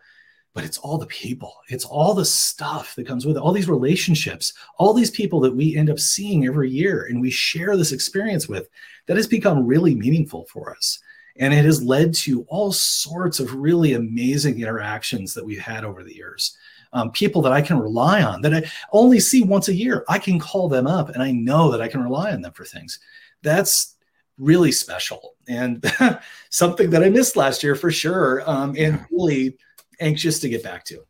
But 0.54 0.64
it's 0.64 0.78
all 0.78 0.98
the 0.98 1.06
people. 1.06 1.54
It's 1.68 1.84
all 1.84 2.14
the 2.14 2.24
stuff 2.24 2.94
that 2.94 3.06
comes 3.06 3.24
with 3.24 3.36
it, 3.36 3.40
all 3.40 3.52
these 3.52 3.68
relationships, 3.68 4.52
all 4.78 4.92
these 4.92 5.10
people 5.10 5.40
that 5.40 5.56
we 5.56 5.76
end 5.76 5.90
up 5.90 5.98
seeing 5.98 6.46
every 6.46 6.70
year 6.70 7.06
and 7.06 7.20
we 7.20 7.30
share 7.30 7.76
this 7.76 7.92
experience 7.92 8.48
with 8.48 8.68
that 9.06 9.16
has 9.16 9.26
become 9.26 9.66
really 9.66 9.94
meaningful 9.94 10.46
for 10.50 10.70
us. 10.76 10.98
And 11.36 11.54
it 11.54 11.64
has 11.64 11.82
led 11.82 12.14
to 12.14 12.42
all 12.48 12.72
sorts 12.72 13.40
of 13.40 13.54
really 13.54 13.94
amazing 13.94 14.60
interactions 14.60 15.34
that 15.34 15.44
we've 15.44 15.60
had 15.60 15.84
over 15.84 16.02
the 16.02 16.14
years. 16.14 16.56
Um, 16.92 17.10
people 17.10 17.40
that 17.42 17.52
I 17.52 17.62
can 17.62 17.78
rely 17.78 18.22
on 18.22 18.42
that 18.42 18.52
I 18.52 18.70
only 18.92 19.18
see 19.18 19.42
once 19.42 19.68
a 19.68 19.74
year. 19.74 20.04
I 20.08 20.18
can 20.18 20.38
call 20.38 20.68
them 20.68 20.86
up 20.86 21.08
and 21.08 21.22
I 21.22 21.32
know 21.32 21.70
that 21.70 21.80
I 21.80 21.88
can 21.88 22.02
rely 22.02 22.32
on 22.32 22.42
them 22.42 22.52
for 22.52 22.66
things. 22.66 22.98
That's 23.42 23.96
really 24.38 24.72
special 24.72 25.34
and 25.48 25.84
something 26.50 26.90
that 26.90 27.02
I 27.02 27.08
missed 27.08 27.36
last 27.36 27.62
year 27.62 27.74
for 27.74 27.90
sure. 27.90 28.48
Um, 28.48 28.74
and 28.78 29.04
really 29.10 29.56
anxious 30.00 30.38
to 30.40 30.48
get 30.48 30.62
back 30.62 30.84
to. 30.86 31.04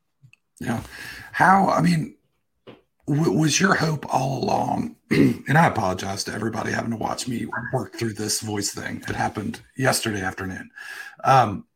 Yeah. 0.60 0.82
How, 1.32 1.68
I 1.68 1.80
mean, 1.80 2.14
w- 3.06 3.38
was 3.38 3.60
your 3.60 3.74
hope 3.74 4.06
all 4.12 4.42
along? 4.42 4.96
and 5.10 5.56
I 5.56 5.66
apologize 5.66 6.24
to 6.24 6.32
everybody 6.32 6.72
having 6.72 6.90
to 6.90 6.96
watch 6.96 7.28
me 7.28 7.46
work 7.72 7.94
through 7.96 8.14
this 8.14 8.40
voice 8.40 8.72
thing. 8.72 9.02
It 9.08 9.14
happened 9.14 9.60
yesterday 9.76 10.22
afternoon. 10.22 10.70
Um, 11.24 11.66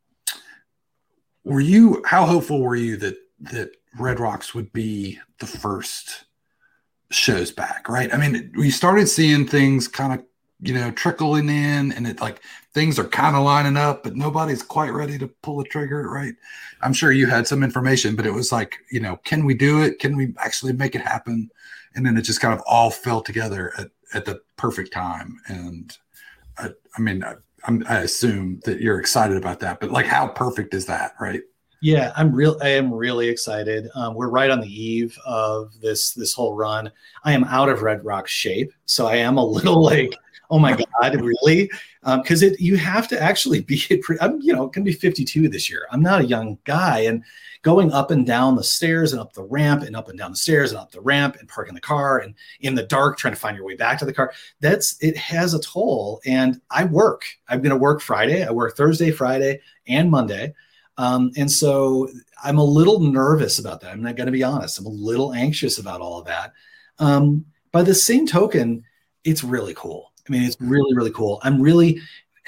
were 1.44 1.60
you, 1.60 2.02
how 2.04 2.26
hopeful 2.26 2.60
were 2.60 2.76
you 2.76 2.96
that, 2.96 3.16
that 3.40 3.70
Red 3.98 4.20
Rocks 4.20 4.54
would 4.54 4.72
be 4.72 5.18
the 5.38 5.46
first 5.46 6.24
shows 7.10 7.52
back, 7.52 7.88
right? 7.88 8.12
I 8.12 8.16
mean, 8.16 8.52
we 8.56 8.70
started 8.70 9.08
seeing 9.08 9.46
things 9.46 9.88
kind 9.88 10.12
of 10.12 10.26
you 10.60 10.72
know, 10.74 10.90
trickling 10.90 11.48
in 11.48 11.92
and 11.92 12.06
it 12.06 12.20
like 12.20 12.40
things 12.72 12.98
are 12.98 13.04
kind 13.04 13.36
of 13.36 13.42
lining 13.42 13.76
up, 13.76 14.02
but 14.02 14.16
nobody's 14.16 14.62
quite 14.62 14.92
ready 14.92 15.18
to 15.18 15.28
pull 15.42 15.58
the 15.58 15.64
trigger, 15.64 16.08
right? 16.08 16.34
I'm 16.82 16.92
sure 16.92 17.12
you 17.12 17.26
had 17.26 17.46
some 17.46 17.62
information, 17.62 18.16
but 18.16 18.26
it 18.26 18.32
was 18.32 18.52
like, 18.52 18.78
you 18.90 19.00
know, 19.00 19.16
can 19.24 19.44
we 19.44 19.54
do 19.54 19.82
it? 19.82 19.98
Can 19.98 20.16
we 20.16 20.34
actually 20.38 20.72
make 20.72 20.94
it 20.94 21.02
happen? 21.02 21.50
And 21.94 22.04
then 22.04 22.16
it 22.16 22.22
just 22.22 22.40
kind 22.40 22.54
of 22.54 22.62
all 22.66 22.90
fell 22.90 23.20
together 23.20 23.72
at, 23.78 23.90
at 24.14 24.24
the 24.24 24.40
perfect 24.56 24.92
time. 24.92 25.38
And 25.48 25.96
I, 26.58 26.70
I 26.96 27.00
mean, 27.00 27.22
I, 27.22 27.34
I 27.88 28.00
assume 28.00 28.60
that 28.64 28.80
you're 28.80 29.00
excited 29.00 29.36
about 29.36 29.60
that, 29.60 29.80
but 29.80 29.90
like, 29.90 30.06
how 30.06 30.28
perfect 30.28 30.72
is 30.72 30.86
that, 30.86 31.14
right? 31.20 31.42
Yeah, 31.82 32.12
I'm 32.16 32.32
real. 32.32 32.56
I 32.62 32.70
am 32.70 32.92
really 32.92 33.28
excited. 33.28 33.88
Um, 33.94 34.14
we're 34.14 34.30
right 34.30 34.50
on 34.50 34.60
the 34.60 34.68
eve 34.68 35.16
of 35.26 35.78
this 35.80 36.12
this 36.14 36.32
whole 36.32 36.54
run. 36.54 36.90
I 37.22 37.32
am 37.32 37.44
out 37.44 37.68
of 37.68 37.82
Red 37.82 38.04
Rock 38.04 38.26
shape, 38.26 38.72
so 38.86 39.06
I 39.06 39.16
am 39.16 39.36
a 39.36 39.44
little 39.44 39.82
like 39.84 40.14
oh 40.50 40.58
my 40.58 40.72
god 40.72 41.20
really? 41.20 41.70
Because 42.02 42.42
um, 42.42 42.50
it 42.50 42.60
you 42.60 42.76
have 42.76 43.08
to 43.08 43.20
actually 43.20 43.60
be 43.60 43.82
i'm 44.20 44.40
you 44.40 44.52
know 44.52 44.68
to 44.68 44.80
be 44.82 44.92
52 44.92 45.48
this 45.48 45.68
year. 45.68 45.86
I'm 45.90 46.02
not 46.02 46.20
a 46.20 46.26
young 46.26 46.58
guy 46.64 47.00
and 47.00 47.22
going 47.62 47.92
up 47.92 48.10
and 48.10 48.24
down 48.24 48.54
the 48.54 48.62
stairs 48.62 49.12
and 49.12 49.20
up 49.20 49.32
the 49.32 49.42
ramp 49.42 49.82
and 49.82 49.96
up 49.96 50.08
and 50.08 50.18
down 50.18 50.30
the 50.30 50.36
stairs 50.36 50.70
and 50.70 50.78
up 50.78 50.92
the 50.92 51.00
ramp 51.00 51.36
and 51.40 51.48
parking 51.48 51.74
the 51.74 51.80
car 51.80 52.18
and 52.18 52.34
in 52.60 52.74
the 52.74 52.84
dark 52.84 53.18
trying 53.18 53.34
to 53.34 53.40
find 53.40 53.56
your 53.56 53.66
way 53.66 53.74
back 53.74 53.98
to 53.98 54.04
the 54.04 54.12
car 54.12 54.32
that's 54.60 54.96
it 55.00 55.16
has 55.16 55.54
a 55.54 55.60
toll 55.60 56.20
and 56.24 56.60
i 56.70 56.84
work. 56.84 57.24
I'm 57.48 57.62
to 57.62 57.76
work 57.76 58.00
friday. 58.00 58.44
I 58.44 58.50
work 58.50 58.76
thursday 58.76 59.10
friday 59.10 59.60
and 59.86 60.10
monday. 60.10 60.54
Um, 60.98 61.32
and 61.36 61.50
so 61.50 62.08
i'm 62.42 62.58
a 62.58 62.64
little 62.64 63.00
nervous 63.00 63.58
about 63.58 63.80
that. 63.80 63.92
I'm 63.92 64.02
not 64.02 64.16
going 64.16 64.26
to 64.26 64.32
be 64.32 64.44
honest. 64.44 64.78
I'm 64.78 64.86
a 64.86 64.90
little 64.90 65.32
anxious 65.32 65.78
about 65.78 66.00
all 66.00 66.18
of 66.18 66.26
that. 66.26 66.52
Um, 66.98 67.44
by 67.72 67.82
the 67.82 67.94
same 67.94 68.26
token 68.26 68.84
it's 69.24 69.42
really 69.44 69.74
cool 69.74 70.12
I 70.26 70.32
mean, 70.32 70.42
it's 70.42 70.56
really, 70.60 70.94
really 70.94 71.12
cool. 71.12 71.40
I'm 71.42 71.60
really 71.60 72.00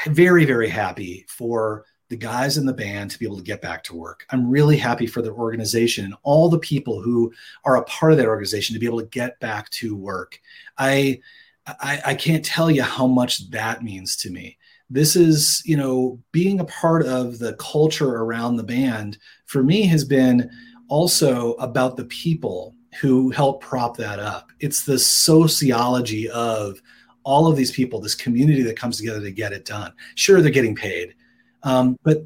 very, 0.06 0.44
very 0.44 0.68
happy 0.68 1.24
for 1.28 1.84
the 2.08 2.16
guys 2.16 2.56
in 2.56 2.64
the 2.64 2.72
band 2.72 3.10
to 3.10 3.18
be 3.18 3.26
able 3.26 3.36
to 3.36 3.42
get 3.42 3.60
back 3.60 3.82
to 3.84 3.96
work. 3.96 4.24
I'm 4.30 4.48
really 4.48 4.76
happy 4.76 5.06
for 5.06 5.20
the 5.20 5.30
organization 5.30 6.04
and 6.06 6.14
all 6.22 6.48
the 6.48 6.58
people 6.58 7.02
who 7.02 7.32
are 7.64 7.76
a 7.76 7.84
part 7.84 8.12
of 8.12 8.18
that 8.18 8.28
organization 8.28 8.74
to 8.74 8.80
be 8.80 8.86
able 8.86 9.00
to 9.00 9.06
get 9.06 9.38
back 9.40 9.68
to 9.70 9.94
work. 9.94 10.40
I, 10.78 11.20
I, 11.66 12.00
I 12.06 12.14
can't 12.14 12.44
tell 12.44 12.70
you 12.70 12.82
how 12.82 13.06
much 13.06 13.50
that 13.50 13.82
means 13.82 14.16
to 14.16 14.30
me. 14.30 14.56
This 14.88 15.16
is, 15.16 15.62
you 15.66 15.76
know, 15.76 16.18
being 16.32 16.60
a 16.60 16.64
part 16.64 17.04
of 17.04 17.38
the 17.38 17.52
culture 17.54 18.16
around 18.16 18.56
the 18.56 18.62
band 18.62 19.18
for 19.44 19.62
me 19.62 19.82
has 19.82 20.02
been 20.02 20.50
also 20.88 21.52
about 21.54 21.96
the 21.96 22.06
people 22.06 22.74
who 23.02 23.30
help 23.30 23.60
prop 23.60 23.98
that 23.98 24.18
up. 24.18 24.50
It's 24.60 24.84
the 24.84 24.98
sociology 24.98 26.30
of 26.30 26.80
all 27.28 27.46
of 27.46 27.56
these 27.56 27.70
people, 27.70 28.00
this 28.00 28.14
community 28.14 28.62
that 28.62 28.74
comes 28.74 28.96
together 28.96 29.20
to 29.20 29.30
get 29.30 29.52
it 29.52 29.66
done. 29.66 29.92
Sure, 30.14 30.40
they're 30.40 30.50
getting 30.50 30.74
paid, 30.74 31.14
um, 31.62 31.98
but 32.02 32.22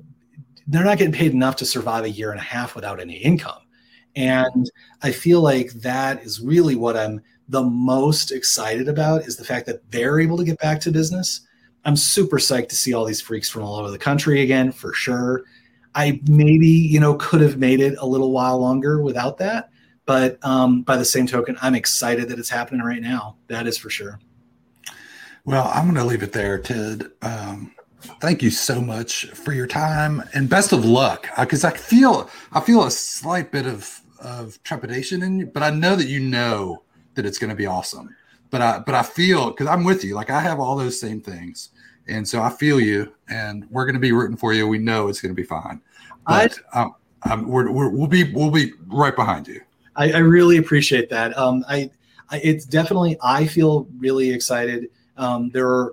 they're 0.69 0.85
not 0.85 0.97
getting 0.97 1.13
paid 1.13 1.33
enough 1.33 1.57
to 1.57 1.67
survive 1.67 2.05
a 2.05 2.11
year 2.11 2.31
and 2.31 2.39
a 2.39 2.45
half 2.45 2.77
without 2.77 3.01
any 3.01 3.17
income. 3.17 3.63
And 4.15 4.71
I 5.03 5.11
feel 5.11 5.41
like 5.41 5.73
that 5.73 6.23
is 6.23 6.41
really 6.41 6.77
what 6.77 6.97
I'm 6.97 7.21
the 7.49 7.65
most 7.65 8.31
excited 8.31 8.89
about 8.89 9.23
is 9.23 9.37
the 9.37 9.45
fact 9.45 9.67
that 9.67 9.91
they're 9.91 10.21
able 10.21 10.37
to 10.37 10.45
get 10.45 10.61
back 10.61 10.81
to 10.83 10.93
business. 10.93 11.41
I'm 11.85 11.97
super 11.97 12.39
psyched 12.39 12.69
to 12.69 12.77
see 12.77 12.95
all 12.95 13.05
these 13.05 13.21
freaks 13.21 13.51
from 13.51 13.63
all 13.63 13.75
over 13.75 13.91
the 13.91 13.99
country 13.99 14.43
again, 14.43 14.71
for 14.71 14.95
sure. 14.95 15.43
I 15.97 16.21
maybe, 16.29 16.69
you 16.69 17.01
know, 17.01 17.15
could 17.15 17.41
have 17.41 17.59
made 17.59 17.81
it 17.81 17.99
a 17.99 18.07
little 18.07 18.31
while 18.31 18.59
longer 18.61 19.03
without 19.03 19.39
that. 19.39 19.71
But 20.07 20.39
um, 20.45 20.83
by 20.83 20.97
the 20.97 21.05
same 21.05 21.27
token, 21.27 21.59
I'm 21.61 21.75
excited 21.75 22.29
that 22.29 22.39
it's 22.39 22.49
happening 22.49 22.83
right 22.83 23.03
now. 23.03 23.37
That 23.49 23.67
is 23.67 23.77
for 23.77 23.91
sure. 23.91 24.21
Well, 25.45 25.71
I'm 25.75 25.85
going 25.85 25.97
to 25.97 26.05
leave 26.05 26.23
it 26.23 26.33
there, 26.33 26.57
Ted. 26.59 27.11
Um, 27.21 27.75
thank 28.21 28.43
you 28.43 28.51
so 28.51 28.81
much 28.81 29.27
for 29.27 29.53
your 29.53 29.67
time 29.67 30.23
and 30.35 30.49
best 30.49 30.73
of 30.73 30.85
luck. 30.85 31.29
Because 31.39 31.65
uh, 31.65 31.69
I 31.69 31.77
feel 31.77 32.31
I 32.53 32.61
feel 32.61 32.85
a 32.85 32.91
slight 32.91 33.51
bit 33.51 33.67
of 33.67 34.01
of 34.21 34.63
trepidation 34.63 35.23
in 35.23 35.41
you, 35.41 35.47
but 35.47 35.65
I 35.65 35.71
know 35.71 35.97
that 35.97 36.07
you 36.07 36.21
know 36.21 36.85
that 37.15 37.27
it's 37.27 37.39
going 37.39 37.51
to 37.51 37.57
be 37.57 37.67
awesome. 37.67 38.15
But 38.51 38.63
I 38.63 38.79
but 38.79 38.95
I 38.95 39.03
feel 39.03 39.51
because 39.51 39.67
I'm 39.67 39.83
with 39.83 40.05
you. 40.05 40.15
Like 40.15 40.31
I 40.31 40.41
have 40.41 40.61
all 40.61 40.77
those 40.77 41.01
same 41.01 41.21
things, 41.21 41.71
and 42.07 42.27
so 42.27 42.41
I 42.41 42.51
feel 42.51 42.79
you, 42.79 43.13
and 43.29 43.69
we're 43.71 43.85
going 43.85 43.95
to 43.95 44.01
be 44.01 44.13
rooting 44.13 44.37
for 44.37 44.53
you. 44.53 44.69
We 44.69 44.79
know 44.79 45.09
it's 45.09 45.21
going 45.21 45.35
to 45.35 45.41
be 45.41 45.47
fine. 45.47 45.81
But 46.25 46.57
I, 46.73 46.83
um, 46.83 46.95
um, 47.29 47.49
we're, 47.49 47.69
we 47.71 47.89
will 47.89 48.07
be 48.07 48.33
we'll 48.33 48.51
be 48.51 48.73
right 48.87 49.15
behind 49.17 49.49
you. 49.49 49.61
I, 49.97 50.13
I 50.13 50.19
really 50.19 50.59
appreciate 50.59 51.11
that. 51.11 51.37
Um, 51.37 51.65
I, 51.69 51.91
I 52.31 52.39
it's 52.39 52.65
definitely 52.65 53.17
I 53.23 53.47
feel 53.47 53.89
really 53.99 54.31
excited 54.31 54.89
um, 55.17 55.51
there 55.51 55.69
are 55.69 55.93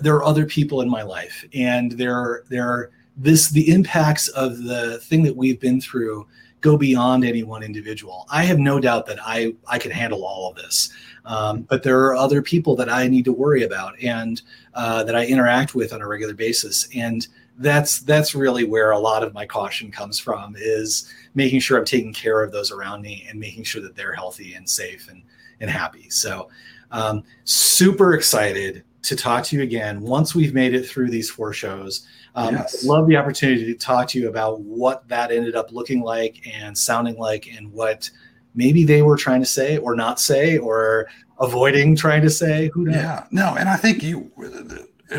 there 0.00 0.14
are 0.14 0.24
other 0.24 0.46
people 0.46 0.80
in 0.80 0.88
my 0.88 1.02
life, 1.02 1.44
and 1.54 1.92
there 1.92 2.44
there 2.48 2.68
are 2.68 2.90
this 3.16 3.50
the 3.50 3.70
impacts 3.70 4.28
of 4.28 4.62
the 4.64 4.98
thing 4.98 5.22
that 5.24 5.36
we've 5.36 5.60
been 5.60 5.80
through 5.80 6.26
go 6.60 6.76
beyond 6.76 7.24
any 7.24 7.42
one 7.42 7.62
individual. 7.62 8.26
I 8.30 8.42
have 8.44 8.58
no 8.58 8.80
doubt 8.80 9.06
that 9.06 9.18
I 9.24 9.54
I 9.66 9.78
can 9.78 9.90
handle 9.90 10.24
all 10.24 10.50
of 10.50 10.56
this, 10.56 10.90
um, 11.24 11.62
but 11.62 11.82
there 11.82 12.00
are 12.06 12.16
other 12.16 12.42
people 12.42 12.76
that 12.76 12.88
I 12.88 13.08
need 13.08 13.24
to 13.26 13.32
worry 13.32 13.64
about 13.64 14.00
and 14.02 14.40
uh, 14.74 15.04
that 15.04 15.16
I 15.16 15.26
interact 15.26 15.74
with 15.74 15.92
on 15.92 16.02
a 16.02 16.06
regular 16.06 16.34
basis, 16.34 16.88
and 16.94 17.26
that's 17.58 18.00
that's 18.00 18.34
really 18.34 18.64
where 18.64 18.92
a 18.92 18.98
lot 18.98 19.24
of 19.24 19.34
my 19.34 19.44
caution 19.44 19.90
comes 19.90 20.18
from 20.18 20.54
is 20.56 21.12
making 21.34 21.60
sure 21.60 21.76
I'm 21.76 21.84
taking 21.84 22.12
care 22.12 22.42
of 22.42 22.52
those 22.52 22.70
around 22.70 23.02
me 23.02 23.26
and 23.28 23.38
making 23.38 23.64
sure 23.64 23.82
that 23.82 23.96
they're 23.96 24.14
healthy 24.14 24.54
and 24.54 24.68
safe 24.68 25.08
and 25.08 25.22
and 25.60 25.68
happy. 25.68 26.08
So 26.08 26.48
um, 26.90 27.22
super 27.44 28.14
excited 28.14 28.84
to 29.02 29.16
talk 29.16 29.44
to 29.44 29.56
you 29.56 29.62
again 29.62 30.00
once 30.00 30.34
we've 30.34 30.54
made 30.54 30.74
it 30.74 30.86
through 30.86 31.10
these 31.10 31.30
four 31.30 31.52
shows. 31.52 32.06
Um, 32.34 32.54
yes. 32.54 32.84
Love 32.84 33.06
the 33.06 33.16
opportunity 33.16 33.64
to 33.66 33.74
talk 33.74 34.08
to 34.08 34.18
you 34.18 34.28
about 34.28 34.60
what 34.60 35.06
that 35.08 35.30
ended 35.30 35.56
up 35.56 35.72
looking 35.72 36.02
like 36.02 36.46
and 36.46 36.76
sounding 36.76 37.16
like, 37.16 37.48
and 37.52 37.72
what 37.72 38.10
maybe 38.54 38.84
they 38.84 39.02
were 39.02 39.16
trying 39.16 39.40
to 39.40 39.46
say 39.46 39.78
or 39.78 39.94
not 39.94 40.20
say 40.20 40.58
or 40.58 41.08
avoiding 41.40 41.96
trying 41.96 42.22
to 42.22 42.30
say. 42.30 42.70
Who 42.74 42.84
knows? 42.84 42.96
Yeah, 42.96 43.26
no, 43.30 43.56
and 43.58 43.68
I 43.68 43.76
think 43.76 44.02
you, 44.02 44.30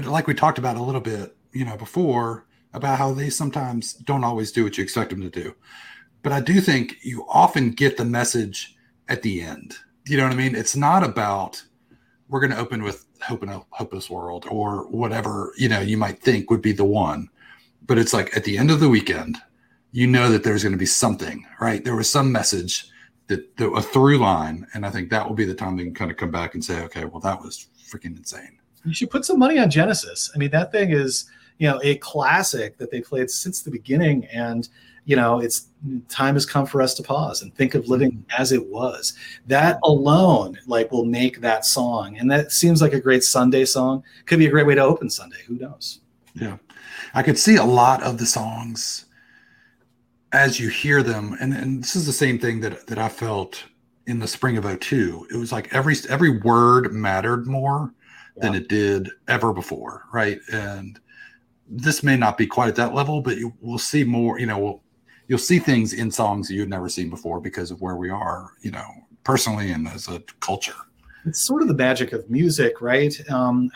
like 0.04 0.28
we 0.28 0.34
talked 0.34 0.58
about 0.58 0.78
a 0.78 0.84
little 0.84 1.02
bit, 1.02 1.36
you 1.52 1.66
know, 1.66 1.78
before 1.78 2.46
about 2.74 3.00
how 3.00 3.14
they 3.14 3.30
sometimes 3.30 3.94
don't 3.94 4.24
always 4.24 4.52
do 4.52 4.64
what 4.64 4.78
you 4.78 4.84
expect 4.84 5.10
them 5.10 5.22
to 5.22 5.30
do. 5.30 5.56
But 6.22 6.32
I 6.34 6.42
do 6.42 6.62
think 6.62 6.98
you 7.02 7.26
often 7.28 7.72
get 7.72 7.98
the 7.98 8.06
message 8.06 8.76
at 9.08 9.24
the 9.24 9.42
end 9.42 9.78
you 10.06 10.18
know 10.18 10.24
what 10.24 10.34
I 10.34 10.36
mean? 10.36 10.56
It's 10.56 10.76
not 10.76 11.04
about 11.04 11.64
we're 12.28 12.40
going 12.40 12.52
to 12.52 12.60
open 12.60 12.84
with 12.84 13.06
Hope 13.22 13.44
in 13.44 13.50
a 13.50 13.64
Hopeless 13.72 14.10
World 14.10 14.46
or 14.50 14.88
whatever 14.88 15.54
you 15.58 15.68
know 15.68 15.80
you 15.80 15.98
might 15.98 16.22
think 16.22 16.50
would 16.50 16.62
be 16.62 16.72
the 16.72 16.86
one, 16.86 17.30
but 17.86 17.98
it's 17.98 18.14
like 18.14 18.36
at 18.36 18.44
the 18.44 18.58
end 18.58 18.72
of 18.72 18.80
the 18.80 18.90
weekend, 18.90 19.38
you 19.92 20.08
know 20.08 20.32
that 20.32 20.44
there's 20.44 20.64
going 20.64 20.74
to 20.74 20.80
be 20.80 20.86
something, 20.86 21.46
right? 21.60 21.84
There 21.84 21.96
was 21.96 22.10
some 22.10 22.32
message 22.32 22.90
that, 23.28 23.58
that 23.58 23.68
a 23.68 23.82
through 23.82 24.20
line, 24.20 24.66
and 24.74 24.86
I 24.86 24.90
think 24.90 25.10
that 25.10 25.28
will 25.28 25.36
be 25.36 25.46
the 25.46 25.56
time 25.56 25.78
they 25.78 25.84
can 25.84 25.94
kind 25.94 26.12
of 26.12 26.18
come 26.18 26.32
back 26.32 26.54
and 26.54 26.64
say, 26.64 26.82
okay, 26.84 27.06
well 27.06 27.20
that 27.22 27.42
was 27.42 27.68
freaking 27.90 28.18
insane. 28.18 28.60
You 28.86 28.94
should 28.94 29.10
put 29.10 29.26
some 29.26 29.40
money 29.40 29.60
on 29.60 29.70
Genesis. 29.70 30.32
I 30.34 30.38
mean, 30.38 30.52
that 30.52 30.72
thing 30.72 30.92
is 30.92 31.30
you 31.58 31.70
know 31.70 31.80
a 31.84 31.96
classic 31.98 32.78
that 32.78 32.90
they 32.92 33.02
played 33.02 33.30
since 33.30 33.62
the 33.62 33.72
beginning 33.72 34.26
and 34.26 34.70
you 35.10 35.16
know 35.16 35.40
it's 35.40 35.70
time 36.08 36.36
has 36.36 36.46
come 36.46 36.68
for 36.68 36.84
us 36.84 36.94
to 36.94 37.02
pause 37.02 37.42
and 37.42 37.52
think 37.56 37.74
of 37.74 37.82
mm-hmm. 37.82 37.92
living 37.94 38.26
as 38.38 38.52
it 38.52 38.64
was. 38.68 39.16
That 39.48 39.80
alone 39.84 40.60
like 40.68 40.92
will 40.92 41.06
make 41.06 41.42
that 41.42 41.66
song 41.66 42.18
and 42.20 42.30
that 42.30 42.52
seems 42.52 42.80
like 42.80 42.94
a 42.94 43.00
great 43.00 43.24
sunday 43.24 43.66
song. 43.66 44.04
Could 44.28 44.38
be 44.38 44.46
a 44.46 44.52
great 44.52 44.68
way 44.68 44.76
to 44.76 44.82
open 44.82 45.10
sunday 45.10 45.42
who 45.48 45.56
knows? 45.56 46.02
Yeah. 46.36 46.58
I 47.16 47.24
could 47.24 47.40
see 47.40 47.56
a 47.56 47.64
lot 47.64 48.04
of 48.04 48.20
the 48.20 48.28
songs 48.28 49.06
as 50.32 50.60
you 50.60 50.70
hear 50.70 51.02
them 51.02 51.36
and, 51.40 51.54
and 51.54 51.82
this 51.82 51.96
is 51.96 52.06
the 52.06 52.14
same 52.14 52.38
thing 52.38 52.60
that 52.60 52.86
that 52.86 53.00
i 53.00 53.10
felt 53.10 53.64
in 54.06 54.20
the 54.20 54.28
spring 54.28 54.58
of 54.58 54.80
02 54.80 55.26
it 55.34 55.38
was 55.38 55.52
like 55.52 55.74
every 55.74 55.96
every 56.08 56.38
word 56.42 56.94
mattered 56.94 57.48
more 57.48 57.92
yeah. 58.38 58.44
than 58.44 58.54
it 58.54 58.68
did 58.68 59.10
ever 59.28 59.54
before 59.54 60.04
right? 60.12 60.40
And 60.54 61.00
this 61.68 62.04
may 62.04 62.18
not 62.18 62.38
be 62.38 62.48
quite 62.48 62.70
at 62.70 62.76
that 62.76 62.96
level, 62.96 63.22
but 63.22 63.38
you, 63.38 63.54
we'll 63.62 63.78
see 63.78 64.04
more. 64.04 64.40
You 64.40 64.48
know, 64.48 64.58
we'll, 64.58 64.84
you'll 65.30 65.40
see 65.40 65.60
things 65.60 65.94
in 65.94 66.12
songs 66.12 66.50
that 66.50 66.56
you've 66.56 66.68
never 66.68 66.90
seen 66.90 67.10
before 67.10 67.40
because 67.40 67.72
of 67.72 67.80
where 67.82 67.96
we 67.96 68.10
are. 68.10 68.52
You 68.62 68.72
know, 68.72 68.88
personally 69.24 69.72
and 69.72 69.88
as 69.88 70.10
a 70.10 70.20
culture. 70.42 70.74
It's 71.26 71.40
sort 71.40 71.62
of 71.62 71.68
the 71.68 71.74
magic 71.74 72.14
of 72.14 72.30
music, 72.30 72.82
right? 72.82 73.14
Um, 73.30 73.70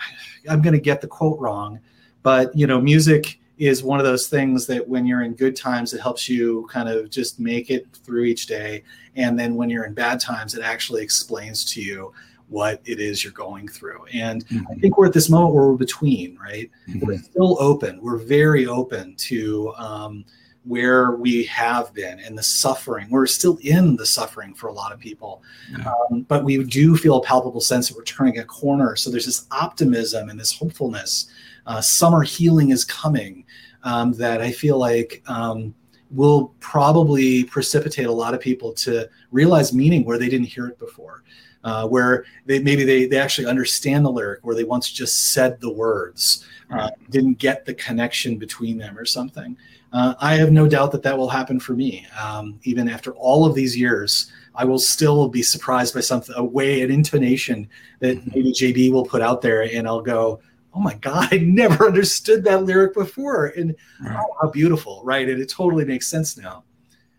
I'm 0.49 0.61
going 0.61 0.73
to 0.73 0.79
get 0.81 0.99
the 0.99 1.07
quote 1.07 1.39
wrong, 1.39 1.79
but 2.23 2.55
you 2.57 2.67
know, 2.67 2.81
music 2.81 3.39
is 3.57 3.83
one 3.83 3.99
of 3.99 4.05
those 4.05 4.27
things 4.27 4.65
that 4.65 4.87
when 4.87 5.05
you're 5.05 5.21
in 5.21 5.35
good 5.35 5.55
times, 5.55 5.93
it 5.93 6.01
helps 6.01 6.27
you 6.27 6.67
kind 6.71 6.89
of 6.89 7.09
just 7.09 7.39
make 7.39 7.69
it 7.69 7.85
through 7.93 8.23
each 8.23 8.47
day, 8.47 8.83
and 9.15 9.37
then 9.37 9.55
when 9.55 9.69
you're 9.69 9.85
in 9.85 9.93
bad 9.93 10.19
times, 10.19 10.55
it 10.55 10.63
actually 10.63 11.03
explains 11.03 11.63
to 11.73 11.81
you 11.81 12.11
what 12.49 12.81
it 12.85 12.99
is 12.99 13.23
you're 13.23 13.33
going 13.33 13.67
through. 13.67 14.05
And 14.13 14.45
mm-hmm. 14.47 14.65
I 14.71 14.75
think 14.75 14.97
we're 14.97 15.07
at 15.07 15.13
this 15.13 15.29
moment 15.29 15.55
where 15.55 15.67
we're 15.67 15.77
between, 15.77 16.37
right? 16.37 16.69
Mm-hmm. 16.87 17.05
We're 17.05 17.17
still 17.17 17.57
open. 17.59 17.99
We're 18.01 18.17
very 18.17 18.67
open 18.67 19.15
to 19.15 19.73
um, 19.75 20.25
where 20.65 21.11
we 21.11 21.43
have 21.45 21.93
been 21.93 22.19
and 22.19 22.37
the 22.37 22.43
suffering. 22.43 23.07
We're 23.09 23.27
still 23.27 23.57
in 23.61 23.95
the 23.95 24.05
suffering 24.05 24.53
for 24.53 24.67
a 24.67 24.73
lot 24.73 24.91
of 24.91 24.99
people, 24.99 25.43
yeah. 25.71 25.91
um, 26.09 26.21
but 26.21 26.43
we 26.43 26.63
do 26.63 26.95
feel 26.95 27.17
a 27.17 27.23
palpable 27.23 27.61
sense 27.61 27.89
that 27.89 27.97
we're 27.97 28.03
turning 28.03 28.39
a 28.39 28.45
corner. 28.45 28.95
So 28.95 29.09
there's 29.09 29.25
this 29.25 29.45
optimism 29.51 30.29
and 30.29 30.39
this 30.39 30.57
hopefulness. 30.57 31.29
Uh, 31.65 31.81
summer 31.81 32.21
healing 32.21 32.71
is 32.71 32.85
coming. 32.85 33.45
Um, 33.85 34.13
that 34.13 34.39
I 34.39 34.53
feel 34.53 34.77
like 34.77 35.21
um, 35.27 35.75
will 36.09 36.55
probably 36.61 37.43
precipitate 37.43 38.05
a 38.05 38.11
lot 38.11 38.33
of 38.33 38.39
people 38.39 38.71
to 38.75 39.09
realize 39.31 39.73
meaning 39.73 40.05
where 40.05 40.17
they 40.17 40.29
didn't 40.29 40.47
hear 40.47 40.67
it 40.67 40.79
before 40.79 41.23
uh, 41.63 41.87
where 41.87 42.25
they 42.45 42.59
maybe 42.59 42.83
they, 42.83 43.05
they 43.05 43.17
actually 43.17 43.47
understand 43.47 44.05
the 44.05 44.11
lyric 44.11 44.39
where 44.43 44.55
they 44.55 44.63
once 44.63 44.91
just 44.91 45.33
said 45.33 45.59
the 45.59 45.71
words 45.71 46.45
uh, 46.71 46.89
didn't 47.09 47.35
get 47.35 47.65
the 47.65 47.73
connection 47.75 48.37
between 48.37 48.77
them 48.77 48.97
or 48.97 49.05
something 49.05 49.57
uh, 49.93 50.13
i 50.19 50.35
have 50.35 50.51
no 50.51 50.67
doubt 50.67 50.91
that 50.91 51.03
that 51.03 51.17
will 51.17 51.29
happen 51.29 51.59
for 51.59 51.73
me 51.73 52.05
um, 52.21 52.59
even 52.63 52.89
after 52.89 53.11
all 53.13 53.45
of 53.45 53.55
these 53.55 53.77
years 53.77 54.31
i 54.55 54.65
will 54.65 54.79
still 54.79 55.27
be 55.27 55.41
surprised 55.41 55.93
by 55.93 56.01
something 56.01 56.35
a 56.37 56.43
way 56.43 56.81
an 56.81 56.91
intonation 56.91 57.67
that 57.99 58.17
mm-hmm. 58.17 58.29
maybe 58.35 58.51
JB 58.51 58.91
will 58.91 59.05
put 59.05 59.21
out 59.21 59.41
there 59.41 59.63
and 59.63 59.87
i'll 59.87 60.01
go 60.01 60.39
oh 60.73 60.79
my 60.79 60.95
god 60.95 61.29
i 61.31 61.37
never 61.37 61.87
understood 61.87 62.43
that 62.43 62.63
lyric 62.63 62.93
before 62.93 63.47
and 63.57 63.75
right. 64.01 64.17
oh, 64.19 64.35
how 64.41 64.49
beautiful 64.49 65.01
right 65.05 65.29
and 65.29 65.41
it 65.41 65.49
totally 65.49 65.85
makes 65.85 66.07
sense 66.07 66.37
now 66.37 66.63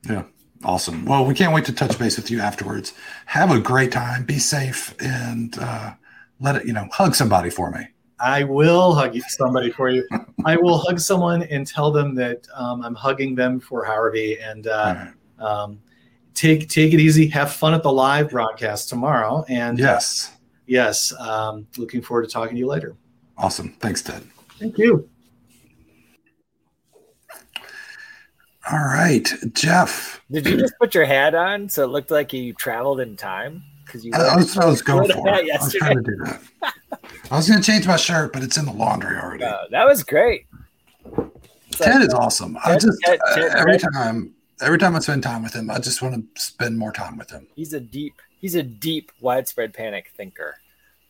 yeah 0.08 0.24
Awesome. 0.64 1.04
Well, 1.04 1.26
we 1.26 1.34
can't 1.34 1.52
wait 1.52 1.66
to 1.66 1.72
touch 1.72 1.98
base 1.98 2.16
with 2.16 2.30
you 2.30 2.40
afterwards. 2.40 2.94
Have 3.26 3.50
a 3.50 3.60
great 3.60 3.92
time. 3.92 4.24
Be 4.24 4.38
safe 4.38 4.94
and 4.98 5.56
uh, 5.58 5.92
let 6.40 6.56
it, 6.56 6.66
you 6.66 6.72
know, 6.72 6.88
hug 6.90 7.14
somebody 7.14 7.50
for 7.50 7.70
me. 7.70 7.86
I 8.24 8.42
will 8.42 8.94
hug 8.94 9.18
somebody 9.28 9.70
for 9.70 9.90
you. 9.90 10.08
I 10.46 10.56
will 10.56 10.78
hug 10.78 10.98
someone 10.98 11.42
and 11.42 11.66
tell 11.66 11.90
them 11.90 12.14
that 12.14 12.46
um, 12.54 12.82
I'm 12.82 12.94
hugging 12.94 13.34
them 13.34 13.60
for 13.60 13.84
Harvey 13.84 14.38
and 14.40 14.66
uh, 14.66 15.06
right. 15.38 15.46
um, 15.46 15.78
take 16.32 16.70
take 16.70 16.94
it 16.94 17.00
easy. 17.00 17.26
Have 17.28 17.52
fun 17.52 17.74
at 17.74 17.82
the 17.82 17.92
live 17.92 18.30
broadcast 18.30 18.88
tomorrow. 18.88 19.44
And 19.48 19.78
yes, 19.78 20.30
uh, 20.32 20.36
yes, 20.66 21.12
um, 21.20 21.66
looking 21.76 22.00
forward 22.00 22.22
to 22.22 22.30
talking 22.30 22.54
to 22.54 22.58
you 22.58 22.66
later. 22.66 22.96
Awesome. 23.36 23.76
Thanks, 23.78 24.00
Ted. 24.00 24.22
Thank 24.58 24.78
you. 24.78 25.06
All 28.72 28.78
right, 28.78 29.30
Jeff. 29.52 30.22
Did 30.30 30.46
you 30.46 30.56
just 30.56 30.72
put 30.80 30.94
your 30.94 31.04
hat 31.04 31.34
on 31.34 31.68
so 31.68 31.84
it 31.84 31.88
looked 31.88 32.10
like 32.10 32.32
you 32.32 32.54
traveled 32.54 33.00
in 33.00 33.18
time? 33.18 33.62
Because 33.94 34.04
you. 34.04 34.12
I, 34.12 34.36
was, 34.36 34.58
I 34.58 34.66
was 34.66 34.82
going 34.82 35.10
for. 35.10 35.28
It. 35.28 35.50
I 35.50 35.62
was 35.62 35.74
trying 35.74 35.96
to 35.96 36.02
do 36.02 36.16
that. 36.24 36.42
I 37.30 37.36
was 37.36 37.48
going 37.48 37.60
to 37.60 37.66
change 37.66 37.86
my 37.86 37.96
shirt, 37.96 38.32
but 38.32 38.42
it's 38.42 38.56
in 38.56 38.66
the 38.66 38.72
laundry 38.72 39.16
already. 39.16 39.44
Uh, 39.44 39.64
that 39.70 39.84
was 39.86 40.02
great. 40.02 40.46
Ted 41.70 42.02
is 42.02 42.12
awesome. 42.12 42.56
Ted, 42.64 42.72
I 42.74 42.78
just 42.78 43.00
Ted, 43.02 43.20
Ted, 43.34 43.54
uh, 43.54 43.58
every 43.58 43.78
time, 43.78 44.34
every 44.60 44.78
time 44.78 44.96
I 44.96 44.98
spend 44.98 45.22
time 45.22 45.42
with 45.42 45.54
him, 45.54 45.70
I 45.70 45.78
just 45.78 46.02
want 46.02 46.14
to 46.34 46.42
spend 46.42 46.78
more 46.78 46.92
time 46.92 47.16
with 47.16 47.30
him. 47.30 47.46
He's 47.54 47.72
a 47.72 47.80
deep, 47.80 48.20
he's 48.40 48.54
a 48.54 48.62
deep, 48.62 49.12
widespread 49.20 49.74
panic 49.74 50.12
thinker. 50.16 50.56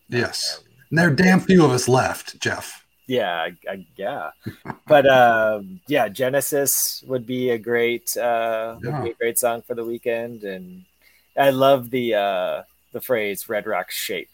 Yes, 0.09 0.59
um, 0.59 0.65
and 0.91 0.99
there 0.99 1.09
are 1.09 1.15
damn 1.15 1.41
few 1.41 1.65
of 1.65 1.71
us 1.71 1.89
left, 1.89 2.41
Jeff 2.41 2.85
yeah, 3.07 3.35
I, 3.35 3.57
I, 3.71 3.87
yeah. 3.97 4.31
but 4.87 5.07
uh, 5.07 5.61
yeah, 5.87 6.09
Genesis 6.09 7.05
would 7.07 7.27
be 7.27 7.51
a 7.51 7.59
great, 7.59 8.17
uh, 8.17 8.77
yeah. 8.83 9.03
be 9.03 9.11
a 9.11 9.15
great 9.15 9.39
song 9.39 9.63
for 9.63 9.75
the 9.75 9.85
weekend, 9.85 10.45
and 10.45 10.85
I 11.37 11.51
love 11.51 11.91
the 11.91 12.15
uh, 12.15 12.63
the 12.95 13.03
phrase 13.03 13.47
"Red 13.51 13.67
Rock 13.67 13.91
shape." 13.91 14.31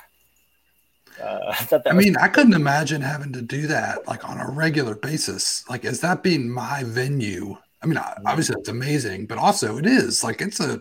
Uh, 1.20 1.54
I, 1.72 1.80
I 1.86 1.92
mean, 1.92 2.16
I 2.16 2.28
couldn't 2.28 2.54
imagine 2.54 3.02
having 3.02 3.32
to 3.32 3.42
do 3.42 3.66
that 3.66 4.06
like 4.06 4.28
on 4.28 4.38
a 4.38 4.48
regular 4.48 4.94
basis. 4.94 5.68
Like, 5.68 5.84
is 5.84 6.00
that 6.00 6.22
being 6.22 6.48
my 6.48 6.84
venue? 6.84 7.56
I 7.82 7.86
mean, 7.86 7.98
obviously 8.26 8.56
it's 8.58 8.68
amazing, 8.68 9.26
but 9.26 9.38
also 9.38 9.78
it 9.78 9.86
is 9.86 10.22
like 10.22 10.40
it's 10.40 10.60
a, 10.60 10.80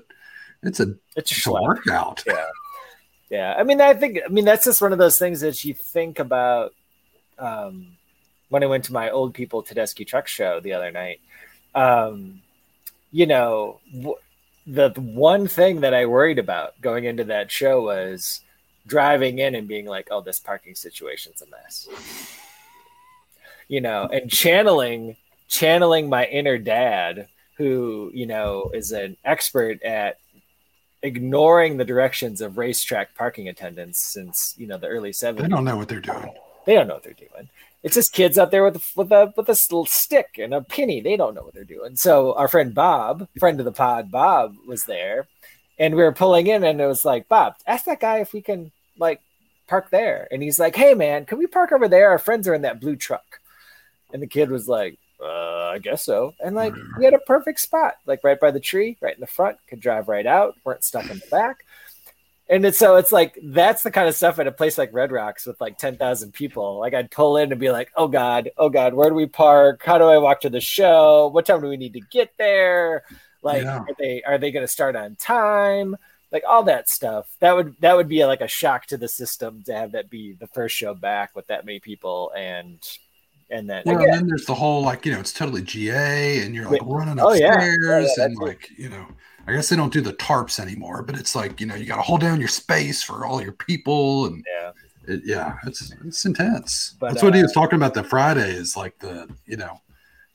it's 0.61 0.79
a, 0.81 0.95
it's 1.15 1.29
a, 1.31 1.35
it's 1.35 1.47
a 1.47 1.51
workout. 1.51 2.23
Yeah, 2.27 2.45
yeah. 3.29 3.55
I 3.57 3.63
mean, 3.63 3.79
I 3.79 3.93
think, 3.93 4.19
I 4.23 4.29
mean, 4.29 4.45
that's 4.45 4.65
just 4.65 4.81
one 4.81 4.91
of 4.91 4.99
those 4.99 5.17
things 5.17 5.39
that 5.41 5.63
you 5.63 5.73
think 5.73 6.19
about 6.19 6.73
um, 7.37 7.95
when 8.49 8.63
I 8.63 8.67
went 8.67 8.83
to 8.85 8.93
my 8.93 9.09
old 9.11 9.33
people 9.33 9.63
Tedeschi 9.63 10.05
truck 10.05 10.27
show 10.27 10.59
the 10.59 10.73
other 10.73 10.91
night, 10.91 11.21
um, 11.73 12.41
you 13.11 13.25
know, 13.25 13.79
w- 13.93 14.17
the 14.69 14.93
one 15.01 15.47
thing 15.47 15.81
that 15.81 15.93
I 15.93 16.05
worried 16.05 16.37
about 16.37 16.79
going 16.79 17.05
into 17.05 17.23
that 17.25 17.51
show 17.51 17.81
was 17.81 18.41
driving 18.85 19.39
in 19.39 19.55
and 19.55 19.67
being 19.67 19.85
like, 19.85 20.09
"Oh, 20.11 20.21
this 20.21 20.39
parking 20.39 20.75
situation's 20.75 21.41
a 21.41 21.47
mess," 21.47 21.87
you 23.67 23.81
know, 23.81 24.07
and 24.11 24.29
channeling 24.29 25.17
channeling 25.47 26.07
my 26.07 26.25
inner 26.25 26.59
dad, 26.59 27.27
who 27.57 28.11
you 28.13 28.27
know 28.27 28.69
is 28.73 28.91
an 28.91 29.17
expert 29.25 29.81
at 29.83 30.19
ignoring 31.01 31.77
the 31.77 31.85
directions 31.85 32.39
of 32.41 32.57
racetrack 32.57 33.15
parking 33.15 33.49
attendants 33.49 33.99
since 33.99 34.53
you 34.57 34.67
know 34.67 34.77
the 34.77 34.87
early 34.87 35.11
70s. 35.11 35.41
They 35.41 35.47
don't 35.47 35.65
know 35.65 35.77
what 35.77 35.87
they're 35.87 35.99
doing. 35.99 36.33
They 36.65 36.75
don't 36.75 36.87
know 36.87 36.95
what 36.95 37.03
they're 37.03 37.13
doing. 37.13 37.49
It's 37.81 37.95
just 37.95 38.13
kids 38.13 38.37
out 38.37 38.51
there 38.51 38.63
with 38.63 38.75
a, 38.75 38.81
with 38.95 39.11
a 39.11 39.33
with 39.37 39.47
a 39.47 39.59
little 39.69 39.85
stick 39.85 40.37
and 40.37 40.53
a 40.53 40.61
penny. 40.61 40.99
They 40.99 41.15
don't 41.15 41.33
know 41.33 41.43
what 41.43 41.53
they're 41.53 41.63
doing. 41.63 41.95
So 41.95 42.33
our 42.33 42.47
friend 42.47 42.73
Bob, 42.75 43.27
friend 43.39 43.59
of 43.59 43.65
the 43.65 43.71
pod, 43.71 44.11
Bob 44.11 44.55
was 44.67 44.83
there, 44.83 45.27
and 45.77 45.95
we 45.95 46.03
were 46.03 46.13
pulling 46.13 46.47
in, 46.47 46.63
and 46.63 46.81
it 46.81 46.87
was 46.87 47.05
like, 47.05 47.29
Bob, 47.29 47.55
ask 47.65 47.85
that 47.85 48.01
guy 48.01 48.19
if 48.19 48.33
we 48.33 48.41
can 48.41 48.71
like 48.97 49.21
park 49.67 49.89
there. 49.91 50.27
And 50.31 50.43
he's 50.43 50.59
like, 50.59 50.75
Hey 50.75 50.93
man, 50.93 51.25
can 51.25 51.37
we 51.37 51.47
park 51.47 51.71
over 51.71 51.87
there? 51.87 52.09
Our 52.09 52.19
friends 52.19 52.47
are 52.47 52.53
in 52.53 52.63
that 52.63 52.81
blue 52.81 52.97
truck. 52.97 53.39
And 54.11 54.21
the 54.21 54.27
kid 54.27 54.49
was 54.49 54.67
like, 54.67 54.97
uh, 55.21 55.69
I 55.73 55.79
guess 55.79 56.03
so. 56.03 56.33
And 56.43 56.55
like, 56.55 56.73
we 56.97 57.05
had 57.05 57.13
a 57.13 57.19
perfect 57.19 57.59
spot, 57.59 57.95
like 58.05 58.23
right 58.23 58.39
by 58.39 58.51
the 58.51 58.59
tree, 58.59 58.97
right 59.01 59.13
in 59.13 59.21
the 59.21 59.27
front, 59.27 59.57
could 59.67 59.79
drive 59.79 60.07
right 60.07 60.25
out, 60.25 60.55
weren't 60.63 60.83
stuck 60.83 61.09
in 61.09 61.19
the 61.19 61.27
back 61.29 61.63
and 62.49 62.65
it's 62.65 62.79
so 62.79 62.95
it's 62.95 63.11
like 63.11 63.37
that's 63.43 63.83
the 63.83 63.91
kind 63.91 64.09
of 64.09 64.15
stuff 64.15 64.39
at 64.39 64.47
a 64.47 64.51
place 64.51 64.77
like 64.77 64.91
Red 64.91 65.11
Rocks 65.11 65.45
with 65.45 65.61
like 65.61 65.77
ten 65.77 65.97
thousand 65.97 66.33
people. 66.33 66.79
Like 66.79 66.95
I'd 66.95 67.11
pull 67.11 67.37
in 67.37 67.51
and 67.51 67.61
be 67.61 67.69
like, 67.69 67.91
"Oh 67.95 68.07
God, 68.07 68.49
oh 68.57 68.69
God, 68.69 68.95
where 68.95 69.09
do 69.09 69.15
we 69.15 69.27
park? 69.27 69.83
How 69.85 69.99
do 69.99 70.05
I 70.05 70.17
walk 70.17 70.41
to 70.41 70.49
the 70.49 70.59
show? 70.59 71.27
What 71.27 71.45
time 71.45 71.61
do 71.61 71.67
we 71.67 71.77
need 71.77 71.93
to 71.93 72.01
get 72.01 72.33
there? 72.39 73.03
Like, 73.43 73.63
yeah. 73.63 73.79
are 73.79 73.95
they 73.99 74.23
are 74.23 74.37
they 74.39 74.51
going 74.51 74.63
to 74.63 74.71
start 74.71 74.95
on 74.95 75.15
time? 75.15 75.95
Like 76.31 76.43
all 76.47 76.63
that 76.63 76.89
stuff. 76.89 77.27
That 77.39 77.55
would 77.55 77.75
that 77.81 77.95
would 77.95 78.09
be 78.09 78.25
like 78.25 78.41
a 78.41 78.47
shock 78.47 78.87
to 78.87 78.97
the 78.97 79.07
system 79.07 79.61
to 79.63 79.73
have 79.73 79.91
that 79.91 80.09
be 80.09 80.33
the 80.33 80.47
first 80.47 80.75
show 80.75 80.95
back 80.95 81.35
with 81.35 81.47
that 81.47 81.65
many 81.65 81.79
people 81.79 82.31
and 82.35 82.79
and 83.51 83.69
then 83.69 83.83
well, 83.85 83.99
and 83.99 84.13
then 84.13 84.27
there's 84.27 84.45
the 84.45 84.53
whole 84.53 84.81
like 84.81 85.05
you 85.05 85.11
know 85.11 85.19
it's 85.19 85.33
totally 85.33 85.61
GA 85.61 86.41
and 86.43 86.53
you're 86.53 86.69
like 86.69 86.81
running 86.83 87.17
upstairs 87.19 87.77
oh, 87.83 87.87
yeah. 87.87 87.95
Oh, 87.95 88.07
yeah, 88.17 88.25
and 88.25 88.37
like 88.37 88.69
you 88.77 88.89
know 88.89 89.07
I 89.49 89.53
guess 89.55 89.69
they 89.69 89.75
don't 89.75 89.91
do 89.91 90.01
the 90.01 90.13
tarps 90.13 90.59
anymore, 90.59 91.01
but 91.01 91.17
it's 91.17 91.35
like 91.35 91.59
you 91.59 91.65
know 91.65 91.73
you 91.73 91.85
got 91.85 91.95
to 91.95 92.03
hold 92.03 92.21
down 92.21 92.39
your 92.39 92.47
space 92.47 93.01
for 93.01 93.25
all 93.25 93.41
your 93.41 93.51
people, 93.53 94.27
and 94.27 94.45
yeah, 94.47 94.71
it, 95.07 95.21
yeah, 95.25 95.57
it's 95.65 95.91
it's 96.05 96.25
intense. 96.25 96.95
But, 96.99 97.09
That's 97.09 97.23
uh, 97.23 97.27
what 97.27 97.35
he 97.35 97.41
was 97.41 97.51
talking 97.51 97.77
about. 97.77 97.95
The 97.95 98.03
Friday 98.03 98.51
is 98.51 98.77
like 98.77 98.99
the 98.99 99.27
you 99.47 99.57
know 99.57 99.81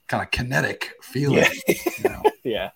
kind 0.09 0.23
of 0.23 0.33
kinetic 0.33 0.95
feeling. 1.01 1.45
Yeah, 1.69 1.75
you 1.99 2.11
know? 2.11 2.23
yeah. 2.43 2.71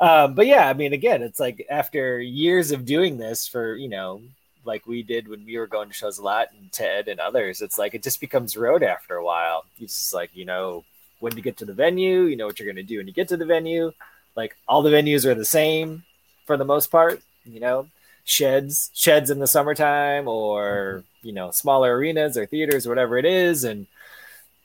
Um, 0.00 0.34
but 0.34 0.48
yeah, 0.48 0.68
I 0.68 0.72
mean, 0.72 0.92
again, 0.92 1.22
it's 1.22 1.38
like 1.38 1.64
after 1.70 2.18
years 2.18 2.72
of 2.72 2.84
doing 2.84 3.16
this 3.16 3.46
for 3.46 3.76
you 3.76 3.88
know, 3.88 4.22
like 4.64 4.88
we 4.88 5.04
did 5.04 5.28
when 5.28 5.44
we 5.44 5.56
were 5.56 5.68
going 5.68 5.86
to 5.86 5.94
shows 5.94 6.18
a 6.18 6.22
lot, 6.24 6.48
and 6.58 6.72
Ted 6.72 7.06
and 7.06 7.20
others, 7.20 7.60
it's 7.60 7.78
like 7.78 7.94
it 7.94 8.02
just 8.02 8.20
becomes 8.20 8.56
road 8.56 8.82
after 8.82 9.14
a 9.14 9.24
while. 9.24 9.64
It's 9.78 9.94
just 9.94 10.14
like 10.14 10.30
you 10.34 10.46
know 10.46 10.84
when 11.20 11.36
you 11.36 11.42
get 11.42 11.58
to 11.58 11.64
the 11.64 11.74
venue, 11.74 12.22
you 12.22 12.34
know 12.34 12.46
what 12.46 12.58
you're 12.58 12.66
going 12.66 12.74
to 12.74 12.82
do 12.82 12.98
when 12.98 13.06
you 13.06 13.12
get 13.12 13.28
to 13.28 13.36
the 13.36 13.46
venue 13.46 13.92
like 14.36 14.56
all 14.66 14.82
the 14.82 14.90
venues 14.90 15.24
are 15.24 15.34
the 15.34 15.44
same 15.44 16.04
for 16.46 16.56
the 16.56 16.64
most 16.64 16.90
part 16.90 17.22
you 17.44 17.60
know? 17.60 17.88
Sheds 18.24 18.90
sheds 18.94 19.30
in 19.30 19.38
the 19.38 19.46
summertime 19.46 20.28
or 20.28 21.02
mm-hmm. 21.02 21.26
you 21.26 21.32
know 21.32 21.50
smaller 21.50 21.96
arenas 21.96 22.36
or 22.36 22.46
theaters 22.46 22.86
or 22.86 22.90
whatever 22.90 23.16
it 23.18 23.24
is. 23.24 23.64
And 23.64 23.86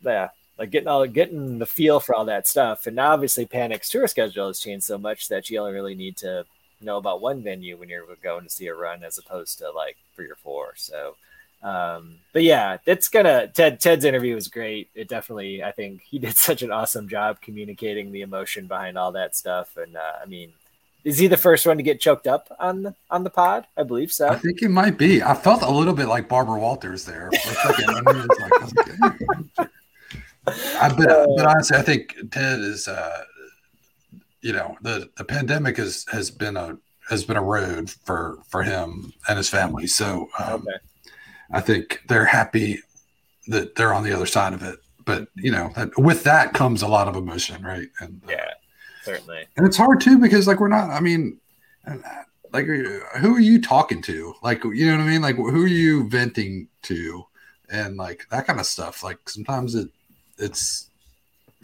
yeah 0.04 0.30
like 0.58 0.72
getting 0.72 0.88
all 0.88 1.06
getting 1.08 1.60
the 1.60 1.66
feel 1.66 2.00
for 2.00 2.16
all 2.16 2.26
that 2.26 2.48
stuff. 2.48 2.86
And 2.86 2.96
now 2.96 3.12
obviously 3.12 3.46
panic's 3.46 3.90
tour 3.90 4.08
schedule 4.08 4.48
has 4.48 4.60
changed 4.60 4.86
so 4.86 4.98
much 4.98 5.28
that 5.30 5.50
you 5.50 5.60
only 5.60 5.74
really 5.74 5.96
need 5.96 6.18
to 6.18 6.46
know 6.82 6.98
about 6.98 7.22
one 7.22 7.42
venue 7.42 7.78
when 7.78 7.90
you're 7.90 8.06
going 8.22 8.44
to 8.44 8.50
see 8.50 8.68
a 8.68 8.76
run 8.76 9.04
as 9.04 9.18
opposed 9.18 9.58
to 9.60 9.72
like 9.72 9.98
three 10.16 10.30
or 10.30 10.36
four. 10.36 10.74
So 10.76 11.16
Um, 11.64 12.20
but 12.34 12.44
yeah, 12.44 12.78
it's 12.86 13.10
gonna 13.10 13.48
Ted 13.48 13.80
Ted's 13.80 14.06
interview 14.06 14.36
was 14.36 14.48
great. 14.48 14.90
It 14.94 15.08
definitely, 15.08 15.64
I 15.64 15.72
think 15.72 16.02
he 16.02 16.20
did 16.26 16.38
such 16.38 16.62
an 16.62 16.72
awesome 16.72 17.10
job 17.10 17.42
communicating 17.42 18.12
the 18.12 18.22
emotion 18.22 18.68
behind 18.68 18.98
all 18.98 19.12
that 19.14 19.36
stuff. 19.36 19.76
And 19.78 19.96
uh, 19.98 20.14
I 20.22 20.26
mean, 20.26 20.54
is 21.04 21.18
he 21.18 21.28
the 21.28 21.38
first 21.38 21.66
one 21.66 21.78
to 21.78 21.84
get 21.84 22.00
choked 22.00 22.28
up 22.28 22.56
on 22.60 22.84
the 22.84 22.96
on 23.10 23.24
the 23.24 23.30
pod? 23.30 23.68
I 23.78 23.84
believe 23.84 24.12
so. 24.12 24.28
I 24.28 24.36
think 24.36 24.62
it 24.62 24.70
might 24.70 24.98
be. 24.98 25.24
I 25.24 25.34
felt 25.34 25.62
a 25.62 25.70
little 25.70 25.94
bit 25.94 26.08
like 26.08 26.30
Barbara 26.30 26.60
Walters 26.60 27.06
there. 27.06 27.32
For 27.32 27.50
a 27.50 27.54
second. 27.54 27.90
I, 27.90 28.14
mean, 28.14 28.28
like, 28.28 28.40
I, 28.42 28.60
was. 28.62 29.70
I 30.48 30.90
but, 30.96 31.28
but 31.38 31.46
honestly, 31.46 31.78
I 31.78 31.82
think 31.82 32.16
Ted 32.32 32.60
is. 32.60 32.88
Uh, 32.88 33.24
you 34.46 34.54
know, 34.54 34.78
the 34.82 35.10
the 35.18 35.24
pandemic 35.24 35.78
has 35.78 36.06
has 36.12 36.30
been 36.30 36.56
a 36.56 36.78
has 37.10 37.24
been 37.24 37.36
a 37.36 37.42
road 37.42 37.90
for 37.90 38.38
for 38.48 38.62
him 38.62 39.12
and 39.28 39.38
his 39.38 39.50
family. 39.50 39.88
So 39.88 40.30
um, 40.38 40.62
okay. 40.62 40.78
I 41.52 41.62
think 41.62 42.02
they're 42.08 42.26
happy 42.26 42.80
that 43.48 43.76
they're 43.76 43.94
on 43.94 44.04
the 44.04 44.14
other 44.14 44.26
side 44.26 44.54
of 44.54 44.64
it. 44.64 44.80
But 45.06 45.28
you 45.36 45.52
know, 45.52 45.72
that, 45.76 45.98
with 45.98 46.24
that 46.24 46.54
comes 46.54 46.82
a 46.82 46.88
lot 46.88 47.08
of 47.08 47.16
emotion, 47.16 47.64
right? 47.64 47.88
And 48.00 48.22
uh, 48.28 48.32
yeah, 48.32 48.52
certainly. 49.04 49.46
And 49.56 49.66
it's 49.66 49.78
hard 49.78 50.02
too 50.02 50.18
because 50.18 50.48
like 50.48 50.60
we're 50.60 50.68
not. 50.68 50.90
I 50.90 51.00
mean, 51.00 51.40
like 52.52 52.66
who 52.66 53.36
are 53.36 53.40
you 53.40 53.62
talking 53.62 54.02
to? 54.04 54.34
Like 54.42 54.64
you 54.64 54.86
know 54.88 54.98
what 54.98 55.04
I 55.04 55.08
mean? 55.08 55.22
Like 55.22 55.36
who 55.36 55.64
are 55.64 55.68
you 55.68 56.10
venting 56.10 56.68
to? 56.84 57.26
And 57.70 57.98
like 57.98 58.26
that 58.32 58.48
kind 58.48 58.60
of 58.60 58.66
stuff. 58.66 59.04
Like 59.04 59.30
sometimes 59.30 59.76
it 59.76 59.90
it's 60.38 60.90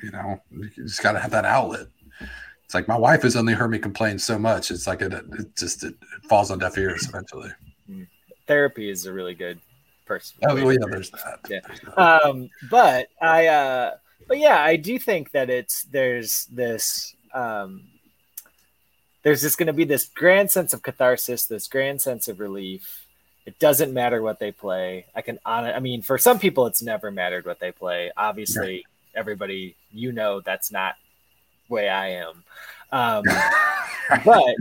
you 0.04 0.12
know 0.12 0.40
you 0.52 0.70
just 0.78 1.02
got 1.02 1.14
to 1.14 1.20
have 1.20 1.32
that 1.32 1.46
outlet. 1.46 1.88
It's 2.64 2.76
like 2.76 2.88
my 2.88 2.98
wife 2.98 3.24
has 3.24 3.36
only 3.36 3.54
heard 3.54 3.72
me 3.72 3.80
complain 3.80 4.20
so 4.20 4.38
much. 4.38 4.72
It's 4.72 4.88
like 4.88 5.02
it, 5.02 5.14
it 5.14 5.56
just 5.58 5.84
it, 5.84 5.94
it 5.94 6.30
falls 6.30 6.52
on 6.52 6.60
deaf 6.60 6.78
ears 6.78 7.08
eventually. 7.10 7.50
Therapy 8.48 8.90
is 8.90 9.06
a 9.06 9.14
really 9.14 9.34
good 9.34 9.60
person. 10.06 10.38
Oh 10.44 10.56
well, 10.56 10.74
yeah, 10.74 10.80
there's 10.90 11.12
that. 11.12 11.40
Yeah. 11.50 11.94
Um, 11.96 12.50
but 12.70 13.08
I, 13.22 13.48
uh, 13.48 13.92
but 14.28 14.40
yeah, 14.40 14.64
I 14.64 14.76
do 14.76 15.00
think 15.00 15.32
that 15.32 15.50
it's 15.50 15.84
there's 15.84 16.46
this 16.46 17.16
um, 17.34 17.84
there's 19.24 19.42
just 19.42 19.58
going 19.58 19.68
to 19.68 19.74
be 19.74 19.84
this 19.84 20.06
grand 20.08 20.52
sense 20.52 20.74
of 20.74 20.82
catharsis, 20.82 21.46
this 21.46 21.68
grand 21.68 22.02
sense 22.02 22.28
of 22.28 22.40
relief. 22.40 23.06
It 23.46 23.58
doesn't 23.60 23.94
matter 23.94 24.22
what 24.22 24.40
they 24.40 24.52
play. 24.52 25.06
I 25.16 25.22
can 25.22 25.40
on 25.46 25.66
I 25.66 25.80
mean, 25.80 26.02
for 26.02 26.18
some 26.18 26.40
people, 26.40 26.68
it's 26.68 26.82
never 26.82 27.12
mattered 27.12 27.46
what 27.46 27.60
they 27.60 27.72
play. 27.72 28.12
Obviously, 28.16 28.76
right. 28.76 28.84
everybody 29.16 29.76
you 29.92 30.12
know 30.12 30.42
that's 30.42 30.72
not 30.72 30.96
way 31.70 31.90
I 31.90 32.10
am. 32.10 32.44
Um, 32.92 33.24
but 34.26 34.56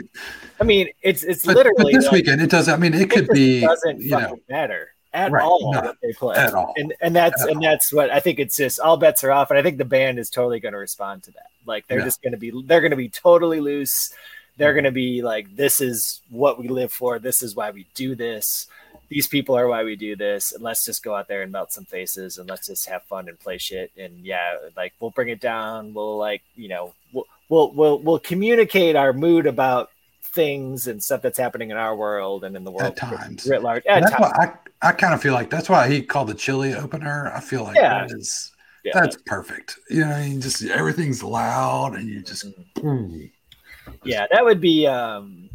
I 0.60 0.64
mean, 0.64 0.88
it's 1.02 1.22
it's 1.22 1.44
but, 1.44 1.56
literally 1.56 1.92
but 1.92 1.98
this 1.98 2.04
like, 2.06 2.12
weekend. 2.12 2.40
It 2.40 2.50
doesn't. 2.50 2.72
I 2.72 2.76
mean, 2.76 2.94
it, 2.94 3.02
it 3.02 3.10
could 3.10 3.28
be. 3.28 3.60
Doesn't 3.60 4.00
you 4.00 4.10
know, 4.10 4.36
matter 4.48 4.92
at 5.12 5.32
right, 5.32 5.42
all 5.42 5.72
no, 5.72 5.94
they 6.02 6.12
play. 6.12 6.36
At 6.36 6.54
all. 6.54 6.72
And 6.76 6.94
and 7.00 7.14
that's 7.14 7.42
at 7.42 7.48
and 7.48 7.56
all. 7.56 7.62
that's 7.62 7.92
what 7.92 8.10
I 8.10 8.20
think 8.20 8.38
it's 8.38 8.56
just 8.56 8.80
all 8.80 8.96
bets 8.96 9.24
are 9.24 9.32
off. 9.32 9.50
And 9.50 9.58
I 9.58 9.62
think 9.62 9.78
the 9.78 9.84
band 9.84 10.18
is 10.18 10.30
totally 10.30 10.60
going 10.60 10.72
to 10.72 10.78
respond 10.78 11.24
to 11.24 11.32
that. 11.32 11.50
Like 11.66 11.86
they're 11.86 11.98
yeah. 11.98 12.04
just 12.04 12.22
going 12.22 12.32
to 12.32 12.38
be 12.38 12.52
they're 12.64 12.80
going 12.80 12.92
to 12.92 12.96
be 12.96 13.08
totally 13.08 13.60
loose. 13.60 14.12
They're 14.56 14.70
mm-hmm. 14.70 14.76
going 14.76 14.84
to 14.84 14.92
be 14.92 15.22
like, 15.22 15.56
this 15.56 15.80
is 15.80 16.20
what 16.28 16.58
we 16.58 16.68
live 16.68 16.92
for. 16.92 17.18
This 17.18 17.42
is 17.42 17.56
why 17.56 17.70
we 17.70 17.86
do 17.94 18.14
this. 18.14 18.68
These 19.08 19.26
people 19.26 19.56
are 19.56 19.66
why 19.66 19.82
we 19.82 19.96
do 19.96 20.14
this. 20.14 20.52
And 20.52 20.62
let's 20.62 20.84
just 20.84 21.02
go 21.02 21.14
out 21.14 21.26
there 21.26 21.42
and 21.42 21.50
melt 21.50 21.72
some 21.72 21.84
faces 21.84 22.38
and 22.38 22.48
let's 22.48 22.68
just 22.68 22.88
have 22.88 23.02
fun 23.04 23.28
and 23.28 23.38
play 23.38 23.58
shit. 23.58 23.90
And 23.98 24.24
yeah, 24.24 24.56
like 24.76 24.92
we'll 25.00 25.10
bring 25.10 25.28
it 25.28 25.40
down. 25.40 25.94
We'll 25.94 26.16
like, 26.16 26.42
you 26.54 26.68
know, 26.68 26.94
we'll 27.12 27.26
we'll 27.48 27.72
we'll, 27.72 27.98
we'll 27.98 28.18
communicate 28.20 28.96
our 28.96 29.12
mood 29.12 29.46
about 29.46 29.90
things 30.30 30.86
and 30.86 31.02
stuff 31.02 31.22
that's 31.22 31.38
happening 31.38 31.70
in 31.70 31.76
our 31.76 31.94
world 31.96 32.44
and 32.44 32.56
in 32.56 32.64
the 32.64 32.70
world 32.70 32.86
at 32.86 32.96
times 32.96 33.46
writ 33.46 33.62
large. 33.62 33.84
At 33.86 34.02
that's 34.02 34.14
times. 34.14 34.58
I, 34.82 34.88
I 34.88 34.92
kind 34.92 35.14
of 35.14 35.20
feel 35.20 35.34
like 35.34 35.50
that's 35.50 35.68
why 35.68 35.88
he 35.88 36.02
called 36.02 36.28
the 36.28 36.34
Chilly 36.34 36.74
opener. 36.74 37.32
I 37.34 37.40
feel 37.40 37.64
like 37.64 37.76
yeah. 37.76 38.06
that 38.06 38.16
is 38.16 38.52
yeah. 38.84 38.92
that's 38.94 39.16
perfect. 39.26 39.76
You 39.88 40.04
know, 40.04 40.12
I 40.12 40.28
mean, 40.28 40.40
just 40.40 40.62
everything's 40.64 41.22
loud 41.22 41.94
and 41.94 42.08
you 42.08 42.22
just 42.22 42.46
mm-hmm. 42.76 43.24
yeah, 44.04 44.26
that 44.30 44.44
would 44.44 44.60
be 44.60 44.86
um 44.86 45.50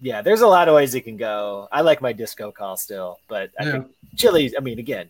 yeah, 0.00 0.20
there's 0.22 0.42
a 0.42 0.46
lot 0.46 0.68
of 0.68 0.74
ways 0.74 0.94
it 0.94 1.02
can 1.02 1.16
go. 1.16 1.68
I 1.72 1.80
like 1.80 2.02
my 2.02 2.12
disco 2.12 2.52
call 2.52 2.76
still, 2.76 3.18
but 3.28 3.50
I 3.58 3.64
yeah. 3.64 3.72
think 3.72 3.86
Chilly, 4.16 4.52
I 4.56 4.60
mean 4.60 4.78
again, 4.78 5.08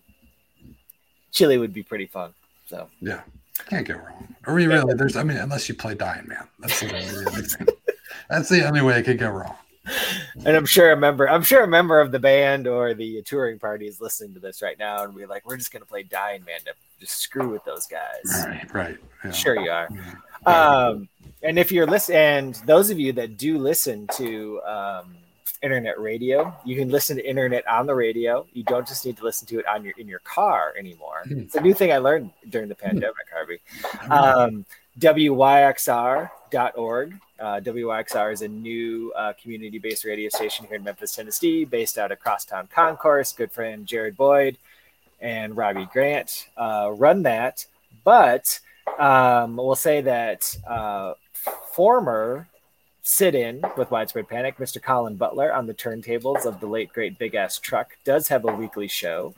Chilly 1.33 1.59
would 1.59 1.73
be 1.73 1.83
pretty 1.83 2.07
fun. 2.07 2.33
So 2.67 2.89
yeah. 3.01 3.23
Can't 3.71 3.89
go 3.89 3.95
wrong. 3.95 4.35
Or 4.47 4.55
we 4.55 4.67
really, 4.67 4.95
there's 4.95 5.17
I 5.17 5.23
mean, 5.23 5.39
unless 5.39 5.69
you 5.69 5.75
play 5.75 5.95
Dying 5.95 6.29
Man. 6.29 6.47
That's 6.59 6.81
the 6.81 6.95
only 6.95 7.43
thing. 7.43 7.67
That's 8.29 8.49
the 8.49 8.67
only 8.67 8.83
way 8.83 8.99
it 8.99 9.05
could 9.05 9.19
go 9.19 9.31
wrong. 9.31 9.55
And 10.45 10.57
I'm 10.57 10.67
sure 10.67 10.91
a 10.93 10.97
member, 10.97 11.29
I'm 11.29 11.43
sure 11.43 11.63
a 11.63 11.69
member 11.69 12.01
of 12.01 12.11
the 12.11 12.19
band 12.19 12.67
or 12.67 12.93
the 12.95 13.23
touring 13.23 13.59
party 13.59 13.87
is 13.87 14.01
listening 14.01 14.35
to 14.35 14.41
this 14.41 14.61
right 14.61 14.79
now, 14.79 15.05
and 15.05 15.15
we're 15.15 15.29
like, 15.29 15.47
we're 15.47 15.57
just 15.57 15.73
gonna 15.73 15.85
play 15.85 16.03
Dying 16.03 16.45
Man 16.45 16.61
to 16.65 16.73
just 16.99 17.19
screw 17.19 17.49
with 17.49 17.65
those 17.65 17.87
guys. 17.87 18.45
Right, 18.47 18.75
right. 18.75 18.99
Yeah. 19.25 19.31
Sure 19.31 19.61
you 19.61 19.71
are. 19.71 19.89
Yeah. 20.47 20.87
Um, 20.87 21.09
and 21.43 21.59
if 21.59 21.71
you're 21.71 21.87
listening, 21.87 22.19
and 22.19 22.55
those 22.67 22.91
of 22.91 22.99
you 22.99 23.13
that 23.13 23.37
do 23.37 23.59
listen 23.59 24.09
to 24.15 24.61
um, 24.63 25.15
internet 25.63 26.01
radio, 26.01 26.55
you 26.65 26.77
can 26.77 26.89
listen 26.89 27.17
to 27.17 27.29
internet 27.29 27.67
on 27.69 27.87
the 27.87 27.95
radio. 27.95 28.47
You 28.53 28.65
don't 28.65 28.87
just 28.87 29.05
need 29.07 29.17
to 29.19 29.25
listen 29.25 29.47
to 29.49 29.59
it 29.59 29.67
on 29.67 29.85
your 29.85 29.95
in 29.99 30.09
your 30.09 30.21
car 30.21 30.75
anymore. 30.79 31.23
Mm. 31.27 31.45
It's 31.45 31.55
a 31.55 31.61
new 31.61 31.75
thing 31.75 31.93
I 31.93 31.99
learned 31.99 32.31
during 32.49 32.69
the 32.69 32.75
pandemic, 32.75 33.27
Harvey. 33.33 33.61
Um, 34.11 34.65
WYXR.org 36.51 37.21
uh, 37.39 37.61
WYXR 37.61 38.33
is 38.33 38.43
a 38.43 38.49
new 38.49 39.13
uh, 39.17 39.33
community 39.41 39.79
based 39.79 40.05
radio 40.05 40.29
station 40.29 40.67
here 40.67 40.77
in 40.77 40.85
Memphis, 40.85 41.15
Tennessee, 41.15 41.65
based 41.65 41.99
out 41.99 42.11
of 42.13 42.19
Crosstown 42.19 42.69
Concourse. 42.73 43.33
Good 43.33 43.53
friend 43.53 43.87
Jared 43.87 44.17
Boyd 44.17 44.57
and 45.21 45.57
Robbie 45.57 45.89
Grant 45.93 46.49
uh, 46.57 46.93
run 46.95 47.23
that. 47.25 47.67
But 48.05 48.61
um, 48.99 49.57
we'll 49.57 49.75
say 49.75 50.01
that 50.03 50.57
uh, 50.67 51.15
former 51.73 52.49
sit 53.03 53.35
in 53.35 53.63
with 53.77 53.91
Widespread 53.91 54.29
Panic, 54.29 54.57
Mr. 54.59 54.83
Colin 54.83 55.17
Butler 55.17 55.53
on 55.53 55.67
the 55.67 55.75
turntables 55.75 56.45
of 56.45 56.61
the 56.61 56.67
late, 56.67 56.93
great 56.93 57.19
Big 57.19 57.35
Ass 57.35 57.59
Truck, 57.59 57.97
does 58.05 58.29
have 58.29 58.45
a 58.45 58.53
weekly 58.53 58.89
show, 58.89 59.35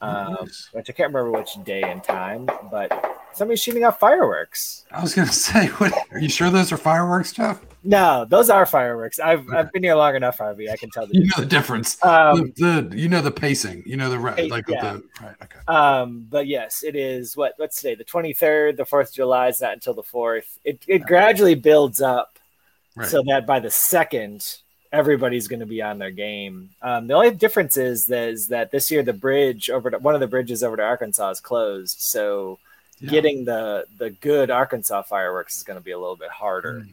um, 0.00 0.36
nice. 0.40 0.68
which 0.72 0.90
I 0.90 0.92
can't 0.92 1.12
remember 1.12 1.36
which 1.36 1.62
day 1.64 1.82
and 1.82 2.04
time, 2.04 2.48
but 2.70 3.19
somebody's 3.32 3.62
shooting 3.62 3.84
off 3.84 3.98
fireworks. 3.98 4.84
I 4.90 5.02
was 5.02 5.14
gonna 5.14 5.32
say, 5.32 5.68
what, 5.68 5.92
are 6.10 6.18
you 6.18 6.28
sure 6.28 6.50
those 6.50 6.72
are 6.72 6.76
fireworks, 6.76 7.32
Jeff? 7.32 7.60
No, 7.82 8.26
those 8.26 8.50
are 8.50 8.66
fireworks. 8.66 9.18
I've 9.18 9.46
okay. 9.48 9.56
I've 9.56 9.72
been 9.72 9.82
here 9.82 9.94
long 9.94 10.14
enough, 10.14 10.36
Harvey. 10.38 10.70
I 10.70 10.76
can 10.76 10.90
tell 10.90 11.06
the 11.06 11.14
you 11.14 11.24
know 11.24 11.38
the 11.38 11.46
difference. 11.46 12.02
Um, 12.04 12.52
the, 12.56 12.86
the, 12.90 12.98
you 12.98 13.08
know 13.08 13.22
the 13.22 13.30
pacing. 13.30 13.82
You 13.86 13.96
know 13.96 14.10
the 14.10 14.18
like 14.18 14.68
yeah. 14.68 14.82
the 14.82 15.02
right. 15.22 15.34
Okay. 15.42 15.58
Um, 15.66 16.26
but 16.28 16.46
yes, 16.46 16.82
it 16.82 16.94
is 16.94 17.36
what 17.36 17.54
what's 17.56 17.80
today? 17.80 17.94
The 17.94 18.04
twenty 18.04 18.34
third. 18.34 18.76
The 18.76 18.84
Fourth 18.84 19.08
of 19.08 19.14
July 19.14 19.48
is 19.48 19.62
not 19.62 19.72
until 19.72 19.94
the 19.94 20.02
fourth. 20.02 20.58
It 20.62 20.84
it 20.86 21.04
gradually 21.04 21.54
builds 21.54 22.02
up, 22.02 22.38
right. 22.96 23.08
so 23.08 23.22
that 23.28 23.46
by 23.46 23.60
the 23.60 23.70
second, 23.70 24.58
everybody's 24.92 25.48
going 25.48 25.60
to 25.60 25.66
be 25.66 25.80
on 25.80 25.98
their 25.98 26.10
game. 26.10 26.70
Um, 26.82 27.06
the 27.06 27.14
only 27.14 27.30
difference 27.30 27.78
is 27.78 28.06
that, 28.06 28.28
is 28.28 28.48
that 28.48 28.70
this 28.72 28.90
year 28.90 29.02
the 29.02 29.14
bridge 29.14 29.70
over 29.70 29.90
to 29.90 29.98
one 29.98 30.14
of 30.14 30.20
the 30.20 30.26
bridges 30.26 30.62
over 30.62 30.76
to 30.76 30.82
Arkansas 30.82 31.30
is 31.30 31.40
closed, 31.40 31.98
so 32.00 32.58
yeah. 33.00 33.10
getting 33.10 33.44
the 33.44 33.86
the 33.98 34.10
good 34.10 34.50
Arkansas 34.50 35.02
fireworks 35.02 35.56
is 35.56 35.62
going 35.62 35.78
to 35.78 35.84
be 35.84 35.92
a 35.92 35.98
little 35.98 36.16
bit 36.16 36.30
harder 36.30 36.84
mm. 36.84 36.92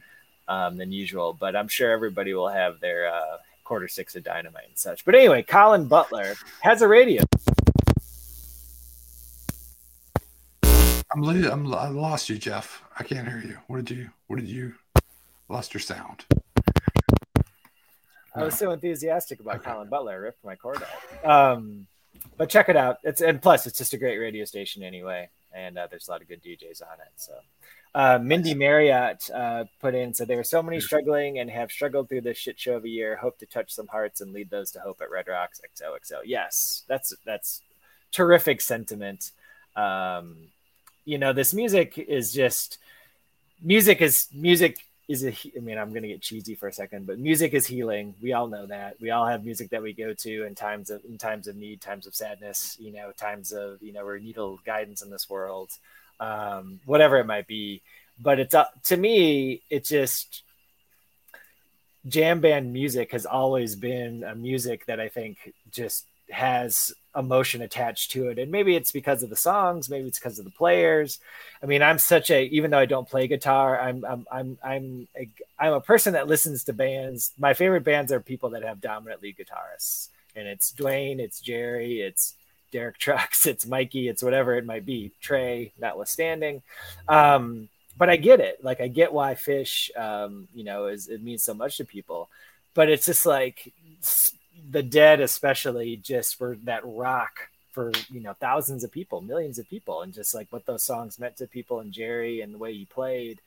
um, 0.54 0.78
than 0.78 0.92
usual. 0.92 1.34
But 1.34 1.56
I'm 1.56 1.68
sure 1.68 1.92
everybody 1.92 2.34
will 2.34 2.50
have 2.50 2.80
their 2.80 3.14
uh, 3.14 3.38
quarter 3.64 3.88
six 3.88 4.16
of 4.16 4.24
dynamite 4.24 4.68
and 4.68 4.78
such. 4.78 5.06
But 5.06 5.16
anyway, 5.16 5.44
Colin 5.44 5.88
Butler 5.88 6.36
has 6.62 6.82
a 6.82 6.88
radio. 6.88 7.24
I'm, 11.14 11.24
I'm 11.24 11.74
I 11.74 11.88
lost 11.88 12.30
you, 12.30 12.38
Jeff. 12.38 12.84
I 12.98 13.04
can't 13.04 13.28
hear 13.28 13.40
you. 13.40 13.58
What 13.68 13.84
did 13.84 13.96
you? 13.96 14.10
What 14.28 14.38
did 14.38 14.50
you? 14.50 14.74
Lost 15.50 15.74
your 15.74 15.82
sound. 15.82 16.26
I 18.36 18.44
was 18.44 18.56
so 18.56 18.70
enthusiastic 18.72 19.40
about 19.40 19.56
okay. 19.56 19.72
Colin 19.72 19.90
Butler. 19.90 20.12
I 20.12 20.16
ripped 20.16 20.46
my 20.46 20.56
cord 20.56 20.84
out. 21.24 21.58
Um, 21.58 21.88
but 22.38 22.50
check 22.50 22.70
it 22.70 22.76
out. 22.76 22.98
It's 23.04 23.22
and 23.22 23.42
plus 23.42 23.66
it's 23.66 23.80
just 23.80 23.94
a 23.94 23.98
great 23.98 24.18
radio 24.18 24.46
station 24.46 24.84
anyway 24.84 25.30
and 25.58 25.78
uh, 25.78 25.88
there's 25.90 26.08
a 26.08 26.12
lot 26.12 26.22
of 26.22 26.28
good 26.28 26.44
DJs 26.44 26.82
on 26.82 27.00
it. 27.00 27.12
So, 27.16 27.34
uh, 27.96 28.20
Mindy 28.22 28.54
Marriott 28.54 29.30
uh, 29.34 29.66
put 29.82 29.96
in 29.96 30.14
so 30.14 30.24
there 30.26 30.40
are 30.40 30.44
so 30.44 30.62
many 30.62 30.80
struggling 30.80 31.40
and 31.40 31.50
have 31.50 31.72
struggled 31.72 32.10
through 32.10 32.22
this 32.22 32.38
shit 32.38 32.60
show 32.60 32.76
of 32.76 32.86
a 32.86 32.90
year. 32.90 33.16
Hope 33.16 33.40
to 33.40 33.46
touch 33.46 33.74
some 33.74 33.88
hearts 33.88 34.22
and 34.22 34.34
lead 34.34 34.50
those 34.50 34.72
to 34.72 34.80
hope 34.80 35.02
at 35.02 35.10
Red 35.10 35.28
Rocks 35.28 35.60
XOXO. 35.76 36.20
Yes, 36.26 36.84
that's 36.88 37.14
that's 37.26 37.62
terrific 38.12 38.62
sentiment. 38.62 39.32
Um, 39.76 40.50
you 41.06 41.18
know, 41.18 41.34
this 41.34 41.54
music 41.54 41.98
is 41.98 42.32
just 42.34 42.78
music 43.62 44.02
is 44.02 44.28
music 44.34 44.78
is 45.08 45.24
a 45.24 45.34
I 45.56 45.60
mean, 45.60 45.78
I'm 45.78 45.94
gonna 45.94 46.08
get 46.08 46.22
cheesy 46.22 46.56
for 46.56 46.68
a 46.68 46.74
second, 46.74 47.08
but 47.08 47.20
music 47.20 47.54
is 47.54 47.66
healing. 47.66 48.14
We 48.22 48.34
all 48.34 48.48
know 48.48 48.66
that. 48.66 49.00
We 49.00 49.12
all 49.12 49.26
have 49.26 49.46
music 49.46 49.70
that 49.70 49.82
we 49.82 49.94
go 49.94 50.14
to 50.14 50.44
in 50.46 50.56
times 50.56 50.90
of 50.90 51.04
in 51.06 51.18
times 51.18 51.48
of 51.48 51.56
need, 51.56 51.82
times 51.82 52.08
of 52.08 52.16
sadness, 52.16 52.76
you 52.80 52.92
know, 52.92 53.12
times 53.12 53.52
of 53.54 53.82
you 53.82 53.94
know, 53.94 54.06
we 54.06 54.20
need 54.20 54.38
a 54.38 54.56
guidance 54.66 55.02
in 55.02 55.10
this 55.10 55.30
world, 55.30 55.70
um, 56.20 56.80
whatever 56.86 57.18
it 57.18 57.26
might 57.26 57.48
be. 57.48 57.82
But 58.20 58.40
it's 58.40 58.56
up 58.56 58.84
to 58.86 58.98
me, 58.98 59.62
it 59.70 59.86
just 59.86 60.44
jam 62.08 62.40
band 62.40 62.72
music 62.74 63.12
has 63.12 63.26
always 63.26 63.76
been 63.76 64.24
a 64.24 64.36
music 64.36 64.86
that 64.86 65.00
I 65.00 65.10
think 65.10 65.54
just 65.72 66.06
has 66.30 66.94
emotion 67.18 67.62
attached 67.62 68.12
to 68.12 68.30
it. 68.30 68.38
And 68.38 68.52
maybe 68.52 68.76
it's 68.76 68.92
because 68.92 69.24
of 69.24 69.30
the 69.30 69.36
songs 69.36 69.90
maybe 69.90 70.08
it's 70.08 70.20
because 70.20 70.38
of 70.40 70.46
the 70.46 70.52
players. 70.52 71.20
I 71.62 71.66
mean 71.66 71.82
i'm 71.82 71.98
such 71.98 72.30
a 72.30 72.46
even 72.46 72.72
though 72.72 72.78
i 72.78 72.86
don't 72.86 73.10
play 73.10 73.28
guitar 73.28 73.80
i'm 73.80 74.06
i'm 74.06 74.28
i'm 74.32 74.58
i'm 74.64 75.08
a, 75.18 75.30
i'm 75.60 75.74
a 75.74 75.82
person 75.82 76.14
that 76.14 76.28
listens 76.28 76.64
to 76.66 76.74
bands. 76.74 77.32
My 77.38 77.54
favorite 77.54 77.84
bands 77.84 78.12
are 78.12 78.20
people 78.20 78.52
that 78.52 78.64
have 78.64 78.80
dominant 78.80 79.22
lead 79.22 79.38
guitarists. 79.38 80.10
And 80.36 80.48
it's 80.48 80.72
duane 80.72 81.20
it's 81.20 81.42
jerry 81.42 82.02
it's 82.02 82.36
derek 82.72 82.98
trucks 83.06 83.46
it's 83.46 83.66
mikey 83.66 84.08
it's 84.08 84.22
whatever 84.22 84.56
it 84.56 84.66
might 84.66 84.86
be 84.86 85.12
trey 85.20 85.74
notwithstanding. 85.80 86.62
Um 87.08 87.70
but 87.98 88.10
i 88.12 88.16
get 88.16 88.40
it. 88.40 88.64
Like 88.64 88.80
i 88.80 88.88
get 88.88 89.12
why 89.12 89.34
phish 89.34 89.90
um 89.98 90.48
you 90.54 90.64
know 90.64 90.86
is 90.86 91.08
it 91.08 91.24
means 91.24 91.44
so 91.44 91.56
much 91.56 91.78
to 91.78 91.86
people. 91.86 92.30
But 92.76 92.90
it's 92.90 93.08
just 93.08 93.26
like 93.26 93.74
the 94.70 94.84
dead 94.84 95.20
especially 95.20 95.96
just 95.98 96.40
were 96.40 96.58
that 96.64 96.82
rock 96.84 97.50
for 97.72 97.92
you 98.10 98.20
know 98.20 98.34
thousands 98.34 98.84
of 98.84 98.92
people 98.92 99.22
millions 99.22 99.60
of 99.60 99.70
people 99.70 100.02
and 100.02 100.14
just 100.14 100.34
like 100.34 100.48
what 100.50 100.66
those 100.66 100.84
songs 100.84 101.20
meant 101.20 101.38
to 101.38 101.48
people 101.48 101.80
and 101.80 101.94
jerry 101.94 102.42
and 102.42 102.54
the 102.54 102.58
way 102.58 102.74
he 102.74 102.86
played. 102.86 103.40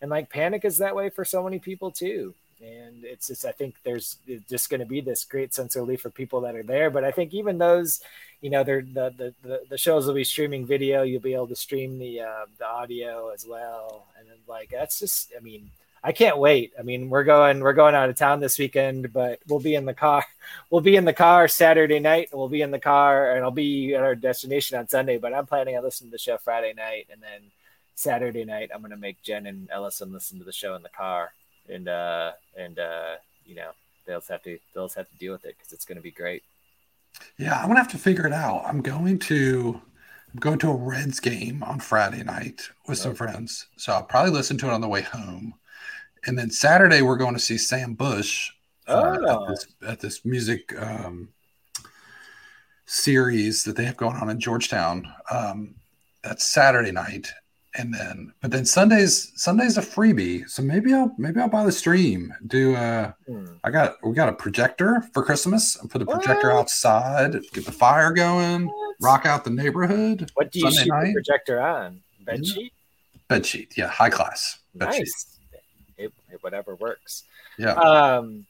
And 0.00 0.10
like 0.10 0.30
panic 0.30 0.64
is 0.64 0.78
that 0.78 0.94
way 0.94 1.10
for 1.10 1.24
so 1.24 1.42
many 1.42 1.58
people 1.58 1.90
too. 1.90 2.34
And 2.60 3.04
it's 3.04 3.28
just 3.28 3.44
i 3.44 3.52
think 3.52 3.76
there's 3.84 4.18
just 4.48 4.70
going 4.70 4.80
to 4.80 4.86
be 4.86 5.00
this 5.00 5.24
great 5.24 5.54
sense 5.54 5.74
of 5.74 5.82
relief 5.82 6.02
for 6.02 6.10
people 6.10 6.42
that 6.42 6.54
are 6.54 6.62
there. 6.62 6.90
But 6.90 7.04
i 7.04 7.10
think 7.10 7.34
even 7.34 7.58
those 7.58 8.00
you 8.40 8.50
know 8.50 8.62
they're 8.62 8.82
the 8.82 9.34
the, 9.42 9.62
the, 9.68 9.78
shows 9.78 10.06
will 10.06 10.14
be 10.14 10.24
streaming 10.24 10.66
video. 10.66 11.02
You'll 11.02 11.20
be 11.20 11.34
able 11.34 11.48
to 11.48 11.56
stream 11.56 11.98
the 11.98 12.20
uh, 12.20 12.46
the 12.58 12.66
audio 12.66 13.30
as 13.30 13.44
well. 13.46 14.06
And 14.18 14.28
then 14.28 14.36
like 14.46 14.70
that's 14.70 15.00
just 15.00 15.32
i 15.36 15.40
mean 15.40 15.70
I 16.02 16.12
can't 16.12 16.38
wait. 16.38 16.72
I 16.78 16.82
mean, 16.82 17.10
we're 17.10 17.24
going 17.24 17.60
we're 17.60 17.72
going 17.72 17.94
out 17.94 18.08
of 18.08 18.16
town 18.16 18.40
this 18.40 18.58
weekend, 18.58 19.12
but 19.12 19.40
we'll 19.48 19.60
be 19.60 19.74
in 19.74 19.84
the 19.84 19.94
car. 19.94 20.24
We'll 20.70 20.80
be 20.80 20.96
in 20.96 21.04
the 21.04 21.12
car 21.12 21.46
Saturday 21.46 21.98
night. 21.98 22.30
We'll 22.32 22.48
be 22.48 22.62
in 22.62 22.70
the 22.70 22.78
car, 22.78 23.32
and 23.32 23.44
I'll 23.44 23.50
be 23.50 23.94
at 23.94 24.02
our 24.02 24.14
destination 24.14 24.78
on 24.78 24.88
Sunday. 24.88 25.18
But 25.18 25.34
I'm 25.34 25.44
planning 25.44 25.76
on 25.76 25.82
listening 25.82 26.10
to 26.10 26.14
the 26.14 26.18
show 26.18 26.38
Friday 26.38 26.72
night, 26.74 27.08
and 27.12 27.22
then 27.22 27.50
Saturday 27.94 28.44
night 28.44 28.70
I'm 28.72 28.80
going 28.80 28.92
to 28.92 28.96
make 28.96 29.20
Jen 29.22 29.44
and 29.46 29.68
Ellison 29.70 30.12
listen 30.12 30.38
to 30.38 30.44
the 30.44 30.52
show 30.52 30.74
in 30.74 30.82
the 30.82 30.88
car, 30.88 31.32
and 31.68 31.88
uh 31.88 32.32
and 32.56 32.78
uh 32.78 33.16
you 33.44 33.56
know 33.56 33.72
they'll 34.06 34.22
have 34.28 34.42
to 34.44 34.58
they'll 34.72 34.88
have 34.88 35.08
to 35.08 35.18
deal 35.18 35.32
with 35.32 35.44
it 35.44 35.56
because 35.58 35.72
it's 35.72 35.84
going 35.84 35.96
to 35.96 36.02
be 36.02 36.12
great. 36.12 36.44
Yeah, 37.36 37.60
I'm 37.60 37.66
gonna 37.66 37.80
have 37.80 37.88
to 37.88 37.98
figure 37.98 38.26
it 38.26 38.32
out. 38.32 38.62
I'm 38.64 38.80
going 38.80 39.18
to 39.20 39.80
I'm 40.32 40.40
going 40.40 40.58
to 40.60 40.70
a 40.70 40.74
Reds 40.76 41.20
game 41.20 41.62
on 41.62 41.80
Friday 41.80 42.22
night 42.22 42.70
with 42.86 42.98
some 42.98 43.14
friends, 43.14 43.66
so 43.76 43.92
I'll 43.92 44.04
probably 44.04 44.30
listen 44.30 44.56
to 44.58 44.68
it 44.68 44.72
on 44.72 44.80
the 44.80 44.88
way 44.88 45.02
home 45.02 45.54
and 46.26 46.38
then 46.38 46.50
Saturday 46.50 47.02
we're 47.02 47.16
going 47.16 47.34
to 47.34 47.40
see 47.40 47.58
Sam 47.58 47.94
Bush 47.94 48.50
uh, 48.86 49.16
oh. 49.20 49.42
at, 49.42 49.48
this, 49.48 49.66
at, 49.86 50.00
this, 50.00 50.24
music 50.24 50.74
um, 50.80 51.28
series 52.86 53.64
that 53.64 53.76
they 53.76 53.84
have 53.84 53.96
going 53.96 54.16
on 54.16 54.30
in 54.30 54.40
Georgetown. 54.40 55.12
Um, 55.30 55.74
that's 56.22 56.48
Saturday 56.48 56.90
night, 56.90 57.28
and 57.76 57.94
then 57.94 58.32
but 58.40 58.50
then 58.50 58.64
Sundays 58.64 59.32
Sunday's 59.36 59.76
a 59.76 59.82
freebie, 59.82 60.48
so 60.48 60.62
maybe 60.62 60.92
I'll 60.92 61.14
maybe 61.16 61.40
I'll 61.40 61.48
buy 61.48 61.64
the 61.64 61.72
stream. 61.72 62.34
Do 62.46 62.74
uh, 62.74 63.12
hmm. 63.26 63.46
I 63.62 63.70
got 63.70 63.96
we 64.02 64.14
got 64.14 64.28
a 64.28 64.32
projector 64.32 65.02
for 65.12 65.22
Christmas? 65.22 65.76
I 65.76 65.86
put 65.86 66.00
the 66.00 66.06
projector 66.06 66.48
what? 66.48 66.58
outside, 66.58 67.36
get 67.52 67.66
the 67.66 67.72
fire 67.72 68.12
going, 68.12 68.66
what? 68.66 68.96
rock 69.00 69.26
out 69.26 69.44
the 69.44 69.50
neighborhood. 69.50 70.30
What 70.34 70.50
do 70.50 70.58
you 70.58 70.64
Sunday 70.64 70.84
shoot 70.84 70.88
night. 70.88 71.06
the 71.06 71.12
projector 71.12 71.60
on? 71.60 72.02
Bed 72.20 72.44
sheet. 72.44 72.72
Bed 73.28 73.46
sheet, 73.46 73.74
yeah, 73.76 73.88
high 73.88 74.10
class. 74.10 74.58
Bed 74.74 74.86
nice. 74.86 74.96
Sheet 74.96 75.37
it, 75.98 76.12
whatever 76.40 76.74
works. 76.76 77.24
Yeah. 77.58 77.72
Um, 77.72 78.46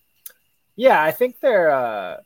yeah, 0.76 1.02
I 1.02 1.10
think 1.10 1.40
they're. 1.40 1.70
Uh, 1.70 2.18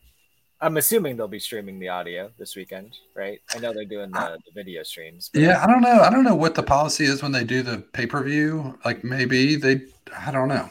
I'm 0.61 0.77
assuming 0.77 1.17
they'll 1.17 1.27
be 1.27 1.41
streaming 1.41 1.81
the 1.81 1.89
audio 1.89 2.31
this 2.39 2.55
weekend, 2.55 2.97
right? 3.17 3.41
I 3.53 3.59
know 3.59 3.73
they're 3.73 3.85
doing 3.85 4.13
the, 4.13 4.39
the 4.47 4.53
video 4.55 4.85
streams. 4.85 5.29
Yeah, 5.35 5.63
I 5.63 5.67
don't 5.67 5.81
know. 5.81 6.01
I 6.03 6.11
don't 6.11 6.23
know 6.23 6.37
what 6.37 6.55
the 6.55 6.63
policy 6.63 7.05
is 7.05 7.21
when 7.21 7.33
they 7.33 7.43
do 7.43 7.63
the 7.63 7.79
pay 7.79 8.07
per 8.07 8.23
view. 8.23 8.79
Like 8.85 9.03
maybe 9.03 9.57
they. 9.57 9.81
I 10.17 10.31
don't 10.31 10.49
know. 10.49 10.71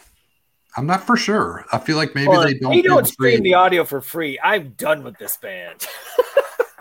I'm 0.78 0.86
not 0.86 1.06
for 1.06 1.18
sure. 1.18 1.66
I 1.74 1.80
feel 1.80 1.98
like 1.98 2.16
maybe 2.16 2.32
they 2.32 2.54
don't. 2.54 2.72
They 2.72 2.82
don't 2.82 3.06
stream 3.06 3.44
the 3.44 3.56
audio 3.56 3.84
for 3.84 4.00
free. 4.00 4.40
I'm 4.42 4.70
done 4.78 5.04
with 5.04 5.18
this 5.18 5.36
band. 5.38 5.86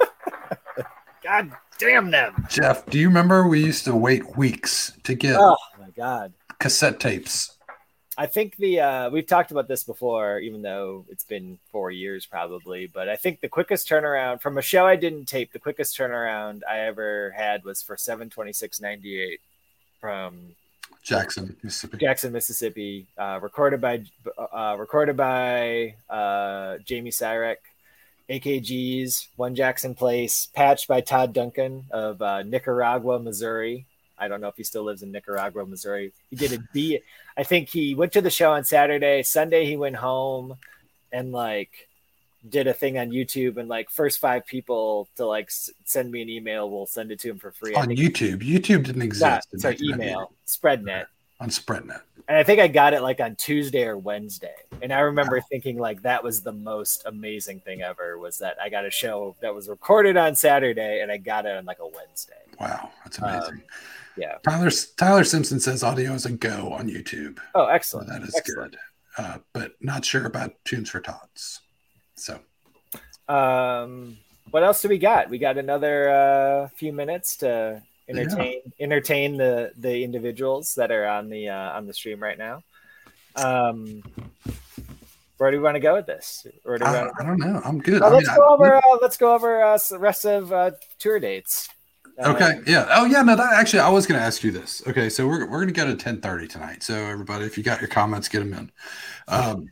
God 1.24 1.52
damn 1.78 2.10
them. 2.10 2.46
Jeff, 2.48 2.86
do 2.86 2.98
you 2.98 3.08
remember 3.08 3.48
we 3.48 3.64
used 3.64 3.84
to 3.86 3.94
wait 3.94 4.36
weeks 4.36 4.92
to 5.04 5.14
get? 5.14 5.36
Oh 5.36 5.56
my 5.78 5.90
god. 5.96 6.32
Cassette 6.60 7.00
tapes. 7.00 7.56
I 8.20 8.26
think 8.26 8.56
the 8.56 8.80
uh, 8.80 9.08
we've 9.08 9.26
talked 9.26 9.50
about 9.50 9.66
this 9.66 9.82
before, 9.82 10.40
even 10.40 10.60
though 10.60 11.06
it's 11.08 11.24
been 11.24 11.58
four 11.72 11.90
years 11.90 12.26
probably. 12.26 12.86
But 12.86 13.08
I 13.08 13.16
think 13.16 13.40
the 13.40 13.48
quickest 13.48 13.88
turnaround 13.88 14.42
from 14.42 14.58
a 14.58 14.62
show 14.62 14.86
I 14.86 14.96
didn't 14.96 15.24
tape, 15.24 15.54
the 15.54 15.58
quickest 15.58 15.96
turnaround 15.96 16.60
I 16.68 16.80
ever 16.80 17.32
had 17.34 17.64
was 17.64 17.80
for 17.80 17.96
seven 17.96 18.28
twenty 18.28 18.52
six 18.52 18.78
ninety 18.78 19.18
eight 19.18 19.40
from 20.02 20.54
Jackson, 21.02 21.56
Mississippi. 21.62 21.96
Jackson, 21.96 22.32
Mississippi. 22.32 23.06
Uh, 23.16 23.38
recorded 23.40 23.80
by 23.80 24.04
uh, 24.36 24.76
recorded 24.78 25.16
by 25.16 25.94
uh, 26.10 26.76
Jamie 26.84 27.12
Syrek, 27.12 27.56
AKGs, 28.28 29.28
One 29.36 29.54
Jackson 29.54 29.94
Place, 29.94 30.44
patched 30.44 30.88
by 30.88 31.00
Todd 31.00 31.32
Duncan 31.32 31.86
of 31.90 32.20
uh, 32.20 32.42
Nicaragua, 32.42 33.18
Missouri. 33.18 33.86
I 34.20 34.28
don't 34.28 34.40
know 34.40 34.48
if 34.48 34.56
he 34.56 34.64
still 34.64 34.84
lives 34.84 35.02
in 35.02 35.10
Nicaragua, 35.10 35.66
Missouri. 35.66 36.12
He 36.28 36.36
did 36.36 36.52
a 36.52 36.58
B. 36.72 37.00
I 37.36 37.42
think 37.42 37.68
he 37.68 37.94
went 37.94 38.12
to 38.12 38.20
the 38.20 38.30
show 38.30 38.52
on 38.52 38.64
Saturday. 38.64 39.22
Sunday 39.22 39.64
he 39.64 39.76
went 39.76 39.96
home 39.96 40.56
and 41.10 41.32
like 41.32 41.88
did 42.48 42.66
a 42.66 42.72
thing 42.72 42.98
on 42.98 43.10
YouTube 43.10 43.56
and 43.56 43.68
like 43.68 43.90
first 43.90 44.18
five 44.18 44.46
people 44.46 45.08
to 45.16 45.26
like 45.26 45.46
s- 45.46 45.70
send 45.84 46.10
me 46.10 46.22
an 46.22 46.28
email 46.28 46.70
will 46.70 46.86
send 46.86 47.10
it 47.10 47.20
to 47.20 47.30
him 47.30 47.38
for 47.38 47.50
free. 47.50 47.74
On 47.74 47.88
YouTube. 47.88 48.42
YouTube 48.42 48.84
didn't 48.84 49.02
exist. 49.02 49.48
Not, 49.52 49.60
sorry, 49.60 49.78
email. 49.82 50.32
Spreadnet. 50.46 51.06
On 51.40 51.48
Spreadnet. 51.48 52.00
And 52.28 52.38
I 52.38 52.44
think 52.44 52.60
I 52.60 52.68
got 52.68 52.94
it 52.94 53.02
like 53.02 53.20
on 53.20 53.34
Tuesday 53.34 53.84
or 53.84 53.98
Wednesday. 53.98 54.54
And 54.82 54.92
I 54.92 55.00
remember 55.00 55.36
wow. 55.36 55.44
thinking 55.50 55.78
like 55.78 56.02
that 56.02 56.22
was 56.22 56.42
the 56.42 56.52
most 56.52 57.02
amazing 57.06 57.60
thing 57.60 57.82
ever 57.82 58.18
was 58.18 58.38
that 58.38 58.56
I 58.62 58.68
got 58.68 58.84
a 58.84 58.90
show 58.90 59.34
that 59.42 59.54
was 59.54 59.68
recorded 59.68 60.16
on 60.16 60.36
Saturday 60.36 61.00
and 61.02 61.10
I 61.10 61.16
got 61.16 61.44
it 61.44 61.56
on 61.56 61.64
like 61.64 61.80
a 61.80 61.88
Wednesday. 61.88 62.34
Wow, 62.60 62.90
that's 63.02 63.18
amazing. 63.18 63.54
Um, 63.54 63.62
yeah. 64.20 64.36
Tyler 64.44 64.70
Tyler 64.96 65.24
Simpson 65.24 65.58
says 65.58 65.82
audio 65.82 66.12
is 66.12 66.26
a 66.26 66.32
go 66.32 66.72
on 66.72 66.88
YouTube. 66.88 67.38
Oh, 67.54 67.66
excellent. 67.66 68.08
So 68.08 68.14
that 68.14 68.22
is 68.22 68.34
excellent. 68.36 68.72
good. 68.72 68.80
Uh, 69.18 69.38
but 69.52 69.72
not 69.80 70.04
sure 70.04 70.26
about 70.26 70.52
tunes 70.64 70.90
for 70.90 71.00
tots. 71.00 71.60
So, 72.14 72.38
um, 73.28 74.18
what 74.50 74.62
else 74.62 74.82
do 74.82 74.88
we 74.88 74.98
got? 74.98 75.30
We 75.30 75.38
got 75.38 75.58
another 75.58 76.10
uh, 76.10 76.68
few 76.68 76.92
minutes 76.92 77.38
to 77.38 77.82
entertain 78.08 78.60
yeah. 78.64 78.84
entertain 78.84 79.36
the 79.36 79.72
the 79.76 80.04
individuals 80.04 80.74
that 80.74 80.90
are 80.90 81.06
on 81.06 81.28
the 81.28 81.48
uh, 81.48 81.72
on 81.72 81.86
the 81.86 81.94
stream 81.94 82.22
right 82.22 82.38
now. 82.38 82.62
Um, 83.36 84.02
where 85.38 85.50
do 85.50 85.56
we 85.56 85.62
want 85.62 85.76
to 85.76 85.80
go 85.80 85.94
with 85.94 86.04
this? 86.04 86.46
Or 86.66 86.76
do 86.76 86.84
I, 86.84 87.08
I, 87.18 87.24
don't 87.24 87.38
know. 87.38 87.62
I'm 87.64 87.80
good. 87.80 88.02
let's, 88.02 88.28
mean, 88.28 88.36
go 88.36 88.42
I, 88.42 88.52
over, 88.52 88.76
uh, 88.76 88.98
let's 89.00 89.16
go 89.16 89.34
over. 89.34 89.62
Uh, 89.62 89.78
the 89.88 89.98
rest 89.98 90.26
of 90.26 90.52
uh, 90.52 90.72
tour 90.98 91.18
dates. 91.18 91.70
Okay. 92.20 92.60
Yeah. 92.66 92.86
Oh, 92.90 93.04
yeah. 93.06 93.22
No, 93.22 93.36
that 93.36 93.52
actually, 93.52 93.80
I 93.80 93.88
was 93.88 94.06
going 94.06 94.18
to 94.20 94.24
ask 94.24 94.42
you 94.42 94.50
this. 94.50 94.82
Okay. 94.86 95.08
So 95.08 95.26
we're, 95.26 95.46
we're 95.46 95.58
going 95.58 95.68
to 95.68 95.72
go 95.72 95.84
to 95.84 95.90
1030 95.90 96.48
tonight. 96.48 96.82
So 96.82 96.94
everybody, 96.94 97.44
if 97.44 97.56
you 97.56 97.64
got 97.64 97.80
your 97.80 97.88
comments, 97.88 98.28
get 98.28 98.40
them 98.40 98.52
in. 98.52 98.70
Um, 99.28 99.68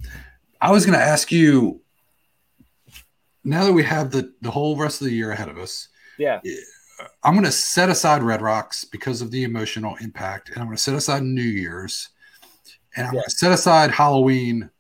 I 0.61 0.71
was 0.71 0.87
going 0.87 0.99
to 0.99 1.05
ask 1.05 1.31
you 1.31 1.81
now 3.45 3.65
that 3.65 3.73
we 3.73 3.83
have 3.85 4.11
the, 4.11 4.33
the 4.41 4.51
whole 4.51 4.77
rest 4.77 5.01
of 5.01 5.07
the 5.07 5.15
year 5.15 5.33
ahead 5.33 5.49
of 5.49 5.59
us. 5.59 5.89
Yeah. 6.19 6.41
I'm 7.23 7.35
going 7.35 7.45
to 7.45 7.53
set 7.53 7.89
aside 7.89 8.23
Red 8.23 8.43
Rocks 8.43 8.85
because 8.85 9.23
of 9.23 9.31
the 9.31 9.45
emotional 9.45 9.97
impact. 10.01 10.49
And 10.49 10.59
I'm 10.59 10.67
going 10.67 10.77
to 10.77 10.83
set 10.83 10.95
aside 10.95 11.23
New 11.23 11.43
Year's 11.43 12.09
and 12.97 13.07
I'm 13.07 13.15
yeah. 13.15 13.21
going 13.21 13.29
to 13.29 13.37
set 13.37 13.53
aside 13.53 13.91
Halloween, 13.91 14.71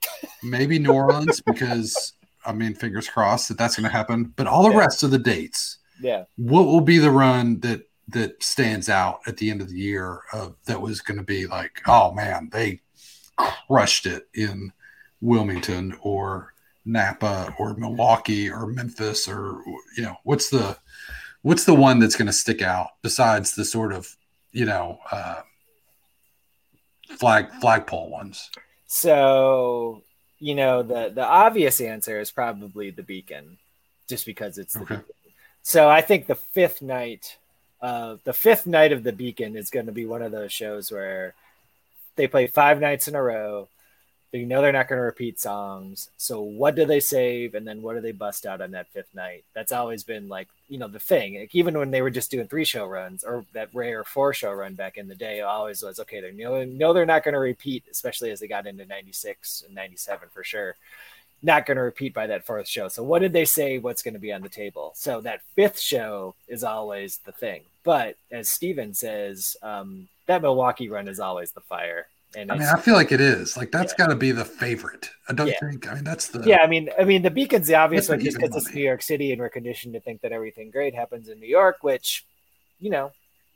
maybe 0.42 0.78
New 0.78 0.92
Orleans 0.92 1.40
because 1.40 2.14
I 2.44 2.52
mean, 2.52 2.74
fingers 2.74 3.08
crossed 3.08 3.48
that 3.48 3.58
that's 3.58 3.76
going 3.76 3.88
to 3.88 3.94
happen. 3.94 4.32
But 4.36 4.46
all 4.46 4.62
the 4.62 4.70
yeah. 4.70 4.78
rest 4.78 5.02
of 5.02 5.10
the 5.10 5.18
dates, 5.18 5.77
yeah. 6.00 6.24
What 6.36 6.66
will 6.66 6.80
be 6.80 6.98
the 6.98 7.10
run 7.10 7.60
that 7.60 7.82
that 8.08 8.42
stands 8.42 8.88
out 8.88 9.20
at 9.26 9.36
the 9.36 9.50
end 9.50 9.60
of 9.60 9.68
the 9.68 9.78
year 9.78 10.20
uh, 10.32 10.48
that 10.64 10.80
was 10.80 11.00
going 11.00 11.18
to 11.18 11.24
be 11.24 11.46
like, 11.46 11.82
oh 11.86 12.12
man, 12.12 12.48
they 12.52 12.80
crushed 13.66 14.06
it 14.06 14.28
in 14.34 14.72
Wilmington 15.20 15.96
or 16.00 16.54
Napa 16.84 17.54
or 17.58 17.74
Milwaukee 17.74 18.50
or 18.50 18.66
Memphis 18.66 19.28
or 19.28 19.62
you 19.96 20.02
know 20.02 20.16
what's 20.24 20.48
the 20.48 20.76
what's 21.42 21.64
the 21.64 21.74
one 21.74 21.98
that's 21.98 22.16
going 22.16 22.26
to 22.26 22.32
stick 22.32 22.62
out 22.62 22.88
besides 23.02 23.54
the 23.54 23.64
sort 23.64 23.92
of 23.92 24.16
you 24.52 24.64
know 24.64 24.98
uh, 25.12 25.42
flag 27.18 27.50
flagpole 27.60 28.10
ones? 28.10 28.50
So 28.86 30.02
you 30.38 30.54
know 30.54 30.82
the 30.82 31.12
the 31.14 31.24
obvious 31.24 31.80
answer 31.80 32.20
is 32.20 32.30
probably 32.30 32.90
the 32.90 33.02
Beacon, 33.02 33.58
just 34.08 34.24
because 34.24 34.56
it's 34.56 34.74
the 34.74 34.80
okay. 34.80 34.96
Beacon. 34.96 35.14
So 35.62 35.88
I 35.88 36.00
think 36.00 36.26
the 36.26 36.34
fifth 36.34 36.80
night, 36.82 37.36
uh, 37.80 38.16
the 38.24 38.32
fifth 38.32 38.66
night 38.66 38.92
of 38.92 39.02
the 39.04 39.12
Beacon 39.12 39.56
is 39.56 39.70
going 39.70 39.86
to 39.86 39.92
be 39.92 40.06
one 40.06 40.22
of 40.22 40.32
those 40.32 40.52
shows 40.52 40.90
where 40.90 41.34
they 42.16 42.26
play 42.26 42.46
five 42.46 42.80
nights 42.80 43.08
in 43.08 43.14
a 43.14 43.22
row. 43.22 43.68
They 44.32 44.44
know 44.44 44.60
they're 44.60 44.72
not 44.72 44.88
going 44.88 44.98
to 44.98 45.04
repeat 45.04 45.40
songs. 45.40 46.10
So 46.18 46.42
what 46.42 46.74
do 46.74 46.84
they 46.84 47.00
save, 47.00 47.54
and 47.54 47.66
then 47.66 47.80
what 47.80 47.94
do 47.94 48.02
they 48.02 48.12
bust 48.12 48.44
out 48.44 48.60
on 48.60 48.72
that 48.72 48.88
fifth 48.88 49.14
night? 49.14 49.44
That's 49.54 49.72
always 49.72 50.04
been 50.04 50.28
like 50.28 50.48
you 50.68 50.78
know 50.78 50.88
the 50.88 50.98
thing. 50.98 51.40
Like, 51.40 51.54
even 51.54 51.78
when 51.78 51.90
they 51.90 52.02
were 52.02 52.10
just 52.10 52.30
doing 52.30 52.46
three 52.46 52.66
show 52.66 52.86
runs 52.86 53.24
or 53.24 53.46
that 53.54 53.70
rare 53.74 54.04
four 54.04 54.34
show 54.34 54.52
run 54.52 54.74
back 54.74 54.98
in 54.98 55.08
the 55.08 55.14
day, 55.14 55.38
it 55.38 55.42
always 55.42 55.82
was 55.82 55.98
okay. 56.00 56.20
They 56.20 56.32
know 56.32 56.62
know 56.64 56.92
they're 56.92 57.06
not 57.06 57.24
going 57.24 57.34
to 57.34 57.40
repeat, 57.40 57.84
especially 57.90 58.30
as 58.30 58.40
they 58.40 58.48
got 58.48 58.66
into 58.66 58.84
'96 58.84 59.62
and 59.66 59.74
'97 59.74 60.28
for 60.32 60.44
sure. 60.44 60.76
Not 61.42 61.66
going 61.66 61.76
to 61.76 61.82
repeat 61.82 62.14
by 62.14 62.26
that 62.26 62.44
fourth 62.44 62.68
show. 62.68 62.88
So 62.88 63.02
what 63.02 63.20
did 63.20 63.32
they 63.32 63.44
say? 63.44 63.78
What's 63.78 64.02
going 64.02 64.14
to 64.14 64.20
be 64.20 64.32
on 64.32 64.42
the 64.42 64.48
table? 64.48 64.92
So 64.96 65.20
that 65.20 65.42
fifth 65.54 65.78
show 65.78 66.34
is 66.48 66.64
always 66.64 67.18
the 67.18 67.32
thing. 67.32 67.62
But 67.84 68.16
as 68.32 68.50
Steven 68.50 68.92
says, 68.92 69.56
um, 69.62 70.08
that 70.26 70.42
Milwaukee 70.42 70.88
run 70.88 71.08
is 71.08 71.20
always 71.20 71.52
the 71.52 71.60
fire 71.60 72.06
and 72.36 72.52
I 72.52 72.58
mean, 72.58 72.68
I 72.68 72.78
feel 72.78 72.94
like 72.94 73.10
it 73.10 73.20
is. 73.20 73.56
Like 73.56 73.70
that's 73.70 73.94
yeah. 73.94 74.04
got 74.04 74.10
to 74.10 74.16
be 74.16 74.32
the 74.32 74.44
favorite. 74.44 75.10
I 75.28 75.32
don't 75.32 75.48
yeah. 75.48 75.58
think. 75.60 75.90
I 75.90 75.94
mean, 75.94 76.04
that's 76.04 76.28
the. 76.28 76.42
Yeah, 76.46 76.58
I 76.58 76.66
mean, 76.66 76.90
I 76.98 77.04
mean, 77.04 77.22
the 77.22 77.30
Beacon's 77.30 77.66
the 77.66 77.76
obvious 77.76 78.08
one 78.08 78.20
just 78.20 78.38
because 78.38 78.54
it's 78.54 78.74
New 78.74 78.82
York 78.82 79.02
City, 79.02 79.32
and 79.32 79.40
we're 79.40 79.48
conditioned 79.48 79.94
to 79.94 80.00
think 80.00 80.20
that 80.20 80.32
everything 80.32 80.70
great 80.70 80.94
happens 80.94 81.28
in 81.28 81.40
New 81.40 81.48
York, 81.48 81.78
which, 81.80 82.26
you 82.78 82.90
know, 82.90 83.12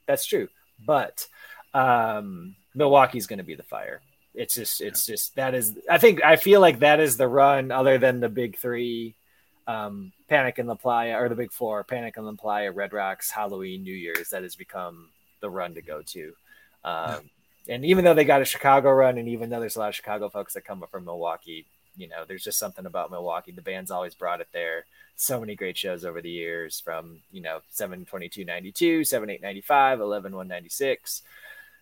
that's 0.06 0.24
true. 0.24 0.48
But 0.84 1.26
um, 1.74 2.56
Milwaukee's 2.74 3.26
going 3.26 3.38
to 3.38 3.44
be 3.44 3.54
the 3.54 3.62
fire. 3.62 4.00
It's 4.34 4.54
just, 4.54 4.80
it's 4.80 5.08
yeah. 5.08 5.12
just 5.12 5.34
that 5.36 5.54
is. 5.54 5.78
I 5.90 5.98
think 5.98 6.24
I 6.24 6.36
feel 6.36 6.60
like 6.60 6.78
that 6.78 7.00
is 7.00 7.16
the 7.16 7.28
run, 7.28 7.70
other 7.70 7.98
than 7.98 8.20
the 8.20 8.28
big 8.28 8.56
three, 8.56 9.14
um, 9.66 10.12
Panic 10.28 10.58
in 10.58 10.66
the 10.66 10.76
Playa, 10.76 11.20
or 11.20 11.28
the 11.28 11.34
big 11.34 11.52
four, 11.52 11.84
Panic 11.84 12.16
in 12.16 12.24
the 12.24 12.32
Playa, 12.34 12.72
Red 12.72 12.92
Rocks, 12.92 13.30
Halloween, 13.30 13.82
New 13.82 13.94
Year's. 13.94 14.30
That 14.30 14.42
has 14.42 14.56
become 14.56 15.10
the 15.40 15.50
run 15.50 15.74
to 15.74 15.82
go 15.82 16.02
to. 16.02 16.32
Um, 16.84 17.30
and 17.68 17.84
even 17.84 18.04
though 18.04 18.14
they 18.14 18.24
got 18.24 18.42
a 18.42 18.46
Chicago 18.46 18.90
run, 18.90 19.18
and 19.18 19.28
even 19.28 19.50
though 19.50 19.60
there's 19.60 19.76
a 19.76 19.80
lot 19.80 19.90
of 19.90 19.94
Chicago 19.94 20.28
folks 20.28 20.54
that 20.54 20.64
come 20.64 20.82
up 20.82 20.90
from 20.90 21.04
Milwaukee, 21.04 21.66
you 21.96 22.08
know, 22.08 22.24
there's 22.26 22.44
just 22.44 22.58
something 22.58 22.86
about 22.86 23.10
Milwaukee. 23.10 23.52
The 23.52 23.62
band's 23.62 23.90
always 23.90 24.14
brought 24.14 24.40
it 24.40 24.48
there. 24.52 24.86
So 25.16 25.38
many 25.38 25.54
great 25.54 25.76
shows 25.76 26.04
over 26.04 26.22
the 26.22 26.30
years 26.30 26.80
from, 26.80 27.20
you 27.30 27.42
know, 27.42 27.60
7 27.68 28.06
22 28.06 28.44
92, 28.44 29.04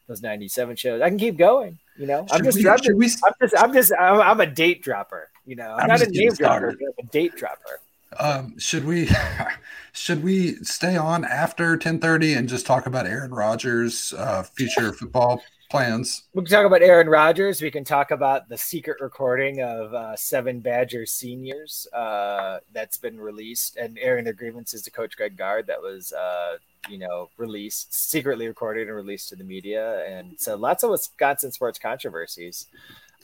7 0.09 0.25
8 0.25 0.41
95, 0.41 0.59
11 0.59 0.69
1 0.69 0.77
96, 0.77 0.77
those 0.77 0.77
97 0.77 0.77
shows. 0.77 1.03
I 1.03 1.09
can 1.09 1.19
keep 1.19 1.37
going, 1.37 1.79
you 1.97 2.07
know. 2.07 2.27
I'm 2.31 2.45
just, 2.45 2.59
we, 2.59 2.69
I'm, 2.69 2.79
just, 2.79 2.97
we... 2.97 3.07
I'm 3.07 3.35
just, 3.41 3.63
I'm 3.63 3.73
just, 3.73 3.93
I'm, 3.99 4.21
I'm, 4.21 4.41
a 4.41 4.47
date 4.47 4.83
dropper, 4.83 5.29
you 5.47 5.57
know. 5.57 5.73
I'm, 5.73 5.83
I'm 5.83 5.89
not 5.89 6.03
a 6.03 6.11
name 6.11 6.33
dropper, 6.33 6.71
I'm 6.71 7.07
a 7.07 7.11
date 7.11 7.37
dropper. 7.37 7.81
Um, 8.19 8.59
should 8.59 8.85
we 8.85 9.09
should 9.93 10.23
we 10.23 10.57
stay 10.65 10.97
on 10.97 11.25
after 11.25 11.77
10:30 11.77 12.37
and 12.37 12.49
just 12.49 12.67
talk 12.67 12.87
about 12.87 13.07
Aaron 13.07 13.31
Rodgers' 13.31 14.13
uh, 14.17 14.43
future 14.43 14.93
football 14.93 15.43
plans. 15.71 16.25
We 16.35 16.43
can 16.43 16.51
talk 16.51 16.67
about 16.67 16.83
Aaron 16.83 17.09
Rodgers. 17.09 17.63
We 17.63 17.71
can 17.71 17.85
talk 17.85 18.11
about 18.11 18.49
the 18.49 18.59
secret 18.59 18.99
recording 19.01 19.63
of 19.63 19.95
uh, 19.95 20.17
Seven 20.17 20.61
Badgers 20.61 21.13
seniors 21.13 21.87
uh, 21.93 22.59
that's 22.73 22.99
been 22.99 23.19
released, 23.19 23.77
and 23.77 23.99
airing 23.99 24.25
their 24.25 24.35
grievances 24.35 24.83
to 24.83 24.91
Coach 24.91 25.17
Greg 25.17 25.37
Gard 25.37 25.67
that 25.69 25.81
was, 25.81 26.13
uh, 26.13 26.57
you 26.89 26.99
know, 26.99 27.31
released, 27.37 27.95
secretly 27.95 28.49
recorded 28.49 28.89
and 28.89 28.97
released 28.97 29.29
to 29.31 29.37
the 29.37 29.45
media, 29.45 30.05
and 30.07 30.39
so 30.39 30.57
lots 30.57 30.83
of 30.83 30.91
Wisconsin 30.91 31.53
sports 31.53 31.79
controversies. 31.79 32.67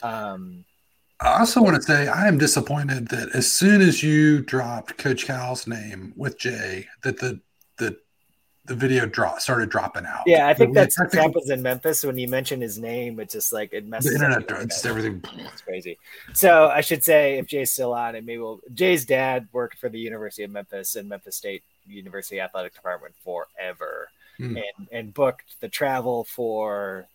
Um, 0.01 0.63
I 1.19 1.39
also 1.39 1.61
want 1.63 1.75
to 1.75 1.81
say 1.81 2.07
I 2.07 2.27
am 2.27 2.37
disappointed 2.37 3.07
that 3.09 3.29
as 3.33 3.51
soon 3.51 3.81
as 3.81 4.03
you 4.03 4.41
dropped 4.41 4.97
Coach 4.97 5.25
Cal's 5.25 5.65
name 5.65 6.13
with 6.15 6.37
Jay, 6.37 6.87
that 7.03 7.19
the 7.19 7.41
the 8.67 8.75
video 8.75 9.05
drop 9.05 9.39
started 9.39 9.69
dropping 9.69 10.05
out. 10.05 10.23
Yeah, 10.25 10.47
I 10.47 10.53
think 10.53 10.73
that's 10.73 10.99
what 10.99 11.13
happens 11.13 11.49
in 11.49 11.61
Memphis 11.61 12.03
when 12.03 12.17
you 12.17 12.27
mention 12.27 12.59
his 12.59 12.77
name. 12.77 13.19
It's 13.19 13.33
just 13.33 13.53
like 13.53 13.73
it 13.73 13.87
messes. 13.87 14.11
The 14.11 14.25
internet 14.25 14.47
does 14.47 14.85
everything. 14.85 15.23
It's 15.51 15.61
crazy. 15.61 15.97
So 16.33 16.67
I 16.67 16.81
should 16.81 17.03
say, 17.03 17.37
if 17.37 17.47
Jay's 17.47 17.71
still 17.71 17.93
on, 17.93 18.15
and 18.15 18.25
maybe 18.25 18.39
we'll, 18.39 18.59
Jay's 18.73 19.05
dad 19.05 19.47
worked 19.53 19.77
for 19.77 19.87
the 19.89 19.99
University 19.99 20.43
of 20.43 20.51
Memphis 20.51 20.97
and 20.97 21.07
Memphis 21.07 21.37
State 21.37 21.63
University 21.87 22.41
Athletic 22.41 22.75
Department 22.75 23.15
forever, 23.23 24.09
hmm. 24.37 24.57
and 24.57 24.87
and 24.91 25.13
booked 25.13 25.59
the 25.61 25.69
travel 25.69 26.25
for 26.25 27.07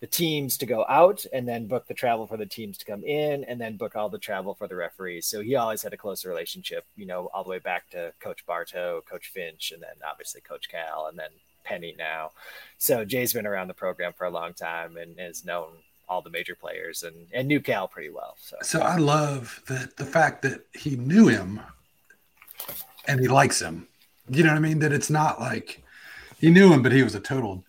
the 0.00 0.06
teams 0.06 0.56
to 0.58 0.66
go 0.66 0.84
out 0.88 1.24
and 1.32 1.48
then 1.48 1.66
book 1.66 1.86
the 1.88 1.94
travel 1.94 2.26
for 2.26 2.36
the 2.36 2.46
teams 2.46 2.78
to 2.78 2.84
come 2.84 3.02
in 3.02 3.42
and 3.44 3.60
then 3.60 3.76
book 3.76 3.96
all 3.96 4.08
the 4.08 4.18
travel 4.18 4.54
for 4.54 4.68
the 4.68 4.76
referees. 4.76 5.26
So 5.26 5.40
he 5.40 5.56
always 5.56 5.82
had 5.82 5.92
a 5.92 5.96
close 5.96 6.24
relationship, 6.24 6.86
you 6.96 7.04
know, 7.04 7.28
all 7.34 7.42
the 7.42 7.50
way 7.50 7.58
back 7.58 7.90
to 7.90 8.12
Coach 8.20 8.46
Bartow, 8.46 9.02
Coach 9.08 9.28
Finch, 9.28 9.72
and 9.72 9.82
then 9.82 9.96
obviously 10.08 10.40
Coach 10.40 10.68
Cal 10.68 11.06
and 11.08 11.18
then 11.18 11.30
Penny 11.64 11.96
now. 11.98 12.30
So 12.78 13.04
Jay's 13.04 13.32
been 13.32 13.46
around 13.46 13.68
the 13.68 13.74
program 13.74 14.12
for 14.12 14.24
a 14.24 14.30
long 14.30 14.54
time 14.54 14.96
and 14.96 15.18
has 15.18 15.44
known 15.44 15.70
all 16.08 16.22
the 16.22 16.30
major 16.30 16.54
players 16.54 17.02
and, 17.02 17.26
and 17.32 17.48
knew 17.48 17.60
Cal 17.60 17.88
pretty 17.88 18.10
well. 18.10 18.36
So. 18.40 18.56
so 18.62 18.80
I 18.80 18.96
love 18.96 19.62
that 19.66 19.96
the 19.96 20.06
fact 20.06 20.42
that 20.42 20.64
he 20.72 20.96
knew 20.96 21.26
him 21.26 21.60
and 23.06 23.20
he 23.20 23.26
likes 23.26 23.60
him. 23.60 23.88
You 24.30 24.44
know 24.44 24.50
what 24.50 24.58
I 24.58 24.60
mean? 24.60 24.78
That 24.78 24.92
it's 24.92 25.10
not 25.10 25.40
like 25.40 25.82
he 26.38 26.50
knew 26.50 26.72
him, 26.72 26.82
but 26.82 26.92
he 26.92 27.02
was 27.02 27.14
a 27.14 27.20
total 27.20 27.64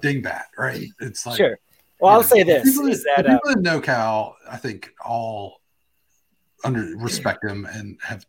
dingbat, 0.00 0.44
right? 0.56 0.88
It's 1.00 1.26
like 1.26 1.36
sure. 1.36 1.58
Well, 2.00 2.12
I'll 2.12 2.20
know, 2.20 2.26
say 2.26 2.42
this: 2.42 2.64
people, 2.64 2.88
is 2.88 3.04
that 3.04 3.26
uh, 3.26 3.34
people 3.34 3.50
that 3.50 3.60
know 3.60 3.80
Cal, 3.80 4.36
I 4.50 4.56
think 4.56 4.94
all 5.04 5.60
under 6.64 6.80
respect 6.96 7.44
him 7.44 7.66
and 7.66 7.98
have. 8.02 8.24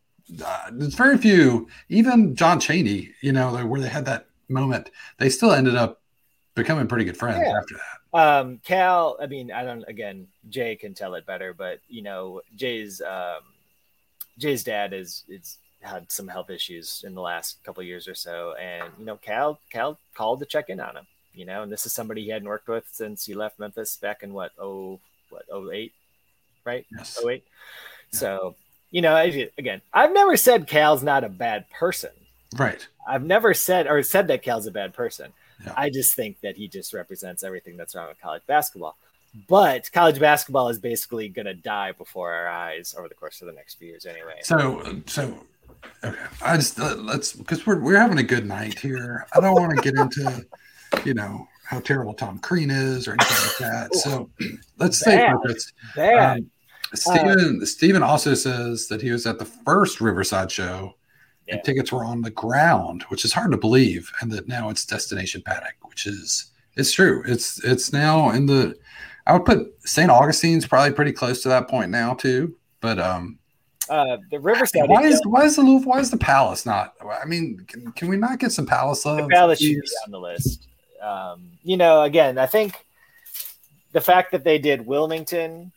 Uh, 0.45 0.71
there's 0.71 0.95
very 0.95 1.17
few, 1.17 1.67
even 1.89 2.35
John 2.35 2.57
Chaney, 2.57 3.11
you 3.19 3.33
know, 3.33 3.65
where 3.65 3.81
they 3.81 3.89
had 3.89 4.05
that 4.05 4.27
moment, 4.47 4.89
they 5.17 5.29
still 5.29 5.51
ended 5.51 5.75
up 5.75 6.01
becoming 6.55 6.87
pretty 6.87 7.03
good 7.03 7.17
friends 7.17 7.43
yeah. 7.45 7.57
after 7.57 7.75
that. 7.75 8.17
Um, 8.17 8.59
Cal, 8.63 9.17
I 9.21 9.27
mean, 9.27 9.51
I 9.51 9.63
don't. 9.63 9.83
Again, 9.87 10.27
Jay 10.49 10.75
can 10.75 10.93
tell 10.93 11.15
it 11.15 11.25
better, 11.25 11.53
but 11.53 11.79
you 11.87 12.01
know, 12.01 12.41
Jay's 12.55 13.01
um, 13.01 13.41
Jay's 14.37 14.63
dad 14.63 14.93
is 14.93 15.23
it's 15.27 15.57
had 15.81 16.11
some 16.11 16.27
health 16.27 16.49
issues 16.49 17.03
in 17.05 17.15
the 17.15 17.21
last 17.21 17.63
couple 17.63 17.81
years 17.83 18.07
or 18.07 18.15
so, 18.15 18.53
and 18.59 18.91
you 18.99 19.05
know, 19.05 19.15
Cal 19.17 19.59
Cal 19.69 19.97
called 20.13 20.39
to 20.39 20.45
check 20.45 20.69
in 20.69 20.79
on 20.79 20.97
him 20.97 21.07
you 21.33 21.45
know, 21.45 21.63
and 21.63 21.71
this 21.71 21.85
is 21.85 21.93
somebody 21.93 22.23
he 22.23 22.29
hadn't 22.29 22.47
worked 22.47 22.67
with 22.67 22.85
since 22.91 23.25
he 23.25 23.33
left 23.33 23.59
Memphis 23.59 23.97
back 23.97 24.23
in 24.23 24.33
what 24.33 24.51
oh 24.59 24.99
what 25.29 25.43
oh 25.51 25.71
eight, 25.71 25.93
right? 26.65 26.85
Yes. 26.95 27.19
Oh 27.21 27.29
eight. 27.29 27.43
Yeah. 28.11 28.19
So 28.19 28.55
you 28.91 29.01
know, 29.01 29.15
again, 29.57 29.81
I've 29.93 30.13
never 30.13 30.35
said 30.35 30.67
Cal's 30.67 31.01
not 31.01 31.23
a 31.23 31.29
bad 31.29 31.69
person. 31.69 32.11
Right. 32.57 32.85
I've 33.07 33.23
never 33.23 33.53
said 33.53 33.87
or 33.87 34.03
said 34.03 34.27
that 34.27 34.43
Cal's 34.43 34.67
a 34.67 34.71
bad 34.71 34.93
person. 34.93 35.31
Yeah. 35.63 35.73
I 35.77 35.89
just 35.89 36.15
think 36.15 36.41
that 36.41 36.57
he 36.57 36.67
just 36.67 36.93
represents 36.93 37.43
everything 37.43 37.77
that's 37.77 37.95
wrong 37.95 38.09
with 38.09 38.19
college 38.21 38.43
basketball. 38.47 38.97
But 39.47 39.89
college 39.93 40.19
basketball 40.19 40.67
is 40.67 40.77
basically 40.77 41.29
going 41.29 41.45
to 41.45 41.53
die 41.53 41.93
before 41.93 42.33
our 42.33 42.49
eyes 42.49 42.93
over 42.97 43.07
the 43.07 43.15
course 43.15 43.41
of 43.41 43.47
the 43.47 43.53
next 43.53 43.75
few 43.75 43.87
years, 43.87 44.05
anyway. 44.05 44.39
So, 44.43 45.01
so 45.05 45.45
okay, 46.03 46.17
I 46.41 46.57
just 46.57 46.77
uh, 46.77 46.95
let's 46.95 47.31
because 47.31 47.65
we're 47.65 47.79
we're 47.79 47.97
having 47.97 48.17
a 48.17 48.23
good 48.23 48.45
night 48.45 48.77
here. 48.77 49.25
I 49.33 49.39
don't 49.39 49.53
want 49.53 49.73
to 49.77 49.81
get 49.81 49.97
into 49.97 50.45
you 51.05 51.13
know 51.13 51.47
how 51.71 51.79
terrible 51.79 52.13
Tom 52.13 52.37
Crean 52.39 52.69
is 52.69 53.07
or 53.07 53.13
anything 53.13 53.37
like 53.47 53.57
that. 53.59 53.95
So 53.95 54.29
let's 54.77 55.01
focused. 55.01 55.73
Bad. 55.95 56.39
Um, 56.39 56.51
Stephen 56.93 57.59
uh, 57.61 57.65
Stephen 57.65 58.03
also 58.03 58.33
says 58.33 58.87
that 58.87 59.01
he 59.01 59.11
was 59.11 59.25
at 59.25 59.39
the 59.39 59.45
first 59.45 60.01
Riverside 60.01 60.51
show 60.51 60.95
yeah. 61.47 61.55
and 61.55 61.63
tickets 61.63 61.91
were 61.91 62.03
on 62.03 62.21
the 62.21 62.31
ground, 62.31 63.03
which 63.07 63.23
is 63.23 63.31
hard 63.31 63.51
to 63.51 63.57
believe, 63.57 64.11
and 64.19 64.29
that 64.33 64.49
now 64.49 64.69
it's 64.69 64.85
Destination 64.85 65.41
Paddock, 65.45 65.75
which 65.83 66.05
is 66.05 66.51
it's 66.75 66.91
true. 66.91 67.23
It's 67.25 67.63
it's 67.63 67.93
now 67.93 68.31
in 68.31 68.45
the 68.45 68.75
I 69.25 69.33
would 69.33 69.45
put 69.45 69.73
St. 69.87 70.11
Augustine's 70.11 70.67
probably 70.67 70.91
pretty 70.91 71.13
close 71.13 71.41
to 71.43 71.49
that 71.49 71.69
point 71.69 71.89
now 71.89 72.15
too. 72.15 72.55
But 72.81 72.99
um 72.99 73.37
uh, 73.89 74.17
the 74.29 74.39
Riverside. 74.39 74.89
Why 74.89 75.03
is 75.03 75.21
why 75.25 75.43
is 75.43 75.55
the 75.55 75.63
Louvre? 75.63 75.87
Why 75.87 75.99
is 75.99 76.11
the 76.11 76.17
Palace 76.17 76.65
not? 76.65 76.95
I 77.21 77.25
mean, 77.25 77.65
can, 77.67 77.91
can 77.93 78.07
we 78.09 78.17
not 78.17 78.39
get 78.39 78.51
some 78.51 78.65
Palace 78.65 79.05
love? 79.05 79.17
The 79.17 79.27
Palace 79.27 79.59
should 79.59 79.81
be 79.81 79.89
on 80.05 80.11
the 80.11 80.19
list 80.19 80.67
um, 81.01 81.51
you 81.63 81.77
know, 81.77 82.03
again, 82.03 82.37
I 82.37 82.45
think 82.45 82.85
the 83.91 84.01
fact 84.01 84.31
that 84.31 84.43
they 84.43 84.57
did 84.57 84.85
Wilmington, 84.85 85.71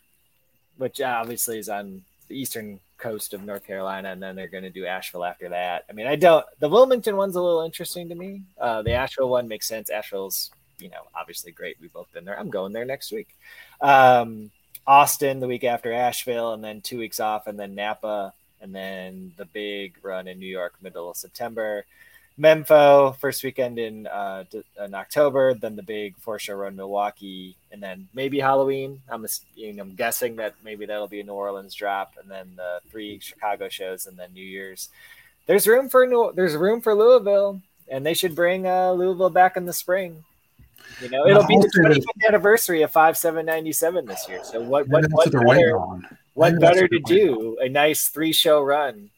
which 0.77 1.01
obviously 1.01 1.59
is 1.59 1.69
on 1.69 2.03
the 2.29 2.39
eastern 2.39 2.81
coast 2.99 3.35
of 3.35 3.45
North 3.45 3.67
Carolina, 3.67 4.11
and 4.13 4.23
then 4.23 4.37
they're 4.37 4.49
going 4.49 4.65
to 4.65 4.71
do 4.71 4.87
Asheville 4.87 5.25
after 5.25 5.49
that. 5.51 5.85
I 5.89 5.93
mean, 5.93 6.07
I 6.07 6.17
don't. 6.17 6.45
The 6.61 6.69
Wilmington 6.69 7.17
one's 7.17 7.37
a 7.37 7.43
little 7.43 7.63
interesting 7.63 8.09
to 8.09 8.15
me. 8.15 8.43
Uh, 8.59 8.83
the 8.83 8.93
Asheville 8.93 9.29
one 9.29 9.49
makes 9.49 9.69
sense. 9.69 9.91
Asheville's, 9.91 10.51
you 10.79 10.89
know, 10.89 11.03
obviously 11.15 11.53
great. 11.53 11.77
We've 11.81 11.93
both 11.93 12.13
been 12.13 12.25
there. 12.25 12.39
I'm 12.39 12.51
going 12.51 12.73
there 12.73 12.85
next 12.85 13.13
week. 13.13 13.29
Um, 13.81 14.51
Austin 14.87 15.41
the 15.41 15.49
week 15.49 15.65
after 15.65 15.93
Asheville, 15.93 16.53
and 16.53 16.63
then 16.63 16.81
two 16.81 16.99
weeks 16.99 17.21
off, 17.21 17.47
and 17.47 17.59
then 17.59 17.75
Napa, 17.75 18.33
and 18.61 18.75
then 18.75 19.33
the 19.37 19.47
big 19.47 19.97
run 20.03 20.29
in 20.29 20.39
New 20.39 20.47
York, 20.47 20.75
middle 20.83 21.11
of 21.11 21.17
September. 21.17 21.85
Mempho 22.39 23.17
first 23.17 23.45
weekend 23.45 23.79
in 23.79 24.09
uh, 24.09 24.45
in 24.85 24.95
October, 24.95 25.55
then 25.55 25.77
the 25.77 25.83
big 25.83 26.17
four 26.17 26.39
show 26.39 26.55
run 26.55 26.75
Milwaukee, 26.75 27.57
and 27.71 27.81
then 27.81 28.09
maybe 28.13 28.41
Halloween. 28.41 29.01
I'm 29.09 29.25
I'm 29.57 29.95
guessing 29.95 30.37
that 30.37 30.55
maybe 30.65 30.85
that'll 30.85 31.07
be 31.07 31.21
a 31.21 31.25
New 31.25 31.33
Orleans 31.33 31.75
drop, 31.75 32.15
and 32.21 32.29
then 32.29 32.53
the 32.57 32.81
three 32.91 33.21
Chicago 33.21 33.69
shows, 33.69 34.07
and 34.07 34.19
then 34.19 34.33
New 34.33 34.45
Year's. 34.45 34.89
There's 35.47 35.69
room 35.69 35.89
for 35.89 36.07
New, 36.07 36.33
there's 36.35 36.57
room 36.57 36.81
for 36.81 36.95
Louisville, 36.95 37.61
and 37.89 38.05
they 38.05 38.15
should 38.15 38.35
bring 38.35 38.67
uh, 38.67 38.93
Louisville 38.93 39.31
back 39.31 39.57
in 39.57 39.67
the 39.67 39.73
spring. 39.73 40.25
You 41.01 41.11
know, 41.11 41.27
it'll 41.27 41.47
be 41.47 41.57
the 41.57 41.69
25th 41.69 42.27
anniversary 42.27 42.83
of 42.83 42.91
five 42.91 43.17
seven 43.17 43.47
ninety 43.47 43.73
seven 43.73 44.07
this 44.07 44.29
year. 44.29 44.41
So 44.43 44.61
what 44.61 44.89
what 44.89 45.05
what 45.11 45.31
better, 45.31 45.79
what 46.35 46.59
better 46.59 46.89
to 46.89 46.99
do? 47.01 47.59
A 47.61 47.69
nice 47.69 48.09
three 48.09 48.33
show 48.33 48.61
run, 48.61 49.11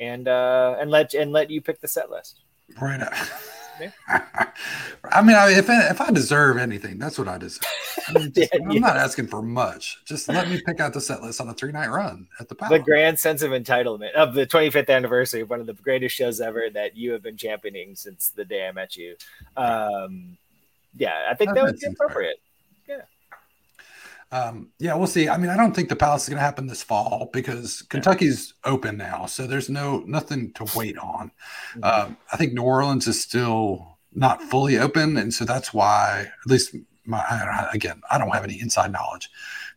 and 0.00 0.26
uh 0.26 0.76
and 0.80 0.90
let 0.90 1.12
and 1.12 1.32
let 1.32 1.50
you 1.50 1.60
pick 1.60 1.80
the 1.80 1.88
set 1.88 2.10
list. 2.10 2.41
Right. 2.80 3.00
I 4.08 5.22
mean, 5.22 5.36
I, 5.36 5.50
if 5.52 5.68
I, 5.68 5.88
if 5.90 6.00
I 6.00 6.10
deserve 6.10 6.56
anything, 6.56 6.98
that's 6.98 7.18
what 7.18 7.28
I 7.28 7.38
deserve. 7.38 7.62
I 8.08 8.12
mean, 8.12 8.32
just, 8.34 8.50
yeah, 8.52 8.60
I'm 8.62 8.70
yeah. 8.70 8.80
not 8.80 8.96
asking 8.96 9.26
for 9.26 9.42
much. 9.42 9.98
Just 10.04 10.28
let 10.28 10.48
me 10.48 10.60
pick 10.64 10.80
out 10.80 10.92
the 10.92 11.00
set 11.00 11.22
list 11.22 11.40
on 11.40 11.48
a 11.48 11.54
three 11.54 11.72
night 11.72 11.88
run 11.88 12.28
at 12.38 12.48
the 12.48 12.54
The 12.54 12.78
grand 12.78 13.18
sense 13.18 13.42
of 13.42 13.50
entitlement 13.50 14.12
of 14.12 14.34
the 14.34 14.46
25th 14.46 14.88
anniversary 14.88 15.40
of 15.40 15.50
one 15.50 15.60
of 15.60 15.66
the 15.66 15.74
greatest 15.74 16.14
shows 16.14 16.40
ever 16.40 16.68
that 16.72 16.96
you 16.96 17.12
have 17.12 17.22
been 17.22 17.36
championing 17.36 17.96
since 17.96 18.28
the 18.28 18.44
day 18.44 18.66
I 18.66 18.72
met 18.72 18.96
you. 18.96 19.16
Um, 19.56 20.36
yeah, 20.96 21.26
I 21.28 21.34
think 21.34 21.54
that, 21.54 21.64
would 21.64 21.78
be 21.78 21.86
appropriate. 21.86 22.36
Yeah. 22.38 22.51
Um, 24.32 24.70
yeah, 24.78 24.94
we'll 24.94 25.06
see. 25.06 25.28
I 25.28 25.36
mean, 25.36 25.50
I 25.50 25.56
don't 25.58 25.76
think 25.76 25.90
the 25.90 25.96
Palace 25.96 26.22
is 26.22 26.30
going 26.30 26.38
to 26.38 26.44
happen 26.44 26.66
this 26.66 26.82
fall 26.82 27.28
because 27.34 27.82
Kentucky's 27.82 28.54
open 28.64 28.96
now, 28.96 29.26
so 29.26 29.46
there's 29.46 29.68
no 29.68 30.02
nothing 30.06 30.52
to 30.54 30.66
wait 30.74 30.96
on. 30.96 31.30
Mm-hmm. 31.76 31.84
Um, 31.84 32.16
I 32.32 32.38
think 32.38 32.54
New 32.54 32.62
Orleans 32.62 33.06
is 33.06 33.20
still 33.20 33.98
not 34.14 34.42
fully 34.42 34.78
open, 34.78 35.18
and 35.18 35.32
so 35.34 35.44
that's 35.44 35.74
why, 35.74 36.30
at 36.44 36.50
least 36.50 36.74
my 37.04 37.18
I 37.18 37.68
again, 37.74 38.00
I 38.10 38.16
don't 38.16 38.30
have 38.30 38.44
any 38.44 38.58
inside 38.58 38.90
knowledge, 38.90 39.30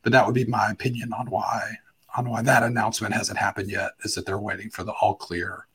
but 0.03 0.13
that 0.13 0.25
would 0.25 0.35
be 0.35 0.45
my 0.45 0.69
opinion 0.69 1.11
on 1.11 1.27
why 1.29 1.77
on 2.15 2.29
why 2.29 2.41
that 2.41 2.63
announcement 2.63 3.13
hasn't 3.13 3.37
happened 3.37 3.69
yet. 3.69 3.91
Is 4.05 4.15
that 4.15 4.25
they're 4.25 4.39
waiting 4.39 4.69
for 4.69 4.85
the 4.85 4.93
all 4.93 5.15
clear 5.15 5.67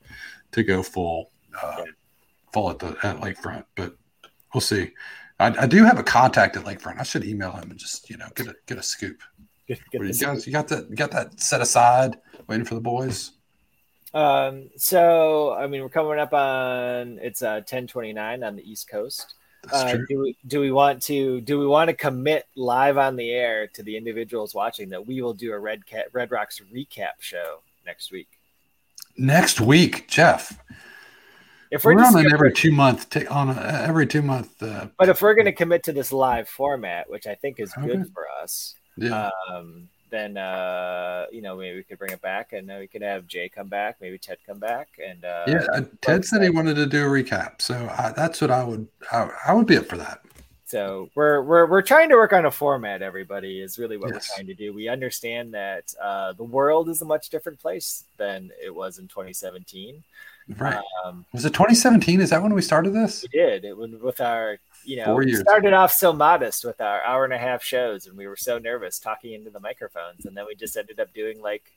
to 0.53 0.63
go 0.63 0.81
full, 0.81 1.29
uh, 1.61 1.83
full 2.51 2.71
at 2.71 2.79
the 2.79 2.97
at 3.03 3.17
Lakefront, 3.21 3.65
but 3.75 3.95
we'll 4.55 4.61
see. 4.61 4.91
I, 5.41 5.63
I, 5.63 5.65
do 5.65 5.83
have 5.83 5.99
a 5.99 6.03
contact 6.03 6.55
at 6.55 6.63
Lakefront. 6.63 6.99
I 6.99 7.03
should 7.03 7.25
email 7.25 7.51
him 7.51 7.71
and 7.71 7.79
just 7.79 8.09
you 8.09 8.17
know 8.17 8.27
get 8.35 8.47
a 8.47 8.55
get 8.67 8.77
a 8.77 8.83
scoop. 8.83 9.21
Get, 9.67 9.79
get 9.91 10.01
you, 10.01 10.13
guys, 10.13 10.45
you 10.45 10.53
got 10.53 10.67
that 10.67 10.89
you 10.89 10.95
got 10.95 11.11
that 11.11 11.39
set 11.39 11.61
aside, 11.61 12.17
waiting 12.47 12.65
for 12.65 12.75
the 12.75 12.81
boys. 12.81 13.31
Um. 14.13 14.69
So 14.77 15.53
I 15.53 15.67
mean, 15.67 15.81
we're 15.81 15.89
coming 15.89 16.19
up 16.19 16.33
on 16.33 17.19
it's 17.21 17.41
uh 17.41 17.61
ten 17.61 17.87
twenty 17.87 18.13
nine 18.13 18.43
on 18.43 18.55
the 18.55 18.69
East 18.69 18.89
Coast. 18.89 19.35
Uh, 19.71 19.97
do 20.09 20.19
we 20.19 20.37
do 20.47 20.59
we 20.59 20.71
want 20.71 21.01
to 21.03 21.39
do 21.41 21.59
we 21.59 21.67
want 21.67 21.87
to 21.87 21.95
commit 21.95 22.45
live 22.55 22.97
on 22.97 23.15
the 23.15 23.29
air 23.29 23.67
to 23.67 23.83
the 23.83 23.95
individuals 23.95 24.55
watching 24.55 24.89
that 24.89 25.05
we 25.05 25.21
will 25.21 25.35
do 25.35 25.53
a 25.53 25.59
Red 25.59 25.85
Cat 25.85 26.07
Red 26.13 26.31
Rocks 26.31 26.61
recap 26.73 27.19
show 27.19 27.59
next 27.85 28.11
week? 28.11 28.27
Next 29.17 29.61
week, 29.61 30.07
Jeff. 30.07 30.57
If 31.71 31.85
we're, 31.85 31.95
we're 31.95 32.03
on 32.03 32.17
an 32.17 32.33
every 32.33 32.51
two 32.51 32.71
month 32.71 33.09
t- 33.09 33.25
on 33.27 33.49
a, 33.49 33.83
every 33.87 34.05
two 34.05 34.21
month. 34.21 34.61
Uh, 34.61 34.87
but 34.99 35.07
if 35.07 35.21
we're 35.21 35.33
going 35.33 35.45
to 35.45 35.53
commit 35.53 35.83
to 35.83 35.93
this 35.93 36.11
live 36.11 36.49
format, 36.49 37.09
which 37.09 37.27
I 37.27 37.35
think 37.35 37.59
is 37.59 37.73
okay. 37.77 37.87
good 37.87 38.11
for 38.13 38.25
us, 38.41 38.75
yeah. 38.97 39.29
Um, 39.49 39.87
then 40.09 40.37
uh, 40.37 41.25
you 41.31 41.41
know 41.41 41.55
maybe 41.55 41.77
we 41.77 41.83
could 41.83 41.97
bring 41.97 42.11
it 42.11 42.21
back, 42.21 42.51
and 42.53 42.67
we 42.67 42.87
could 42.87 43.01
have 43.01 43.25
Jay 43.25 43.49
come 43.49 43.69
back, 43.69 43.95
maybe 44.01 44.17
Ted 44.17 44.37
come 44.45 44.59
back, 44.59 44.89
and 45.03 45.23
uh, 45.23 45.45
yeah, 45.47 45.65
uh, 45.73 45.81
Ted 46.01 46.25
said 46.25 46.43
he 46.43 46.49
wanted 46.49 46.75
to 46.75 46.85
do 46.85 47.05
a 47.05 47.09
recap, 47.09 47.61
so 47.61 47.75
I, 47.97 48.11
that's 48.15 48.41
what 48.41 48.51
I 48.51 48.63
would 48.63 48.87
I, 49.11 49.29
I, 49.47 49.53
would 49.53 49.65
be 49.65 49.77
up 49.77 49.85
for 49.85 49.97
that. 49.97 50.21
So 50.65 51.09
we're 51.15 51.41
we're 51.41 51.65
we're 51.67 51.81
trying 51.81 52.09
to 52.09 52.15
work 52.15 52.33
on 52.33 52.45
a 52.45 52.51
format. 52.51 53.01
Everybody 53.01 53.61
is 53.61 53.79
really 53.79 53.97
what 53.97 54.13
yes. 54.13 54.29
we're 54.29 54.35
trying 54.35 54.47
to 54.47 54.53
do. 54.53 54.73
We 54.73 54.89
understand 54.89 55.53
that 55.53 55.93
uh, 56.01 56.33
the 56.33 56.43
world 56.43 56.89
is 56.89 57.01
a 57.01 57.05
much 57.05 57.29
different 57.29 57.59
place 57.59 58.03
than 58.17 58.51
it 58.61 58.75
was 58.75 58.99
in 58.99 59.07
2017. 59.07 60.03
Right. 60.57 60.81
Um, 61.05 61.25
was 61.33 61.45
it 61.45 61.53
2017? 61.53 62.21
Is 62.21 62.29
that 62.29 62.41
when 62.41 62.53
we 62.53 62.61
started 62.61 62.93
this? 62.93 63.23
We 63.23 63.39
did. 63.39 63.65
It 63.65 63.75
was 63.75 63.91
with 64.01 64.21
our, 64.21 64.57
you 64.83 64.97
know, 64.97 65.15
we 65.15 65.33
started 65.35 65.73
off 65.73 65.91
so 65.91 66.13
modest 66.13 66.65
with 66.65 66.81
our 66.81 67.01
hour 67.03 67.23
and 67.23 67.33
a 67.33 67.37
half 67.37 67.63
shows, 67.63 68.07
and 68.07 68.17
we 68.17 68.27
were 68.27 68.35
so 68.35 68.57
nervous 68.57 68.99
talking 68.99 69.33
into 69.33 69.49
the 69.49 69.59
microphones, 69.59 70.25
and 70.25 70.35
then 70.35 70.45
we 70.47 70.55
just 70.55 70.75
ended 70.77 70.99
up 70.99 71.13
doing 71.13 71.41
like 71.41 71.71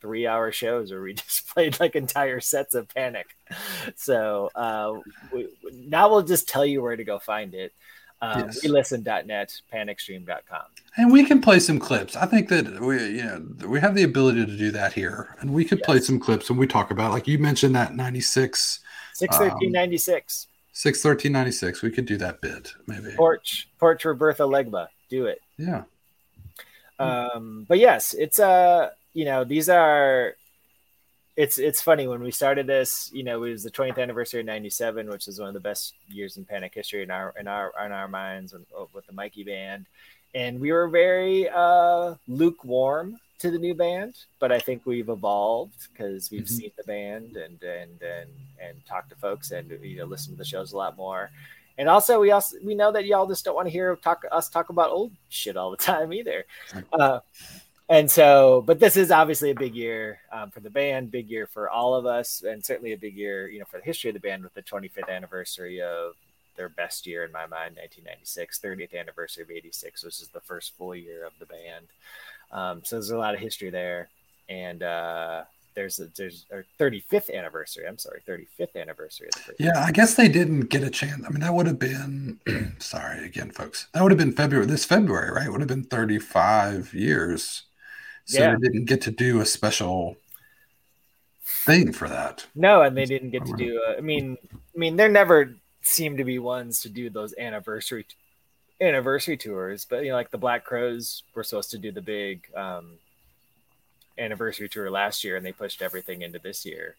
three 0.00 0.26
hour 0.26 0.50
shows 0.52 0.90
where 0.90 1.00
we 1.00 1.14
just 1.14 1.48
played 1.48 1.78
like 1.80 1.94
entire 1.94 2.40
sets 2.40 2.74
of 2.74 2.88
Panic. 2.88 3.26
So 3.96 4.50
uh, 4.54 5.00
we, 5.32 5.48
now 5.72 6.10
we'll 6.10 6.22
just 6.22 6.48
tell 6.48 6.66
you 6.66 6.82
where 6.82 6.96
to 6.96 7.04
go 7.04 7.18
find 7.18 7.54
it. 7.54 7.72
Um, 8.22 8.38
yes. 8.38 8.64
WeListen.net, 8.64 9.60
panicstream.com. 9.74 10.62
And 10.96 11.10
we 11.12 11.24
can 11.24 11.40
play 11.40 11.58
some 11.58 11.80
clips. 11.80 12.14
I 12.14 12.26
think 12.26 12.48
that 12.50 12.80
we, 12.80 13.04
you 13.04 13.24
know, 13.24 13.44
we 13.66 13.80
have 13.80 13.96
the 13.96 14.04
ability 14.04 14.46
to 14.46 14.56
do 14.56 14.70
that 14.70 14.92
here, 14.92 15.36
and 15.40 15.52
we 15.52 15.64
could 15.64 15.78
yes. 15.78 15.86
play 15.86 15.98
some 15.98 16.20
clips 16.20 16.48
and 16.48 16.56
we 16.56 16.68
talk 16.68 16.92
about, 16.92 17.10
like 17.10 17.26
you 17.26 17.38
mentioned, 17.38 17.74
that 17.74 17.96
96, 17.96 18.78
61396. 19.14 20.46
Um, 20.46 20.52
61396. 20.72 21.82
We 21.82 21.90
could 21.90 22.06
do 22.06 22.16
that 22.18 22.40
bit 22.40 22.72
maybe. 22.86 23.10
Porch, 23.16 23.68
Porch 23.80 24.04
Roberta 24.04 24.44
Legba. 24.44 24.86
Do 25.08 25.26
it. 25.26 25.40
Yeah. 25.58 25.82
Um, 27.00 27.66
but 27.68 27.78
yes, 27.78 28.14
it's, 28.14 28.38
uh, 28.38 28.90
you 29.14 29.24
know, 29.24 29.42
these 29.42 29.68
are 29.68 30.36
it's 31.36 31.58
it's 31.58 31.80
funny 31.80 32.06
when 32.06 32.22
we 32.22 32.30
started 32.30 32.66
this 32.66 33.10
you 33.12 33.22
know 33.22 33.42
it 33.42 33.50
was 33.50 33.62
the 33.62 33.70
20th 33.70 33.98
anniversary 33.98 34.40
of 34.40 34.46
97 34.46 35.08
which 35.08 35.28
is 35.28 35.38
one 35.38 35.48
of 35.48 35.54
the 35.54 35.60
best 35.60 35.94
years 36.08 36.36
in 36.36 36.44
panic 36.44 36.74
history 36.74 37.02
in 37.02 37.10
our 37.10 37.34
in 37.38 37.48
our 37.48 37.72
in 37.84 37.92
our 37.92 38.08
minds 38.08 38.52
uh, 38.54 38.84
with 38.92 39.06
the 39.06 39.12
mikey 39.12 39.44
band. 39.44 39.86
And 40.34 40.60
we 40.60 40.72
were 40.72 40.88
very 40.88 41.48
uh 41.48 42.14
lukewarm 42.28 43.18
to 43.38 43.50
the 43.50 43.58
new 43.58 43.74
band 43.74 44.14
but 44.38 44.52
i 44.52 44.58
think 44.58 44.82
we've 44.84 45.08
evolved 45.08 45.88
because 45.92 46.30
we've 46.30 46.44
mm-hmm. 46.44 46.54
seen 46.54 46.70
the 46.76 46.84
band 46.84 47.36
and 47.36 47.62
and 47.62 48.00
and 48.02 48.30
and 48.62 48.86
talked 48.86 49.10
to 49.10 49.16
folks 49.16 49.50
and 49.50 49.70
you 49.82 49.98
know 49.98 50.04
listened 50.04 50.36
to 50.36 50.38
the 50.38 50.44
shows 50.44 50.72
a 50.72 50.76
lot 50.76 50.96
more. 50.96 51.30
And 51.78 51.88
also 51.88 52.20
we 52.20 52.30
also 52.30 52.56
we 52.62 52.74
know 52.74 52.92
that 52.92 53.06
y'all 53.06 53.26
just 53.26 53.44
don't 53.44 53.54
want 53.54 53.66
to 53.66 53.72
hear 53.72 53.96
talk 53.96 54.22
us 54.30 54.48
talk 54.48 54.68
about 54.68 54.90
old 54.90 55.12
shit 55.28 55.56
all 55.56 55.70
the 55.70 55.76
time 55.92 56.12
either. 56.12 56.44
Uh, 56.92 57.20
and 57.92 58.10
so 58.10 58.62
but 58.66 58.80
this 58.80 58.96
is 58.96 59.10
obviously 59.10 59.50
a 59.50 59.54
big 59.54 59.74
year 59.74 60.20
um, 60.32 60.50
for 60.50 60.60
the 60.60 60.70
band 60.70 61.10
big 61.10 61.28
year 61.28 61.46
for 61.46 61.68
all 61.68 61.94
of 61.94 62.06
us 62.06 62.42
and 62.42 62.64
certainly 62.64 62.92
a 62.92 62.98
big 62.98 63.14
year 63.14 63.48
you 63.48 63.58
know 63.58 63.64
for 63.66 63.78
the 63.78 63.84
history 63.84 64.08
of 64.08 64.14
the 64.14 64.20
band 64.20 64.42
with 64.42 64.54
the 64.54 64.62
25th 64.62 65.08
anniversary 65.08 65.80
of 65.80 66.14
their 66.56 66.68
best 66.68 67.06
year 67.06 67.24
in 67.24 67.32
my 67.32 67.46
mind 67.46 67.76
1996 67.76 68.58
30th 68.58 68.98
anniversary 68.98 69.42
of 69.42 69.50
86 69.50 70.04
which 70.04 70.20
is 70.20 70.28
the 70.28 70.40
first 70.40 70.76
full 70.76 70.94
year 70.94 71.26
of 71.26 71.32
the 71.38 71.46
band 71.46 71.86
um, 72.50 72.82
so 72.84 72.96
there's 72.96 73.10
a 73.10 73.18
lot 73.18 73.34
of 73.34 73.40
history 73.40 73.70
there 73.70 74.08
and 74.48 74.82
uh, 74.82 75.44
there's 75.74 76.00
a, 76.00 76.06
there's 76.16 76.44
a 76.50 76.62
35th 76.82 77.34
anniversary. 77.34 77.86
I'm 77.86 77.96
sorry, 77.96 78.20
35th 78.28 78.76
anniversary. 78.76 79.30
yeah, 79.58 79.82
I 79.82 79.90
guess 79.90 80.14
they 80.14 80.28
didn't 80.28 80.68
get 80.68 80.82
a 80.82 80.90
chance. 80.90 81.24
I 81.24 81.30
mean, 81.30 81.40
that 81.40 81.54
would 81.54 81.66
have 81.66 81.78
been 81.78 82.38
sorry 82.78 83.24
again, 83.24 83.50
folks. 83.50 83.86
That 83.94 84.02
would 84.02 84.12
have 84.12 84.18
been 84.18 84.34
February. 84.34 84.66
This 84.66 84.84
February, 84.84 85.30
right? 85.30 85.50
Would 85.50 85.62
have 85.62 85.68
been 85.68 85.84
35 85.84 86.92
years 86.92 87.62
so 88.24 88.40
yeah. 88.40 88.56
they 88.60 88.68
didn't 88.68 88.86
get 88.86 89.02
to 89.02 89.10
do 89.10 89.40
a 89.40 89.46
special 89.46 90.16
thing 91.44 91.92
for 91.92 92.08
that. 92.08 92.46
No, 92.54 92.82
and 92.82 92.96
they 92.96 93.04
didn't 93.04 93.30
get 93.30 93.44
to 93.46 93.52
do. 93.54 93.82
A, 93.86 93.98
I 93.98 94.00
mean, 94.00 94.36
I 94.52 94.78
mean, 94.78 94.96
there 94.96 95.08
never 95.08 95.54
seem 95.82 96.16
to 96.16 96.24
be 96.24 96.38
ones 96.38 96.80
to 96.82 96.88
do 96.88 97.10
those 97.10 97.34
anniversary 97.38 98.06
anniversary 98.80 99.36
tours, 99.36 99.86
but 99.88 100.04
you 100.04 100.10
know, 100.10 100.16
like 100.16 100.30
the 100.30 100.38
Black 100.38 100.64
Crowes 100.64 101.22
were 101.34 101.44
supposed 101.44 101.70
to 101.70 101.78
do 101.78 101.92
the 101.92 102.02
big 102.02 102.46
um, 102.54 102.98
anniversary 104.18 104.68
tour 104.68 104.90
last 104.90 105.24
year, 105.24 105.36
and 105.36 105.44
they 105.44 105.52
pushed 105.52 105.82
everything 105.82 106.22
into 106.22 106.38
this 106.38 106.64
year. 106.64 106.96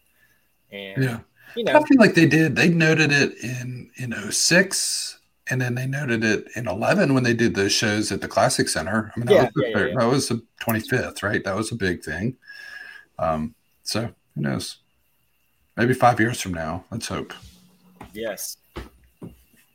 And 0.70 1.02
yeah, 1.02 1.18
you 1.56 1.64
know, 1.64 1.72
I 1.72 1.84
feel 1.84 1.98
like 1.98 2.14
they 2.14 2.26
did. 2.26 2.56
They 2.56 2.68
noted 2.68 3.12
it 3.12 3.36
in 3.42 3.90
in 3.96 4.14
06 4.30 5.18
and 5.50 5.60
then 5.60 5.74
they 5.74 5.86
noted 5.86 6.24
it 6.24 6.48
in 6.56 6.66
11 6.66 7.12
when 7.12 7.22
they 7.22 7.34
did 7.34 7.54
those 7.54 7.72
shows 7.72 8.10
at 8.10 8.20
the 8.20 8.28
classic 8.28 8.68
center. 8.68 9.12
I 9.14 9.18
mean 9.18 9.26
that, 9.26 9.34
yeah, 9.34 9.42
was, 9.42 9.52
the, 9.54 9.68
yeah, 9.68 9.86
yeah, 9.86 9.94
that 9.98 10.06
was 10.06 10.28
the 10.28 10.42
25th 10.62 11.22
right? 11.22 11.44
That 11.44 11.56
was 11.56 11.72
a 11.72 11.76
big 11.76 12.02
thing. 12.02 12.36
Um, 13.18 13.54
so 13.82 14.10
who 14.34 14.40
knows? 14.40 14.78
Maybe 15.76 15.94
five 15.94 16.20
years 16.20 16.40
from 16.40 16.54
now 16.54 16.84
let's 16.90 17.08
hope. 17.08 17.32
Yes. 18.12 18.56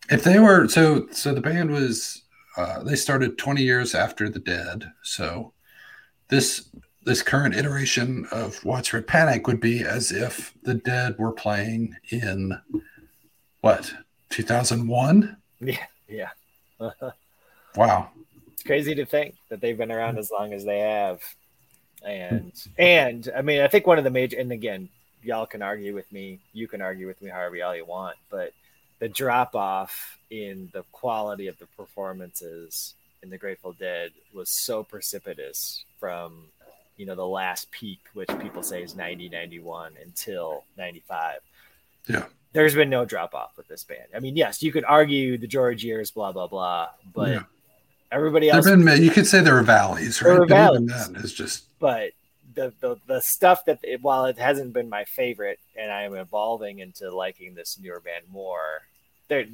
If 0.10 0.24
they 0.24 0.40
were 0.40 0.68
so 0.68 1.08
so 1.12 1.34
the 1.34 1.42
band 1.42 1.72
was 1.72 2.24
uh, 2.58 2.84
they 2.84 2.96
started 2.96 3.38
20 3.38 3.62
years 3.62 3.94
after 3.96 4.28
the 4.28 4.40
dead. 4.40 4.92
So 5.04 5.54
this 6.30 6.70
this 7.06 7.22
current 7.22 7.56
iteration 7.56 8.28
of 8.32 8.64
Widespread 8.66 9.08
Panic 9.08 9.48
would 9.48 9.62
be 9.62 9.84
as 9.84 10.12
if 10.12 10.54
the 10.64 10.74
dead 10.74 11.18
were 11.18 11.32
playing 11.32 11.96
in 12.12 12.60
what 13.62 13.94
2001 14.30 15.38
yeah, 15.60 15.86
yeah. 16.08 16.30
wow. 17.76 18.10
It's 18.54 18.64
crazy 18.64 18.96
to 18.96 19.06
think 19.06 19.36
that 19.50 19.62
they've 19.62 19.78
been 19.78 19.92
around 19.92 20.18
as 20.18 20.32
long 20.32 20.54
as 20.54 20.66
they 20.66 20.80
have. 20.80 21.22
And 22.06 22.52
hmm. 22.54 22.82
and 22.82 23.32
I 23.36 23.42
mean, 23.42 23.62
I 23.62 23.68
think 23.68 23.88
one 23.88 23.98
of 23.98 24.04
the 24.04 24.10
major 24.10 24.38
and 24.38 24.52
again, 24.52 24.90
y'all 25.22 25.46
can 25.46 25.62
argue 25.62 25.94
with 25.94 26.12
me, 26.12 26.40
you 26.54 26.68
can 26.68 26.82
argue 26.82 27.08
with 27.08 27.22
me 27.22 27.30
however 27.30 27.56
y'all 27.56 27.76
you 27.76 27.86
want, 27.86 28.18
but 28.30 28.54
the 29.00 29.10
drop 29.10 29.56
off 29.56 30.18
in 30.30 30.70
the 30.74 30.84
quality 30.92 31.48
of 31.48 31.58
the 31.58 31.66
performances 31.78 32.96
in 33.24 33.30
the 33.30 33.38
Grateful 33.38 33.74
Dead 33.74 34.12
was 34.34 34.50
so 34.50 34.84
precipitous 34.84 35.84
from 36.00 36.46
you 36.98 37.06
know 37.06 37.16
the 37.16 37.26
last 37.26 37.72
peak, 37.72 38.00
which 38.14 38.30
people 38.42 38.62
say 38.62 38.84
is 38.84 38.96
90, 38.96 39.30
91 39.30 39.94
until 40.04 40.66
95. 40.78 41.40
Yeah. 42.08 42.26
there's 42.54 42.74
been 42.76 42.90
no 42.90 43.06
drop 43.06 43.34
off 43.36 43.56
with 43.58 43.68
this 43.68 43.84
band. 43.84 44.08
I 44.16 44.20
mean, 44.20 44.36
yes, 44.36 44.64
you 44.64 44.72
could 44.72 44.86
argue 44.86 45.38
the 45.38 45.48
George 45.48 45.84
years, 45.84 46.12
blah 46.12 46.32
blah 46.32 46.48
blah, 46.48 46.90
but 47.14 47.30
Yeah. 47.30 47.44
everybody 48.12 48.50
else. 48.50 48.66
Been 48.66 48.88
you 49.04 49.12
could 49.12 49.28
say 49.28 49.42
there 49.42 49.58
are 49.58 49.64
valleys, 49.64 50.20
There 50.20 50.32
right? 50.32 50.42
are 50.42 50.46
But 50.46 50.74
even 50.76 50.88
valleys. 50.90 51.08
that 51.10 51.24
is 51.24 51.34
just 51.34 51.66
but 51.80 52.12
the, 52.56 52.74
the 52.82 52.98
the 53.08 53.22
stuff 53.22 53.66
that 53.66 53.80
it, 53.84 54.02
while 54.02 54.26
it 54.26 54.38
hasn't 54.38 54.74
been 54.74 54.90
my 54.90 55.06
favorite 55.06 55.60
and 55.78 55.92
I 55.92 56.02
am 56.04 56.16
evolving 56.16 56.80
into 56.80 57.10
liking 57.16 57.54
this 57.54 57.78
newer 57.82 58.00
band 58.00 58.26
more, 58.32 58.82
there 59.28 59.46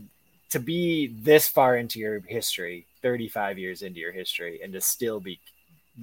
to 0.51 0.59
be 0.59 1.07
this 1.07 1.49
far 1.49 1.75
into 1.75 1.99
your 1.99 2.19
history, 2.21 2.85
35 3.01 3.57
years 3.59 3.81
into 3.81 3.99
your 3.99 4.13
history, 4.13 4.61
and 4.63 4.71
to 4.73 4.79
still 4.79 5.19
be 5.19 5.39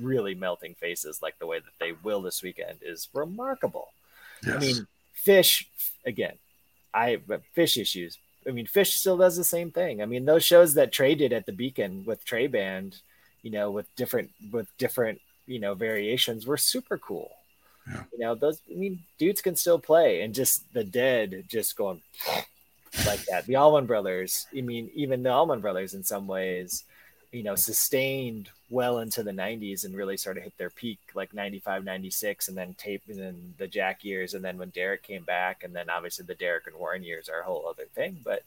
really 0.01 0.35
melting 0.35 0.75
faces 0.75 1.23
like 1.23 1.39
the 1.39 1.47
way 1.47 1.59
that 1.61 1.73
they 1.81 1.93
will 2.03 2.21
this 2.21 2.43
weekend 2.43 2.79
is 2.83 3.09
remarkable. 3.15 3.89
yes. 4.45 4.57
I 4.57 4.59
mean, 4.59 4.87
Phish 5.25 5.67
again. 6.05 6.35
I 6.95 7.19
Phish 7.57 7.81
issues. 7.81 8.19
I 8.47 8.51
mean, 8.51 8.67
Phish 8.67 8.93
still 8.93 9.17
does 9.17 9.37
the 9.37 9.45
same 9.45 9.71
thing. 9.71 10.03
I 10.03 10.07
mean, 10.07 10.25
those 10.25 10.45
shows 10.45 10.75
that 10.75 10.93
Trey 10.93 11.15
did 11.15 11.33
at 11.33 11.47
the 11.47 11.53
Beacon 11.53 12.05
with 12.05 12.25
Trey 12.25 12.47
Band, 12.49 12.97
you 13.43 13.51
know, 13.51 13.71
with 13.71 13.95
different 13.97 14.31
with 14.51 14.69
different 14.79 15.21
you 15.47 15.59
know 15.59 15.75
variations, 15.75 16.47
were 16.47 16.57
super 16.57 16.99
cool. 16.99 17.31
Yeah. 17.87 18.03
You 18.13 18.19
know, 18.19 18.35
those. 18.35 18.61
I 18.71 18.75
mean, 18.75 19.01
dudes 19.19 19.43
can 19.43 19.57
still 19.57 19.79
play, 19.79 20.23
and 20.23 20.35
just 20.35 20.73
the 20.73 20.85
Dead 20.85 21.45
just 21.49 21.77
going 21.77 22.01
like 23.07 23.25
that. 23.27 23.47
The 23.47 23.57
Allman 23.57 23.87
Brothers. 23.87 24.47
I 24.57 24.61
mean, 24.61 24.91
even 24.95 25.23
the 25.23 25.33
Allman 25.33 25.61
Brothers 25.61 25.95
in 25.95 26.05
some 26.05 26.27
ways, 26.27 26.85
you 27.33 27.43
know, 27.43 27.55
sustained 27.55 28.51
well 28.69 28.99
into 28.99 29.23
the 29.23 29.33
90s 29.33 29.85
and 29.85 29.97
really 29.97 30.17
sort 30.17 30.37
of 30.37 30.43
hit 30.43 30.57
their 30.59 30.71
peak 30.71 30.99
like 31.15 31.33
95, 31.35 31.83
96, 31.83 32.49
and 32.49 32.57
then 32.57 32.75
tape 32.75 33.03
and 33.09 33.19
then 33.19 33.55
the 33.59 33.67
Jack 33.67 34.05
years. 34.05 34.35
And 34.35 34.45
then 34.45 34.59
when 34.59 34.69
Derek 34.71 35.03
came 35.03 35.25
back, 35.25 35.65
and 35.65 35.75
then 35.75 35.91
obviously 35.91 36.27
the 36.27 36.35
Derek 36.35 36.67
and 36.67 36.77
Warren 36.77 37.03
years 37.03 37.29
are 37.29 37.41
a 37.41 37.45
whole 37.45 37.67
other 37.67 37.87
thing. 37.95 38.21
But, 38.23 38.43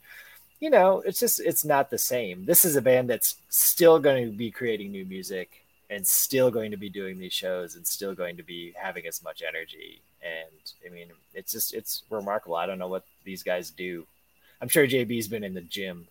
you 0.60 0.70
know, 0.70 1.02
it's 1.04 1.18
just, 1.18 1.40
it's 1.40 1.64
not 1.64 1.90
the 1.90 1.98
same. 1.98 2.44
This 2.44 2.64
is 2.64 2.76
a 2.76 2.82
band 2.82 3.10
that's 3.10 3.36
still 3.48 3.98
going 3.98 4.24
to 4.24 4.36
be 4.36 4.50
creating 4.50 4.92
new 4.92 5.04
music 5.04 5.64
and 5.90 6.06
still 6.06 6.50
going 6.50 6.70
to 6.70 6.76
be 6.76 6.88
doing 6.88 7.18
these 7.18 7.32
shows 7.32 7.74
and 7.74 7.86
still 7.86 8.14
going 8.14 8.36
to 8.36 8.42
be 8.42 8.72
having 8.76 9.06
as 9.06 9.22
much 9.22 9.42
energy. 9.46 10.00
And 10.22 10.72
I 10.84 10.92
mean, 10.92 11.08
it's 11.34 11.52
just, 11.52 11.74
it's 11.74 12.02
remarkable. 12.10 12.56
I 12.56 12.66
don't 12.66 12.78
know 12.78 12.88
what 12.88 13.04
these 13.24 13.42
guys 13.42 13.70
do. 13.70 14.06
I'm 14.60 14.68
sure 14.68 14.86
JB's 14.86 15.28
been 15.28 15.44
in 15.44 15.54
the 15.54 15.60
gym. 15.60 16.08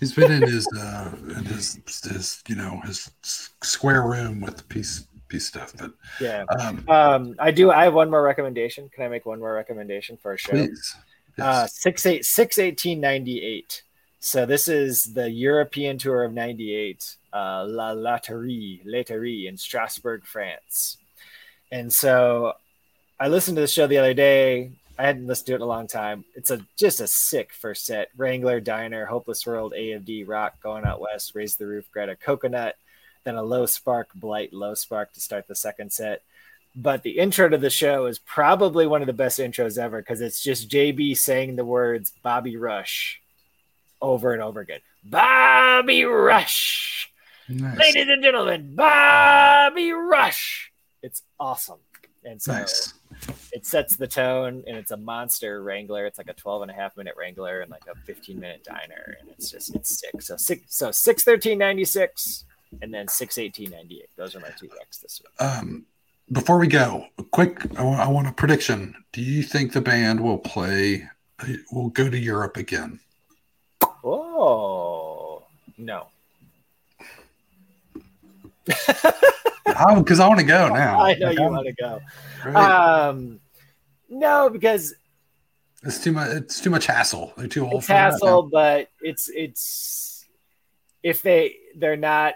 He's 0.00 0.12
been 0.12 0.30
in 0.30 0.42
his 0.42 0.66
uh 0.78 1.10
in 1.36 1.44
his 1.44 1.78
his 2.04 2.42
you 2.48 2.54
know 2.54 2.80
his 2.84 3.10
square 3.22 4.02
room 4.02 4.40
with 4.40 4.56
the 4.58 4.64
piece 4.64 5.06
piece 5.28 5.46
stuff, 5.46 5.74
but 5.78 5.92
Yeah. 6.20 6.44
um 6.58 6.84
Um, 6.88 7.34
I 7.38 7.50
do. 7.50 7.70
I 7.70 7.84
have 7.84 7.94
one 7.94 8.10
more 8.10 8.22
recommendation. 8.22 8.88
Can 8.88 9.04
I 9.04 9.08
make 9.08 9.26
one 9.26 9.38
more 9.40 9.52
recommendation 9.54 10.16
for 10.16 10.32
a 10.34 10.38
show? 10.38 10.50
please. 10.52 10.94
Uh, 11.38 11.62
Yes. 11.64 11.76
six 11.80 12.06
eight 12.06 12.24
six 12.24 12.58
eighteen 12.58 13.00
ninety 13.00 13.42
eight. 13.42 13.82
So 14.20 14.46
this 14.46 14.68
is 14.68 15.12
the 15.14 15.30
European 15.30 15.98
tour 15.98 16.24
of 16.24 16.32
ninety 16.32 16.74
eight. 16.74 17.16
Uh, 17.32 17.66
La 17.68 17.92
Laiterie, 17.92 18.84
Laiterie 18.86 19.46
in 19.46 19.56
Strasbourg, 19.58 20.24
France. 20.24 20.96
And 21.70 21.92
so 21.92 22.54
I 23.20 23.28
listened 23.28 23.56
to 23.56 23.60
the 23.60 23.66
show 23.66 23.86
the 23.86 23.98
other 23.98 24.14
day. 24.14 24.72
I 24.98 25.06
hadn't 25.06 25.26
listened 25.26 25.46
to 25.46 25.52
it 25.52 25.56
in 25.56 25.62
a 25.62 25.66
long 25.66 25.86
time. 25.86 26.24
It's 26.34 26.50
a 26.50 26.64
just 26.76 27.00
a 27.00 27.06
sick 27.06 27.52
first 27.52 27.84
set. 27.84 28.08
Wrangler, 28.16 28.60
Diner, 28.60 29.04
Hopeless 29.04 29.46
World, 29.46 29.74
AFD, 29.76 30.26
Rock, 30.26 30.60
Going 30.62 30.84
Out 30.84 31.00
West, 31.00 31.34
Raise 31.34 31.56
the 31.56 31.66
Roof, 31.66 31.90
Greta, 31.92 32.16
Coconut, 32.16 32.76
then 33.24 33.36
a 33.36 33.42
Low 33.42 33.66
Spark, 33.66 34.08
Blight, 34.14 34.52
Low 34.52 34.74
Spark 34.74 35.12
to 35.12 35.20
start 35.20 35.46
the 35.48 35.54
second 35.54 35.92
set. 35.92 36.22
But 36.74 37.02
the 37.02 37.18
intro 37.18 37.48
to 37.48 37.58
the 37.58 37.70
show 37.70 38.06
is 38.06 38.18
probably 38.18 38.86
one 38.86 39.00
of 39.02 39.06
the 39.06 39.12
best 39.12 39.38
intros 39.38 39.78
ever 39.78 40.00
because 40.00 40.20
it's 40.20 40.42
just 40.42 40.70
JB 40.70 41.16
saying 41.16 41.56
the 41.56 41.64
words 41.64 42.12
Bobby 42.22 42.56
Rush 42.56 43.20
over 44.00 44.32
and 44.32 44.42
over 44.42 44.60
again. 44.60 44.80
Bobby 45.04 46.04
Rush. 46.04 47.10
Nice. 47.48 47.78
Ladies 47.78 48.08
and 48.08 48.22
gentlemen, 48.22 48.74
Bobby 48.74 49.92
Rush. 49.92 50.72
It's 51.02 51.22
awesome. 51.38 51.78
And 52.24 52.42
so 52.42 52.52
Nice. 52.52 52.94
It 53.52 53.66
sets 53.66 53.96
the 53.96 54.06
tone 54.06 54.64
and 54.66 54.76
it's 54.76 54.90
a 54.90 54.96
monster 54.96 55.62
wrangler. 55.62 56.06
It's 56.06 56.18
like 56.18 56.28
a 56.28 56.34
12 56.34 56.62
and 56.62 56.70
a 56.70 56.74
half 56.74 56.96
minute 56.96 57.14
wrangler 57.18 57.60
and 57.60 57.70
like 57.70 57.84
a 57.90 57.94
15 58.06 58.38
minute 58.38 58.64
diner. 58.64 59.16
And 59.20 59.30
it's 59.30 59.50
just, 59.50 59.74
it's 59.74 59.98
sick. 59.98 60.20
So 60.22 60.36
six, 60.36 60.62
so 60.68 60.90
61396 60.90 62.44
and 62.82 62.92
then 62.92 63.08
61898. 63.08 64.08
Those 64.16 64.34
are 64.36 64.40
my 64.40 64.50
two 64.58 64.68
decks 64.68 64.98
this 64.98 65.22
week. 65.22 65.40
Um, 65.40 65.86
before 66.32 66.58
we 66.58 66.66
go, 66.66 67.06
a 67.18 67.22
quick, 67.22 67.64
I 67.78 67.82
want, 67.82 68.00
I 68.00 68.08
want 68.08 68.28
a 68.28 68.32
prediction. 68.32 68.94
Do 69.12 69.22
you 69.22 69.42
think 69.42 69.72
the 69.72 69.80
band 69.80 70.20
will 70.20 70.38
play, 70.38 71.08
will 71.70 71.90
go 71.90 72.10
to 72.10 72.18
Europe 72.18 72.56
again? 72.56 73.00
Oh, 74.04 75.44
no. 75.78 76.08
Because 79.66 80.20
I 80.20 80.28
want 80.28 80.40
to 80.40 80.46
go 80.46 80.68
now. 80.72 81.00
I 81.00 81.14
know 81.14 81.26
Like, 81.26 81.38
you 81.38 81.44
want 81.44 81.66
to 81.66 81.72
go. 81.74 82.00
right? 82.44 83.08
Um, 83.08 83.40
no, 84.08 84.48
because 84.48 84.94
it's 85.82 86.02
too 86.02 86.12
much. 86.12 86.30
It's 86.30 86.60
too 86.60 86.70
much 86.70 86.86
hassle. 86.86 87.32
They're 87.36 87.48
too 87.48 87.64
old. 87.64 87.74
it's 87.78 87.86
for 87.86 87.92
hassle, 87.92 88.42
but 88.44 88.88
it's 89.00 89.28
it's 89.34 90.24
if 91.02 91.22
they 91.22 91.56
they're 91.76 91.96
not. 91.96 92.34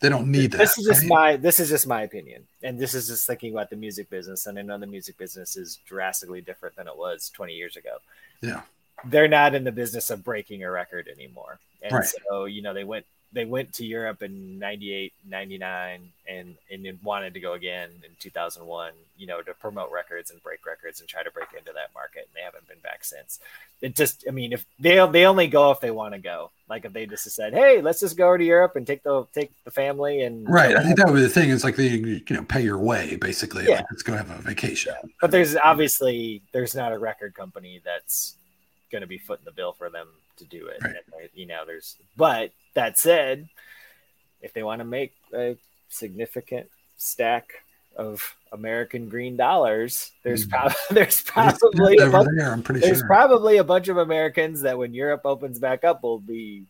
They 0.00 0.08
don't 0.08 0.32
need 0.32 0.50
that. 0.52 0.58
This 0.58 0.78
is 0.78 0.84
just 0.86 1.00
right? 1.02 1.08
my 1.08 1.36
this 1.36 1.60
is 1.60 1.68
just 1.68 1.86
my 1.86 2.02
opinion, 2.02 2.46
and 2.62 2.76
this 2.78 2.92
is 2.94 3.06
just 3.06 3.24
thinking 3.26 3.52
about 3.52 3.70
the 3.70 3.76
music 3.76 4.10
business, 4.10 4.46
and 4.46 4.58
I 4.58 4.62
know 4.62 4.76
the 4.78 4.86
music 4.86 5.16
business 5.16 5.56
is 5.56 5.78
drastically 5.86 6.40
different 6.40 6.74
than 6.74 6.88
it 6.88 6.96
was 6.96 7.30
20 7.30 7.52
years 7.54 7.76
ago. 7.76 7.98
Yeah. 8.40 8.62
they're 9.04 9.28
not 9.28 9.54
in 9.54 9.62
the 9.64 9.70
business 9.72 10.10
of 10.10 10.24
breaking 10.24 10.64
a 10.64 10.70
record 10.70 11.06
anymore, 11.08 11.60
and 11.82 11.92
Right. 11.92 12.04
so 12.30 12.46
you 12.46 12.62
know 12.62 12.74
they 12.74 12.82
went 12.84 13.06
they 13.32 13.44
went 13.44 13.72
to 13.74 13.86
Europe 13.86 14.22
in 14.22 14.58
98, 14.58 15.12
99 15.28 16.12
and 16.28 16.54
and 16.70 16.98
wanted 17.02 17.34
to 17.34 17.40
go 17.40 17.54
again 17.54 17.90
in 18.04 18.10
2001, 18.20 18.92
you 19.16 19.26
know, 19.26 19.40
to 19.40 19.54
promote 19.54 19.90
records 19.90 20.30
and 20.30 20.42
break 20.42 20.64
records 20.66 21.00
and 21.00 21.08
try 21.08 21.22
to 21.22 21.30
break 21.30 21.48
into 21.56 21.72
that 21.72 21.92
market. 21.94 22.28
And 22.28 22.34
they 22.34 22.42
haven't 22.42 22.68
been 22.68 22.78
back 22.80 23.04
since. 23.04 23.40
It 23.80 23.96
just, 23.96 24.24
I 24.28 24.32
mean, 24.32 24.52
if 24.52 24.64
they 24.78 25.04
they 25.10 25.26
only 25.26 25.46
go 25.46 25.70
if 25.70 25.80
they 25.80 25.90
want 25.90 26.14
to 26.14 26.20
go. 26.20 26.50
Like 26.68 26.84
if 26.86 26.92
they 26.92 27.04
just 27.04 27.30
said, 27.30 27.52
"Hey, 27.52 27.82
let's 27.82 28.00
just 28.00 28.16
go 28.16 28.28
over 28.28 28.38
to 28.38 28.44
Europe 28.44 28.76
and 28.76 28.86
take 28.86 29.02
the 29.02 29.26
take 29.34 29.52
the 29.64 29.70
family 29.70 30.22
and 30.22 30.48
Right. 30.48 30.74
I 30.76 30.82
think 30.82 30.96
that 30.96 31.06
would 31.06 31.16
be 31.16 31.22
the 31.22 31.28
thing. 31.28 31.50
It's 31.50 31.64
like 31.64 31.76
they, 31.76 31.88
you 31.88 32.22
know, 32.30 32.44
pay 32.44 32.62
your 32.62 32.78
way 32.78 33.16
basically. 33.16 33.64
Yeah. 33.66 33.76
Like, 33.76 33.86
let's 33.90 34.02
go 34.02 34.16
have 34.16 34.30
a 34.30 34.38
vacation. 34.38 34.94
But 35.20 35.30
there's 35.30 35.56
obviously 35.56 36.42
there's 36.52 36.74
not 36.74 36.92
a 36.92 36.98
record 36.98 37.34
company 37.34 37.82
that's 37.84 38.36
going 38.90 39.02
to 39.02 39.08
be 39.08 39.18
footing 39.18 39.44
the 39.44 39.52
bill 39.52 39.72
for 39.72 39.90
them 39.90 40.06
to 40.36 40.44
do 40.44 40.68
it. 40.68 40.82
Right. 40.82 40.96
And 41.20 41.28
you 41.34 41.46
know, 41.46 41.64
there's. 41.66 41.96
But 42.16 42.52
that 42.74 42.98
said, 42.98 43.48
if 44.40 44.52
they 44.52 44.62
want 44.62 44.80
to 44.80 44.84
make 44.84 45.14
a 45.34 45.56
significant 45.88 46.68
stack 46.96 47.52
of 47.96 48.34
American 48.52 49.08
green 49.08 49.36
dollars, 49.36 50.12
there's 50.22 50.46
Mhm. 50.46 50.50
prob- 50.50 50.72
there's 50.90 51.22
probably 51.22 51.96
a 51.98 52.08
bunch, 52.10 52.28
there. 52.36 52.56
There's 52.56 52.98
sure. 52.98 53.06
probably 53.06 53.58
a 53.58 53.64
bunch 53.64 53.88
of 53.88 53.98
Americans 53.98 54.62
that 54.62 54.78
when 54.78 54.94
Europe 54.94 55.22
opens 55.24 55.58
back 55.58 55.84
up 55.84 56.02
will 56.02 56.18
be, 56.18 56.64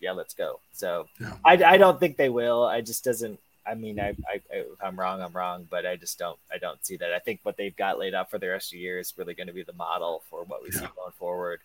yeah, 0.00 0.12
let's 0.12 0.34
go. 0.34 0.60
So 0.72 1.06
Yeah. 1.20 1.34
I, 1.44 1.52
I 1.64 1.76
don't 1.78 1.98
think 1.98 2.16
they 2.16 2.28
will. 2.28 2.64
I 2.64 2.80
just 2.82 3.04
doesn't. 3.04 3.38
I 3.64 3.74
mean, 3.74 4.00
I, 4.00 4.08
I, 4.28 4.40
if 4.50 4.66
I'm 4.82 4.98
wrong, 4.98 5.22
I'm 5.22 5.32
wrong, 5.32 5.68
but 5.70 5.86
I 5.86 5.94
just 5.94 6.18
don't, 6.18 6.38
I 6.52 6.58
don't 6.58 6.84
see 6.84 6.96
that. 6.96 7.12
I 7.12 7.20
think 7.20 7.40
what 7.44 7.56
they've 7.56 7.76
got 7.76 7.96
laid 7.96 8.12
out 8.12 8.28
for 8.28 8.38
the 8.38 8.48
rest 8.48 8.72
of 8.72 8.76
the 8.76 8.78
year 8.82 8.98
is 8.98 9.14
really 9.16 9.34
going 9.34 9.46
to 9.46 9.52
be 9.52 9.62
the 9.62 9.72
model 9.72 10.24
for 10.28 10.42
what 10.42 10.64
we 10.64 10.72
see 10.72 10.80
going 10.80 11.12
forward. 11.16 11.60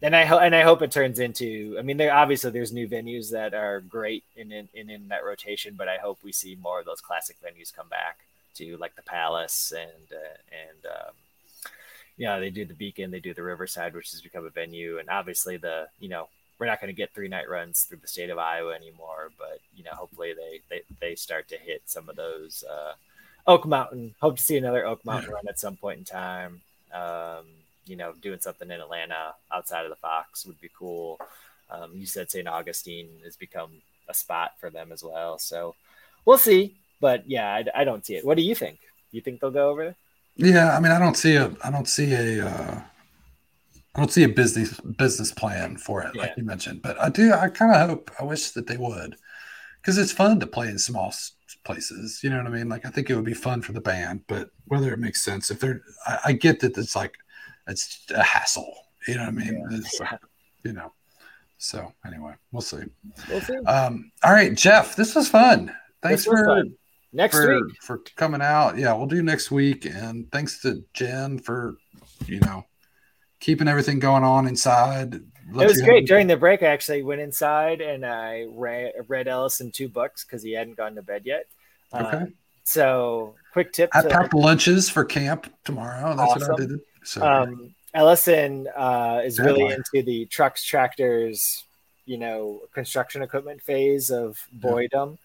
And 0.00 0.14
I 0.14 0.24
hope, 0.24 0.42
and 0.42 0.54
I 0.54 0.62
hope 0.62 0.82
it 0.82 0.92
turns 0.92 1.18
into. 1.18 1.76
I 1.78 1.82
mean, 1.82 1.96
there 1.96 2.14
obviously 2.14 2.52
there's 2.52 2.72
new 2.72 2.88
venues 2.88 3.32
that 3.32 3.52
are 3.52 3.80
great 3.80 4.22
in 4.36 4.52
in, 4.52 4.68
in 4.72 5.08
that 5.08 5.24
rotation, 5.24 5.74
but 5.76 5.88
I 5.88 5.96
hope 5.96 6.18
we 6.22 6.32
see 6.32 6.56
more 6.60 6.78
of 6.78 6.86
those 6.86 7.00
classic 7.00 7.36
venues 7.42 7.74
come 7.74 7.88
back 7.88 8.18
to 8.54 8.76
like 8.76 8.94
the 8.94 9.02
Palace 9.02 9.72
and 9.76 10.12
uh, 10.12 10.36
and 10.52 10.86
um, 10.86 11.14
you 12.16 12.26
know 12.26 12.38
they 12.38 12.50
do 12.50 12.64
the 12.64 12.74
Beacon, 12.74 13.10
they 13.10 13.20
do 13.20 13.34
the 13.34 13.42
Riverside, 13.42 13.94
which 13.94 14.12
has 14.12 14.20
become 14.20 14.46
a 14.46 14.50
venue, 14.50 14.98
and 14.98 15.08
obviously 15.08 15.56
the 15.56 15.88
you 15.98 16.08
know 16.08 16.28
we're 16.58 16.66
not 16.66 16.80
going 16.80 16.92
to 16.92 16.96
get 16.96 17.12
three 17.14 17.28
night 17.28 17.48
runs 17.48 17.82
through 17.82 17.98
the 17.98 18.08
state 18.08 18.30
of 18.30 18.38
Iowa 18.38 18.74
anymore, 18.74 19.30
but 19.36 19.60
you 19.76 19.84
know 19.84 19.92
hopefully 19.92 20.32
they 20.32 20.60
they, 20.68 20.82
they 21.00 21.14
start 21.14 21.48
to 21.48 21.56
hit 21.56 21.82
some 21.86 22.08
of 22.08 22.16
those. 22.16 22.62
Uh, 22.68 22.92
Oak 23.46 23.66
Mountain, 23.66 24.14
hope 24.20 24.36
to 24.36 24.42
see 24.42 24.58
another 24.58 24.86
Oak 24.86 25.04
Mountain 25.04 25.32
run 25.32 25.48
at 25.48 25.58
some 25.58 25.76
point 25.76 25.98
in 26.00 26.04
time. 26.04 26.60
Um, 26.92 27.46
you 27.88 27.96
know, 27.96 28.12
doing 28.20 28.40
something 28.40 28.70
in 28.70 28.80
Atlanta 28.80 29.34
outside 29.52 29.84
of 29.84 29.90
the 29.90 29.96
Fox 29.96 30.46
would 30.46 30.60
be 30.60 30.70
cool. 30.78 31.18
Um, 31.70 31.92
you 31.94 32.06
said 32.06 32.30
St. 32.30 32.48
Augustine 32.48 33.08
has 33.24 33.36
become 33.36 33.70
a 34.08 34.14
spot 34.14 34.52
for 34.58 34.70
them 34.70 34.90
as 34.92 35.02
well, 35.04 35.38
so 35.38 35.74
we'll 36.24 36.38
see. 36.38 36.76
But 37.00 37.28
yeah, 37.28 37.52
I, 37.54 37.82
I 37.82 37.84
don't 37.84 38.04
see 38.04 38.16
it. 38.16 38.24
What 38.24 38.36
do 38.36 38.42
you 38.42 38.54
think? 38.54 38.78
You 39.12 39.20
think 39.20 39.40
they'll 39.40 39.50
go 39.50 39.68
over 39.70 39.84
there? 39.84 39.96
Yeah, 40.36 40.76
I 40.76 40.80
mean, 40.80 40.92
I 40.92 40.98
don't 40.98 41.16
see 41.16 41.36
a, 41.36 41.52
I 41.62 41.70
don't 41.70 41.88
see 41.88 42.12
a, 42.14 42.46
uh, 42.46 42.80
I 43.94 43.98
don't 44.00 44.12
see 44.12 44.22
a 44.24 44.28
business 44.28 44.78
business 44.80 45.32
plan 45.32 45.76
for 45.76 46.02
it, 46.02 46.14
Yeah. 46.14 46.22
like 46.22 46.36
you 46.36 46.44
mentioned. 46.44 46.82
But 46.82 47.00
I 47.00 47.08
do, 47.08 47.32
I 47.32 47.48
kind 47.48 47.72
of 47.74 47.88
hope, 47.88 48.10
I 48.20 48.24
wish 48.24 48.50
that 48.52 48.66
they 48.66 48.76
would, 48.76 49.16
because 49.80 49.98
it's 49.98 50.12
fun 50.12 50.38
to 50.40 50.46
play 50.46 50.68
in 50.68 50.78
small 50.78 51.12
places. 51.64 52.20
You 52.22 52.30
know 52.30 52.38
what 52.38 52.46
I 52.46 52.50
mean? 52.50 52.68
Like, 52.68 52.86
I 52.86 52.90
think 52.90 53.10
it 53.10 53.16
would 53.16 53.24
be 53.24 53.34
fun 53.34 53.62
for 53.62 53.72
the 53.72 53.80
band, 53.80 54.22
but 54.28 54.50
whether 54.66 54.92
it 54.92 54.98
makes 55.00 55.22
sense, 55.22 55.50
if 55.50 55.60
they're, 55.60 55.82
I, 56.06 56.18
I 56.26 56.32
get 56.32 56.60
that 56.60 56.78
it's 56.78 56.94
like 56.94 57.16
it's 57.68 58.06
a 58.14 58.22
hassle. 58.22 58.74
You 59.06 59.14
know 59.14 59.20
what 59.20 59.28
I 59.28 59.32
mean? 59.32 59.64
It's, 59.72 60.00
You 60.64 60.72
know. 60.72 60.92
So 61.58 61.92
anyway, 62.06 62.34
we'll 62.52 62.62
see. 62.62 62.82
We'll 63.28 63.40
see. 63.40 63.56
Um, 63.58 64.10
all 64.22 64.32
right, 64.32 64.54
Jeff, 64.54 64.96
this 64.96 65.14
was 65.14 65.28
fun. 65.28 65.74
Thanks 66.02 66.26
was 66.26 66.38
for 66.38 66.46
fun. 66.46 66.74
Next 67.12 67.36
for, 67.36 67.54
week. 67.54 67.76
for 67.80 67.98
coming 68.16 68.42
out. 68.42 68.76
Yeah, 68.76 68.92
we'll 68.94 69.06
do 69.06 69.22
next 69.22 69.50
week. 69.50 69.86
And 69.86 70.30
thanks 70.30 70.60
to 70.62 70.84
Jen 70.94 71.38
for, 71.38 71.76
you 72.26 72.40
know, 72.40 72.64
keeping 73.40 73.66
everything 73.66 73.98
going 73.98 74.24
on 74.24 74.46
inside. 74.46 75.20
Let 75.52 75.64
It 75.64 75.68
was 75.68 75.80
great. 75.80 76.06
During 76.06 76.26
the 76.26 76.36
break, 76.36 76.62
I 76.62 76.66
actually 76.66 77.02
went 77.02 77.20
inside 77.20 77.80
and 77.80 78.04
I 78.04 78.46
read, 78.50 78.92
read 79.08 79.26
Ellison 79.26 79.72
two 79.72 79.88
books 79.88 80.24
because 80.24 80.42
he 80.42 80.52
hadn't 80.52 80.76
gone 80.76 80.94
to 80.96 81.02
bed 81.02 81.22
yet. 81.24 81.46
Okay. 81.94 82.26
so, 82.64 83.34
quick 83.52 83.72
tip 83.72 83.90
I 83.94 84.02
packed 84.02 84.34
lunches 84.34 84.90
for 84.90 85.04
camp 85.04 85.52
tomorrow. 85.64 86.14
That's 86.14 86.48
what 86.48 86.60
I 86.60 86.66
did. 86.66 86.80
So 87.08 87.26
um, 87.26 87.74
Ellison 87.94 88.68
uh, 88.76 89.22
is 89.24 89.38
really 89.38 89.64
into 89.64 90.02
the 90.02 90.26
trucks, 90.26 90.62
tractors, 90.62 91.64
you 92.04 92.18
know, 92.18 92.60
construction 92.74 93.22
equipment 93.22 93.62
phase 93.62 94.10
of 94.10 94.38
boydom, 94.60 95.16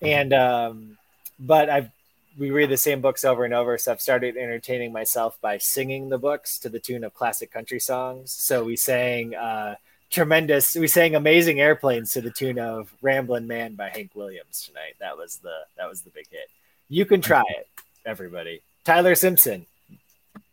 and 0.00 0.32
um, 0.32 0.98
but 1.38 1.68
I've 1.68 1.90
we 2.38 2.50
read 2.50 2.70
the 2.70 2.76
same 2.78 3.02
books 3.02 3.24
over 3.24 3.44
and 3.44 3.52
over, 3.52 3.76
so 3.76 3.92
I've 3.92 4.00
started 4.00 4.36
entertaining 4.36 4.92
myself 4.92 5.38
by 5.42 5.58
singing 5.58 6.08
the 6.08 6.18
books 6.18 6.58
to 6.60 6.70
the 6.70 6.80
tune 6.80 7.04
of 7.04 7.14
classic 7.14 7.50
country 7.50 7.80
songs. 7.80 8.30
So 8.30 8.64
we 8.64 8.76
sang 8.76 9.34
uh, 9.34 9.76
tremendous, 10.08 10.74
we 10.74 10.88
sang 10.88 11.14
"Amazing 11.16 11.60
Airplanes" 11.60 12.12
to 12.12 12.22
the 12.22 12.30
tune 12.30 12.58
of 12.58 12.90
"Ramblin' 13.02 13.46
Man" 13.46 13.74
by 13.74 13.90
Hank 13.90 14.12
Williams 14.14 14.64
tonight. 14.66 14.96
That 15.00 15.18
was 15.18 15.36
the 15.36 15.64
that 15.76 15.86
was 15.86 16.00
the 16.00 16.10
big 16.10 16.28
hit. 16.30 16.48
You 16.88 17.04
can 17.04 17.20
try 17.20 17.44
it, 17.58 17.68
everybody. 18.06 18.62
Tyler 18.84 19.14
Simpson, 19.14 19.66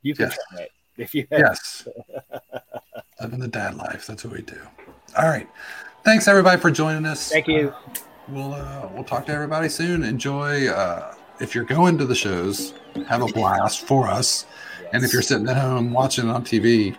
you 0.04 0.14
can 0.16 0.28
Yes. 0.30 0.38
try 0.52 0.62
it 0.62 0.72
if 0.98 1.16
you 1.16 1.26
have. 1.32 1.40
yes. 1.40 1.88
Living 3.22 3.40
the 3.40 3.48
dad 3.48 3.76
life. 3.76 4.06
That's 4.08 4.24
what 4.24 4.34
we 4.34 4.42
do. 4.42 4.60
All 5.18 5.28
right. 5.28 5.48
Thanks 6.04 6.28
everybody 6.28 6.60
for 6.62 6.70
joining 6.70 7.06
us. 7.06 7.30
Thank 7.32 7.48
you. 7.48 7.70
Uh, 7.70 7.94
we'll 8.28 8.54
uh, 8.54 8.90
we'll 8.94 9.04
talk 9.06 9.26
to 9.28 9.32
everybody 9.34 9.70
soon. 9.70 10.04
Enjoy 10.04 10.68
uh, 10.68 11.16
if 11.40 11.56
you're 11.56 11.64
going 11.64 11.98
to 11.98 12.06
the 12.06 12.16
shows, 12.16 12.74
have 13.08 13.22
a 13.22 13.28
blast 13.28 13.88
for 13.88 14.08
us. 14.08 14.46
And 14.92 15.04
if 15.04 15.12
you're 15.14 15.22
sitting 15.24 15.48
at 15.50 15.58
home 15.58 15.92
watching 15.92 16.28
it 16.28 16.32
on 16.32 16.44
TV, 16.44 16.96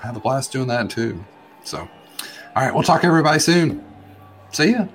have 0.00 0.16
a 0.16 0.20
blast 0.20 0.52
doing 0.52 0.66
that 0.68 0.90
too. 0.90 1.24
So, 1.64 1.78
all 1.78 1.88
right, 2.56 2.74
we'll 2.74 2.82
talk 2.82 3.00
to 3.02 3.06
everybody 3.06 3.38
soon. 3.38 3.84
See 4.52 4.72
ya. 4.72 4.86